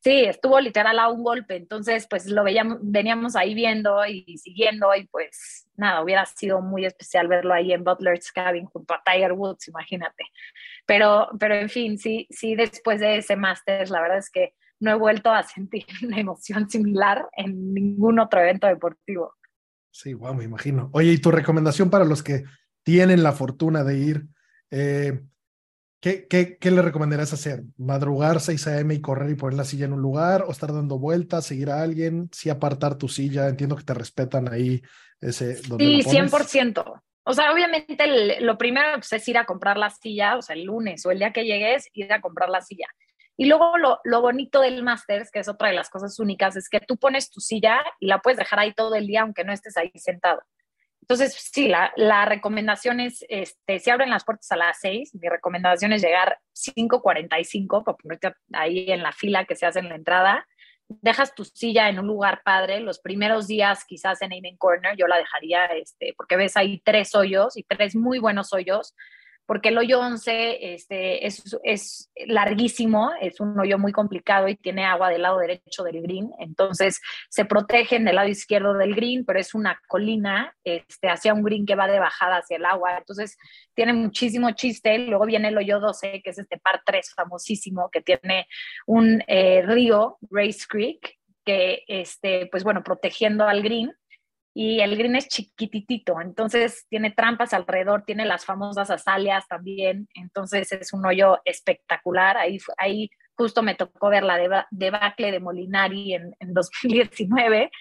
Sí, 0.01 0.23
estuvo 0.23 0.59
literal 0.61 0.97
a 0.97 1.09
un 1.09 1.23
golpe, 1.23 1.57
entonces 1.57 2.07
pues 2.09 2.25
lo 2.27 2.45
veíamos, 2.45 2.77
veníamos 2.81 3.35
ahí 3.35 3.53
viendo 3.53 4.05
y 4.05 4.37
siguiendo 4.37 4.95
y 4.95 5.05
pues 5.07 5.67
nada, 5.75 6.01
hubiera 6.01 6.25
sido 6.25 6.61
muy 6.61 6.85
especial 6.85 7.27
verlo 7.27 7.53
ahí 7.53 7.73
en 7.73 7.83
Butler's 7.83 8.31
Cabin 8.31 8.65
junto 8.65 8.93
a 8.93 9.01
Tiger 9.03 9.33
Woods, 9.33 9.67
imagínate. 9.67 10.23
Pero, 10.85 11.27
pero 11.37 11.55
en 11.55 11.69
fin, 11.69 11.97
sí, 11.97 12.27
sí, 12.29 12.55
después 12.55 13.01
de 13.01 13.17
ese 13.17 13.35
Masters, 13.35 13.89
la 13.89 14.01
verdad 14.01 14.19
es 14.19 14.29
que 14.29 14.53
no 14.79 14.91
he 14.91 14.95
vuelto 14.95 15.31
a 15.31 15.43
sentir 15.43 15.85
una 16.03 16.19
emoción 16.19 16.69
similar 16.69 17.27
en 17.33 17.73
ningún 17.73 18.19
otro 18.19 18.39
evento 18.39 18.67
deportivo. 18.67 19.33
Sí, 19.91 20.13
wow, 20.13 20.33
me 20.33 20.45
imagino. 20.45 20.89
Oye, 20.93 21.11
¿y 21.11 21.17
tu 21.17 21.31
recomendación 21.31 21.89
para 21.89 22.05
los 22.05 22.23
que 22.23 22.43
tienen 22.83 23.21
la 23.21 23.33
fortuna 23.33 23.83
de 23.83 23.97
ir? 23.97 24.27
Eh, 24.71 25.19
¿qué, 25.99 26.27
qué, 26.27 26.57
¿Qué 26.57 26.71
le 26.71 26.81
recomendarías 26.81 27.33
hacer? 27.33 27.63
¿Madrugar 27.77 28.39
6 28.39 28.67
a.m. 28.67 28.93
y 28.93 29.01
correr 29.01 29.29
y 29.31 29.35
poner 29.35 29.57
la 29.57 29.65
silla 29.65 29.85
en 29.85 29.93
un 29.93 30.01
lugar? 30.01 30.43
¿O 30.47 30.51
estar 30.51 30.73
dando 30.73 30.99
vueltas, 30.99 31.45
seguir 31.45 31.69
a 31.69 31.81
alguien? 31.81 32.29
¿Sí 32.31 32.49
apartar 32.49 32.95
tu 32.95 33.07
silla? 33.07 33.47
Entiendo 33.47 33.75
que 33.75 33.83
te 33.83 33.93
respetan 33.93 34.51
ahí 34.51 34.81
ese... 35.21 35.55
Donde 35.61 35.85
Sí, 35.85 35.97
la 35.97 36.27
pones. 36.27 36.53
100%. 36.53 37.01
O 37.23 37.33
sea, 37.33 37.51
obviamente 37.53 38.03
el, 38.03 38.45
lo 38.45 38.57
primero 38.57 38.87
pues, 38.95 39.13
es 39.13 39.27
ir 39.27 39.37
a 39.37 39.45
comprar 39.45 39.77
la 39.77 39.89
silla, 39.89 40.37
o 40.37 40.41
sea, 40.41 40.55
el 40.55 40.63
lunes 40.63 41.05
o 41.05 41.11
el 41.11 41.19
día 41.19 41.31
que 41.31 41.45
llegues, 41.45 41.87
ir 41.93 42.11
a 42.11 42.21
comprar 42.21 42.49
la 42.49 42.61
silla. 42.61 42.87
Y 43.37 43.45
luego 43.45 43.77
lo, 43.77 43.99
lo, 44.03 44.21
bonito 44.21 44.61
del 44.61 44.83
Masters, 44.83 45.31
que 45.31 45.39
es 45.39 45.47
otra 45.47 45.69
de 45.69 45.75
las 45.75 45.89
cosas 45.89 46.19
únicas, 46.19 46.55
es 46.55 46.67
que 46.67 46.79
tú 46.79 46.97
pones 46.97 47.29
tu 47.29 47.39
silla 47.39 47.79
y 47.99 48.07
la 48.07 48.19
puedes 48.19 48.37
dejar 48.37 48.59
ahí 48.59 48.73
todo 48.73 48.95
el 48.95 49.07
día, 49.07 49.21
aunque 49.21 49.43
no 49.43 49.53
estés 49.53 49.77
ahí 49.77 49.91
sentado. 49.95 50.41
Entonces, 51.09 51.49
sí, 51.51 51.67
la, 51.67 52.25
recomendación 52.25 52.99
es, 52.99 53.25
este, 53.29 53.79
si 53.79 53.89
abren 53.89 54.11
las 54.11 54.23
puertas 54.23 54.51
a 54.51 54.55
las 54.55 54.77
6, 54.79 55.15
mi 55.15 55.27
recomendación 55.27 55.91
es 55.91 56.03
llegar 56.03 56.37
5.45 56.53 57.83
para 57.83 57.97
ponerte 57.97 58.33
ahí 58.53 58.91
en 58.91 59.01
la 59.01 59.11
fila 59.11 59.45
que 59.45 59.55
se 59.55 59.65
hace 59.65 59.79
en 59.79 59.89
la 59.89 59.95
entrada. 59.95 60.47
Dejas 60.87 61.33
tu 61.33 61.45
silla 61.45 61.89
en 61.89 61.97
un 61.97 62.05
lugar 62.05 62.43
padre. 62.45 62.79
Los 62.79 62.99
primeros 62.99 63.47
días, 63.47 63.85
quizás 63.85 64.21
en 64.21 64.33
Amen 64.33 64.55
Corner, 64.57 64.95
yo 64.97 65.07
la 65.07 65.17
dejaría, 65.17 65.65
este, 65.65 66.13
porque 66.15 66.35
ves 66.35 66.55
ahí 66.55 66.79
tres 66.85 67.15
hoyos 67.15 67.57
y 67.57 67.63
tres 67.63 67.95
muy 67.95 68.19
buenos 68.19 68.53
hoyos 68.53 68.93
porque 69.49 69.69
el 69.69 69.79
hoyo 69.79 69.99
11 69.99 70.73
este, 70.75 71.25
es, 71.25 71.57
es, 71.63 72.11
larguísimo, 72.27 73.09
es 73.19 73.39
un 73.39 73.59
hoyo 73.59 73.79
muy 73.79 73.91
complicado 73.91 74.47
y 74.47 74.55
tiene 74.55 74.85
agua 74.85 75.09
del 75.09 75.23
lado 75.23 75.39
derecho 75.39 75.81
del 75.81 76.03
green, 76.03 76.29
entonces 76.37 77.01
se 77.31 77.45
protegen 77.45 78.05
del 78.05 78.17
lado 78.17 78.27
izquierdo 78.27 78.75
del 78.75 78.93
green, 78.93 79.25
pero 79.25 79.39
es 79.39 79.55
una 79.55 79.81
colina 79.87 80.55
este, 80.63 81.09
hacia 81.09 81.33
un 81.33 81.41
green 81.41 81.65
que 81.65 81.73
va 81.73 81.87
de 81.87 81.97
bajada 81.97 82.37
hacia 82.37 82.57
el 82.57 82.65
agua, 82.65 82.99
entonces 82.99 83.39
tiene 83.73 83.93
muchísimo 83.93 84.51
chiste, 84.51 84.99
luego 84.99 85.25
viene 85.25 85.47
el 85.47 85.57
hoyo 85.57 85.79
12, 85.79 86.21
que 86.23 86.29
es 86.29 86.37
este 86.37 86.59
par 86.59 86.83
3 86.85 87.11
famosísimo, 87.15 87.89
que 87.89 88.01
tiene 88.01 88.45
un 88.85 89.23
eh, 89.25 89.63
río, 89.65 90.19
Race 90.29 90.67
Creek, 90.69 91.17
que, 91.43 91.85
este, 91.87 92.45
pues 92.51 92.63
bueno, 92.63 92.83
protegiendo 92.83 93.47
al 93.47 93.63
green, 93.63 93.91
y 94.61 94.81
el 94.81 94.97
green 94.97 95.15
es 95.15 95.29
chiquititito, 95.29 96.19
entonces 96.19 96.85
tiene 96.89 97.11
trampas 97.11 97.53
alrededor, 97.53 98.03
tiene 98.05 98.25
las 98.25 98.43
famosas 98.43 98.89
azaleas 98.89 99.47
también, 99.47 100.09
entonces 100.15 100.69
es 100.73 100.91
un 100.91 101.05
hoyo 101.05 101.37
espectacular. 101.45 102.35
Ahí, 102.35 102.57
ahí 102.77 103.09
justo 103.37 103.63
me 103.63 103.75
tocó 103.75 104.09
ver 104.09 104.23
la 104.23 104.67
debacle 104.69 105.31
de 105.31 105.39
Molinari 105.39 106.13
en, 106.13 106.35
en 106.41 106.53
2019 106.53 107.71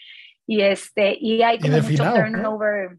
y, 0.47 0.61
este, 0.61 1.18
y 1.20 1.43
hay 1.43 1.59
como 1.59 1.79
y 1.79 1.81
mucho 1.81 1.89
Finau, 1.89 2.14
turnover. 2.14 2.93
¿no? 2.93 2.99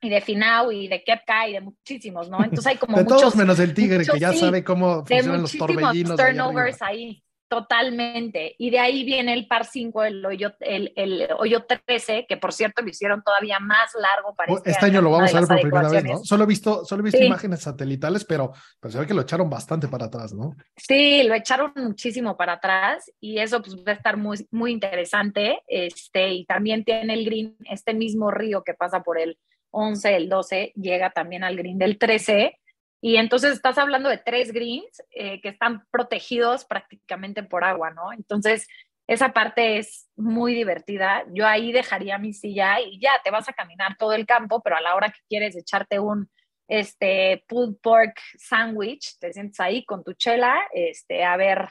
Y 0.00 0.08
de 0.08 0.20
Finau 0.22 0.72
y 0.72 0.88
de 0.88 1.04
Kepka 1.04 1.46
y 1.48 1.52
de 1.52 1.60
muchísimos, 1.60 2.30
¿no? 2.30 2.42
Entonces 2.42 2.66
hay 2.68 2.76
como 2.76 2.96
de 2.96 3.04
muchos. 3.04 3.20
todos 3.20 3.36
menos 3.36 3.60
el 3.60 3.74
Tigre, 3.74 3.98
muchos, 3.98 4.14
que 4.14 4.20
ya 4.20 4.32
sí, 4.32 4.38
sabe 4.38 4.64
cómo 4.64 5.04
funcionan 5.04 5.42
los 5.42 5.52
torbellinos. 5.58 6.16
turnovers 6.16 6.80
ahí. 6.80 7.23
Totalmente. 7.48 8.54
Y 8.58 8.70
de 8.70 8.78
ahí 8.78 9.04
viene 9.04 9.34
el 9.34 9.46
par 9.46 9.66
5, 9.66 10.04
el 10.04 10.24
hoyo, 10.24 10.54
el, 10.60 10.92
el 10.96 11.28
hoyo 11.38 11.64
13, 11.64 12.26
que 12.28 12.36
por 12.36 12.52
cierto 12.52 12.82
lo 12.82 12.88
hicieron 12.88 13.22
todavía 13.22 13.60
más 13.60 13.92
largo 14.00 14.34
para 14.34 14.52
este, 14.52 14.70
este 14.70 14.86
año. 14.86 15.02
lo 15.02 15.10
vamos 15.10 15.34
a 15.34 15.40
ver 15.40 15.48
por 15.48 15.60
primera 15.60 15.88
vez, 15.88 16.04
¿no? 16.04 16.24
Solo 16.24 16.44
he 16.44 16.46
visto, 16.46 16.84
solo 16.84 17.02
he 17.02 17.04
visto 17.04 17.18
sí. 17.18 17.26
imágenes 17.26 17.60
satelitales, 17.60 18.24
pero, 18.24 18.52
pero 18.80 18.92
se 18.92 18.98
ve 18.98 19.06
que 19.06 19.14
lo 19.14 19.22
echaron 19.22 19.50
bastante 19.50 19.88
para 19.88 20.06
atrás, 20.06 20.32
¿no? 20.32 20.56
Sí, 20.76 21.22
lo 21.22 21.34
echaron 21.34 21.72
muchísimo 21.76 22.36
para 22.36 22.54
atrás 22.54 23.12
y 23.20 23.38
eso 23.38 23.60
pues 23.60 23.76
va 23.76 23.92
a 23.92 23.94
estar 23.94 24.16
muy, 24.16 24.46
muy 24.50 24.72
interesante. 24.72 25.60
Este, 25.68 26.32
y 26.32 26.46
también 26.46 26.84
tiene 26.84 27.12
el 27.12 27.24
green, 27.24 27.56
este 27.70 27.94
mismo 27.94 28.30
río 28.30 28.64
que 28.64 28.74
pasa 28.74 29.02
por 29.02 29.18
el 29.18 29.38
11, 29.70 30.16
el 30.16 30.28
12, 30.28 30.72
llega 30.76 31.10
también 31.10 31.44
al 31.44 31.56
green 31.56 31.78
del 31.78 31.98
13 31.98 32.58
y 33.06 33.18
entonces 33.18 33.52
estás 33.52 33.76
hablando 33.76 34.08
de 34.08 34.16
tres 34.16 34.50
greens 34.50 35.02
eh, 35.10 35.38
que 35.42 35.50
están 35.50 35.84
protegidos 35.90 36.64
prácticamente 36.64 37.42
por 37.42 37.62
agua, 37.62 37.90
¿no? 37.90 38.14
Entonces, 38.14 38.66
esa 39.06 39.34
parte 39.34 39.76
es 39.76 40.08
muy 40.16 40.54
divertida. 40.54 41.22
Yo 41.30 41.46
ahí 41.46 41.70
dejaría 41.70 42.16
mi 42.16 42.32
silla 42.32 42.80
y 42.80 42.98
ya 42.98 43.10
te 43.22 43.30
vas 43.30 43.46
a 43.46 43.52
caminar 43.52 43.98
todo 43.98 44.14
el 44.14 44.24
campo, 44.24 44.62
pero 44.62 44.78
a 44.78 44.80
la 44.80 44.94
hora 44.94 45.10
que 45.10 45.20
quieres 45.28 45.54
echarte 45.54 46.00
un 46.00 46.30
este, 46.66 47.44
pulled 47.46 47.76
pork 47.82 48.18
sandwich, 48.38 49.18
te 49.18 49.34
sientes 49.34 49.60
ahí 49.60 49.84
con 49.84 50.02
tu 50.02 50.14
chela 50.14 50.56
este, 50.72 51.24
a 51.24 51.36
ver 51.36 51.68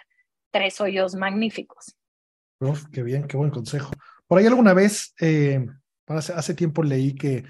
tres 0.51 0.79
hoyos 0.81 1.15
magníficos. 1.15 1.95
Uf, 2.59 2.85
qué 2.93 3.01
bien, 3.01 3.25
qué 3.25 3.37
buen 3.37 3.49
consejo. 3.49 3.91
Por 4.27 4.37
ahí 4.37 4.45
alguna 4.45 4.75
vez, 4.75 5.15
eh, 5.19 5.65
hace, 6.05 6.53
tiempo 6.53 6.83
leí 6.83 7.15
que 7.15 7.43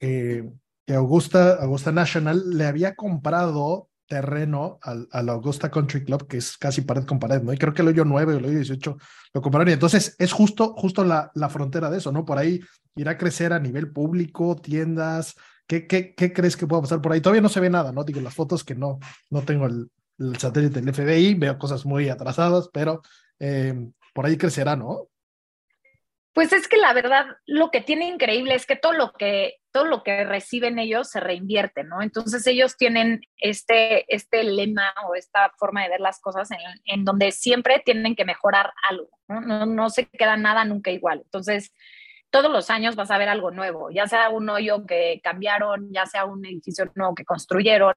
eh, 0.00 0.44
que 0.88 0.94
Augusta, 0.94 1.56
Augusta 1.60 1.92
National 1.92 2.48
le 2.48 2.64
había 2.64 2.94
comprado 2.94 3.90
terreno 4.06 4.78
al, 4.80 5.06
al, 5.12 5.28
Augusta 5.28 5.70
Country 5.70 6.02
Club, 6.02 6.26
que 6.26 6.38
es 6.38 6.56
casi 6.56 6.80
pared 6.80 7.04
con 7.04 7.18
pared, 7.18 7.42
¿no? 7.42 7.52
Y 7.52 7.58
creo 7.58 7.74
que 7.74 7.82
el 7.82 7.88
hoyo 7.88 8.06
9 8.06 8.32
o 8.32 8.38
el 8.38 8.44
hoyo 8.46 8.56
18 8.56 8.96
lo 9.34 9.42
compraron. 9.42 9.68
Y 9.68 9.72
entonces 9.72 10.16
es 10.18 10.32
justo, 10.32 10.72
justo 10.78 11.04
la, 11.04 11.30
la 11.34 11.50
frontera 11.50 11.90
de 11.90 11.98
eso, 11.98 12.10
¿no? 12.10 12.24
Por 12.24 12.38
ahí 12.38 12.60
irá 12.96 13.10
a 13.10 13.18
crecer 13.18 13.52
a 13.52 13.60
nivel 13.60 13.92
público, 13.92 14.56
tiendas. 14.56 15.34
¿Qué, 15.66 15.86
qué, 15.86 16.14
qué 16.14 16.32
crees 16.32 16.56
que 16.56 16.66
pueda 16.66 16.80
pasar 16.80 17.02
por 17.02 17.12
ahí? 17.12 17.20
Todavía 17.20 17.42
no 17.42 17.50
se 17.50 17.60
ve 17.60 17.68
nada, 17.68 17.92
¿no? 17.92 18.02
Digo, 18.02 18.22
las 18.22 18.34
fotos 18.34 18.64
que 18.64 18.74
no, 18.74 18.98
no 19.28 19.42
tengo 19.42 19.66
el, 19.66 19.90
satélite 20.38 20.80
del 20.80 20.94
FBI, 20.94 21.34
veo 21.34 21.58
cosas 21.58 21.84
muy 21.84 22.08
atrasadas, 22.08 22.70
pero 22.72 23.02
eh, 23.38 23.90
por 24.14 24.24
ahí 24.24 24.38
crecerá, 24.38 24.74
¿no? 24.74 25.07
Pues 26.38 26.52
es 26.52 26.68
que 26.68 26.76
la 26.76 26.92
verdad, 26.92 27.26
lo 27.46 27.72
que 27.72 27.80
tiene 27.80 28.06
increíble 28.06 28.54
es 28.54 28.64
que 28.64 28.76
todo 28.76 28.92
lo 28.92 29.12
que, 29.12 29.56
todo 29.72 29.86
lo 29.86 30.04
que 30.04 30.22
reciben 30.22 30.78
ellos 30.78 31.10
se 31.10 31.18
reinvierte, 31.18 31.82
¿no? 31.82 32.00
Entonces 32.00 32.46
ellos 32.46 32.76
tienen 32.76 33.22
este, 33.38 34.04
este 34.14 34.44
lema 34.44 34.94
o 35.08 35.16
esta 35.16 35.50
forma 35.58 35.82
de 35.82 35.88
ver 35.88 35.98
las 35.98 36.20
cosas 36.20 36.48
en, 36.84 37.04
donde 37.04 37.32
siempre 37.32 37.82
tienen 37.84 38.14
que 38.14 38.24
mejorar 38.24 38.72
algo, 38.88 39.10
¿no? 39.26 39.40
¿no? 39.40 39.66
No 39.66 39.90
se 39.90 40.06
queda 40.06 40.36
nada 40.36 40.64
nunca 40.64 40.92
igual. 40.92 41.22
Entonces, 41.24 41.74
todos 42.30 42.50
los 42.50 42.68
años 42.70 42.94
vas 42.94 43.10
a 43.10 43.18
ver 43.18 43.28
algo 43.28 43.50
nuevo, 43.50 43.90
ya 43.90 44.06
sea 44.06 44.28
un 44.28 44.48
hoyo 44.48 44.84
que 44.86 45.20
cambiaron, 45.22 45.92
ya 45.92 46.04
sea 46.04 46.26
un 46.26 46.44
edificio 46.44 46.90
nuevo 46.94 47.14
que 47.14 47.24
construyeron. 47.24 47.94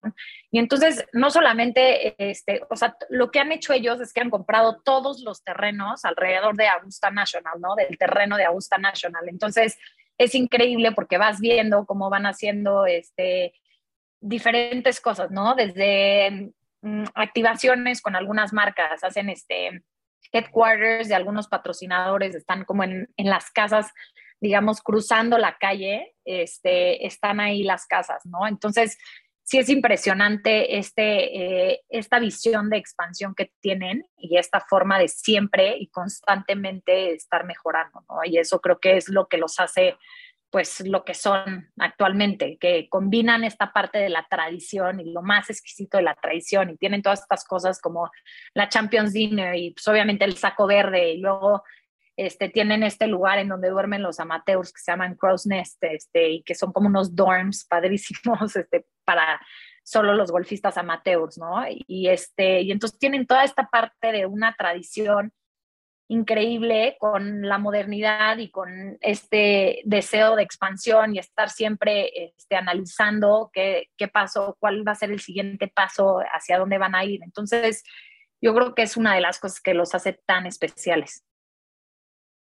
Y 0.52 0.60
entonces, 0.60 1.06
no 1.12 1.30
solamente, 1.30 2.16
este, 2.18 2.62
o 2.70 2.76
sea, 2.76 2.96
lo 3.10 3.30
que 3.30 3.40
han 3.40 3.52
hecho 3.52 3.74
ellos 3.74 4.00
es 4.00 4.14
que 4.14 4.22
han 4.22 4.30
comprado 4.30 4.82
todos 4.84 5.22
los 5.22 5.44
terrenos 5.44 6.06
alrededor 6.06 6.56
de 6.56 6.68
Augusta 6.68 7.12
National, 7.12 7.60
¿no? 7.60 7.76
Del 7.76 7.98
terreno 7.98 8.38
de 8.38 8.46
Augusta 8.46 8.78
National. 8.78 9.28
Entonces, 9.28 9.78
es 10.18 10.36
increíble 10.36 10.92
porque 10.94 11.18
vas 11.18 11.40
viendo 11.40 11.86
cómo 11.86 12.10
van 12.10 12.26
haciendo 12.26 12.86
este, 12.86 13.54
diferentes 14.22 15.02
cosas, 15.02 15.32
¿no? 15.32 15.56
Desde 15.56 16.54
mm, 16.82 17.04
activaciones 17.16 18.02
con 18.02 18.16
algunas 18.16 18.54
marcas, 18.54 19.04
hacen 19.04 19.30
este 19.30 19.84
headquarters 20.32 21.08
de 21.08 21.16
algunos 21.16 21.48
patrocinadores, 21.48 22.36
están 22.36 22.66
como 22.66 22.84
en, 22.84 23.10
en 23.18 23.30
las 23.30 23.52
casas 23.52 23.92
digamos, 24.42 24.82
cruzando 24.82 25.38
la 25.38 25.58
calle, 25.60 26.16
este, 26.26 27.06
están 27.06 27.40
ahí 27.40 27.64
las 27.64 27.86
casas, 27.86 28.26
¿no? 28.26 28.48
Entonces, 28.48 28.98
sí 29.44 29.60
es 29.60 29.70
impresionante 29.70 30.80
este, 30.80 31.72
eh, 31.72 31.82
esta 31.90 32.20
visión 32.20 32.70
de 32.70 32.78
expansión 32.78 33.36
que 33.36 33.52
tienen 33.62 34.06
y 34.18 34.38
esta 34.38 34.60
forma 34.60 34.98
de 34.98 35.10
siempre 35.10 35.78
y 35.78 35.88
constantemente 35.88 37.14
estar 37.14 37.46
mejorando, 37.46 38.04
¿no? 38.10 38.16
Y 38.26 38.40
eso 38.40 38.60
creo 38.62 38.80
que 38.80 38.98
es 38.98 39.10
lo 39.10 39.28
que 39.28 39.38
los 39.38 39.60
hace, 39.60 39.96
pues, 40.52 40.82
lo 40.86 41.04
que 41.06 41.14
son 41.14 41.72
actualmente, 41.80 42.58
que 42.60 42.88
combinan 42.90 43.44
esta 43.44 43.72
parte 43.72 44.00
de 44.00 44.10
la 44.10 44.28
tradición 44.30 45.00
y 45.00 45.12
lo 45.12 45.22
más 45.22 45.50
exquisito 45.50 45.98
de 45.98 46.04
la 46.04 46.16
tradición 46.16 46.70
y 46.70 46.78
tienen 46.78 47.02
todas 47.02 47.22
estas 47.22 47.46
cosas 47.46 47.80
como 47.80 48.12
la 48.54 48.70
Champions 48.70 49.14
Dinner 49.14 49.56
y 49.56 49.72
pues 49.72 49.88
obviamente 49.88 50.26
el 50.26 50.38
saco 50.38 50.68
verde 50.68 51.14
y 51.14 51.18
luego 51.20 51.64
este, 52.18 52.50
tienen 52.50 52.84
este 52.84 53.08
lugar 53.08 53.40
en 53.40 53.48
donde 53.48 53.70
duermen 53.70 54.04
los 54.04 54.20
amateurs 54.20 54.74
que 54.74 54.82
se 54.82 54.92
llaman 54.92 55.16
Crow's 55.16 55.46
Nest, 55.48 55.84
este, 55.84 56.30
y 56.30 56.44
que 56.44 56.54
son 56.54 56.72
como 56.72 56.88
unos 56.88 57.16
dorms 57.16 57.66
padrísimos 57.66 58.56
este, 58.56 58.86
para 59.06 59.40
solo 59.84 60.14
los 60.14 60.32
golfistas 60.32 60.78
amateurs, 60.78 61.38
¿no? 61.38 61.64
Y, 61.88 62.10
este, 62.10 62.62
y 62.62 62.72
entonces 62.72 63.00
tienen 63.00 63.26
toda 63.26 63.44
esta 63.44 63.68
parte 63.68 64.12
de 64.12 64.26
una 64.26 64.54
tradición 64.56 65.34
increíble 66.12 66.98
con 67.00 67.48
la 67.48 67.58
modernidad 67.58 68.38
y 68.38 68.52
con 68.52 68.98
este 69.00 69.82
deseo 69.86 70.36
de 70.36 70.44
expansión 70.44 71.16
y 71.16 71.20
estar 71.20 71.50
siempre 71.50 72.12
este, 72.36 72.58
analizando 72.58 73.50
qué, 73.54 73.90
qué 73.96 74.10
pasó, 74.10 74.58
cuál 74.60 74.86
va 74.86 74.92
a 74.92 74.96
ser 74.96 75.12
el 75.12 75.22
siguiente 75.22 75.70
paso, 75.70 76.20
hacia 76.34 76.60
dónde 76.60 76.78
van 76.78 76.96
a 76.96 77.06
ir. 77.06 77.22
Entonces, 77.24 77.84
yo 78.42 78.54
creo 78.54 78.76
que 78.76 78.82
es 78.82 78.98
una 78.98 79.16
de 79.16 79.22
las 79.22 79.40
cosas 79.40 79.62
que 79.62 79.74
los 79.74 79.96
hace 79.96 80.14
tan 80.26 80.46
especiales 80.46 81.24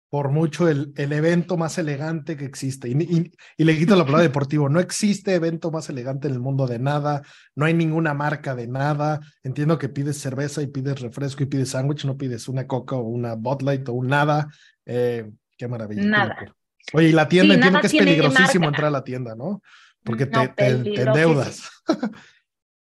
por 0.10 0.32
mucho 0.32 0.70
el, 0.70 0.94
el, 0.96 1.12
evento 1.12 1.58
más 1.58 1.78
elegante 1.78 2.38
que 2.38 2.46
existe. 2.46 2.88
Y, 2.90 3.32
y, 3.58 3.64
le 3.64 3.78
quito 3.78 3.96
la 3.96 4.06
palabra 4.06 4.24
deportivo. 4.28 4.70
No 4.70 4.80
existe 4.80 5.36
evento 5.36 5.70
más 5.72 5.90
elegante 5.90 6.28
en 6.28 6.34
el 6.34 6.40
mundo 6.40 6.66
de 6.66 6.80
nada. 6.80 7.22
No 7.56 7.66
hay 7.66 7.74
ninguna 7.74 8.14
marca 8.14 8.56
de 8.56 8.68
nada. 8.68 9.20
Entiendo 9.44 9.78
que 9.78 9.90
pides 9.90 10.18
cerveza 10.18 10.62
y 10.62 10.68
pides 10.68 11.02
refresco 11.02 11.44
y 11.44 11.48
pides 11.48 11.70
sándwich, 11.70 12.06
no 12.06 12.18
pides 12.18 12.48
una 12.48 12.68
coca 12.68 12.96
o 12.96 13.02
una 13.02 13.36
Bud 13.36 13.62
Light 13.64 13.88
o 13.90 13.94
un 13.94 14.08
nada. 14.08 14.48
Eh, 14.86 15.30
qué 15.58 15.68
maravilla. 15.68 16.04
Nada. 16.04 16.56
Oye, 16.94 17.10
y 17.10 17.12
la 17.12 17.28
tienda, 17.28 17.56
entiendo 17.56 17.82
que 17.82 17.88
es 17.88 17.94
peligrosísimo 17.94 18.68
entrar 18.68 18.86
a 18.86 18.92
la 18.92 19.04
tienda, 19.04 19.36
¿no? 19.36 19.62
Porque 20.04 20.26
te, 20.26 20.48
te, 20.50 20.76
te 20.76 21.02
endeudas. 21.02 21.70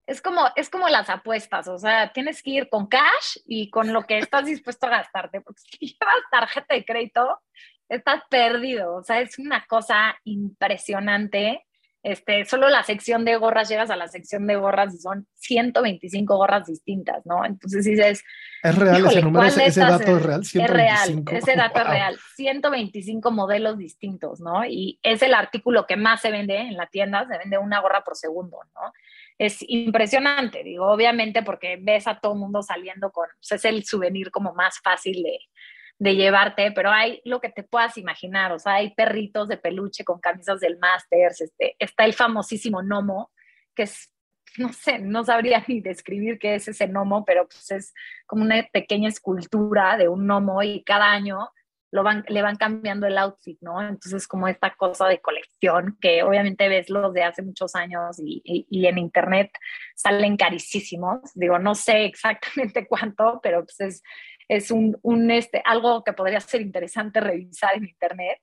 es 0.10 0.22
como, 0.24 0.48
es 0.56 0.70
como 0.72 0.90
las 0.90 1.08
apuestas, 1.10 1.68
o 1.68 1.78
sea, 1.78 2.12
tienes 2.12 2.42
que 2.42 2.50
ir 2.50 2.70
con 2.70 2.88
cash 2.88 3.38
y 3.46 3.70
con 3.70 3.94
lo 3.94 4.04
que 4.08 4.18
estás 4.18 4.46
dispuesto 4.46 4.88
a 4.88 4.90
gastarte, 4.90 5.40
porque 5.42 5.62
si 5.62 5.78
llevas 6.00 6.16
tarjeta 6.32 6.74
de 6.74 6.84
crédito, 6.84 7.40
estás 7.88 8.24
perdido, 8.28 8.96
o 8.96 9.04
sea, 9.04 9.22
es 9.22 9.38
una 9.38 9.66
cosa 9.68 10.16
impresionante. 10.24 11.64
Este, 12.02 12.46
solo 12.46 12.70
la 12.70 12.82
sección 12.84 13.26
de 13.26 13.36
gorras, 13.36 13.68
llegas 13.68 13.90
a 13.90 13.98
la 13.98 14.08
sección 14.08 14.48
de 14.48 14.56
gorras 14.56 14.96
y 14.96 15.00
son 15.00 15.28
125 15.36 16.38
gorras 16.38 16.66
distintas, 16.66 17.26
¿no? 17.26 17.44
Entonces 17.44 17.84
dices... 17.84 18.24
¿Es 18.64 18.76
real 18.78 19.06
ese 19.06 19.22
número? 19.22 19.46
¿Ese, 19.46 19.82
dato 19.82 20.18
es 20.18 20.24
real? 20.24 20.46
125. 20.46 20.64
Es 20.64 20.70
real, 20.70 21.24
ese 21.38 21.56
dato 21.56 21.82
es 21.82 21.88
real. 21.88 22.18
125 22.36 23.32
modelos 23.32 23.78
distintos, 23.78 24.40
¿no? 24.40 24.64
Y 24.66 24.98
es 25.04 25.22
el 25.22 25.34
artículo 25.34 25.86
que 25.86 25.98
más 25.98 26.22
se 26.22 26.32
vende 26.32 26.58
en 26.58 26.78
la 26.78 26.88
tienda, 26.88 27.28
se 27.28 27.38
vende 27.38 27.58
una 27.58 27.82
gorra 27.82 28.02
por 28.06 28.16
segundo, 28.16 28.60
¿no? 28.74 28.94
Es 29.40 29.64
impresionante, 29.68 30.64
digo, 30.64 30.86
obviamente 30.86 31.42
porque 31.44 31.80
ves 31.82 32.08
a 32.08 32.20
todo 32.20 32.36
mundo 32.36 32.62
saliendo 32.62 33.10
con, 33.12 33.28
pues, 33.38 33.54
es 33.54 33.66
el 33.66 33.86
souvenir 33.86 34.32
como 34.32 34.54
más 34.54 34.80
fácil 34.84 35.24
de, 35.24 35.40
de, 35.98 36.16
llevarte, 36.16 36.74
pero 36.74 36.92
hay 36.92 37.22
lo 37.24 37.40
que 37.40 37.48
te 37.50 37.64
puedas 37.64 37.98
imaginar, 37.98 38.52
o 38.52 38.60
sea, 38.60 38.76
hay 38.76 38.94
perritos 38.94 39.48
de 39.48 39.56
peluche 39.56 40.04
con 40.04 40.20
camisas 40.20 40.60
del 40.60 40.78
Masters, 40.78 41.40
este, 41.40 41.78
está 41.80 42.04
el 42.04 42.14
famosísimo 42.14 42.82
Nomo, 42.84 43.32
que 43.74 43.84
es, 43.84 44.14
no 44.58 44.74
sé, 44.74 45.00
no 45.00 45.24
sabría 45.24 45.64
ni 45.70 45.80
describir 45.80 46.38
qué 46.38 46.56
es 46.56 46.68
ese 46.68 46.90
Nomo, 46.90 47.24
pero 47.24 47.48
pues 47.48 47.72
es 47.72 47.94
como 48.28 48.44
una 48.44 48.68
pequeña 48.74 49.08
escultura 49.08 49.96
de 49.96 50.10
un 50.10 50.28
Nomo 50.28 50.62
y 50.64 50.84
cada 50.84 51.12
año 51.12 51.50
lo 51.92 52.04
van, 52.04 52.24
le 52.28 52.42
van 52.42 52.56
cambiando 52.56 53.08
el 53.08 53.18
outfit, 53.18 53.58
¿no? 53.62 53.82
Entonces, 53.82 54.28
como 54.28 54.48
esta 54.48 54.76
cosa 54.76 55.08
de 55.08 55.20
colección 55.20 55.98
que 56.00 56.24
obviamente 56.24 56.70
ves 56.70 56.90
los 56.90 57.14
de 57.14 57.24
hace 57.24 57.42
muchos 57.42 57.76
años 57.76 58.20
y, 58.20 58.42
y, 58.44 58.86
en 58.86 58.98
internet 58.98 59.52
salen 59.96 60.38
carísimos. 60.38 61.20
Digo, 61.34 61.58
no 61.60 61.76
sé 61.76 62.06
exactamente 62.06 62.88
cuánto, 62.90 63.40
pero 63.42 63.66
pues 63.66 63.80
es, 63.80 64.04
es 64.48 64.72
un, 64.72 64.98
un, 65.02 65.32
este, 65.32 65.62
algo 65.66 66.04
que 66.04 66.14
podría 66.14 66.40
ser 66.40 66.62
interesante 66.62 67.20
revisar 67.20 67.76
en 67.76 67.86
internet. 67.86 68.40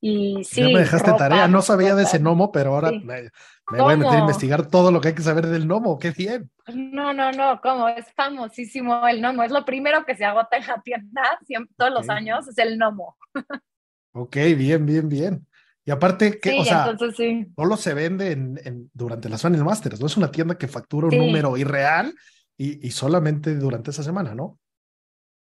Y 0.00 0.44
sí, 0.44 0.62
ya 0.62 0.68
me 0.68 0.78
dejaste 0.80 1.12
tarea, 1.12 1.46
no 1.46 1.60
sabía 1.60 1.94
de 1.94 2.04
ese 2.04 2.18
gnomo, 2.18 2.50
pero 2.50 2.74
ahora 2.74 2.90
me, 2.90 3.30
voy 3.70 3.92
a 3.92 3.96
meter 3.96 4.14
a 4.14 4.20
investigar 4.20 4.66
todo 4.66 4.90
lo 4.90 5.00
que 5.00 5.08
hay 5.08 5.14
que 5.14 5.22
saber 5.22 5.46
del 5.46 5.66
gnomo, 5.66 5.98
qué 5.98 6.10
bien. 6.10 6.50
No, 6.72 7.12
no, 7.12 7.30
no, 7.32 7.60
como 7.60 7.86
es 7.88 8.06
famosísimo 8.14 9.06
el 9.06 9.20
gnomo, 9.20 9.42
es 9.42 9.52
lo 9.52 9.64
primero 9.64 10.06
que 10.06 10.16
se 10.16 10.24
agota 10.24 10.56
en 10.56 10.66
la 10.66 10.80
tienda 10.80 11.22
siempre, 11.46 11.74
todos 11.76 11.92
los 11.92 12.08
años, 12.08 12.48
es 12.48 12.56
el 12.56 12.78
gnomo. 12.78 13.16
ok, 14.12 14.36
bien, 14.56 14.86
bien, 14.86 15.08
bien. 15.08 15.46
Y 15.84 15.90
aparte, 15.90 16.38
que, 16.40 16.60
o 16.60 16.64
sea, 16.64 16.88
entonces, 16.88 17.16
sí. 17.16 17.46
solo 17.54 17.76
se 17.76 17.92
vende 17.92 18.32
en, 18.32 18.90
durante 18.94 19.28
las 19.28 19.42
Final 19.42 19.64
Masters, 19.64 20.00
¿no? 20.00 20.06
Es 20.06 20.16
una 20.16 20.30
tienda 20.30 20.56
que 20.56 20.68
factura 20.68 21.08
un 21.08 21.18
número 21.18 21.56
irreal 21.58 22.14
y, 22.56 22.86
y 22.86 22.90
solamente 22.90 23.54
durante 23.54 23.90
esa 23.90 24.02
semana, 24.02 24.34
¿no? 24.34 24.58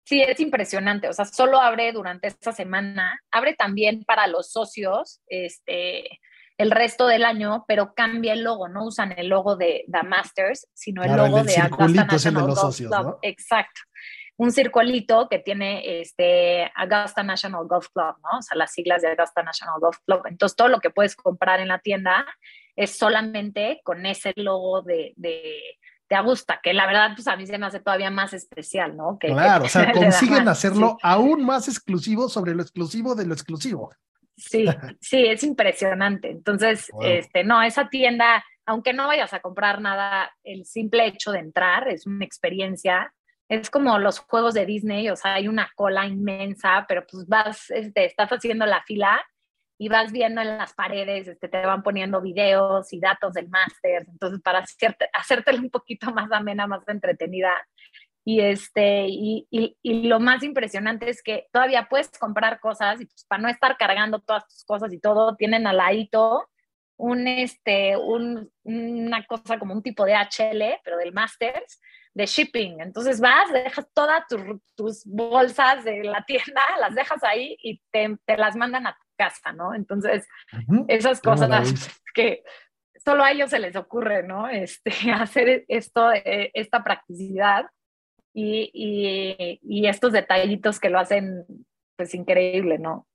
Sí, 0.07 0.21
es 0.21 0.39
impresionante. 0.39 1.09
O 1.09 1.13
sea, 1.13 1.25
solo 1.25 1.59
abre 1.59 1.91
durante 1.91 2.29
esta 2.29 2.53
semana, 2.53 3.19
abre 3.29 3.55
también 3.55 4.05
para 4.05 4.25
los 4.27 4.49
socios 4.53 5.19
este, 5.27 6.21
el 6.57 6.71
resto 6.71 7.07
del 7.07 7.25
año, 7.25 7.65
pero 7.67 7.93
cambia 7.93 8.31
el 8.31 8.41
logo, 8.41 8.69
no 8.69 8.85
usan 8.85 9.13
el 9.17 9.27
logo 9.27 9.57
de 9.57 9.83
The 9.91 10.03
Masters, 10.03 10.69
sino 10.73 11.03
el 11.03 11.11
logo 11.11 11.43
de 11.43 11.57
Augusta 11.57 12.05
National 12.05 12.45
Golf 12.45 12.57
socios, 12.57 12.89
Club. 12.89 13.19
Exacto. 13.21 13.81
Un 14.37 14.51
circulito 14.51 15.27
que 15.27 15.39
tiene 15.39 15.99
este 15.99 16.71
Augusta 16.73 17.21
National 17.23 17.67
Golf 17.67 17.89
Club, 17.93 18.15
¿no? 18.23 18.39
O 18.39 18.41
sea, 18.41 18.55
las 18.55 18.71
siglas 18.71 19.01
de 19.01 19.09
Augusta 19.09 19.43
National 19.43 19.81
Golf 19.81 19.97
Club. 20.05 20.21
Entonces, 20.27 20.55
todo 20.55 20.69
lo 20.69 20.79
que 20.79 20.89
puedes 20.89 21.17
comprar 21.17 21.59
en 21.59 21.67
la 21.67 21.79
tienda 21.79 22.25
es 22.77 22.97
solamente 22.97 23.81
con 23.83 24.05
ese 24.05 24.31
logo 24.37 24.83
de, 24.83 25.11
de 25.17 25.77
te 26.07 26.19
gusta, 26.21 26.59
que 26.61 26.73
la 26.73 26.85
verdad, 26.85 27.11
pues 27.15 27.27
a 27.27 27.35
mí 27.35 27.45
se 27.45 27.57
me 27.57 27.65
hace 27.65 27.79
todavía 27.79 28.09
más 28.09 28.33
especial, 28.33 28.95
¿no? 28.95 29.17
Que, 29.19 29.27
claro, 29.27 29.65
o 29.65 29.67
sea, 29.67 29.91
consiguen 29.93 30.47
hacerlo 30.47 30.97
aún 31.01 31.45
más 31.45 31.67
exclusivo 31.67 32.29
sobre 32.29 32.55
lo 32.55 32.61
exclusivo 32.61 33.15
de 33.15 33.25
lo 33.25 33.33
exclusivo. 33.33 33.91
Sí, 34.35 34.65
sí, 35.01 35.25
es 35.25 35.43
impresionante. 35.43 36.29
Entonces, 36.29 36.89
este, 37.01 37.43
no, 37.43 37.61
esa 37.61 37.89
tienda, 37.89 38.43
aunque 38.65 38.93
no 38.93 39.07
vayas 39.07 39.33
a 39.33 39.41
comprar 39.41 39.81
nada, 39.81 40.31
el 40.43 40.65
simple 40.65 41.07
hecho 41.07 41.31
de 41.31 41.39
entrar 41.39 41.87
es 41.87 42.05
una 42.05 42.23
experiencia. 42.23 43.13
Es 43.49 43.69
como 43.69 43.97
los 43.97 44.19
juegos 44.19 44.53
de 44.53 44.65
Disney, 44.65 45.09
o 45.09 45.15
sea, 45.15 45.35
hay 45.35 45.47
una 45.47 45.71
cola 45.75 46.05
inmensa, 46.05 46.85
pero 46.87 47.05
pues 47.09 47.27
vas, 47.27 47.69
este, 47.69 48.05
estás 48.05 48.29
haciendo 48.29 48.65
la 48.65 48.83
fila 48.83 49.21
y 49.77 49.89
vas 49.89 50.11
viendo 50.11 50.41
en 50.41 50.57
las 50.57 50.73
paredes, 50.73 51.27
este, 51.27 51.47
te 51.47 51.65
van 51.65 51.83
poniendo 51.83 52.21
videos 52.21 52.91
y 52.93 52.99
datos 52.99 53.33
del 53.33 53.49
máster, 53.49 54.05
entonces 54.07 54.41
para 54.41 54.59
hacerte, 54.59 55.09
hacértelo 55.13 55.59
un 55.59 55.69
poquito 55.69 56.11
más 56.11 56.31
amena, 56.31 56.67
más 56.67 56.87
entretenida. 56.87 57.53
Y, 58.25 58.41
este, 58.41 59.05
y, 59.07 59.47
y, 59.49 60.07
lo 60.07 60.19
más 60.19 60.43
impresionante 60.43 61.09
es 61.09 61.23
que 61.23 61.47
todavía 61.53 61.87
puedes 61.89 62.09
comprar 62.19 62.59
cosas 62.59 62.99
y 62.99 63.05
pues 63.05 63.23
para 63.25 63.41
no 63.41 63.47
estar 63.47 63.77
cargando 63.77 64.19
todas 64.19 64.45
tus 64.49 64.65
cosas 64.65 64.91
y 64.91 64.99
todo, 64.99 65.37
tienen 65.37 65.65
al 65.65 65.77
ladito 65.77 66.49
un, 66.97 67.25
este, 67.25 67.95
un, 67.95 68.51
una 68.63 69.25
cosa 69.25 69.57
como 69.57 69.73
un 69.73 69.81
tipo 69.81 70.03
de 70.03 70.13
HL, 70.13 70.81
pero 70.83 70.97
del 70.97 71.13
Masters, 71.13 71.79
de 72.13 72.25
shipping. 72.25 72.81
Entonces 72.81 73.21
vas, 73.21 73.53
dejas 73.53 73.87
todas 73.93 74.23
tus 74.75 75.05
bolsas 75.05 75.85
de 75.85 76.03
la 76.03 76.23
tienda, 76.25 76.61
las 76.81 76.95
dejas 76.95 77.23
ahí 77.23 77.55
y 77.61 77.81
te, 77.91 78.17
te 78.25 78.35
las 78.35 78.57
mandan 78.57 78.87
a 78.87 78.97
casa, 79.17 79.51
¿no? 79.53 79.73
Entonces, 79.73 80.27
esas 80.87 81.21
cosas 81.21 81.49
que 82.13 82.43
solo 83.03 83.23
a 83.23 83.31
ellos 83.31 83.49
se 83.49 83.59
les 83.59 83.75
ocurre, 83.75 84.23
¿no? 84.23 84.47
Este, 84.47 84.91
hacer 85.13 85.65
esto, 85.67 86.11
eh, 86.11 86.51
esta 86.53 86.83
practicidad 86.83 87.65
y, 88.33 89.59
y, 89.63 89.87
estos 89.87 90.13
detallitos 90.13 90.79
que 90.79 90.89
lo 90.89 90.99
hacen, 90.99 91.43
pues, 91.95 92.13
increíble, 92.13 92.77
¿no? 92.77 93.07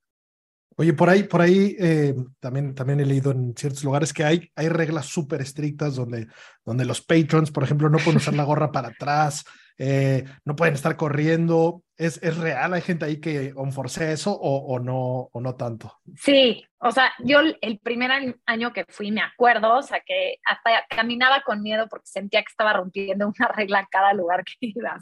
Oye, 0.77 0.95
por 0.95 1.11
ahí, 1.11 1.23
por 1.25 1.43
ahí 1.43 1.77
eh, 1.79 2.15
también, 2.41 2.75
también 2.75 2.99
he 2.99 3.05
leído 3.05 3.31
en 3.31 3.55
ciertos 3.57 3.85
lugares 3.85 4.13
que 4.13 4.25
hay, 4.25 4.51
hay 4.57 4.69
reglas 4.69 5.07
súper 5.07 5.41
estrictas 5.43 5.95
donde, 5.95 6.27
donde 6.65 6.85
los 6.85 7.03
patrons, 7.03 7.53
por 7.53 7.63
ejemplo, 7.63 7.89
no 7.89 7.99
pueden 7.99 8.17
usar 8.17 8.35
la 8.35 8.45
gorra 8.45 8.73
para 8.73 8.89
atrás, 8.89 9.45
eh, 9.79 10.25
no 10.45 10.57
pueden 10.57 10.75
estar 10.75 10.97
corriendo. 10.97 11.83
¿Es, 11.97 12.21
¿Es 12.23 12.37
real? 12.37 12.73
¿Hay 12.75 12.81
gente 12.81 13.05
ahí 13.05 13.21
que 13.21 13.55
enforce 13.57 14.13
eso 14.13 14.33
o, 14.33 14.75
o, 14.75 14.81
no, 14.81 15.29
o 15.33 15.41
no 15.41 15.55
tanto? 15.55 16.01
Sí, 16.17 16.65
o 16.79 16.91
sea, 16.91 17.13
yo 17.21 17.39
el 17.61 17.79
primer 17.79 18.11
año 18.45 18.73
que 18.73 18.85
fui 18.89 19.13
me 19.13 19.21
acuerdo, 19.21 19.77
o 19.77 19.83
sea, 19.83 20.01
que 20.01 20.39
hasta 20.45 20.85
caminaba 20.89 21.43
con 21.43 21.63
miedo 21.63 21.87
porque 21.89 22.07
sentía 22.07 22.43
que 22.43 22.51
estaba 22.51 22.73
rompiendo 22.73 23.33
una 23.39 23.49
regla 23.49 23.81
en 23.81 23.87
cada 23.91 24.13
lugar 24.15 24.45
que 24.45 24.55
iba. 24.61 24.99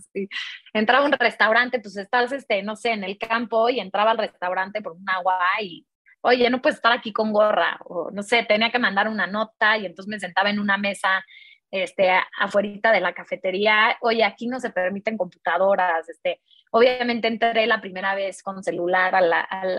Entraba 0.75 1.05
a 1.05 1.09
un 1.09 1.13
restaurante, 1.13 1.81
pues 1.81 1.97
estás, 1.97 2.33
este, 2.33 2.63
no 2.63 2.77
sé, 2.77 2.91
en 2.91 3.05
el 3.05 3.17
campo 3.17 3.71
y 3.71 3.81
entraba 3.81 4.11
al 4.11 4.19
restaurante 4.19 4.83
por 4.83 4.93
un 4.93 5.09
agua 5.09 5.39
y, 5.63 5.87
oye, 6.21 6.51
no 6.51 6.61
puedes 6.61 6.77
estar 6.77 6.93
aquí 6.93 7.13
con 7.13 7.33
gorra, 7.33 7.79
o 7.87 8.11
no 8.11 8.23
sé, 8.23 8.45
tenía 8.45 8.71
que 8.71 8.79
mandar 8.79 9.09
una 9.09 9.27
nota 9.27 9.79
y 9.79 9.87
entonces 9.87 10.11
me 10.11 10.21
sentaba 10.21 10.51
en 10.51 10.61
una 10.61 10.77
mesa 10.77 11.25
este, 11.71 12.11
afuera 12.39 12.93
de 12.93 13.01
la 13.01 13.13
cafetería, 13.13 13.97
oye, 14.01 14.25
aquí 14.25 14.47
no 14.47 14.59
se 14.59 14.71
permiten 14.71 15.17
computadoras, 15.17 16.09
este, 16.09 16.41
obviamente 16.71 17.29
entré 17.29 17.67
la 17.67 17.81
primera 17.81 18.15
vez 18.15 18.43
con 18.43 18.63
celular 18.63 19.15
al, 19.15 19.33
al, 19.33 19.79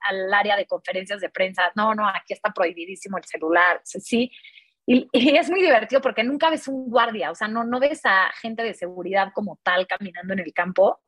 al, 0.00 0.34
área 0.34 0.56
de 0.56 0.66
conferencias 0.66 1.20
de 1.20 1.30
prensa, 1.30 1.70
no, 1.76 1.94
no, 1.94 2.08
aquí 2.08 2.32
está 2.32 2.52
prohibidísimo 2.52 3.18
el 3.18 3.24
celular, 3.24 3.80
sí, 3.84 4.30
y, 4.86 5.08
y, 5.12 5.36
es 5.36 5.48
muy 5.50 5.62
divertido 5.62 6.00
porque 6.00 6.24
nunca 6.24 6.50
ves 6.50 6.68
un 6.68 6.90
guardia, 6.90 7.30
o 7.30 7.34
sea, 7.34 7.48
no, 7.48 7.64
no 7.64 7.80
ves 7.80 8.00
a 8.04 8.30
gente 8.40 8.62
de 8.62 8.74
seguridad 8.74 9.32
como 9.32 9.58
tal 9.62 9.86
caminando 9.86 10.32
en 10.34 10.40
el 10.40 10.52
campo, 10.52 11.00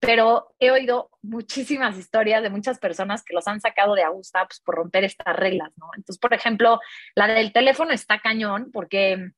pero 0.00 0.54
he 0.60 0.70
oído 0.70 1.10
muchísimas 1.22 1.98
historias 1.98 2.42
de 2.42 2.50
muchas 2.50 2.78
personas 2.78 3.24
que 3.24 3.34
los 3.34 3.48
han 3.48 3.60
sacado 3.60 3.94
de 3.94 4.04
Augusta 4.04 4.46
pues, 4.46 4.60
por 4.60 4.76
romper 4.76 5.04
estas 5.04 5.34
reglas, 5.34 5.72
¿no? 5.76 5.88
Entonces, 5.96 6.20
por 6.20 6.32
ejemplo, 6.34 6.80
la 7.16 7.26
del 7.26 7.52
teléfono 7.52 7.90
está 7.90 8.20
cañón 8.20 8.70
porque 8.72 9.32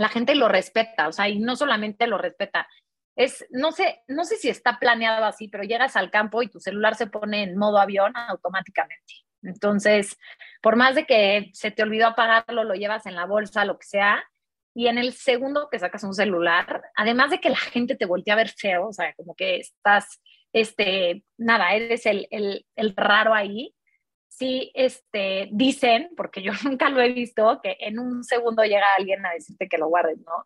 la 0.00 0.08
gente 0.08 0.34
lo 0.34 0.48
respeta, 0.48 1.08
o 1.08 1.12
sea, 1.12 1.28
y 1.28 1.40
no 1.40 1.56
solamente 1.56 2.06
lo 2.06 2.16
respeta, 2.16 2.66
es, 3.16 3.46
no 3.50 3.70
sé, 3.70 4.02
no 4.08 4.24
sé 4.24 4.36
si 4.36 4.48
está 4.48 4.78
planeado 4.78 5.26
así, 5.26 5.48
pero 5.48 5.62
llegas 5.62 5.94
al 5.94 6.10
campo 6.10 6.42
y 6.42 6.48
tu 6.48 6.58
celular 6.58 6.94
se 6.94 7.06
pone 7.06 7.42
en 7.42 7.58
modo 7.58 7.78
avión 7.78 8.16
automáticamente. 8.16 9.12
Entonces, 9.42 10.16
por 10.62 10.76
más 10.76 10.94
de 10.94 11.04
que 11.04 11.50
se 11.52 11.70
te 11.70 11.82
olvidó 11.82 12.06
apagarlo, 12.06 12.64
lo 12.64 12.72
llevas 12.72 13.04
en 13.04 13.14
la 13.14 13.26
bolsa, 13.26 13.66
lo 13.66 13.78
que 13.78 13.86
sea, 13.86 14.24
y 14.74 14.86
en 14.86 14.96
el 14.96 15.12
segundo 15.12 15.68
que 15.70 15.78
sacas 15.78 16.02
un 16.02 16.14
celular, 16.14 16.82
además 16.96 17.30
de 17.30 17.40
que 17.40 17.50
la 17.50 17.56
gente 17.56 17.94
te 17.94 18.06
voltea 18.06 18.32
a 18.32 18.38
ver 18.38 18.48
feo, 18.48 18.88
o 18.88 18.92
sea, 18.94 19.12
como 19.16 19.34
que 19.34 19.56
estás, 19.56 20.22
este, 20.54 21.24
nada, 21.36 21.74
eres 21.74 22.06
el, 22.06 22.26
el, 22.30 22.64
el 22.74 22.96
raro 22.96 23.34
ahí, 23.34 23.74
sí 24.30 24.72
este, 24.74 25.48
dicen, 25.52 26.10
porque 26.16 26.40
yo 26.42 26.52
nunca 26.64 26.88
lo 26.88 27.02
he 27.02 27.12
visto, 27.12 27.60
que 27.62 27.76
en 27.80 27.98
un 27.98 28.24
segundo 28.24 28.62
llega 28.64 28.86
alguien 28.96 29.26
a 29.26 29.32
decirte 29.32 29.68
que 29.68 29.76
lo 29.76 29.88
guardes, 29.88 30.18
¿no? 30.20 30.44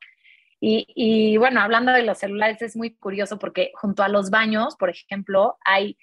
Y, 0.60 0.86
y, 0.96 1.36
bueno, 1.36 1.60
hablando 1.60 1.92
de 1.92 2.02
los 2.02 2.18
celulares, 2.18 2.62
es 2.62 2.74
muy 2.74 2.94
curioso 2.94 3.38
porque 3.38 3.70
junto 3.74 4.02
a 4.02 4.08
los 4.08 4.30
baños, 4.30 4.76
por 4.76 4.88
ejemplo, 4.88 5.58
hay 5.64 5.98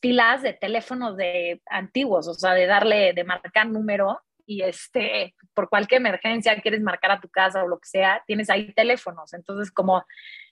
filas 0.00 0.42
de 0.42 0.52
teléfonos 0.52 1.16
de 1.16 1.60
antiguos, 1.66 2.28
o 2.28 2.34
sea, 2.34 2.54
de 2.54 2.66
darle, 2.66 3.14
de 3.14 3.24
marcar 3.24 3.66
número 3.66 4.20
y 4.46 4.62
este, 4.62 5.34
por 5.54 5.68
cualquier 5.68 6.00
emergencia 6.00 6.60
quieres 6.60 6.82
marcar 6.82 7.10
a 7.10 7.20
tu 7.20 7.28
casa 7.28 7.64
o 7.64 7.68
lo 7.68 7.78
que 7.78 7.88
sea, 7.88 8.22
tienes 8.26 8.50
ahí 8.50 8.72
teléfonos. 8.74 9.32
Entonces, 9.32 9.72
como 9.72 10.04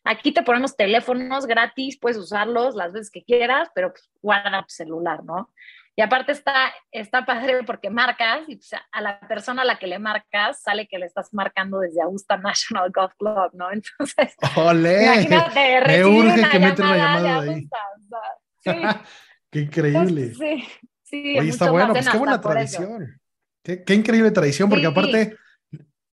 aquí 0.04 0.32
te 0.32 0.42
ponemos 0.42 0.76
teléfonos 0.76 1.46
gratis, 1.46 1.98
puedes 1.98 2.18
usarlos 2.18 2.74
las 2.74 2.92
veces 2.92 3.10
que 3.10 3.24
quieras, 3.24 3.70
pero 3.74 3.92
pues, 3.92 4.10
guarda 4.20 4.62
tu 4.62 4.70
celular, 4.70 5.22
¿no? 5.24 5.50
Y 5.94 6.00
aparte 6.00 6.32
está, 6.32 6.72
está 6.90 7.26
padre 7.26 7.64
porque 7.64 7.90
marcas 7.90 8.48
y 8.48 8.58
a 8.92 9.00
la 9.02 9.20
persona 9.20 9.62
a 9.62 9.64
la 9.64 9.78
que 9.78 9.86
le 9.86 9.98
marcas 9.98 10.62
sale 10.62 10.88
que 10.88 10.98
le 10.98 11.04
estás 11.06 11.34
marcando 11.34 11.80
desde 11.80 12.00
Augusta 12.00 12.38
National 12.38 12.90
Golf 12.90 13.12
Club, 13.18 13.50
¿no? 13.52 13.70
Entonces, 13.70 14.34
¡Olé! 14.56 15.04
imagínate, 15.04 15.86
me 15.86 16.04
urge 16.04 16.48
que 16.50 16.56
una 16.56 16.96
llamada 16.96 17.42
de 17.42 17.50
ahí. 17.50 17.68
sí. 18.64 18.70
¡Qué 19.50 19.60
increíble! 19.60 20.34
sí, 20.34 20.64
sí. 21.02 21.38
Oye, 21.38 21.50
está 21.50 21.70
bueno, 21.70 21.92
pues 21.92 22.08
qué 22.08 22.16
buena 22.16 22.40
tradición. 22.40 23.20
Qué, 23.62 23.84
qué, 23.84 23.94
increíble 23.94 24.30
tradición, 24.30 24.70
porque 24.70 24.86
sí. 24.86 24.90
aparte 24.90 25.36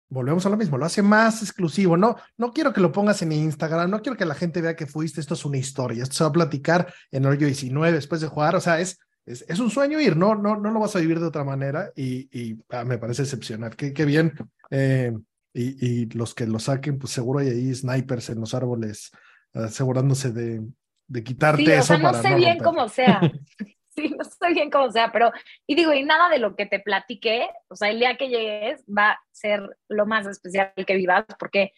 volvemos 0.08 0.46
a 0.46 0.50
lo 0.50 0.56
mismo, 0.56 0.78
lo 0.78 0.86
hace 0.86 1.02
más 1.02 1.42
exclusivo. 1.42 1.98
No, 1.98 2.16
no 2.38 2.54
quiero 2.54 2.72
que 2.72 2.80
lo 2.80 2.94
pongas 2.94 3.22
en 3.22 3.34
Instagram, 3.34 3.90
no 3.90 4.02
quiero 4.02 4.18
que 4.18 4.26
la 4.26 4.36
gente 4.36 4.62
vea 4.62 4.76
que 4.76 4.86
fuiste, 4.86 5.20
esto 5.20 5.34
es 5.34 5.44
una 5.44 5.58
historia, 5.58 6.04
esto 6.04 6.16
se 6.16 6.24
va 6.24 6.30
a 6.30 6.34
platicar 6.34 6.94
en 7.12 7.26
el 7.26 7.32
hoyo 7.32 7.46
19 7.46 7.92
después 7.92 8.22
de 8.22 8.28
jugar, 8.28 8.56
o 8.56 8.62
sea, 8.62 8.80
es, 8.80 9.00
es, 9.26 9.46
es, 9.48 9.60
un 9.60 9.72
sueño 9.72 10.00
ir, 10.00 10.16
no, 10.18 10.36
no, 10.36 10.56
no 10.56 10.72
lo 10.72 10.80
vas 10.80 10.96
a 10.96 11.00
vivir 11.00 11.20
de 11.20 11.28
otra 11.28 11.44
manera 11.44 11.92
y, 11.96 12.30
y 12.32 12.58
ah, 12.70 12.84
me 12.84 12.98
parece 12.98 13.24
excepcional. 13.24 13.76
Qué, 13.76 13.94
qué 13.94 14.06
bien. 14.06 14.34
Eh, 14.70 15.12
y, 15.54 15.86
y, 15.86 16.06
los 16.08 16.36
que 16.36 16.46
lo 16.46 16.60
saquen, 16.60 17.00
pues 17.00 17.14
seguro 17.14 17.40
hay 17.40 17.48
ahí 17.50 17.74
snipers 17.74 18.30
en 18.30 18.42
los 18.42 18.54
árboles 18.54 19.12
asegurándose 19.54 20.32
de, 20.32 20.62
de 21.08 21.24
quitarte 21.24 21.64
sí, 21.64 21.72
o 21.72 21.74
eso. 21.74 21.84
Sea, 21.86 21.98
no 21.98 22.04
para 22.04 22.22
sé 22.22 22.30
no 22.30 22.38
bien 22.38 22.60
romper. 22.60 22.66
cómo 22.66 22.90
sea. 22.90 23.22
sí, 23.96 24.14
no 24.18 24.24
sé 24.24 24.54
bien 24.54 24.70
cómo 24.70 24.92
sea, 24.92 25.12
pero, 25.12 25.32
y 25.66 25.76
digo, 25.76 25.94
y 25.94 26.04
nada 26.04 26.30
de 26.30 26.40
lo 26.40 26.56
que 26.56 26.66
te 26.66 26.80
platiqué, 26.80 27.48
o 27.70 27.76
sea, 27.76 27.90
el 27.90 28.00
día 28.00 28.18
que 28.18 28.30
llegues 28.30 28.84
va 28.86 29.12
a 29.12 29.20
ser 29.32 29.78
lo 29.88 30.06
más 30.06 30.28
especial 30.28 30.74
que 30.86 30.96
vivas, 30.96 31.26
porque 31.40 31.72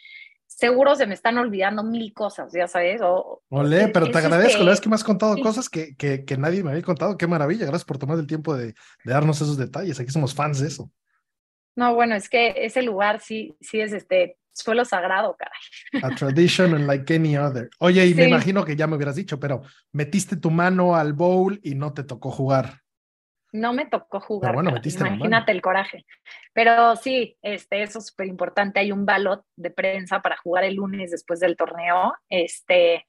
seguro 0.48 0.96
se 0.96 1.06
me 1.06 1.14
están 1.14 1.38
olvidando 1.38 1.84
mil 1.84 2.14
cosas, 2.14 2.52
ya 2.54 2.68
sabes. 2.68 3.02
O, 3.04 3.44
Olé, 3.50 3.90
pero 3.90 4.10
te 4.10 4.18
agradezco, 4.18 4.48
este- 4.48 4.58
la 4.60 4.64
verdad 4.66 4.74
es 4.74 4.82
que 4.82 4.90
me 4.90 4.96
has 4.96 5.04
contado 5.04 5.36
sí. 5.36 5.42
cosas 5.42 5.70
que, 5.70 5.96
que, 5.96 6.26
que 6.26 6.38
nadie 6.38 6.64
me 6.64 6.72
había 6.72 6.84
contado. 6.84 7.18
Qué 7.18 7.28
maravilla, 7.28 7.66
gracias 7.66 7.86
por 7.86 7.98
tomar 7.98 8.18
el 8.18 8.28
tiempo 8.28 8.56
de, 8.56 8.68
de 8.68 8.74
darnos 9.14 9.38
esos 9.42 9.58
detalles. 9.58 10.00
Aquí 10.00 10.12
somos 10.12 10.34
fans 10.34 10.60
de 10.60 10.68
eso. 10.68 10.92
No, 11.76 11.94
bueno, 11.94 12.16
es 12.16 12.28
que 12.28 12.56
ese 12.66 12.82
lugar 12.82 13.20
sí, 13.22 13.56
sí 13.62 13.80
es 13.80 13.94
este 13.94 14.40
suelo 14.52 14.84
sagrado, 14.84 15.38
caray. 15.38 16.04
A 16.04 16.16
tradition 16.16 16.74
unlike 16.74 17.14
any 17.14 17.38
other. 17.38 17.70
Oye, 17.78 18.08
y 18.08 18.16
me 18.16 18.26
imagino 18.26 18.66
que 18.66 18.76
ya 18.76 18.88
me 18.88 18.96
hubieras 18.96 19.16
dicho, 19.16 19.40
pero 19.40 19.62
metiste 19.92 20.36
tu 20.38 20.50
mano 20.50 20.96
al 20.96 21.14
bowl 21.14 21.60
y 21.62 21.76
no 21.76 21.94
te 21.94 22.04
tocó 22.04 22.32
jugar. 22.32 22.82
No 23.60 23.74
me 23.74 23.86
tocó 23.86 24.20
jugar. 24.20 24.54
bueno. 24.54 24.74
Imagínate 24.84 25.52
el 25.52 25.62
coraje. 25.62 26.06
Pero 26.54 26.96
sí, 26.96 27.38
este, 27.42 27.82
eso 27.84 28.00
es 28.00 28.08
súper 28.08 28.28
importante. 28.28 28.80
Hay 28.80 28.92
un 28.92 29.06
ballot 29.06 29.44
de 29.56 29.72
prensa 29.72 30.22
para 30.22 30.38
jugar 30.38 30.64
el 30.64 30.76
lunes 30.76 31.12
después 31.12 31.40
del 31.40 31.56
torneo. 31.58 32.14
Este, 32.30 33.06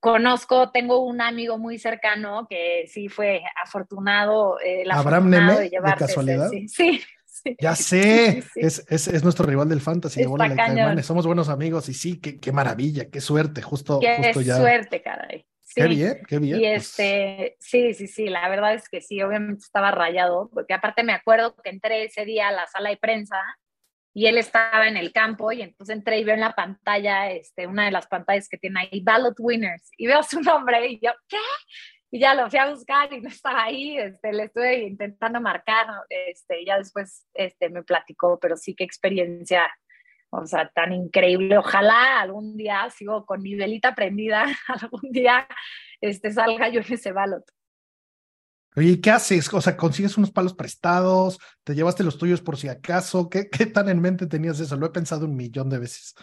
conozco, 0.00 0.70
tengo 0.70 1.04
un 1.04 1.20
amigo 1.20 1.58
muy 1.58 1.78
cercano 1.78 2.46
que 2.48 2.86
sí 2.88 3.08
fue 3.08 3.42
afortunado. 3.62 4.58
eh, 4.60 4.82
el 4.82 4.90
¿Abraham 4.90 5.28
afortunado 5.28 5.60
Neme, 5.60 5.70
de 5.70 5.94
casualidad? 5.96 6.48
Sí, 6.50 6.68
sí. 6.68 7.00
sí. 7.26 7.56
Ya 7.60 7.74
sé, 7.76 8.42
Sí. 8.42 8.60
Es, 8.60 8.84
es, 8.88 9.08
es 9.08 9.22
nuestro 9.24 9.46
rival 9.46 9.68
del 9.68 9.80
fantasy. 9.80 10.24
bola. 10.24 11.02
Somos 11.02 11.26
buenos 11.26 11.48
amigos 11.48 11.88
y 11.88 11.94
sí, 11.94 12.20
qué, 12.20 12.38
qué 12.38 12.52
maravilla, 12.52 13.10
qué 13.10 13.20
suerte, 13.20 13.62
justo, 13.62 13.98
Qué 14.00 14.16
justo 14.16 14.40
ya. 14.42 14.56
suerte, 14.56 15.02
caray. 15.02 15.44
Qué 15.74 15.86
bien, 15.86 16.22
qué 16.28 16.38
bien. 16.38 16.60
Y 16.60 16.62
pues. 16.62 16.88
este, 16.88 17.56
sí, 17.60 17.94
sí, 17.94 18.06
sí, 18.06 18.28
la 18.28 18.48
verdad 18.48 18.74
es 18.74 18.88
que 18.88 19.00
sí, 19.00 19.22
obviamente 19.22 19.60
estaba 19.60 19.90
rayado, 19.90 20.50
porque 20.52 20.74
aparte 20.74 21.02
me 21.02 21.12
acuerdo 21.12 21.54
que 21.56 21.70
entré 21.70 22.04
ese 22.04 22.24
día 22.24 22.48
a 22.48 22.52
la 22.52 22.66
sala 22.66 22.90
de 22.90 22.96
prensa 22.96 23.36
y 24.14 24.26
él 24.26 24.36
estaba 24.38 24.88
en 24.88 24.96
el 24.96 25.12
campo 25.12 25.52
y 25.52 25.62
entonces 25.62 25.96
entré 25.96 26.18
y 26.18 26.24
veo 26.24 26.34
en 26.34 26.40
la 26.40 26.54
pantalla, 26.54 27.30
este, 27.30 27.66
una 27.66 27.86
de 27.86 27.90
las 27.90 28.06
pantallas 28.06 28.48
que 28.48 28.58
tiene 28.58 28.80
ahí, 28.80 29.00
Ballot 29.00 29.36
Winners, 29.38 29.90
y 29.96 30.06
veo 30.06 30.22
su 30.22 30.40
nombre 30.40 30.86
y 30.86 31.00
yo, 31.02 31.12
¿qué? 31.28 31.38
Y 32.10 32.20
ya 32.20 32.34
lo 32.34 32.50
fui 32.50 32.58
a 32.58 32.68
buscar 32.68 33.10
y 33.12 33.22
no 33.22 33.28
estaba 33.28 33.64
ahí, 33.64 33.96
este, 33.96 34.32
le 34.32 34.44
estuve 34.44 34.80
intentando 34.80 35.40
marcar, 35.40 35.86
este, 36.10 36.60
y 36.60 36.66
ya 36.66 36.76
después 36.76 37.26
este, 37.32 37.70
me 37.70 37.82
platicó, 37.82 38.38
pero 38.38 38.56
sí, 38.56 38.74
qué 38.74 38.84
experiencia, 38.84 39.72
o 40.32 40.46
sea, 40.46 40.70
tan 40.74 40.92
increíble. 40.92 41.58
Ojalá 41.58 42.20
algún 42.20 42.56
día, 42.56 42.88
sigo 42.90 43.26
con 43.26 43.42
mi 43.42 43.54
velita 43.54 43.94
prendida, 43.94 44.46
algún 44.68 45.12
día 45.12 45.46
este, 46.00 46.32
salga 46.32 46.68
yo 46.68 46.80
en 46.80 46.92
ese 46.92 47.12
ballot. 47.12 47.44
Oye, 48.74 48.92
¿y 48.92 49.00
¿qué 49.02 49.10
haces? 49.10 49.52
O 49.52 49.60
sea, 49.60 49.76
¿consigues 49.76 50.16
unos 50.16 50.30
palos 50.30 50.54
prestados? 50.54 51.38
¿Te 51.62 51.74
llevaste 51.74 52.02
los 52.02 52.16
tuyos 52.16 52.40
por 52.40 52.56
si 52.56 52.68
acaso? 52.68 53.28
¿Qué, 53.28 53.50
qué 53.50 53.66
tan 53.66 53.90
en 53.90 54.00
mente 54.00 54.26
tenías 54.26 54.58
eso? 54.58 54.76
Lo 54.76 54.86
he 54.86 54.90
pensado 54.90 55.26
un 55.26 55.36
millón 55.36 55.68
de 55.68 55.78
veces. 55.78 56.14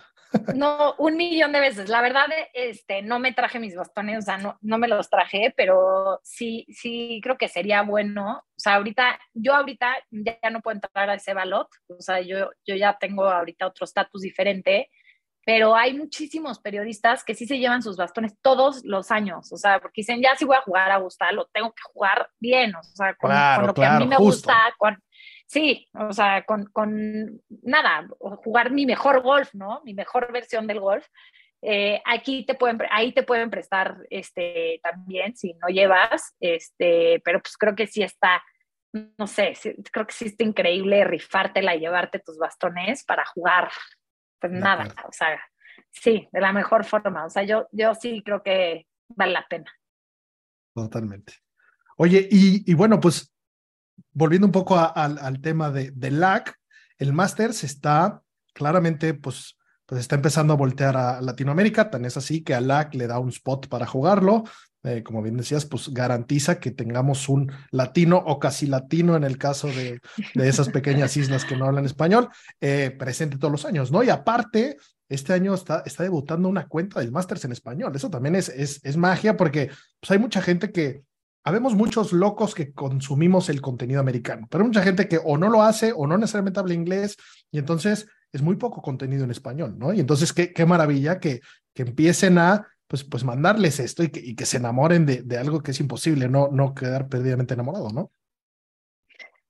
No, 0.55 0.95
un 0.97 1.15
millón 1.15 1.51
de 1.51 1.59
veces. 1.59 1.89
La 1.89 2.01
verdad, 2.01 2.25
este, 2.53 3.03
no 3.03 3.19
me 3.19 3.33
traje 3.33 3.59
mis 3.59 3.75
bastones, 3.75 4.17
o 4.17 4.21
sea, 4.23 4.39
no, 4.39 4.57
no 4.61 4.79
me 4.79 4.87
los 4.87 5.09
traje, 5.09 5.53
pero 5.55 6.19
sí, 6.23 6.65
sí 6.69 7.19
creo 7.21 7.37
que 7.37 7.47
sería 7.47 7.83
bueno. 7.83 8.43
O 8.59 8.61
sea, 8.61 8.75
ahorita, 8.75 9.17
yo 9.33 9.55
ahorita 9.55 9.95
ya, 10.11 10.49
no 10.51 10.59
puedo 10.59 10.75
entrar 10.75 11.09
a 11.09 11.13
ese 11.13 11.33
balot, 11.33 11.69
o 11.87 12.01
sea, 12.01 12.19
yo, 12.19 12.49
yo 12.67 12.75
ya 12.75 12.97
tengo 12.99 13.23
ahorita 13.23 13.67
otro 13.67 13.85
estatus 13.85 14.21
diferente, 14.21 14.89
pero 15.45 15.77
hay 15.77 15.93
muchísimos 15.93 16.59
periodistas 16.59 17.23
que 17.23 17.35
sí 17.35 17.47
se 17.47 17.57
llevan 17.57 17.81
sus 17.81 17.95
bastones 17.95 18.33
todos 18.41 18.83
los 18.83 19.11
años, 19.11 19.49
o 19.53 19.55
sea, 19.55 19.79
porque 19.79 20.01
dicen, 20.01 20.21
ya 20.21 20.35
sí 20.35 20.43
voy 20.43 20.57
a 20.57 20.61
jugar 20.61 20.91
a 20.91 20.95
Augusta, 20.95 21.31
lo 21.31 21.45
tengo 21.53 21.71
que 21.71 21.83
jugar 21.93 22.29
bien, 22.37 22.75
o 22.75 22.83
sea, 22.83 23.15
con, 23.15 23.29
Claro, 23.29 23.61
con 23.61 23.67
lo 23.67 23.73
que 23.73 23.85
a 23.85 23.89
claro, 23.91 24.03
mí 24.03 24.09
me 24.09 24.15
justo. 24.17 24.49
gusta, 24.49 24.75
con, 24.77 25.01
Sí, 25.47 25.87
o 25.93 26.11
sea, 26.11 26.43
con, 26.43 26.65
con 26.65 27.41
nada, 27.63 28.07
jugar 28.43 28.71
mi 28.71 28.85
mejor 28.85 29.23
golf, 29.23 29.55
¿no? 29.55 29.81
Mi 29.83 29.95
mejor 29.95 30.31
versión 30.31 30.67
del 30.67 30.79
golf. 30.79 31.07
Eh, 31.61 32.01
aquí 32.05 32.45
te 32.45 32.55
pueden, 32.55 32.79
ahí 32.89 33.13
te 33.13 33.23
pueden 33.23 33.49
prestar 33.49 33.97
este, 34.09 34.79
también 34.81 35.35
si 35.35 35.53
no 35.55 35.67
llevas, 35.67 36.35
este, 36.39 37.21
pero 37.25 37.41
pues 37.41 37.57
creo 37.57 37.75
que 37.75 37.87
sí 37.87 38.01
está, 38.01 38.41
no 38.93 39.27
sé, 39.27 39.53
creo 39.91 40.07
que 40.07 40.13
sí 40.13 40.25
está 40.25 40.43
increíble 40.43 41.03
rifártela 41.03 41.75
y 41.75 41.81
llevarte 41.81 42.19
tus 42.19 42.37
bastones 42.37 43.03
para 43.03 43.25
jugar, 43.25 43.69
pues 44.39 44.53
nada, 44.53 44.93
o 45.07 45.11
sea, 45.11 45.41
sí, 45.91 46.29
de 46.31 46.39
la 46.39 46.53
mejor 46.53 46.85
forma, 46.85 47.25
o 47.25 47.29
sea, 47.29 47.43
yo, 47.43 47.67
yo 47.73 47.93
sí 47.93 48.21
creo 48.23 48.41
que 48.41 48.87
vale 49.09 49.33
la 49.33 49.45
pena. 49.47 49.71
Totalmente. 50.73 51.33
Oye, 51.97 52.25
y, 52.31 52.71
y 52.71 52.73
bueno, 52.73 53.01
pues 53.01 53.33
volviendo 54.13 54.47
un 54.47 54.53
poco 54.53 54.77
al 54.77 55.41
tema 55.41 55.71
de, 55.71 55.91
de 55.91 56.11
LAC, 56.11 56.57
el 56.97 57.11
Masters 57.11 57.65
está 57.65 58.21
claramente, 58.53 59.13
pues, 59.13 59.58
pues 59.89 60.01
está 60.01 60.15
empezando 60.15 60.53
a 60.53 60.55
voltear 60.55 60.95
a 60.95 61.19
Latinoamérica, 61.19 61.89
tan 61.89 62.05
es 62.05 62.15
así 62.15 62.43
que 62.43 62.53
a 62.53 62.61
LAC 62.61 62.93
le 62.93 63.07
da 63.07 63.17
un 63.17 63.29
spot 63.29 63.67
para 63.67 63.87
jugarlo. 63.87 64.43
Eh, 64.83 65.01
como 65.03 65.23
bien 65.23 65.35
decías, 65.35 65.65
pues 65.65 65.89
garantiza 65.89 66.59
que 66.59 66.69
tengamos 66.69 67.27
un 67.27 67.51
latino 67.71 68.17
o 68.17 68.39
casi 68.39 68.67
latino 68.67 69.17
en 69.17 69.23
el 69.23 69.39
caso 69.39 69.67
de, 69.67 69.99
de 70.35 70.47
esas 70.47 70.69
pequeñas 70.69 71.17
islas 71.17 71.43
que 71.43 71.57
no 71.57 71.65
hablan 71.65 71.85
español, 71.85 72.29
eh, 72.61 72.95
presente 72.97 73.37
todos 73.37 73.51
los 73.51 73.65
años, 73.65 73.91
¿no? 73.91 74.03
Y 74.03 74.09
aparte, 74.11 74.77
este 75.09 75.33
año 75.33 75.55
está, 75.55 75.81
está 75.85 76.03
debutando 76.03 76.47
una 76.47 76.67
cuenta 76.67 76.99
del 76.99 77.11
Masters 77.11 77.43
en 77.45 77.51
español. 77.51 77.93
Eso 77.95 78.11
también 78.11 78.35
es, 78.35 78.47
es, 78.47 78.79
es 78.83 78.95
magia 78.95 79.35
porque 79.35 79.71
pues, 79.99 80.11
hay 80.11 80.19
mucha 80.19 80.41
gente 80.41 80.71
que, 80.71 81.01
habemos 81.43 81.73
muchos 81.73 82.13
locos 82.13 82.53
que 82.53 82.73
consumimos 82.73 83.49
el 83.49 83.59
contenido 83.59 83.99
americano, 83.99 84.47
pero 84.51 84.63
hay 84.63 84.67
mucha 84.67 84.83
gente 84.83 85.07
que 85.07 85.19
o 85.23 85.37
no 85.37 85.49
lo 85.49 85.63
hace 85.63 85.93
o 85.95 86.05
no 86.05 86.17
necesariamente 86.17 86.59
habla 86.59 86.75
inglés 86.75 87.17
y 87.49 87.57
entonces 87.57 88.07
es 88.31 88.41
muy 88.41 88.55
poco 88.55 88.81
contenido 88.81 89.23
en 89.23 89.31
español, 89.31 89.77
¿no? 89.77 89.93
Y 89.93 89.99
entonces 89.99 90.33
qué, 90.33 90.53
qué 90.53 90.65
maravilla 90.65 91.19
que, 91.19 91.41
que 91.73 91.83
empiecen 91.83 92.37
a 92.37 92.67
pues, 92.87 93.03
pues 93.03 93.23
mandarles 93.23 93.79
esto 93.79 94.03
y 94.03 94.09
que, 94.09 94.19
y 94.19 94.35
que 94.35 94.45
se 94.45 94.57
enamoren 94.57 95.05
de, 95.05 95.21
de 95.21 95.37
algo 95.37 95.61
que 95.61 95.71
es 95.71 95.79
imposible, 95.79 96.27
no, 96.27 96.49
no 96.51 96.73
quedar 96.73 97.07
perdidamente 97.07 97.53
enamorado, 97.53 97.89
¿no? 97.91 98.11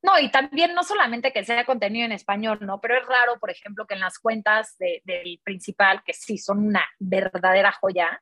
No, 0.01 0.17
y 0.17 0.31
también 0.31 0.73
no 0.73 0.83
solamente 0.83 1.33
que 1.33 1.43
sea 1.43 1.65
contenido 1.65 2.05
en 2.05 2.13
español, 2.13 2.59
¿no? 2.61 2.79
Pero 2.79 2.97
es 2.97 3.05
raro, 3.05 3.37
por 3.37 3.49
ejemplo, 3.49 3.85
que 3.85 3.95
en 3.95 3.99
las 3.99 4.17
cuentas 4.17 4.77
de, 4.77 5.01
del 5.03 5.41
principal, 5.43 6.03
que 6.05 6.13
sí 6.13 6.37
son 6.37 6.59
una 6.67 6.85
verdadera 6.99 7.73
joya, 7.73 8.21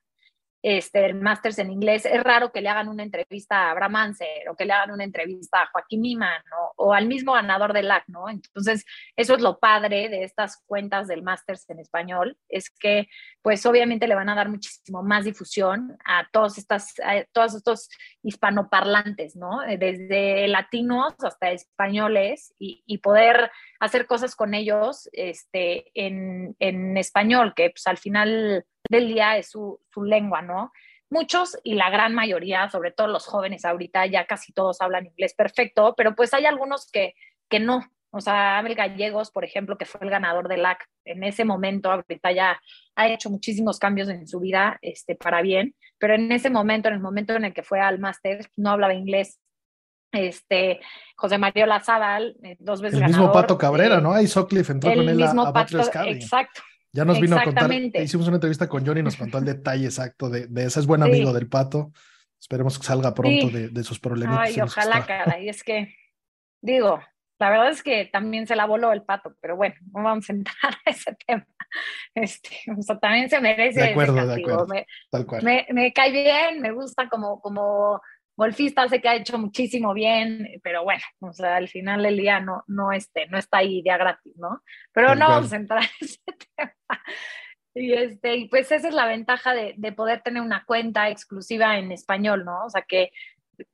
este, 0.70 1.06
el 1.06 1.16
Masters 1.16 1.60
en 1.60 1.72
inglés, 1.72 2.06
es 2.06 2.22
raro 2.22 2.52
que 2.52 2.60
le 2.60 2.68
hagan 2.68 2.90
una 2.90 3.02
entrevista 3.02 3.68
a 3.68 3.72
Abraham 3.72 4.14
o 4.52 4.56
que 4.58 4.66
le 4.66 4.74
hagan 4.74 4.92
una 4.92 5.06
entrevista 5.06 5.62
a 5.62 5.68
Joaquín 5.68 6.02
Niman 6.02 6.42
o 6.76 6.94
al 6.94 7.08
mismo 7.08 7.32
ganador 7.32 7.72
del 7.72 7.88
LAC, 7.88 8.04
¿no? 8.08 8.28
Entonces, 8.28 8.84
eso 9.16 9.36
es 9.36 9.42
lo 9.42 9.60
padre 9.60 10.10
de 10.10 10.24
estas 10.24 10.62
cuentas 10.66 11.08
del 11.08 11.24
Masters 11.24 11.70
en 11.70 11.80
español, 11.80 12.38
es 12.50 12.70
que, 12.70 13.08
pues, 13.42 13.66
obviamente 13.66 14.10
le 14.10 14.16
van 14.16 14.28
a 14.28 14.36
dar 14.36 14.50
muchísimo 14.50 15.04
más 15.04 15.24
difusión 15.24 15.98
a 16.04 16.28
todos, 16.34 16.58
estas, 16.58 16.94
todos 17.32 17.56
estos 17.56 17.90
hispanoparlantes, 18.22 19.38
¿no? 19.38 19.62
Desde 19.62 20.50
latinos 20.50 21.14
hasta 21.24 21.52
españoles 21.52 22.54
y, 22.60 22.84
y 22.86 22.98
poder 22.98 23.52
hacer 23.80 24.06
cosas 24.06 24.36
con 24.36 24.54
ellos 24.54 25.08
este, 25.14 25.92
en, 25.94 26.58
en 26.60 26.98
español, 26.98 27.54
que 27.56 27.70
pues 27.70 27.88
al 27.88 27.98
final 27.98 28.66
del 28.90 29.08
día 29.08 29.38
es 29.38 29.50
su, 29.50 29.80
su 29.94 30.04
lengua, 30.04 30.42
¿no? 30.42 30.72
Muchos 31.10 31.58
y 31.64 31.76
la 31.76 31.90
gran 31.90 32.14
mayoría, 32.14 32.70
sobre 32.70 32.92
todo 32.92 33.08
los 33.08 33.26
jóvenes 33.26 33.64
ahorita, 33.64 34.06
ya 34.08 34.26
casi 34.26 34.52
todos 34.52 34.82
hablan 34.82 35.06
inglés 35.06 35.34
perfecto, 35.34 35.94
pero 35.96 36.16
pues 36.16 36.34
hay 36.34 36.46
algunos 36.46 36.90
que, 36.92 37.14
que 37.50 37.60
no. 37.60 37.82
O 38.12 38.22
sea, 38.22 38.58
Abel 38.58 38.76
Gallegos, 38.76 39.32
por 39.32 39.46
ejemplo, 39.46 39.78
que 39.78 39.86
fue 39.86 40.02
el 40.04 40.10
ganador 40.10 40.48
del 40.48 40.64
LAC, 40.64 40.86
en 41.06 41.24
ese 41.24 41.46
momento, 41.46 41.92
ahorita 41.92 42.32
ya 42.32 42.60
ha 42.96 43.08
hecho 43.08 43.30
muchísimos 43.30 43.80
cambios 43.80 44.10
en 44.10 44.28
su 44.28 44.40
vida 44.40 44.78
este, 44.82 45.16
para 45.16 45.42
bien, 45.42 45.76
pero 45.98 46.16
en 46.16 46.32
ese 46.32 46.50
momento, 46.50 46.88
en 46.88 46.96
el 46.96 47.00
momento 47.02 47.34
en 47.34 47.46
el 47.46 47.54
que 47.54 47.64
fue 47.64 47.80
al 47.80 48.00
máster, 48.00 48.50
no 48.56 48.72
hablaba 48.72 48.94
inglés. 48.94 49.40
Este, 50.12 50.80
José 51.18 51.38
Mario 51.38 51.66
Lazábal, 51.66 52.38
eh, 52.42 52.56
dos 52.60 52.82
veces 52.82 53.02
El 53.02 53.08
mismo 53.08 53.32
Pato 53.32 53.58
Cabrera, 53.58 54.00
¿no? 54.00 54.14
Ahí 54.14 54.26
Socliffe 54.26 54.72
entró 54.72 54.94
con 54.94 55.08
él 55.08 55.22
a, 55.22 55.32
a 55.32 55.54
Pato, 55.54 55.80
Exacto, 56.06 56.62
ya 56.92 57.06
nos 57.06 57.20
vino 57.20 57.38
a 57.38 57.44
contar, 57.44 57.72
hicimos 57.72 58.28
una 58.28 58.38
entrevista 58.38 58.68
con 58.68 58.86
Johnny 58.86 59.02
y 59.02 59.04
nos 59.04 59.16
contó 59.16 59.38
el 59.38 59.46
detalle 59.46 59.86
exacto 59.86 60.30
de, 60.30 60.48
de 60.48 60.66
ese. 60.66 60.80
Es 60.80 60.88
buen 60.88 61.04
amigo 61.04 61.34
del 61.34 61.48
pato. 61.48 61.92
Esperemos 62.40 62.78
que 62.78 62.86
salga 62.86 63.14
pronto 63.14 63.50
de, 63.50 63.70
de, 63.70 63.84
sus 63.84 64.00
problemas. 64.00 64.50
Ay, 64.50 64.62
ojalá, 64.62 65.06
cara. 65.06 65.40
Y 65.40 65.50
es 65.50 65.64
que, 65.64 65.94
digo, 66.62 67.02
la 67.40 67.50
verdad 67.50 67.70
es 67.70 67.84
que 67.84 68.06
también 68.06 68.48
se 68.48 68.56
la 68.56 68.66
voló 68.66 68.92
el 68.92 69.04
pato, 69.04 69.36
pero 69.42 69.56
bueno, 69.56 69.76
no 69.94 70.04
vamos 70.04 70.30
a 70.30 70.34
entrar 70.34 70.74
a 70.86 70.90
ese 70.90 71.16
tema. 71.26 71.46
Este, 72.16 72.50
o 72.78 72.82
sea, 72.82 72.98
también 72.98 73.30
se 73.30 73.40
merece. 73.42 73.82
De 73.82 73.90
acuerdo, 73.90 74.26
de 74.26 74.42
acuerdo. 74.42 74.68
Me, 74.68 74.86
Tal 75.12 75.26
cual. 75.26 75.44
Me, 75.44 75.68
me, 75.72 75.94
cae 75.94 76.12
bien, 76.12 76.62
me 76.62 76.72
gusta 76.72 77.10
como, 77.10 77.40
como 77.42 78.02
golfista, 78.38 78.88
sé 78.88 79.02
que 79.02 79.10
ha 79.10 79.16
hecho 79.16 79.38
muchísimo 79.40 79.94
bien, 79.94 80.48
pero 80.64 80.84
bueno, 80.84 81.02
o 81.20 81.34
sea, 81.34 81.58
al 81.58 81.68
final 81.68 82.04
del 82.04 82.18
día 82.18 82.40
no, 82.40 82.64
no, 82.68 82.92
este, 82.92 83.28
no 83.28 83.38
está 83.38 83.58
ahí 83.58 83.82
día 83.82 83.98
gratis, 83.98 84.38
¿no? 84.38 84.62
Pero 84.94 85.16
no 85.16 85.28
vamos 85.28 85.52
a 85.52 85.56
entrar 85.56 85.82
en 85.82 85.90
ese 86.02 86.22
tema. 86.56 86.74
Y, 87.74 87.94
este, 87.94 88.36
y 88.36 88.48
pues 88.48 88.72
esa 88.72 88.88
es 88.88 88.94
la 88.94 89.08
ventaja 89.08 89.54
de, 89.54 89.74
de, 89.78 89.92
poder 89.92 90.22
tener 90.22 90.42
una 90.42 90.66
cuenta 90.66 91.10
exclusiva 91.10 91.78
en 91.78 91.92
español, 91.92 92.46
¿no? 92.46 92.66
O 92.66 92.70
sea, 92.70 92.84
que 92.84 93.12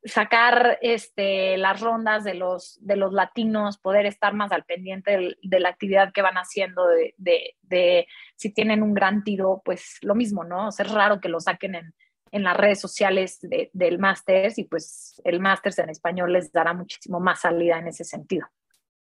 sacar 0.06 0.78
este, 0.82 1.58
las 1.58 1.82
rondas 1.82 2.24
de 2.24 2.34
los, 2.34 2.78
de 2.82 2.96
los 2.96 3.12
latinos, 3.12 3.78
poder 3.78 4.06
estar 4.06 4.34
más 4.34 4.52
al 4.54 4.64
pendiente 4.64 5.18
de, 5.18 5.38
de 5.42 5.60
la 5.60 5.70
actividad 5.70 6.14
que 6.14 6.22
van 6.22 6.36
haciendo, 6.36 6.88
de, 6.88 7.14
de, 7.18 7.56
de, 7.62 8.08
si 8.38 8.54
tienen 8.54 8.82
un 8.82 8.94
gran 8.94 9.24
tiro, 9.24 9.62
pues 9.64 9.98
lo 10.02 10.16
mismo, 10.16 10.46
¿no? 10.46 10.68
O 10.68 10.72
sea, 10.72 10.86
es 10.86 10.92
raro 10.92 11.20
que 11.20 11.30
lo 11.30 11.42
saquen 11.42 11.76
en, 11.76 11.94
en 12.34 12.44
las 12.44 12.58
redes 12.58 12.80
sociales 12.80 13.38
de, 13.42 13.70
del 13.74 14.00
Masters 14.00 14.58
y 14.58 14.64
pues 14.64 15.22
el 15.24 15.40
Masters 15.40 15.78
en 15.80 15.90
español 15.90 16.34
les 16.34 16.52
dará 16.52 16.74
muchísimo 16.74 17.20
más 17.20 17.42
salida 17.42 17.78
en 17.78 17.88
ese 17.88 18.04
sentido. 18.04 18.48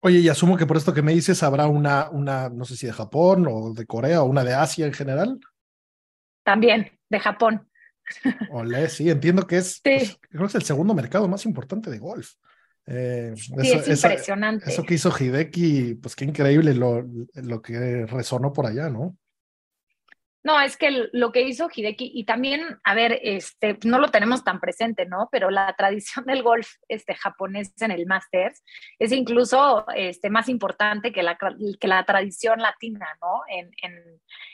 Oye, 0.02 0.20
y 0.20 0.30
asumo 0.30 0.58
que 0.58 0.66
por 0.66 0.78
esto 0.78 0.94
que 0.94 1.04
me 1.04 1.14
dices 1.14 1.44
habrá 1.44 1.68
una, 1.68 2.10
una, 2.10 2.50
no 2.50 2.66
sé 2.66 2.76
si 2.76 2.88
de 2.88 2.94
Japón 2.94 3.46
o 3.48 3.74
de 3.74 3.86
Corea 3.86 4.24
o 4.24 4.26
una 4.26 4.44
de 4.44 4.56
Asia 4.56 4.88
en 4.88 4.94
general. 4.94 5.40
También, 6.44 6.92
de 7.08 7.20
Japón. 7.20 7.70
Olé, 8.52 8.90
sí, 8.90 9.10
entiendo 9.12 9.46
que 9.46 9.58
es, 9.58 9.74
sí. 9.74 9.82
pues, 9.84 10.20
creo 10.30 10.42
que 10.42 10.48
es 10.48 10.56
el 10.56 10.64
segundo 10.64 10.96
mercado 10.96 11.28
más 11.28 11.46
importante 11.46 11.92
de 11.92 12.00
golf. 12.00 12.32
Eh, 12.88 13.34
sí, 13.36 13.54
eso, 13.60 13.92
es 13.92 14.04
impresionante. 14.04 14.66
Eso, 14.66 14.82
eso, 14.82 14.84
que 14.84 14.96
hizo 14.96 15.14
Hideki, 15.16 15.96
pues 16.02 16.16
qué 16.16 16.26
increíble 16.26 16.74
lo, 16.74 17.06
lo 17.36 17.62
que 17.62 18.08
resonó 18.08 18.52
por 18.52 18.66
allá, 18.66 18.90
¿no? 18.90 19.16
No, 20.42 20.60
es 20.62 20.78
que 20.78 21.10
lo 21.12 21.34
que 21.34 21.42
hizo 21.42 21.70
Hideki, 21.74 22.12
y 22.14 22.24
también, 22.24 22.80
a 22.86 22.96
ver, 22.96 23.20
este, 23.24 23.78
no 23.84 24.00
lo 24.00 24.08
tenemos 24.08 24.46
tan 24.46 24.62
presente, 24.62 25.06
¿no? 25.06 25.28
Pero 25.32 25.50
la 25.50 25.74
tradición 25.78 26.26
del 26.26 26.44
golf 26.44 26.76
este, 26.88 27.14
japonés 27.14 27.74
en 27.82 27.92
el 27.92 28.06
Masters 28.06 28.64
es 29.00 29.12
incluso 29.12 29.86
este, 29.96 30.30
más 30.30 30.48
importante 30.48 31.12
que 31.12 31.24
la, 31.24 31.38
que 31.38 31.88
la 31.88 32.06
tradición 32.06 32.60
latina, 32.60 33.08
¿no? 33.22 33.42
En, 33.50 33.72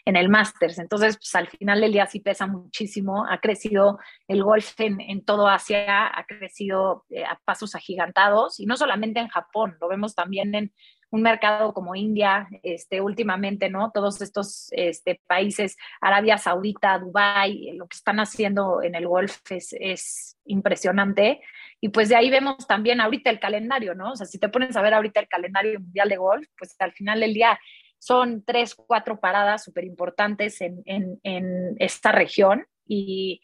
en, 0.06 0.16
el 0.16 0.30
Masters. 0.30 0.80
Entonces, 0.80 1.18
pues 1.18 1.36
al 1.36 1.48
final 1.48 1.82
del 1.82 1.92
día 1.92 2.08
sí 2.08 2.20
pesa 2.20 2.48
muchísimo. 2.48 3.26
Ha 3.30 3.40
crecido 3.40 4.00
el 4.28 4.44
golf 4.44 4.80
en, 4.80 5.02
en 5.02 5.24
todo 5.24 5.48
Asia, 5.48 6.08
ha 6.08 6.26
crecido 6.26 7.06
eh, 7.10 7.26
a 7.26 7.40
pasos 7.44 7.76
agigantados, 7.76 8.60
y 8.60 8.66
no 8.66 8.78
solamente 8.78 9.20
en 9.20 9.28
Japón, 9.28 9.78
lo 9.80 9.88
vemos 9.88 10.16
también 10.16 10.56
en 10.56 10.74
un 11.16 11.22
mercado 11.22 11.74
como 11.74 11.96
India, 11.96 12.48
este, 12.62 13.00
últimamente, 13.00 13.70
¿no? 13.70 13.92
Todos 13.92 14.22
estos 14.22 14.68
este, 14.72 15.22
países, 15.26 15.78
Arabia 16.02 16.38
Saudita, 16.38 17.00
Dubái, 17.00 17.72
lo 17.72 17.88
que 17.88 17.96
están 17.96 18.20
haciendo 18.20 18.84
en 18.84 18.96
el 18.96 19.08
golf 19.08 19.40
es, 19.50 19.74
es, 19.80 20.38
impresionante. 20.48 21.42
Y 21.82 21.90
pues 21.90 22.10
de 22.10 22.16
ahí 22.16 22.30
vemos 22.30 22.68
también 22.68 23.02
ahorita 23.02 23.32
el 23.32 23.40
calendario, 23.40 23.96
¿no? 23.96 24.12
O 24.12 24.16
sea, 24.16 24.28
si 24.28 24.38
te 24.38 24.50
pones 24.50 24.76
a 24.76 24.82
ver 24.84 24.94
ahorita 24.94 25.20
el 25.20 25.28
calendario 25.28 25.80
mundial 25.80 26.10
de 26.10 26.18
golf, 26.18 26.48
pues 26.56 26.76
al 26.78 26.92
final 26.92 27.20
del 27.20 27.34
día 27.34 27.58
son 27.98 28.44
tres, 28.46 28.76
cuatro 28.76 29.20
paradas 29.20 29.64
súper 29.64 29.86
importantes 29.86 30.62
en, 30.62 30.84
en, 30.86 31.20
en, 31.24 31.76
esta 31.80 32.12
región. 32.12 32.68
Y, 32.86 33.42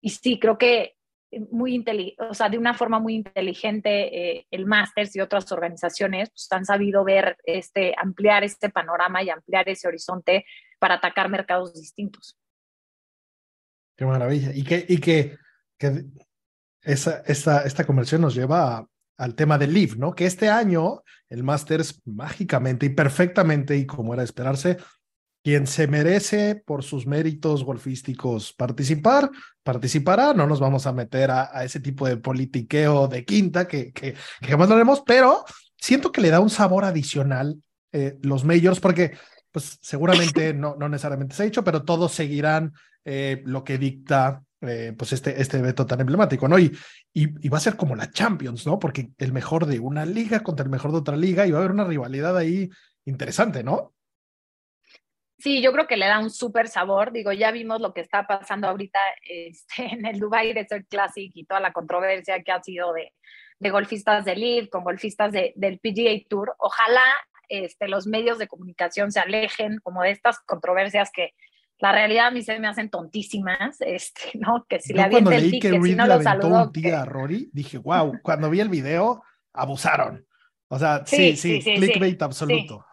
y 0.00 0.10
sí, 0.10 0.38
creo 0.38 0.58
que 0.58 0.94
muy 1.50 1.84
o 2.18 2.34
sea, 2.34 2.48
de 2.48 2.58
una 2.58 2.74
forma 2.74 2.98
muy 2.98 3.14
inteligente 3.14 4.38
eh, 4.38 4.46
el 4.50 4.66
Masters 4.66 5.14
y 5.16 5.20
otras 5.20 5.50
organizaciones 5.52 6.30
pues, 6.30 6.48
han 6.50 6.64
sabido 6.64 7.04
ver 7.04 7.36
este 7.44 7.94
ampliar 7.96 8.44
este 8.44 8.70
panorama 8.70 9.22
y 9.22 9.30
ampliar 9.30 9.68
ese 9.68 9.88
horizonte 9.88 10.44
para 10.78 10.94
atacar 10.94 11.28
mercados 11.28 11.74
distintos. 11.74 12.38
Qué 13.96 14.04
maravilla. 14.04 14.50
Y 14.54 14.64
que, 14.64 14.84
y 14.88 14.98
que, 14.98 15.36
que 15.78 16.04
esa, 16.82 17.22
esta, 17.26 17.62
esta 17.64 17.84
conversión 17.84 18.20
nos 18.20 18.34
lleva 18.34 18.86
al 19.16 19.34
tema 19.34 19.58
del 19.58 19.72
Live, 19.72 19.94
¿no? 19.96 20.14
Que 20.14 20.26
este 20.26 20.48
año 20.48 21.02
el 21.28 21.44
Masters 21.44 22.02
mágicamente 22.04 22.86
y 22.86 22.90
perfectamente 22.90 23.76
y 23.76 23.86
como 23.86 24.12
era 24.12 24.22
de 24.22 24.26
esperarse 24.26 24.78
quien 25.44 25.66
se 25.66 25.86
merece 25.86 26.56
por 26.56 26.82
sus 26.82 27.06
méritos 27.06 27.64
golfísticos 27.64 28.54
participar, 28.54 29.30
participará. 29.62 30.32
No 30.32 30.46
nos 30.46 30.58
vamos 30.58 30.86
a 30.86 30.92
meter 30.94 31.30
a, 31.30 31.50
a 31.52 31.64
ese 31.64 31.80
tipo 31.80 32.08
de 32.08 32.16
politiqueo 32.16 33.08
de 33.08 33.26
quinta 33.26 33.68
que, 33.68 33.92
que, 33.92 34.14
que, 34.40 34.48
jamás 34.48 34.70
lo 34.70 34.74
haremos, 34.74 35.02
pero 35.04 35.44
siento 35.76 36.10
que 36.10 36.22
le 36.22 36.30
da 36.30 36.40
un 36.40 36.48
sabor 36.48 36.86
adicional 36.86 37.62
eh, 37.92 38.16
los 38.22 38.42
majors, 38.42 38.80
porque 38.80 39.18
pues 39.52 39.78
seguramente 39.82 40.54
no, 40.54 40.76
no 40.76 40.88
necesariamente 40.88 41.36
se 41.36 41.42
ha 41.42 41.46
hecho, 41.46 41.62
pero 41.62 41.84
todos 41.84 42.12
seguirán 42.12 42.72
eh, 43.04 43.42
lo 43.44 43.64
que 43.64 43.76
dicta 43.76 44.42
eh, 44.62 44.94
pues 44.96 45.12
este, 45.12 45.42
este 45.42 45.58
evento 45.58 45.84
tan 45.84 46.00
emblemático, 46.00 46.48
¿no? 46.48 46.58
Y, 46.58 46.74
y, 47.12 47.48
va 47.50 47.58
a 47.58 47.60
ser 47.60 47.76
como 47.76 47.94
la 47.94 48.10
Champions, 48.10 48.66
¿no? 48.66 48.78
Porque 48.78 49.10
el 49.18 49.34
mejor 49.34 49.66
de 49.66 49.78
una 49.78 50.06
liga 50.06 50.40
contra 50.40 50.64
el 50.64 50.70
mejor 50.70 50.90
de 50.92 50.98
otra 50.98 51.18
liga 51.18 51.46
y 51.46 51.50
va 51.50 51.58
a 51.58 51.60
haber 51.60 51.72
una 51.72 51.84
rivalidad 51.84 52.34
ahí 52.34 52.70
interesante, 53.04 53.62
¿no? 53.62 53.92
Sí, 55.44 55.60
yo 55.60 55.72
creo 55.72 55.86
que 55.86 55.98
le 55.98 56.06
da 56.06 56.20
un 56.20 56.30
súper 56.30 56.68
sabor. 56.68 57.12
Digo, 57.12 57.30
ya 57.30 57.50
vimos 57.50 57.78
lo 57.78 57.92
que 57.92 58.00
está 58.00 58.26
pasando 58.26 58.66
ahorita 58.66 58.98
este, 59.28 59.84
en 59.92 60.06
el 60.06 60.18
Dubai 60.18 60.54
Desert 60.54 60.88
Classic 60.88 61.30
y 61.34 61.44
toda 61.44 61.60
la 61.60 61.74
controversia 61.74 62.42
que 62.42 62.50
ha 62.50 62.62
sido 62.62 62.94
de, 62.94 63.12
de 63.58 63.70
golfistas 63.70 64.24
de 64.24 64.36
Live 64.36 64.70
con 64.70 64.84
golfistas 64.84 65.32
de, 65.32 65.52
del 65.54 65.80
PGA 65.80 66.26
Tour. 66.30 66.54
Ojalá 66.56 67.04
este, 67.50 67.88
los 67.88 68.06
medios 68.06 68.38
de 68.38 68.48
comunicación 68.48 69.12
se 69.12 69.20
alejen 69.20 69.80
como 69.82 70.00
de 70.00 70.12
estas 70.12 70.40
controversias 70.40 71.10
que 71.12 71.34
la 71.78 71.92
realidad 71.92 72.28
a 72.28 72.30
mí 72.30 72.40
se 72.40 72.58
me 72.58 72.66
hacen 72.66 72.88
tontísimas, 72.88 73.76
este, 73.80 74.30
¿no? 74.38 74.64
Que 74.66 74.80
si 74.80 74.94
le 74.94 75.10
cuando 75.10 75.30
leí 75.30 75.60
que 75.60 75.72
Reed 75.72 75.94
no 75.94 76.06
le 76.06 76.14
aventó 76.14 76.48
un 76.48 76.72
tía 76.72 77.02
a 77.02 77.04
Rory, 77.04 77.50
dije, 77.52 77.76
wow, 77.76 78.18
cuando 78.22 78.48
vi 78.48 78.60
el 78.60 78.70
video, 78.70 79.22
abusaron. 79.52 80.26
O 80.68 80.78
sea, 80.78 81.04
sí, 81.04 81.36
sí, 81.36 81.60
clickbait 81.60 82.22
absoluto. 82.22 82.86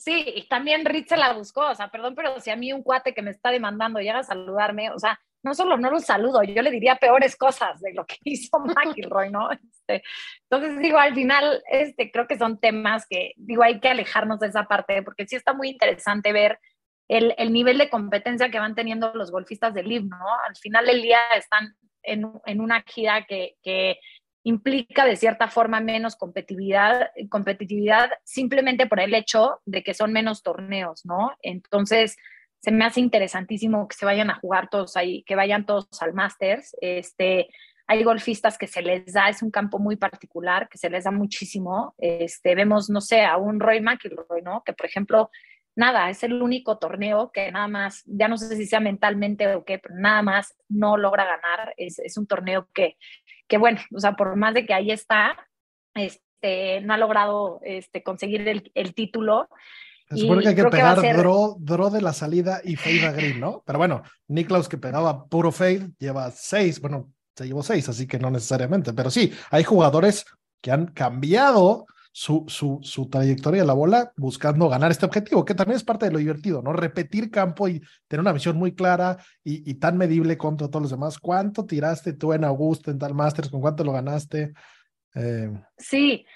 Sí, 0.00 0.24
y 0.34 0.48
también 0.48 0.86
Reed 0.86 1.06
se 1.06 1.16
la 1.18 1.34
buscó, 1.34 1.60
o 1.68 1.74
sea, 1.74 1.90
perdón, 1.90 2.14
pero 2.14 2.40
si 2.40 2.48
a 2.48 2.56
mí 2.56 2.72
un 2.72 2.82
cuate 2.82 3.12
que 3.12 3.20
me 3.20 3.32
está 3.32 3.50
demandando 3.50 4.00
llega 4.00 4.20
a 4.20 4.24
saludarme, 4.24 4.90
o 4.90 4.98
sea, 4.98 5.20
no 5.42 5.52
solo 5.52 5.76
no 5.76 5.90
lo 5.90 6.00
saludo, 6.00 6.42
yo 6.42 6.62
le 6.62 6.70
diría 6.70 6.96
peores 6.96 7.36
cosas 7.36 7.78
de 7.82 7.92
lo 7.92 8.06
que 8.06 8.16
hizo 8.24 8.58
McIlroy, 8.60 9.30
¿no? 9.30 9.50
Este, 9.52 10.02
entonces, 10.48 10.80
digo, 10.80 10.96
al 10.96 11.14
final, 11.14 11.62
este, 11.70 12.10
creo 12.10 12.26
que 12.26 12.38
son 12.38 12.58
temas 12.58 13.06
que, 13.10 13.32
digo, 13.36 13.62
hay 13.62 13.78
que 13.78 13.90
alejarnos 13.90 14.40
de 14.40 14.46
esa 14.46 14.64
parte, 14.64 15.02
porque 15.02 15.26
sí 15.26 15.36
está 15.36 15.52
muy 15.52 15.68
interesante 15.68 16.32
ver 16.32 16.58
el, 17.08 17.34
el 17.36 17.52
nivel 17.52 17.76
de 17.76 17.90
competencia 17.90 18.50
que 18.50 18.58
van 18.58 18.74
teniendo 18.74 19.12
los 19.12 19.30
golfistas 19.30 19.74
del 19.74 19.86
LIV, 19.86 20.04
¿no? 20.08 20.16
Al 20.48 20.56
final 20.56 20.86
del 20.86 21.02
día 21.02 21.20
están 21.36 21.74
en, 22.02 22.24
en 22.46 22.60
una 22.62 22.82
gira 22.86 23.26
que 23.26 23.98
implica 24.42 25.04
de 25.04 25.16
cierta 25.16 25.48
forma 25.48 25.80
menos 25.80 26.16
competitividad, 26.16 27.10
competitividad 27.28 28.10
simplemente 28.24 28.86
por 28.86 29.00
el 29.00 29.14
hecho 29.14 29.60
de 29.66 29.82
que 29.82 29.94
son 29.94 30.12
menos 30.12 30.42
torneos, 30.42 31.04
¿no? 31.04 31.32
Entonces, 31.42 32.16
se 32.60 32.70
me 32.70 32.84
hace 32.84 33.00
interesantísimo 33.00 33.88
que 33.88 33.96
se 33.96 34.04
vayan 34.04 34.30
a 34.30 34.38
jugar 34.38 34.68
todos 34.70 34.96
ahí, 34.96 35.22
que 35.24 35.36
vayan 35.36 35.66
todos 35.66 35.88
al 36.00 36.12
Masters. 36.12 36.76
Este, 36.80 37.48
hay 37.86 38.02
golfistas 38.02 38.58
que 38.58 38.66
se 38.66 38.82
les 38.82 39.12
da, 39.12 39.28
es 39.28 39.42
un 39.42 39.50
campo 39.50 39.78
muy 39.78 39.96
particular, 39.96 40.68
que 40.68 40.78
se 40.78 40.90
les 40.90 41.04
da 41.04 41.10
muchísimo. 41.10 41.94
Este, 41.98 42.54
vemos, 42.54 42.90
no 42.90 43.00
sé, 43.00 43.24
a 43.24 43.36
un 43.36 43.60
Roy 43.60 43.80
McIlroy, 43.80 44.42
¿no? 44.42 44.62
Que, 44.64 44.74
por 44.74 44.86
ejemplo, 44.86 45.30
nada, 45.74 46.10
es 46.10 46.22
el 46.22 46.42
único 46.42 46.78
torneo 46.78 47.30
que 47.32 47.50
nada 47.50 47.68
más, 47.68 48.02
ya 48.06 48.28
no 48.28 48.36
sé 48.36 48.54
si 48.56 48.66
sea 48.66 48.80
mentalmente 48.80 49.54
o 49.54 49.64
qué, 49.64 49.78
pero 49.78 49.94
nada 49.96 50.22
más 50.22 50.54
no 50.68 50.98
logra 50.98 51.24
ganar. 51.24 51.74
Es, 51.78 51.98
es 51.98 52.18
un 52.18 52.26
torneo 52.26 52.68
que, 52.74 52.96
que, 53.50 53.58
bueno, 53.58 53.80
o 53.94 54.00
sea, 54.00 54.14
por 54.14 54.36
más 54.36 54.54
de 54.54 54.64
que 54.64 54.72
ahí 54.72 54.92
está, 54.92 55.36
este, 55.94 56.80
no 56.82 56.94
ha 56.94 56.96
logrado 56.96 57.60
este, 57.64 58.02
conseguir 58.02 58.48
el, 58.48 58.70
el 58.74 58.94
título. 58.94 59.48
Se 60.08 60.18
supone 60.18 60.42
que 60.42 60.48
hay 60.48 60.54
que 60.54 60.64
pegar 60.64 61.00
draw, 61.16 61.90
de 61.90 62.00
la 62.00 62.12
salida 62.12 62.60
y 62.64 62.76
fade 62.76 63.06
a 63.06 63.12
green, 63.12 63.40
¿no? 63.40 63.62
Pero 63.66 63.78
bueno, 63.78 64.02
Niklaus 64.28 64.68
que 64.68 64.78
pegaba 64.78 65.26
puro 65.26 65.52
fade 65.52 65.90
lleva 65.98 66.30
seis, 66.30 66.80
bueno, 66.80 67.12
se 67.36 67.46
llevó 67.46 67.62
seis, 67.62 67.88
así 67.88 68.06
que 68.06 68.18
no 68.18 68.30
necesariamente. 68.30 68.92
Pero 68.92 69.10
sí, 69.10 69.32
hay 69.50 69.64
jugadores 69.64 70.24
que 70.60 70.70
han 70.70 70.86
cambiado 70.86 71.86
su, 72.12 72.44
su, 72.48 72.80
su 72.82 73.08
trayectoria 73.08 73.62
de 73.62 73.66
la 73.66 73.72
bola 73.72 74.12
buscando 74.16 74.68
ganar 74.68 74.90
este 74.90 75.06
objetivo, 75.06 75.44
que 75.44 75.54
también 75.54 75.76
es 75.76 75.84
parte 75.84 76.06
de 76.06 76.12
lo 76.12 76.18
divertido, 76.18 76.60
¿no? 76.62 76.72
Repetir 76.72 77.30
campo 77.30 77.68
y 77.68 77.80
tener 78.08 78.20
una 78.20 78.32
visión 78.32 78.56
muy 78.56 78.74
clara 78.74 79.16
y, 79.44 79.70
y 79.70 79.74
tan 79.74 79.96
medible 79.96 80.36
contra 80.36 80.68
todos 80.68 80.82
los 80.82 80.90
demás. 80.90 81.18
¿Cuánto 81.18 81.64
tiraste 81.64 82.12
tú 82.12 82.32
en 82.32 82.44
Augusto, 82.44 82.90
en 82.90 82.98
tal 82.98 83.14
Masters? 83.14 83.48
¿Con 83.50 83.60
cuánto 83.60 83.84
lo 83.84 83.92
ganaste? 83.92 84.52
Eh... 85.14 85.50
Sí, 85.78 86.26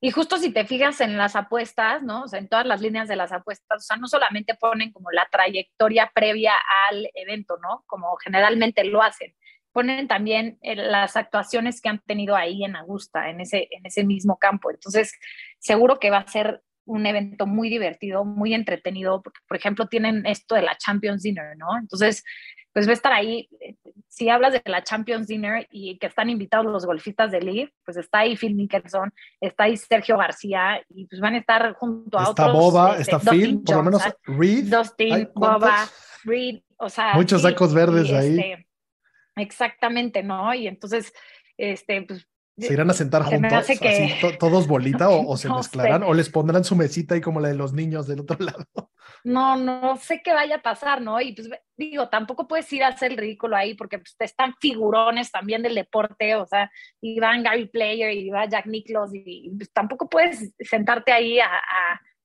y 0.00 0.10
justo 0.10 0.36
si 0.36 0.52
te 0.52 0.66
fijas 0.66 1.00
en 1.00 1.16
las 1.16 1.34
apuestas, 1.34 2.02
¿no? 2.02 2.24
O 2.24 2.28
sea, 2.28 2.38
en 2.38 2.48
todas 2.48 2.66
las 2.66 2.80
líneas 2.80 3.08
de 3.08 3.16
las 3.16 3.32
apuestas, 3.32 3.78
o 3.78 3.80
sea, 3.80 3.96
no 3.96 4.06
solamente 4.06 4.54
ponen 4.54 4.92
como 4.92 5.10
la 5.10 5.26
trayectoria 5.32 6.12
previa 6.14 6.52
al 6.90 7.08
evento, 7.14 7.56
¿no? 7.62 7.84
Como 7.86 8.14
generalmente 8.16 8.84
lo 8.84 9.02
hacen, 9.02 9.34
ponen 9.74 10.06
también 10.06 10.56
eh, 10.62 10.76
las 10.76 11.16
actuaciones 11.16 11.80
que 11.80 11.88
han 11.88 11.98
tenido 11.98 12.36
ahí 12.36 12.64
en 12.64 12.76
Augusta, 12.76 13.28
en 13.28 13.40
ese, 13.40 13.66
en 13.72 13.84
ese 13.84 14.04
mismo 14.04 14.38
campo. 14.38 14.70
Entonces, 14.70 15.12
seguro 15.58 15.98
que 15.98 16.10
va 16.10 16.18
a 16.18 16.30
ser 16.30 16.62
un 16.86 17.06
evento 17.06 17.46
muy 17.46 17.68
divertido, 17.68 18.24
muy 18.24 18.54
entretenido, 18.54 19.20
porque, 19.20 19.40
por 19.48 19.56
ejemplo, 19.56 19.88
tienen 19.88 20.26
esto 20.26 20.54
de 20.54 20.62
la 20.62 20.76
Champions 20.76 21.22
Dinner, 21.24 21.56
¿no? 21.56 21.76
Entonces, 21.76 22.22
pues 22.72 22.86
va 22.86 22.90
a 22.90 22.94
estar 22.94 23.12
ahí. 23.12 23.48
Eh, 23.60 23.74
si 24.06 24.28
hablas 24.28 24.52
de 24.52 24.62
la 24.66 24.84
Champions 24.84 25.26
Dinner 25.26 25.66
y 25.72 25.98
que 25.98 26.06
están 26.06 26.30
invitados 26.30 26.66
los 26.66 26.86
golfistas 26.86 27.32
de 27.32 27.40
Leaf, 27.40 27.70
pues 27.84 27.96
está 27.96 28.20
ahí 28.20 28.36
Phil 28.36 28.54
Mickelson, 28.54 29.12
está 29.40 29.64
ahí 29.64 29.76
Sergio 29.76 30.16
García 30.16 30.80
y 30.88 31.06
pues 31.06 31.20
van 31.20 31.34
a 31.34 31.38
estar 31.38 31.74
junto 31.74 32.16
a 32.16 32.22
está 32.22 32.46
otros. 32.46 32.52
Boba, 32.52 32.96
este, 32.96 33.16
está 33.16 33.30
Phil, 33.32 33.60
por 33.64 33.76
lo 33.76 33.82
menos 33.82 34.02
Reed. 34.22 34.66
Dustin, 34.66 35.30
Boba, 35.34 35.88
Reed, 36.22 36.60
o 36.76 36.88
sea. 36.88 37.14
Muchos 37.14 37.42
sacos 37.42 37.74
verdes 37.74 38.12
ahí. 38.12 38.38
Este, 38.38 38.66
exactamente, 39.36 40.22
¿no? 40.22 40.54
Y 40.54 40.66
entonces, 40.66 41.12
este, 41.56 42.02
pues 42.02 42.26
¿Se 42.56 42.72
irán 42.72 42.88
a 42.88 42.94
sentar 42.94 43.22
juntos, 43.22 43.52
así, 43.52 43.78
todos 44.38 44.68
bolita, 44.68 45.08
o, 45.08 45.36
se 45.36 45.48
mezclarán, 45.52 46.04
o 46.04 46.14
les 46.14 46.30
pondrán 46.30 46.62
su 46.62 46.76
mesita 46.76 47.16
ahí 47.16 47.20
como 47.20 47.40
la 47.40 47.48
de 47.48 47.54
los 47.54 47.72
niños 47.72 48.06
del 48.06 48.20
otro 48.20 48.36
lado? 48.40 48.66
No, 49.24 49.56
no 49.56 49.96
sé 49.96 50.20
qué 50.22 50.32
vaya 50.32 50.56
a 50.56 50.62
pasar, 50.62 51.00
¿no? 51.00 51.20
Y 51.20 51.32
pues 51.32 51.48
digo, 51.76 52.08
tampoco 52.08 52.46
puedes 52.46 52.72
ir 52.72 52.84
a 52.84 52.88
hacer 52.88 53.10
el 53.10 53.18
ridículo 53.18 53.56
ahí 53.56 53.74
porque 53.74 53.98
pues, 53.98 54.14
están 54.20 54.54
figurones 54.60 55.32
también 55.32 55.62
del 55.62 55.74
deporte, 55.74 56.36
o 56.36 56.46
sea, 56.46 56.70
y 57.00 57.18
van 57.18 57.42
Gary 57.42 57.66
Player 57.66 58.12
y 58.12 58.30
va 58.30 58.48
Jack 58.48 58.66
Nicklaus 58.66 59.10
y, 59.14 59.50
pues, 59.56 59.72
tampoco 59.72 60.08
puedes 60.08 60.52
sentarte 60.60 61.10
ahí 61.10 61.40
a, 61.40 61.48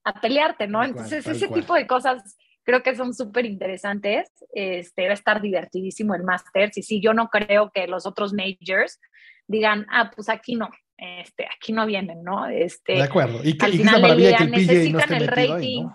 a, 0.04 0.22
pelearte, 0.22 0.68
¿no? 0.68 0.84
Entonces, 0.84 1.26
ese 1.28 1.48
tipo 1.50 1.76
de 1.76 1.86
cosas 1.86 2.36
creo 2.70 2.84
que 2.84 2.96
son 2.96 3.16
súper 3.16 3.46
interesantes. 3.48 4.32
Este, 4.54 5.06
va 5.06 5.12
a 5.12 5.14
estar 5.14 5.42
divertidísimo 5.42 6.14
el 6.14 6.24
Masters 6.24 6.78
y 6.78 6.84
sí, 6.84 7.02
yo 7.02 7.14
no 7.14 7.30
creo 7.30 7.72
que 7.74 7.88
los 7.88 8.06
otros 8.06 8.32
majors 8.32 9.00
digan, 9.48 9.88
ah, 9.90 10.12
pues 10.16 10.30
aquí 10.30 10.56
no, 10.56 10.70
este, 10.96 11.48
aquí 11.48 11.74
no 11.74 11.88
vienen, 11.88 12.24
¿no? 12.24 12.46
Este, 12.48 12.94
de 12.94 13.04
acuerdo. 13.04 13.40
Y 13.44 13.58
que, 13.58 13.66
al 13.66 13.72
final 13.72 14.02
del 14.04 14.18
día, 14.18 14.40
necesitan 14.42 15.14
el 15.14 15.28
rating. 15.28 15.88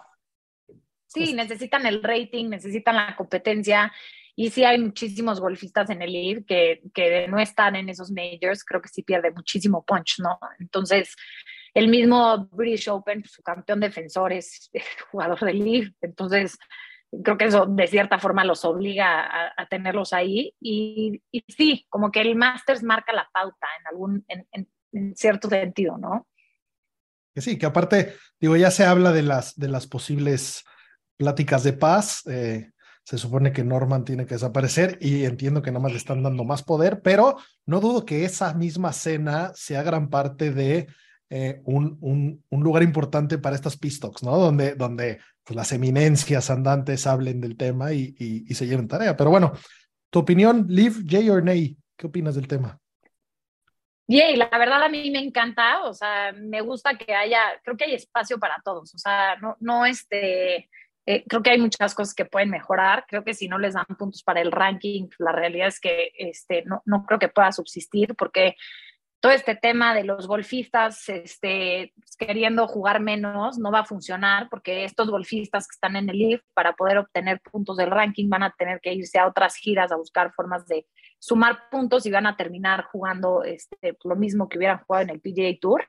Sí, 1.06 1.32
necesitan 1.32 1.86
el 1.86 2.02
rating, 2.02 2.48
necesitan 2.48 2.96
la 2.96 3.14
competencia. 3.14 3.92
Y 4.34 4.50
sí 4.50 4.64
hay 4.64 4.80
muchísimos 4.80 5.40
golfistas 5.40 5.90
en 5.90 6.02
el 6.02 6.12
league 6.12 6.44
que, 6.44 6.82
que 6.92 7.28
no 7.28 7.38
están 7.38 7.76
en 7.76 7.88
esos 7.88 8.10
majors, 8.10 8.64
creo 8.64 8.82
que 8.82 8.88
sí 8.88 9.02
pierde 9.04 9.30
muchísimo 9.30 9.84
punch, 9.84 10.18
¿no? 10.18 10.40
Entonces, 10.58 11.14
el 11.74 11.88
mismo 11.88 12.48
British 12.52 12.88
Open, 12.88 13.24
su 13.24 13.42
campeón 13.42 13.80
defensor 13.80 14.32
es 14.32 14.70
jugador 15.10 15.40
del 15.40 15.58
league, 15.58 15.94
entonces 16.00 16.56
creo 17.22 17.36
que 17.36 17.44
eso 17.46 17.66
de 17.66 17.86
cierta 17.86 18.18
forma 18.18 18.44
los 18.44 18.64
obliga 18.64 19.52
a, 19.56 19.66
tenerlos 19.66 20.12
ahí 20.12 20.54
y, 20.60 21.22
sí, 21.48 21.86
como 21.88 22.10
que 22.10 22.20
el 22.20 22.36
Masters 22.36 22.82
marca 22.82 23.12
la 23.12 23.28
pauta 23.32 23.66
en 23.80 23.86
algún, 23.86 24.24
en, 24.28 24.68
cierto 25.16 25.48
sentido, 25.48 25.98
¿no? 25.98 26.26
Sí, 27.36 27.58
que 27.58 27.66
aparte, 27.66 28.14
digo, 28.40 28.56
ya 28.56 28.70
se 28.70 28.84
habla 28.84 29.10
de 29.10 29.22
las, 29.22 29.56
de 29.56 29.66
las 29.66 29.88
posibles 29.88 30.64
pláticas 31.16 31.64
de 31.64 31.72
paz, 31.72 32.22
eh, 32.28 32.70
se 33.02 33.18
supone 33.18 33.52
que 33.52 33.64
Norman 33.64 34.04
tiene 34.04 34.24
que 34.24 34.36
desaparecer 34.36 34.98
y 35.00 35.24
entiendo 35.24 35.60
que 35.60 35.72
nada 35.72 35.82
más 35.82 35.92
le 35.92 35.98
están 35.98 36.22
dando 36.22 36.44
más 36.44 36.62
poder, 36.62 37.02
pero 37.02 37.36
no 37.66 37.80
dudo 37.80 38.06
que 38.06 38.24
esa 38.24 38.54
misma 38.54 38.92
cena 38.92 39.50
sea 39.54 39.82
gran 39.82 40.08
parte 40.10 40.52
de 40.52 40.86
eh, 41.36 41.60
un, 41.64 41.98
un, 42.00 42.44
un, 42.48 42.62
lugar 42.62 42.84
importante 42.84 43.38
para 43.38 43.56
estas 43.56 43.76
pistoks, 43.76 44.22
¿no? 44.22 44.38
Donde, 44.38 44.76
donde 44.76 45.18
pues, 45.42 45.56
las 45.56 45.72
eminencias 45.72 46.48
andantes 46.48 47.08
hablen 47.08 47.40
del 47.40 47.56
tema 47.56 47.92
y, 47.92 48.14
y, 48.16 48.54
se 48.54 48.68
lleven 48.68 48.86
tarea. 48.86 49.16
Pero 49.16 49.30
bueno, 49.30 49.52
tu 50.10 50.20
opinión, 50.20 50.64
Liv, 50.68 51.04
Jay 51.04 51.28
or 51.28 51.42
Nay, 51.42 51.76
¿qué 51.96 52.06
opinas 52.06 52.36
del 52.36 52.46
tema? 52.46 52.78
Yay, 54.06 54.36
la 54.36 54.48
verdad 54.56 54.84
a 54.84 54.88
mí 54.88 55.10
me 55.10 55.18
encanta, 55.18 55.82
o 55.82 55.92
sea, 55.92 56.32
me 56.32 56.60
gusta 56.60 56.96
que 56.96 57.12
haya, 57.16 57.40
creo 57.64 57.76
que 57.76 57.86
hay 57.86 57.94
espacio 57.94 58.38
para 58.38 58.62
todos, 58.64 58.94
o 58.94 58.98
sea, 58.98 59.34
no, 59.42 59.56
no 59.58 59.86
este, 59.86 60.70
eh, 61.04 61.24
creo 61.26 61.42
que 61.42 61.50
hay 61.50 61.58
muchas 61.58 61.96
cosas 61.96 62.14
que 62.14 62.26
pueden 62.26 62.50
mejorar, 62.50 63.06
creo 63.08 63.24
que 63.24 63.34
si 63.34 63.48
no 63.48 63.58
les 63.58 63.74
dan 63.74 63.86
puntos 63.98 64.22
para 64.22 64.40
el 64.40 64.52
ranking, 64.52 65.08
la 65.18 65.32
realidad 65.32 65.66
es 65.66 65.80
que 65.80 66.12
este, 66.16 66.62
no, 66.64 66.80
no 66.84 67.04
creo 67.06 67.18
que 67.18 67.28
pueda 67.28 67.50
subsistir 67.50 68.14
porque 68.14 68.54
todo 69.24 69.32
este 69.32 69.56
tema 69.56 69.94
de 69.94 70.04
los 70.04 70.26
golfistas 70.26 71.08
este, 71.08 71.94
queriendo 72.18 72.68
jugar 72.68 73.00
menos 73.00 73.56
no 73.56 73.72
va 73.72 73.78
a 73.78 73.86
funcionar 73.86 74.50
porque 74.50 74.84
estos 74.84 75.08
golfistas 75.08 75.66
que 75.66 75.72
están 75.72 75.96
en 75.96 76.10
el 76.10 76.20
IF 76.20 76.42
para 76.52 76.74
poder 76.74 76.98
obtener 76.98 77.40
puntos 77.40 77.78
del 77.78 77.90
ranking 77.90 78.28
van 78.28 78.42
a 78.42 78.54
tener 78.58 78.82
que 78.82 78.92
irse 78.92 79.18
a 79.18 79.26
otras 79.26 79.56
giras 79.56 79.90
a 79.90 79.96
buscar 79.96 80.30
formas 80.34 80.66
de 80.66 80.86
sumar 81.18 81.70
puntos 81.70 82.04
y 82.04 82.10
van 82.10 82.26
a 82.26 82.36
terminar 82.36 82.84
jugando 82.92 83.42
este, 83.44 83.96
lo 84.04 84.14
mismo 84.14 84.46
que 84.46 84.58
hubieran 84.58 84.84
jugado 84.84 85.04
en 85.04 85.10
el 85.12 85.22
PGA 85.22 85.58
Tour. 85.58 85.88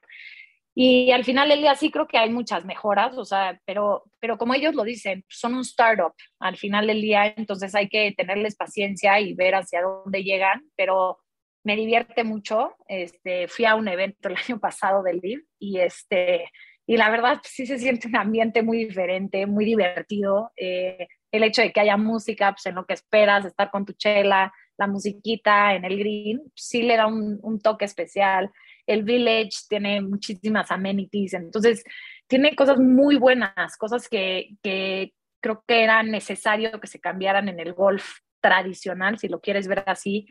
Y 0.73 1.11
al 1.11 1.25
final 1.25 1.49
del 1.49 1.59
día 1.59 1.75
sí 1.75 1.91
creo 1.91 2.07
que 2.07 2.17
hay 2.17 2.29
muchas 2.29 2.63
mejoras, 2.63 3.17
o 3.17 3.25
sea, 3.25 3.59
pero, 3.65 4.03
pero 4.21 4.37
como 4.37 4.53
ellos 4.53 4.75
lo 4.75 4.83
dicen, 4.83 5.25
son 5.27 5.55
un 5.55 5.61
startup 5.61 6.13
al 6.39 6.55
final 6.55 6.87
del 6.87 7.01
día, 7.01 7.33
entonces 7.35 7.75
hay 7.75 7.89
que 7.89 8.13
tenerles 8.15 8.55
paciencia 8.55 9.19
y 9.19 9.33
ver 9.33 9.55
hacia 9.55 9.81
dónde 9.81 10.23
llegan, 10.23 10.63
pero 10.77 11.19
me 11.65 11.75
divierte 11.75 12.23
mucho. 12.23 12.75
Este, 12.87 13.49
fui 13.49 13.65
a 13.65 13.75
un 13.75 13.89
evento 13.89 14.29
el 14.29 14.37
año 14.37 14.59
pasado 14.59 15.03
del 15.03 15.19
LIV 15.21 15.43
y, 15.59 15.79
este, 15.79 16.49
y 16.87 16.95
la 16.95 17.09
verdad 17.09 17.41
sí 17.43 17.65
se 17.65 17.77
siente 17.77 18.07
un 18.07 18.15
ambiente 18.15 18.63
muy 18.63 18.85
diferente, 18.85 19.45
muy 19.45 19.65
divertido. 19.65 20.51
Eh, 20.55 21.07
el 21.31 21.43
hecho 21.43 21.61
de 21.61 21.73
que 21.73 21.81
haya 21.81 21.97
música, 21.97 22.53
pues 22.53 22.65
en 22.67 22.75
lo 22.75 22.85
que 22.85 22.93
esperas, 22.93 23.43
estar 23.43 23.69
con 23.69 23.85
tu 23.85 23.91
chela, 23.91 24.53
la 24.77 24.87
musiquita 24.87 25.75
en 25.75 25.83
el 25.83 25.99
green, 25.99 26.41
sí 26.55 26.83
le 26.83 26.95
da 26.95 27.07
un, 27.07 27.39
un 27.41 27.59
toque 27.59 27.83
especial 27.83 28.51
el 28.87 29.03
village 29.03 29.65
tiene 29.67 30.01
muchísimas 30.01 30.71
amenities, 30.71 31.33
entonces 31.33 31.83
tiene 32.27 32.55
cosas 32.55 32.79
muy 32.79 33.17
buenas, 33.17 33.77
cosas 33.77 34.07
que, 34.07 34.49
que 34.61 35.13
creo 35.41 35.63
que 35.67 35.83
era 35.83 36.03
necesario 36.03 36.79
que 36.79 36.87
se 36.87 36.99
cambiaran 36.99 37.49
en 37.49 37.59
el 37.59 37.73
golf 37.73 38.19
tradicional, 38.41 39.17
si 39.17 39.27
lo 39.27 39.41
quieres 39.41 39.67
ver 39.67 39.83
así, 39.87 40.27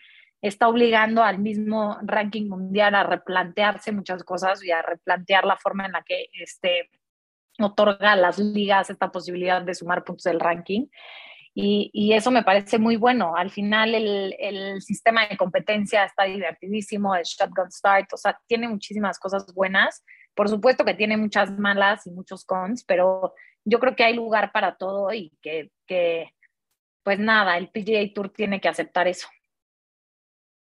está 0.48 0.68
obligando 0.68 1.22
al 1.22 1.38
mismo 1.38 1.96
ranking 2.02 2.48
mundial 2.48 2.94
a 2.94 3.02
replantearse 3.02 3.92
muchas 3.92 4.22
cosas 4.24 4.62
y 4.62 4.70
a 4.70 4.82
replantear 4.82 5.44
la 5.46 5.56
forma 5.56 5.86
en 5.86 5.92
la 5.92 6.02
que 6.02 6.26
este, 6.32 6.90
otorga 7.58 8.12
a 8.12 8.16
las 8.16 8.38
ligas 8.38 8.90
esta 8.90 9.10
posibilidad 9.10 9.62
de 9.62 9.74
sumar 9.74 10.04
puntos 10.04 10.24
del 10.24 10.40
ranking. 10.40 10.86
Y, 11.56 12.12
eso 12.12 12.30
me 12.30 12.42
parece 12.42 12.78
muy 12.78 12.96
bueno. 12.96 13.36
Al 13.36 13.50
final 13.50 13.94
el, 13.94 14.82
sistema 14.82 15.26
de 15.26 15.36
competencia 15.36 16.04
está 16.04 16.24
divertidísimo, 16.24 17.14
el 17.14 17.22
shotgun 17.22 17.70
start, 17.70 18.12
o 18.12 18.16
sea, 18.16 18.38
tiene 18.46 18.68
muchísimas 18.68 19.18
cosas 19.18 19.46
buenas. 19.54 20.04
Por 20.34 20.48
supuesto 20.48 20.84
que 20.84 20.94
tiene 20.94 21.16
muchas 21.16 21.56
malas 21.58 22.06
y 22.06 22.10
muchos 22.10 22.44
cons, 22.44 22.84
pero 22.84 23.34
yo 23.64 23.78
creo 23.78 23.94
que 23.94 24.04
hay 24.04 24.14
lugar 24.14 24.50
para 24.52 24.76
todo 24.76 25.12
y 25.12 25.32
que, 25.40 25.70
pues 27.02 27.18
nada, 27.18 27.56
el 27.56 27.70
PGA 27.70 28.12
Tour 28.12 28.30
tiene 28.30 28.60
que 28.60 28.68
aceptar 28.68 29.06
eso. 29.08 29.28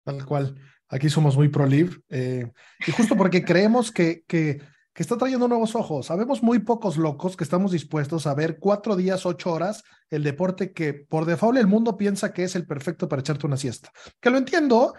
Tal 0.04 0.24
cual. 0.24 0.54
Aquí 0.88 1.08
somos 1.08 1.36
muy 1.36 1.48
pro-live. 1.48 1.96
Eh, 2.08 2.50
y 2.86 2.90
justo 2.92 3.16
porque 3.16 3.44
creemos 3.44 3.92
que, 3.92 4.24
que 4.26 4.60
que 4.92 5.02
está 5.02 5.16
trayendo 5.16 5.48
nuevos 5.48 5.74
ojos. 5.74 6.06
Sabemos 6.06 6.42
muy 6.42 6.58
pocos 6.58 6.96
locos 6.96 7.36
que 7.36 7.44
estamos 7.44 7.72
dispuestos 7.72 8.26
a 8.26 8.34
ver 8.34 8.58
cuatro 8.58 8.96
días, 8.96 9.24
ocho 9.24 9.52
horas 9.52 9.84
el 10.10 10.24
deporte 10.24 10.72
que 10.72 10.92
por 10.92 11.24
default 11.24 11.58
el 11.58 11.68
mundo 11.68 11.96
piensa 11.96 12.32
que 12.32 12.44
es 12.44 12.56
el 12.56 12.66
perfecto 12.66 13.08
para 13.08 13.20
echarte 13.20 13.46
una 13.46 13.56
siesta. 13.56 13.92
Que 14.20 14.30
lo 14.30 14.38
entiendo, 14.38 14.94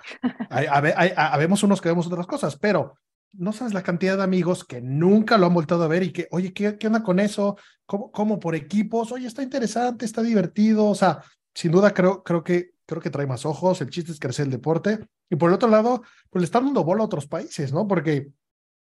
habemos 0.49 1.63
unos 1.63 1.81
que 1.81 1.89
vemos 1.89 2.07
otras 2.07 2.25
cosas, 2.25 2.57
pero 2.57 2.95
no 3.33 3.51
sabes 3.51 3.73
la 3.73 3.83
cantidad 3.83 4.17
de 4.17 4.23
amigos 4.23 4.63
que 4.63 4.81
nunca 4.81 5.37
lo 5.37 5.47
han 5.47 5.53
voltado 5.53 5.83
a 5.83 5.87
ver 5.87 6.03
y 6.03 6.11
que, 6.11 6.27
oye, 6.31 6.53
¿qué, 6.53 6.77
qué 6.77 6.87
onda 6.87 7.03
con 7.03 7.19
eso? 7.19 7.57
¿Cómo, 7.85 8.11
¿Cómo, 8.11 8.39
por 8.39 8.55
equipos? 8.55 9.11
Oye, 9.11 9.27
está 9.27 9.43
interesante, 9.43 10.05
está 10.05 10.21
divertido. 10.21 10.85
O 10.85 10.95
sea, 10.95 11.21
sin 11.53 11.71
duda 11.71 11.93
creo, 11.93 12.23
creo, 12.23 12.43
que, 12.43 12.71
creo 12.91 13.01
que 13.01 13.09
trae 13.09 13.25
más 13.25 13.45
ojos. 13.45 13.79
El 13.79 13.89
chiste 13.89 14.11
es 14.11 14.19
crecer 14.19 14.45
el 14.45 14.51
deporte. 14.51 14.99
Y 15.29 15.37
por 15.37 15.49
el 15.49 15.55
otro 15.55 15.69
lado, 15.69 16.03
pues 16.29 16.41
le 16.41 16.45
están 16.45 16.65
dando 16.65 16.83
bola 16.83 17.03
a 17.03 17.05
otros 17.05 17.25
países, 17.25 17.71
¿no? 17.71 17.87
Porque 17.87 18.27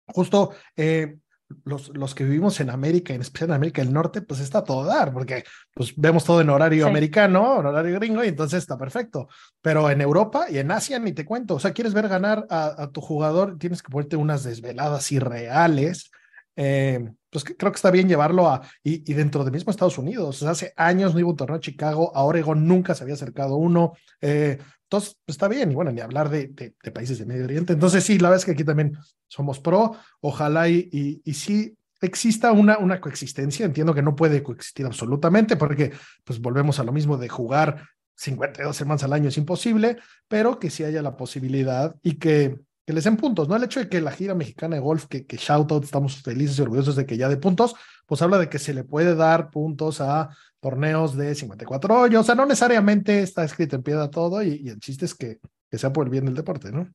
justo 0.07 0.53
eh, 0.77 1.17
los, 1.65 1.89
los 1.89 2.15
que 2.15 2.23
vivimos 2.23 2.61
en 2.61 2.69
América, 2.69 3.13
en 3.13 3.19
especial 3.19 3.49
en 3.49 3.55
América 3.55 3.83
del 3.83 3.91
Norte, 3.91 4.21
pues 4.21 4.39
está 4.39 4.63
todo 4.63 4.85
dar, 4.85 5.11
porque 5.11 5.43
pues 5.73 5.93
vemos 5.97 6.23
todo 6.23 6.39
en 6.39 6.49
horario 6.49 6.87
americano, 6.87 7.59
en 7.59 7.65
horario 7.65 7.99
gringo, 7.99 8.23
y 8.23 8.29
entonces 8.29 8.59
está 8.59 8.77
perfecto. 8.77 9.27
Pero 9.61 9.89
en 9.89 9.99
Europa 9.99 10.45
y 10.49 10.59
en 10.59 10.71
Asia 10.71 10.97
ni 10.97 11.11
te 11.11 11.25
cuento, 11.25 11.55
o 11.55 11.59
sea, 11.59 11.73
quieres 11.73 11.93
ver 11.93 12.07
ganar 12.07 12.47
a, 12.49 12.83
a 12.83 12.91
tu 12.91 13.01
jugador, 13.01 13.57
tienes 13.57 13.83
que 13.83 13.91
ponerte 13.91 14.15
unas 14.15 14.43
desveladas 14.45 15.11
irreales. 15.11 16.09
Eh, 16.55 17.11
pues 17.29 17.43
creo 17.43 17.71
que 17.71 17.75
está 17.75 17.91
bien 17.91 18.07
llevarlo 18.07 18.49
a, 18.49 18.61
y, 18.83 19.09
y, 19.09 19.13
dentro 19.13 19.43
de 19.43 19.51
mismo 19.51 19.71
Estados 19.71 19.97
Unidos, 19.97 20.41
hace 20.43 20.73
años 20.75 21.13
no 21.13 21.19
iba 21.19 21.29
un 21.29 21.35
torneo 21.35 21.57
a 21.57 21.61
Chicago, 21.61 22.15
a 22.15 22.23
Oregon 22.23 22.67
nunca 22.67 22.95
se 22.95 23.03
había 23.03 23.15
acercado 23.15 23.55
uno, 23.55 23.93
eh, 24.21 24.57
entonces 24.83 25.17
pues 25.25 25.35
está 25.35 25.47
bien, 25.47 25.71
y 25.71 25.75
bueno, 25.75 25.91
ni 25.91 26.01
hablar 26.01 26.29
de, 26.29 26.47
de, 26.47 26.91
países 26.91 27.19
de 27.19 27.25
Medio 27.25 27.43
Oriente, 27.43 27.73
entonces 27.73 28.03
sí, 28.03 28.17
la 28.17 28.29
verdad 28.29 28.41
es 28.41 28.45
que 28.45 28.51
aquí 28.51 28.63
también 28.63 28.97
somos 29.27 29.59
pro, 29.59 29.95
ojalá 30.21 30.67
y, 30.69 30.89
y, 30.91 31.21
y 31.23 31.33
sí 31.33 31.75
exista 32.01 32.51
una, 32.51 32.77
una 32.77 33.01
coexistencia, 33.01 33.65
entiendo 33.65 33.93
que 33.93 34.01
no 34.01 34.15
puede 34.15 34.41
coexistir 34.41 34.85
absolutamente, 34.85 35.55
porque 35.55 35.91
pues 36.23 36.39
volvemos 36.39 36.79
a 36.79 36.83
lo 36.83 36.91
mismo 36.91 37.17
de 37.17 37.29
jugar 37.29 37.83
52 38.15 38.75
semanas 38.75 39.03
al 39.03 39.13
año 39.13 39.29
es 39.29 39.37
imposible, 39.37 39.97
pero 40.27 40.59
que 40.59 40.69
sí 40.69 40.83
haya 40.83 41.01
la 41.01 41.15
posibilidad 41.15 41.95
y 42.01 42.15
que 42.15 42.59
que 42.89 42.93
les 42.93 43.03
den 43.03 43.17
puntos, 43.17 43.47
¿no? 43.47 43.55
El 43.55 43.63
hecho 43.63 43.79
de 43.79 43.87
que 43.87 44.01
la 44.01 44.09
gira 44.09 44.33
mexicana 44.33 44.75
de 44.75 44.81
golf, 44.81 45.05
que, 45.05 45.27
que 45.27 45.37
out, 45.49 45.71
estamos 45.83 46.23
felices 46.23 46.57
y 46.57 46.63
orgullosos 46.63 46.95
de 46.95 47.05
que 47.05 47.17
ya 47.17 47.29
de 47.29 47.37
puntos, 47.37 47.75
pues 48.07 48.23
habla 48.23 48.39
de 48.39 48.49
que 48.49 48.57
se 48.57 48.73
le 48.73 48.83
puede 48.83 49.13
dar 49.13 49.51
puntos 49.51 50.01
a 50.01 50.35
torneos 50.59 51.15
de 51.15 51.35
54 51.35 52.01
hoyos, 52.01 52.21
o 52.21 52.23
sea, 52.23 52.33
no 52.33 52.47
necesariamente 52.47 53.21
está 53.21 53.43
escrito 53.43 53.75
en 53.75 53.83
piedra 53.83 54.09
todo 54.09 54.41
y, 54.41 54.61
y 54.63 54.69
el 54.69 54.79
chiste 54.79 55.05
es 55.05 55.13
que, 55.13 55.37
que 55.69 55.77
sea 55.77 55.93
por 55.93 56.07
el 56.07 56.09
bien 56.09 56.25
del 56.25 56.33
deporte, 56.33 56.71
¿no? 56.71 56.89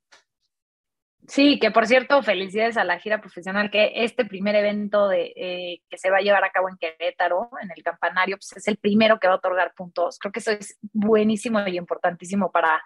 Sí, 1.29 1.61
que 1.61 1.71
por 1.71 1.87
cierto, 1.87 2.21
felicidades 2.25 2.77
a 2.77 2.83
la 2.83 2.99
gira 2.99 3.21
profesional, 3.21 3.71
que 3.71 3.93
este 3.95 4.25
primer 4.25 4.57
evento 4.57 5.07
de, 5.07 5.33
eh, 5.37 5.83
que 5.89 5.97
se 5.97 6.11
va 6.11 6.17
a 6.17 6.23
llevar 6.23 6.43
a 6.43 6.51
cabo 6.51 6.69
en 6.69 6.77
Querétaro, 6.77 7.51
en 7.63 7.71
el 7.71 7.85
campanario, 7.85 8.37
pues 8.37 8.53
es 8.57 8.67
el 8.67 8.79
primero 8.79 9.21
que 9.21 9.29
va 9.29 9.35
a 9.35 9.37
otorgar 9.37 9.75
puntos. 9.75 10.19
Creo 10.19 10.33
que 10.33 10.41
eso 10.41 10.51
es 10.51 10.77
buenísimo 10.93 11.65
y 11.69 11.79
importantísimo 11.79 12.51
para, 12.51 12.83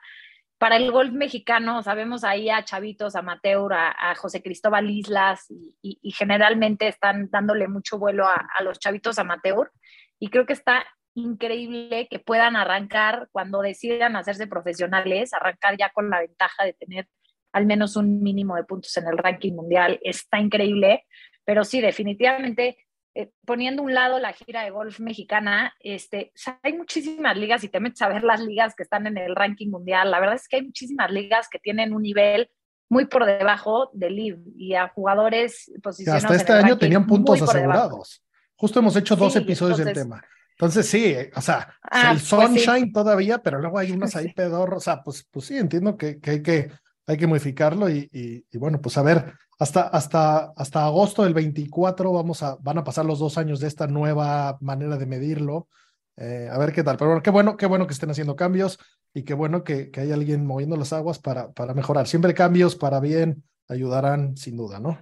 para 0.59 0.76
el 0.76 0.90
golf 0.90 1.12
mexicano, 1.12 1.82
sabemos 1.82 2.24
ahí 2.24 2.51
a 2.51 2.64
chavitos, 2.64 3.14
amateur, 3.14 3.72
a, 3.72 4.10
a 4.10 4.14
José 4.16 4.43
Cristóbal 4.43 4.90
Islas, 4.90 5.47
y, 5.82 5.98
generalmente 6.10 6.89
están 6.89 7.28
dándole 7.30 7.68
mucho 7.68 7.98
vuelo 7.98 8.26
a, 8.26 8.48
a, 8.59 8.62
los 8.62 8.78
chavitos 8.78 9.18
amateur, 9.18 9.70
y 10.18 10.30
creo 10.30 10.47
que 10.47 10.52
está 10.52 10.85
increíble 11.14 12.09
que 12.10 12.18
puedan 12.18 12.56
arrancar 12.56 13.28
cuando 13.30 13.60
decidan 13.60 14.16
hacerse 14.16 14.47
profesionales, 14.47 15.32
arrancar 15.32 15.76
ya 15.78 15.90
con 15.90 16.10
la 16.10 16.20
ventaja 16.20 16.64
de 16.64 16.72
tener 16.74 17.09
al 17.52 17.66
menos 17.66 17.97
un 17.97 18.22
mínimo 18.22 18.56
de 18.56 18.64
puntos 18.64 18.97
en 18.97 19.06
el 19.06 19.16
ranking 19.16 19.55
mundial, 19.55 19.98
está 20.02 20.39
increíble, 20.39 21.05
pero 21.44 21.64
sí, 21.64 21.80
definitivamente 21.80 22.76
eh, 23.14 23.30
poniendo 23.44 23.82
un 23.82 23.94
lado 23.94 24.18
la 24.18 24.32
gira 24.32 24.62
de 24.62 24.70
golf 24.70 25.01
mexicana, 25.01 25.74
este, 25.80 26.32
hay 26.62 26.72
muchísimas 26.72 27.36
ligas 27.36 27.64
y 27.64 27.68
te 27.68 27.80
metes 27.80 28.02
a 28.02 28.09
ver 28.09 28.22
las 28.22 28.40
ligas 28.40 28.74
que 28.74 28.82
están 28.82 29.06
en 29.06 29.18
el 29.18 29.35
ranking 29.35 29.68
mundial. 29.68 30.10
La 30.10 30.20
verdad 30.20 30.36
es 30.36 30.48
que 30.48 30.56
hay 30.56 30.62
muchísimas 30.62 31.10
ligas 31.10 31.48
que 31.51 31.59
tienen 31.59 31.93
un 31.93 32.02
nivel 32.02 32.51
muy 32.89 33.06
por 33.06 33.26
debajo 33.26 33.90
del 33.93 34.16
LIV 34.16 34.39
y 34.56 34.74
a 34.74 34.89
jugadores 34.89 35.70
posicionados. 35.82 36.24
Hasta 36.24 36.36
este 36.36 36.52
año 36.52 36.78
tenían 36.78 37.06
puntos 37.06 37.43
asegurados. 37.43 38.24
Justo 38.55 38.80
hemos 38.80 38.97
hecho 38.97 39.14
dos 39.16 39.36
episodios 39.36 39.78
del 39.78 39.93
tema. 39.93 40.22
Entonces 40.52 40.89
sí, 40.89 41.14
o 41.36 41.40
sea, 41.40 41.72
ah, 41.82 42.10
el 42.10 42.18
pues 42.18 42.24
sunshine 42.24 42.93
todavía, 42.93 43.39
pero 43.39 43.60
luego 43.60 43.78
hay 43.78 43.93
unas 43.93 44.16
ahí 44.16 44.32
pedorros. 44.35 44.78
O 44.78 44.80
sea, 44.80 45.02
pues, 45.05 45.24
pues 45.30 45.47
sí, 45.47 45.56
entiendo 45.56 45.97
que, 45.97 46.18
que 46.18 46.30
hay 46.30 46.43
que 46.43 46.70
hay 47.09 47.16
que 47.16 47.26
modificarlo 47.26 47.89
y, 47.89 48.09
y, 48.12 48.59
bueno, 48.59 48.80
pues 48.82 48.98
a 48.98 49.02
ver, 49.02 49.32
hasta, 49.59 49.82
hasta, 49.82 50.52
hasta 50.56 50.85
agosto 50.85 51.24
del 51.24 51.35
24 51.35 52.12
vamos 52.12 52.43
a, 52.43 52.56
van 52.60 52.78
a 52.78 52.85
pasar 52.85 53.05
los 53.05 53.18
dos 53.18 53.39
años 53.39 53.59
de 53.59 53.66
esta 53.66 53.86
nueva 53.86 54.56
manera 54.60 54.97
de 54.97 55.06
medirlo. 55.06 55.68
Eh, 56.16 56.48
a 56.51 56.59
ver 56.59 56.72
qué 56.72 56.82
tal. 56.82 56.97
Pero 56.97 57.10
bueno, 57.10 57.22
qué 57.22 57.30
bueno, 57.30 57.56
qué 57.56 57.66
bueno 57.66 57.86
que 57.86 57.93
estén 57.93 58.10
haciendo 58.10 58.36
cambios 58.36 58.78
y 59.12 59.24
qué 59.24 59.35
bueno 59.35 59.64
que, 59.64 59.90
que 59.90 60.01
hay 60.01 60.12
alguien 60.12 60.47
moviendo 60.47 60.76
las 60.76 60.93
aguas 60.93 61.18
para, 61.18 61.52
para 61.52 61.74
mejorar. 61.74 62.06
Siempre 62.06 62.35
cambios 62.35 62.76
para 62.76 63.01
bien 63.01 63.43
ayudarán 63.68 64.36
sin 64.36 64.56
duda, 64.56 64.78
¿no? 64.78 64.98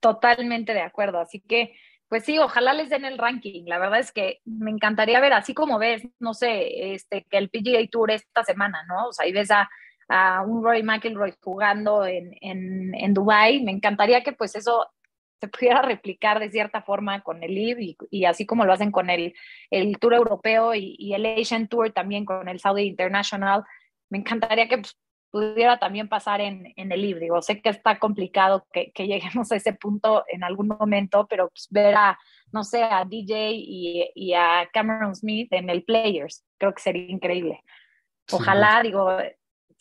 Totalmente 0.00 0.74
de 0.74 0.82
acuerdo. 0.82 1.20
Así 1.20 1.40
que, 1.40 1.74
pues 2.08 2.24
sí, 2.24 2.38
ojalá 2.38 2.74
les 2.74 2.90
den 2.90 3.04
el 3.04 3.18
ranking. 3.18 3.64
La 3.66 3.78
verdad 3.78 4.00
es 4.00 4.12
que 4.12 4.40
me 4.44 4.70
encantaría 4.70 5.20
ver, 5.20 5.32
así 5.32 5.54
como 5.54 5.78
ves, 5.78 6.02
no 6.18 6.34
sé, 6.34 6.94
este, 6.94 7.24
que 7.30 7.38
el 7.38 7.50
PGA 7.50 7.88
Tour 7.90 8.10
esta 8.10 8.42
semana, 8.44 8.84
¿no? 8.88 9.08
O 9.08 9.12
sea, 9.12 9.24
ahí 9.26 9.32
ves 9.32 9.50
a 9.50 9.68
a 10.08 10.42
un 10.42 10.62
Roy 10.62 10.82
McIlroy 10.82 11.34
jugando 11.40 12.04
en, 12.04 12.36
en, 12.40 12.94
en 12.94 13.14
Dubai. 13.14 13.62
Me 13.62 13.72
encantaría 13.72 14.22
que 14.22 14.32
pues 14.32 14.54
eso 14.54 14.86
se 15.40 15.48
pudiera 15.48 15.82
replicar 15.82 16.40
de 16.40 16.50
cierta 16.50 16.82
forma 16.82 17.22
con 17.22 17.42
el 17.42 17.54
LIV 17.54 17.80
y, 17.80 17.96
y, 18.10 18.24
así 18.24 18.46
como 18.46 18.64
lo 18.64 18.72
hacen 18.72 18.90
con 18.90 19.10
el, 19.10 19.34
el 19.70 19.98
Tour 19.98 20.14
Europeo 20.14 20.74
y, 20.74 20.96
y, 20.98 21.14
el 21.14 21.26
Asian 21.26 21.68
Tour 21.68 21.92
también 21.92 22.24
con 22.24 22.48
el 22.48 22.60
Saudi 22.60 22.82
International. 22.82 23.64
Me 24.10 24.18
encantaría 24.18 24.68
que 24.68 24.78
pues, 24.78 24.96
pudiera 25.30 25.78
también 25.78 26.08
pasar 26.08 26.40
en, 26.40 26.72
en 26.76 26.92
el 26.92 27.02
LIV. 27.02 27.18
Digo, 27.18 27.42
sé 27.42 27.60
que 27.60 27.70
está 27.70 27.98
complicado 27.98 28.66
que, 28.72 28.92
que, 28.92 29.06
lleguemos 29.06 29.50
a 29.52 29.56
ese 29.56 29.72
punto 29.72 30.24
en 30.28 30.44
algún 30.44 30.68
momento, 30.68 31.26
pero 31.28 31.48
pues, 31.48 31.66
ver 31.70 31.94
a, 31.96 32.18
no 32.52 32.62
sé, 32.62 32.84
a 32.84 33.04
DJ 33.04 33.50
y, 33.52 34.10
y 34.14 34.32
a 34.34 34.68
Cameron 34.72 35.14
Smith 35.14 35.52
en 35.52 35.70
el 35.70 35.82
Players, 35.84 36.44
creo 36.56 36.72
que 36.72 36.82
sería 36.82 37.10
increíble. 37.10 37.60
Ojalá, 38.32 38.80
digo, 38.82 39.18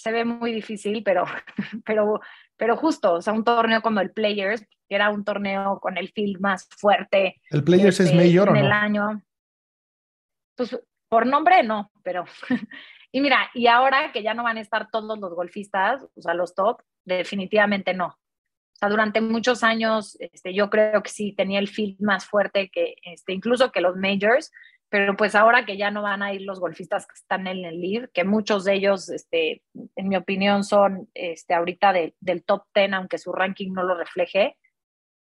se 0.04 0.12
ve 0.12 0.26
muy 0.26 0.52
difícil, 0.52 1.02
pero, 1.02 1.24
pero, 1.86 2.20
pero 2.58 2.76
justo, 2.76 3.14
o 3.14 3.22
sea, 3.22 3.32
un 3.32 3.46
torneo 3.46 3.82
como 3.82 4.02
el 4.02 4.12
Players, 4.12 4.62
que 4.90 4.96
era 4.96 5.10
un 5.10 5.24
torneo 5.24 5.80
con 5.80 5.98
el 5.98 6.10
field 6.10 6.42
más 6.42 6.68
fuerte. 6.78 7.42
¿El 7.50 7.64
Players 7.64 8.02
es 8.02 8.08
este, 8.08 8.18
mayor 8.18 8.50
en 8.50 8.56
o 8.56 8.60
el 8.60 8.72
año. 8.72 9.24
Pues 10.56 10.78
por 11.08 11.26
nombre 11.26 11.64
no, 11.64 11.90
pero. 12.04 12.26
y 13.14 13.22
mira, 13.22 13.50
y 13.54 13.68
ahora 13.68 14.12
que 14.12 14.24
ya 14.24 14.34
no 14.34 14.44
van 14.44 14.58
a 14.58 14.62
estar 14.62 14.90
todos 14.92 15.18
los 15.18 15.34
golfistas, 15.34 16.04
o 16.16 16.22
sea, 16.22 16.34
los 16.34 16.54
top, 16.54 16.82
definitivamente 17.06 17.94
no. 17.94 18.08
O 18.08 18.76
sea, 18.76 18.90
durante 18.90 19.22
muchos 19.22 19.64
años 19.64 20.18
este, 20.20 20.54
yo 20.54 20.70
creo 20.70 21.02
que 21.02 21.10
sí 21.10 21.32
tenía 21.32 21.60
el 21.60 21.70
field 21.70 22.02
más 22.02 22.26
fuerte 22.26 22.70
que 22.70 22.96
este, 23.04 23.32
incluso 23.32 23.72
que 23.72 23.80
los 23.80 23.96
majors, 23.96 24.52
pero 24.94 25.18
pues 25.18 25.34
ahora 25.34 25.66
que 25.66 25.76
ya 25.76 25.90
no 25.90 26.04
van 26.04 26.22
a 26.22 26.34
ir 26.36 26.44
los 26.44 26.60
golfistas 26.60 27.08
que 27.08 27.16
están 27.16 27.48
en 27.48 27.66
el 27.66 27.82
lead, 27.82 28.12
que 28.14 28.24
muchos 28.24 28.64
de 28.64 28.76
ellos, 28.76 29.10
este, 29.10 29.64
en 29.96 30.08
mi 30.08 30.16
opinión, 30.16 30.64
son 30.64 31.10
este, 31.16 31.56
ahorita 31.56 31.92
del 32.20 32.44
top 32.44 32.66
10, 32.76 32.94
aunque 32.94 33.18
su 33.18 33.32
ranking 33.32 33.72
no 33.74 33.82
lo 33.82 33.98
refleje, 33.98 34.56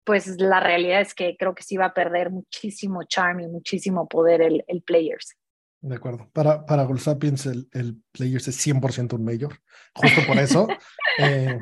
pues 0.04 0.28
la 0.42 0.60
realidad 0.60 1.00
es 1.00 1.16
que 1.16 1.38
creo 1.38 1.56
que 1.56 1.64
sí 1.64 1.78
va 1.78 1.86
a 1.86 1.94
perder 1.94 2.32
muchísimo 2.32 3.06
charm 3.06 3.40
y 3.40 3.48
muchísimo 3.48 4.10
poder 4.10 4.42
el, 4.42 4.66
el 4.68 4.82
Players. 4.82 5.38
De 5.80 5.96
acuerdo. 5.96 6.30
Para, 6.34 6.66
para 6.66 6.84
Gold 6.84 7.00
Sapiens, 7.00 7.46
el, 7.46 7.70
el 7.72 7.96
Players 8.12 8.50
es 8.50 8.68
100% 8.68 9.14
un 9.14 9.24
mayor. 9.24 9.54
Justo 9.96 10.20
por 10.28 10.38
eso. 10.38 10.68
eh, 11.18 11.58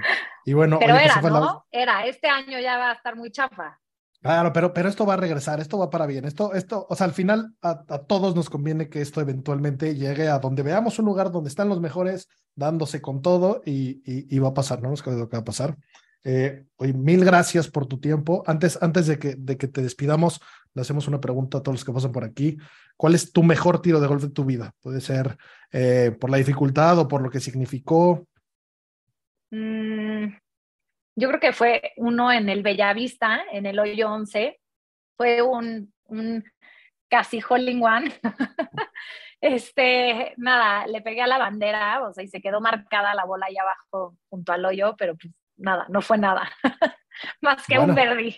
y 0.45 0.53
bueno, 0.53 0.80
pero 0.80 0.95
oye, 0.95 1.06
era, 1.06 1.22
¿no? 1.22 1.30
la- 1.30 1.64
Era, 1.69 2.07
este 2.07 2.27
año 2.27 2.60
ya 2.60 2.80
va 2.80 2.90
a 2.90 2.94
estar 2.95 3.15
muy 3.15 3.30
chafa. 3.30 3.80
Claro, 4.22 4.52
pero, 4.52 4.74
pero 4.74 4.90
esto 4.90 5.06
va 5.06 5.14
a 5.14 5.18
regresar, 5.18 5.62
esto 5.62 5.78
va 5.78 5.90
para 5.90 6.06
bien. 6.06 6.26
Esto, 6.26 6.54
esto, 6.54 6.86
o 6.90 6.96
sea, 6.96 7.06
al 7.06 7.14
final 7.14 7.54
a, 7.62 7.86
todos 8.00 8.36
nos 8.36 8.50
conviene 8.50 8.90
que 8.90 9.02
esto 9.02 9.22
eventualmente 9.22 9.96
llegue 9.96 10.28
a 10.28 10.40
donde 10.40 10.62
veamos 10.62 11.00
un 11.00 11.06
lugar 11.06 11.32
donde 11.32 11.50
están 11.50 11.70
los 11.70 11.80
mejores, 11.80 12.28
dándose 12.54 13.02
con 13.02 13.22
todo 13.22 13.62
y, 13.66 14.02
y, 14.06 14.40
va 14.40 14.50
a 14.50 14.54
pasar, 14.54 14.82
no 14.82 14.90
nos 14.90 15.06
lo 15.06 15.30
que 15.30 15.38
va 15.38 15.41
a 15.41 15.46
pasar. 15.46 15.78
Eh, 16.26 16.66
oye, 16.76 16.91
mil 16.91 17.24
gracias 17.24 17.70
por 17.70 17.86
tu 17.86 18.00
tiempo. 18.00 18.44
Antes, 18.46 18.78
antes 18.82 19.08
de, 19.08 19.18
que, 19.20 19.36
de 19.36 19.58
que 19.58 19.70
te 19.70 19.82
despidamos, 19.82 20.41
le 20.74 20.82
hacemos 20.82 21.08
una 21.08 21.22
pregunta 21.22 21.60
a 21.60 21.64
todos 21.64 21.76
los 21.78 21.86
que 21.86 21.94
pasan 21.94 22.12
por 22.12 22.26
aquí. 22.26 22.58
¿Cuál 22.98 23.16
es 23.16 23.32
tu 23.32 23.44
mejor 23.44 23.82
tiro 23.82 24.02
de 24.02 24.08
golf 24.08 24.24
de 24.24 24.30
tu 24.32 24.44
vida? 24.44 24.74
Puede 24.82 25.00
ser 25.00 25.38
eh, 25.72 26.16
por 26.20 26.30
la 26.30 26.38
dificultad 26.38 27.00
o 27.00 27.08
por 27.08 27.22
lo 27.22 27.30
que 27.30 27.40
significó. 27.40 28.28
Mm, 29.52 30.26
yo 31.20 31.28
creo 31.28 31.40
que 31.40 31.54
fue 31.54 31.94
uno 31.98 32.32
en 32.32 32.50
el 32.50 32.64
Bellavista, 32.64 33.44
en 33.52 33.66
el 33.66 33.80
hoyo 33.80 34.10
11. 34.12 34.60
Fue 35.18 35.41
un, 35.41 35.94
un 36.06 36.44
casi 37.10 37.41
hole 37.48 37.72
in 37.72 37.84
one. 37.84 38.12
este, 39.41 40.34
nada, 40.38 40.88
le 40.88 41.02
pegué 41.02 41.22
a 41.22 41.28
la 41.28 41.38
bandera, 41.38 42.08
o 42.08 42.14
sea, 42.14 42.24
y 42.24 42.28
se 42.28 42.41
quedó 42.41 42.62
marcada 42.62 43.14
la 43.14 43.26
bola 43.26 43.48
ahí 43.48 43.58
abajo 43.58 44.16
junto 44.30 44.54
al 44.54 44.66
hoyo, 44.66 44.96
pero 44.98 45.16
pues 45.16 45.34
nada, 45.58 45.86
no 45.90 46.02
fue 46.02 46.18
nada. 46.18 46.50
Más 47.41 47.66
que 47.68 47.78
Bueno. 47.78 47.91
un 47.91 47.96
verdi. 47.96 48.36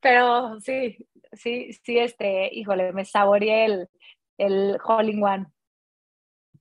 Pero 0.00 0.58
sí, 0.60 0.96
sí, 1.32 1.72
sí, 1.84 1.98
este, 1.98 2.48
híjole, 2.52 2.92
me 2.92 3.04
saboreé 3.04 3.66
el, 3.66 3.88
el 4.38 4.78
one. 4.84 5.46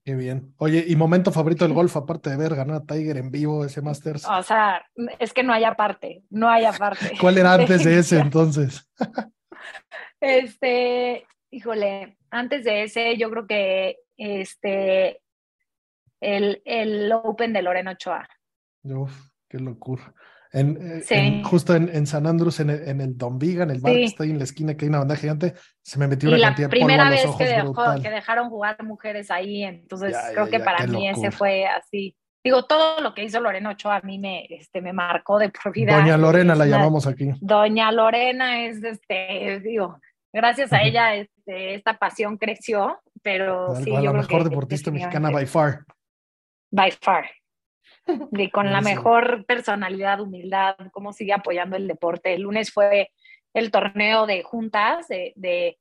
Qué 0.03 0.15
bien. 0.15 0.55
Oye, 0.57 0.83
¿y 0.87 0.95
momento 0.95 1.31
favorito 1.31 1.63
del 1.63 1.75
golf 1.75 1.95
aparte 1.95 2.31
de 2.31 2.37
ver 2.37 2.55
ganar 2.55 2.77
a 2.77 2.85
Tiger 2.85 3.17
en 3.17 3.29
vivo 3.29 3.63
ese 3.63 3.83
Masters? 3.83 4.25
O 4.27 4.41
sea, 4.41 4.83
es 5.19 5.31
que 5.31 5.43
no 5.43 5.53
hay 5.53 5.63
aparte, 5.63 6.23
no 6.31 6.49
hay 6.49 6.65
aparte. 6.65 7.11
¿Cuál 7.21 7.37
era 7.37 7.53
antes 7.53 7.83
de 7.83 7.97
ese 7.99 8.19
entonces? 8.19 8.89
Este, 10.19 11.27
híjole, 11.51 12.17
antes 12.31 12.63
de 12.63 12.83
ese, 12.83 13.15
yo 13.17 13.29
creo 13.29 13.45
que 13.45 13.97
este, 14.17 15.21
el, 16.19 16.63
el 16.65 17.11
Open 17.11 17.53
de 17.53 17.61
Lorena 17.61 17.91
Ochoa. 17.91 18.27
Uf, 18.83 19.29
qué 19.47 19.59
locura. 19.59 20.13
En, 20.53 21.01
Sí. 21.03 21.13
en- 21.15 21.43
justo 21.43 21.73
en, 21.75 21.87
en 21.95 22.05
San 22.05 22.27
Andrés, 22.27 22.59
en 22.59 22.69
el, 22.71 22.87
en 22.87 22.99
el 23.01 23.17
Don 23.17 23.39
Viga, 23.39 23.63
en 23.63 23.71
el 23.71 23.79
bar 23.79 23.93
que 23.93 23.99
Sí. 23.99 24.03
está 24.05 24.23
ahí 24.23 24.31
en 24.31 24.37
la 24.37 24.43
esquina, 24.43 24.75
que 24.75 24.85
hay 24.85 24.89
una 24.89 24.99
banda 24.99 25.15
gigante, 25.15 25.53
se 25.81 25.97
me 25.97 26.07
metió 26.07 26.27
Y 26.29 26.33
una 26.33 26.41
la 26.41 26.47
cantidad 26.47 26.67
de 26.67 26.71
polvo 26.71 26.85
primera 26.87 27.07
a 27.07 27.09
los 27.09 27.15
vez 27.19 27.25
ojos 27.25 27.37
que, 27.37 27.45
dejó- 27.47 27.63
brutal. 27.73 28.01
que 28.01 28.09
dejaron 28.09 28.49
jugar 28.49 28.83
mujeres 28.83 29.31
ahí, 29.31 29.63
entonces 29.63 30.11
Ya, 30.11 30.31
creo 30.33 30.45
ya, 30.45 30.51
que 30.51 30.57
ya, 30.59 30.65
para 30.65 30.87
mí 30.87 31.07
ese 31.07 31.15
locura. 31.17 31.31
fue 31.31 31.65
así. 31.67 32.15
Digo, 32.43 32.63
todo 32.65 33.01
lo 33.01 33.13
que 33.13 33.23
hizo 33.23 33.39
Lorena 33.39 33.69
Ochoa 33.69 33.97
a 33.97 34.01
mí 34.01 34.17
me, 34.19 34.45
este, 34.49 34.81
me 34.81 34.93
marcó 34.93 35.37
de 35.39 35.49
por 35.49 35.71
vida. 35.71 35.95
Doña 35.95 36.17
Lorena 36.17 36.53
Es 36.53 36.59
la 36.59 36.65
una- 36.65 36.77
llamamos 36.77 37.05
aquí. 37.07 37.29
Doña 37.39 37.91
Lorena 37.91 38.65
es, 38.65 38.83
este, 38.83 39.59
digo, 39.63 39.99
gracias 40.33 40.73
a 40.73 40.81
ella 40.81 41.15
este, 41.15 41.75
esta 41.75 41.97
pasión 41.99 42.37
creció, 42.37 42.99
pero 43.21 43.73
Tal 43.73 43.83
sí, 43.83 43.89
cual, 43.91 44.03
yo 44.03 44.11
la 44.13 44.19
creo 44.19 44.21
mejor 44.27 44.43
que 44.43 44.49
deportista 44.49 44.91
mexicana 44.91 45.29
by 45.29 45.45
far. 45.45 45.85
by 46.71 46.91
far. 46.99 47.25
Y 48.31 48.49
con 48.49 48.71
la 48.71 48.81
mejor 48.81 49.45
personalidad, 49.45 50.21
humildad, 50.21 50.75
cómo 50.91 51.13
sigue 51.13 51.33
apoyando 51.33 51.75
el 51.75 51.87
deporte. 51.87 52.33
El 52.33 52.43
lunes 52.43 52.71
fue 52.71 53.11
el 53.53 53.71
torneo 53.71 54.25
de 54.25 54.43
juntas, 54.43 55.07
de, 55.07 55.33
de, 55.35 55.77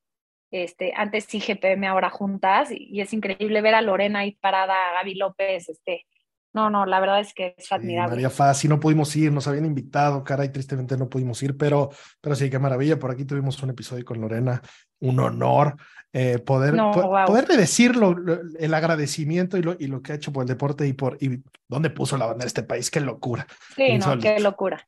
este, 0.50 0.92
antes 0.96 1.24
sí 1.24 1.40
GPM, 1.40 1.86
ahora 1.86 2.10
juntas, 2.10 2.70
y, 2.72 2.88
y 2.90 3.00
es 3.00 3.12
increíble 3.12 3.62
ver 3.62 3.74
a 3.74 3.82
Lorena 3.82 4.20
ahí 4.20 4.32
parada, 4.40 4.74
a 4.74 4.94
Gaby 4.94 5.14
López, 5.14 5.68
este, 5.68 6.06
no, 6.52 6.68
no, 6.68 6.84
la 6.84 6.98
verdad 6.98 7.20
es 7.20 7.32
que 7.32 7.54
es 7.56 7.66
Sí, 7.66 7.74
admirable. 7.74 8.22
María 8.22 8.54
sí, 8.54 8.66
no 8.66 8.80
pudimos 8.80 9.14
ir, 9.14 9.30
nos 9.30 9.46
habían 9.46 9.66
invitado, 9.66 10.24
caray, 10.24 10.50
tristemente 10.50 10.96
no 10.96 11.08
pudimos 11.08 11.40
ir, 11.42 11.56
pero, 11.56 11.90
pero 12.20 12.34
sí, 12.34 12.50
qué 12.50 12.58
maravilla. 12.58 12.98
Por 12.98 13.10
aquí 13.10 13.24
tuvimos 13.24 13.62
un 13.62 13.70
episodio 13.70 14.04
con 14.04 14.20
Lorena, 14.20 14.60
un 14.98 15.20
honor 15.20 15.76
eh, 16.12 16.38
poder, 16.38 16.74
No, 16.74 16.90
po- 16.92 17.02
wow. 17.08 17.26
poderle 17.26 17.56
decir 17.56 17.94
lo- 17.96 18.14
lo- 18.14 18.40
el 18.58 18.74
agradecimiento 18.74 19.56
y 19.56 19.62
lo, 19.62 19.76
y 19.78 19.86
lo 19.86 20.02
que 20.02 20.12
ha 20.12 20.16
hecho 20.16 20.32
por 20.32 20.42
el 20.42 20.48
deporte 20.48 20.86
y 20.86 20.92
por 20.92 21.16
y 21.22 21.42
dónde 21.68 21.90
puso 21.90 22.16
la 22.16 22.26
bandera 22.26 22.46
este 22.46 22.62
país. 22.64 22.90
Qué 22.90 23.00
locura. 23.00 23.46
Sí, 23.76 23.96
no, 23.98 24.18
qué 24.18 24.40
locura. 24.40 24.86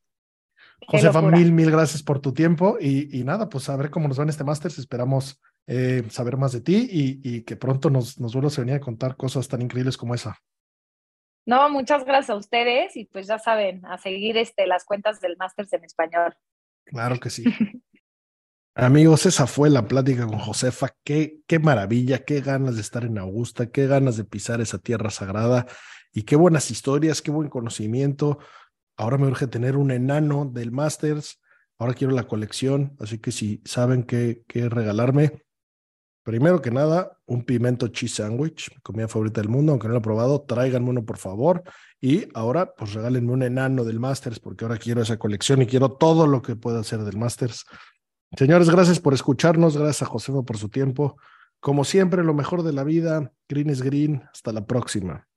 Qué 0.81 0.86
Josefa, 0.99 1.20
locura. 1.20 1.36
mil, 1.39 1.53
mil 1.53 1.70
gracias 1.70 2.03
por 2.03 2.20
tu 2.20 2.32
tiempo 2.35 2.77
y, 2.81 3.16
y 3.16 3.23
nada, 3.23 3.49
pues 3.49 3.69
a 3.69 3.77
ver 3.77 3.90
cómo 3.90 4.09
nos 4.09 4.19
va 4.19 4.24
en 4.24 4.31
este 4.31 4.43
Masters. 4.43 4.78
Esperamos 4.78 5.40
eh, 5.69 6.03
saber 6.11 6.36
más 6.36 6.51
de 6.53 6.61
ti 6.61 6.89
y, 6.90 7.20
y 7.23 7.43
que 7.43 7.55
pronto 7.55 7.89
nos, 7.89 8.19
nos 8.19 8.32
vuelvas 8.32 8.59
a 8.59 8.62
venir 8.62 8.74
a 8.77 8.81
contar 8.81 9.16
cosas 9.16 9.47
tan 9.47 9.62
increíbles 9.62 9.97
como 9.97 10.15
esa. 10.16 10.36
No, 11.47 11.69
muchas 11.70 12.05
gracias 12.05 12.31
a 12.31 12.36
ustedes 12.36 12.97
y 12.97 13.05
pues 13.05 13.27
ya 13.28 13.39
saben, 13.39 13.85
a 13.86 13.97
seguir 13.99 14.36
este, 14.36 14.66
las 14.66 14.85
cuentas 14.85 15.20
del 15.20 15.36
Masters 15.36 15.73
en 15.73 15.85
español. 15.85 16.35
Claro 16.85 17.19
que 17.20 17.31
sí. 17.31 17.44
Amigos, 18.74 19.27
esa 19.27 19.47
fue 19.47 19.69
la 19.69 19.86
plática 19.86 20.27
con 20.27 20.39
Josefa. 20.39 20.97
Qué, 21.05 21.40
qué 21.47 21.59
maravilla, 21.59 22.24
qué 22.24 22.40
ganas 22.40 22.77
de 22.77 22.81
estar 22.81 23.05
en 23.05 23.19
Augusta, 23.19 23.70
qué 23.70 23.86
ganas 23.86 24.16
de 24.16 24.24
pisar 24.24 24.62
esa 24.62 24.78
tierra 24.78 25.11
sagrada 25.11 25.66
y 26.11 26.23
qué 26.23 26.36
buenas 26.36 26.70
historias, 26.70 27.20
qué 27.20 27.31
buen 27.31 27.51
conocimiento. 27.51 28.39
Ahora 28.97 29.19
me 29.19 29.27
urge 29.27 29.47
tener 29.47 29.77
un 29.77 29.90
enano 29.90 30.51
del 30.51 30.73
Masters. 30.73 31.39
Ahora 31.78 31.93
quiero 31.93 32.15
la 32.15 32.27
colección, 32.27 32.97
así 32.99 33.19
que 33.19 33.31
si 33.31 33.61
saben 33.66 34.05
qué, 34.05 34.43
qué 34.49 34.70
regalarme, 34.70 35.43
primero 36.23 36.62
que 36.62 36.70
nada, 36.70 37.19
un 37.27 37.44
pimento 37.44 37.89
cheese 37.89 38.23
sandwich, 38.23 38.70
mi 38.74 38.81
comida 38.81 39.07
favorita 39.07 39.43
del 39.43 39.51
mundo, 39.51 39.73
aunque 39.73 39.89
no 39.89 39.93
lo 39.93 39.99
he 39.99 40.03
probado, 40.03 40.43
tráiganme 40.43 40.89
uno 40.89 41.05
por 41.05 41.19
favor. 41.19 41.62
Y 42.01 42.27
ahora, 42.32 42.73
pues 42.74 42.94
regálenme 42.94 43.32
un 43.32 43.43
enano 43.43 43.85
del 43.85 44.01
Masters, 44.01 44.40
porque 44.40 44.65
ahora 44.65 44.78
quiero 44.78 45.03
esa 45.03 45.19
colección 45.19 45.61
y 45.61 45.66
quiero 45.66 45.90
todo 45.93 46.27
lo 46.27 46.40
que 46.40 46.57
pueda 46.57 46.81
hacer 46.81 47.01
del 47.01 47.19
Masters. 47.19 47.66
Señores, 48.36 48.70
gracias 48.70 48.98
por 48.98 49.12
escucharnos, 49.12 49.76
gracias 49.76 50.02
a 50.02 50.10
Josefa 50.10 50.42
por 50.42 50.56
su 50.56 50.70
tiempo. 50.70 51.16
Como 51.60 51.84
siempre, 51.84 52.24
lo 52.24 52.34
mejor 52.34 52.62
de 52.62 52.72
la 52.72 52.82
vida, 52.82 53.32
green 53.48 53.70
is 53.70 53.82
green. 53.82 54.22
Hasta 54.32 54.52
la 54.52 54.66
próxima. 54.66 55.28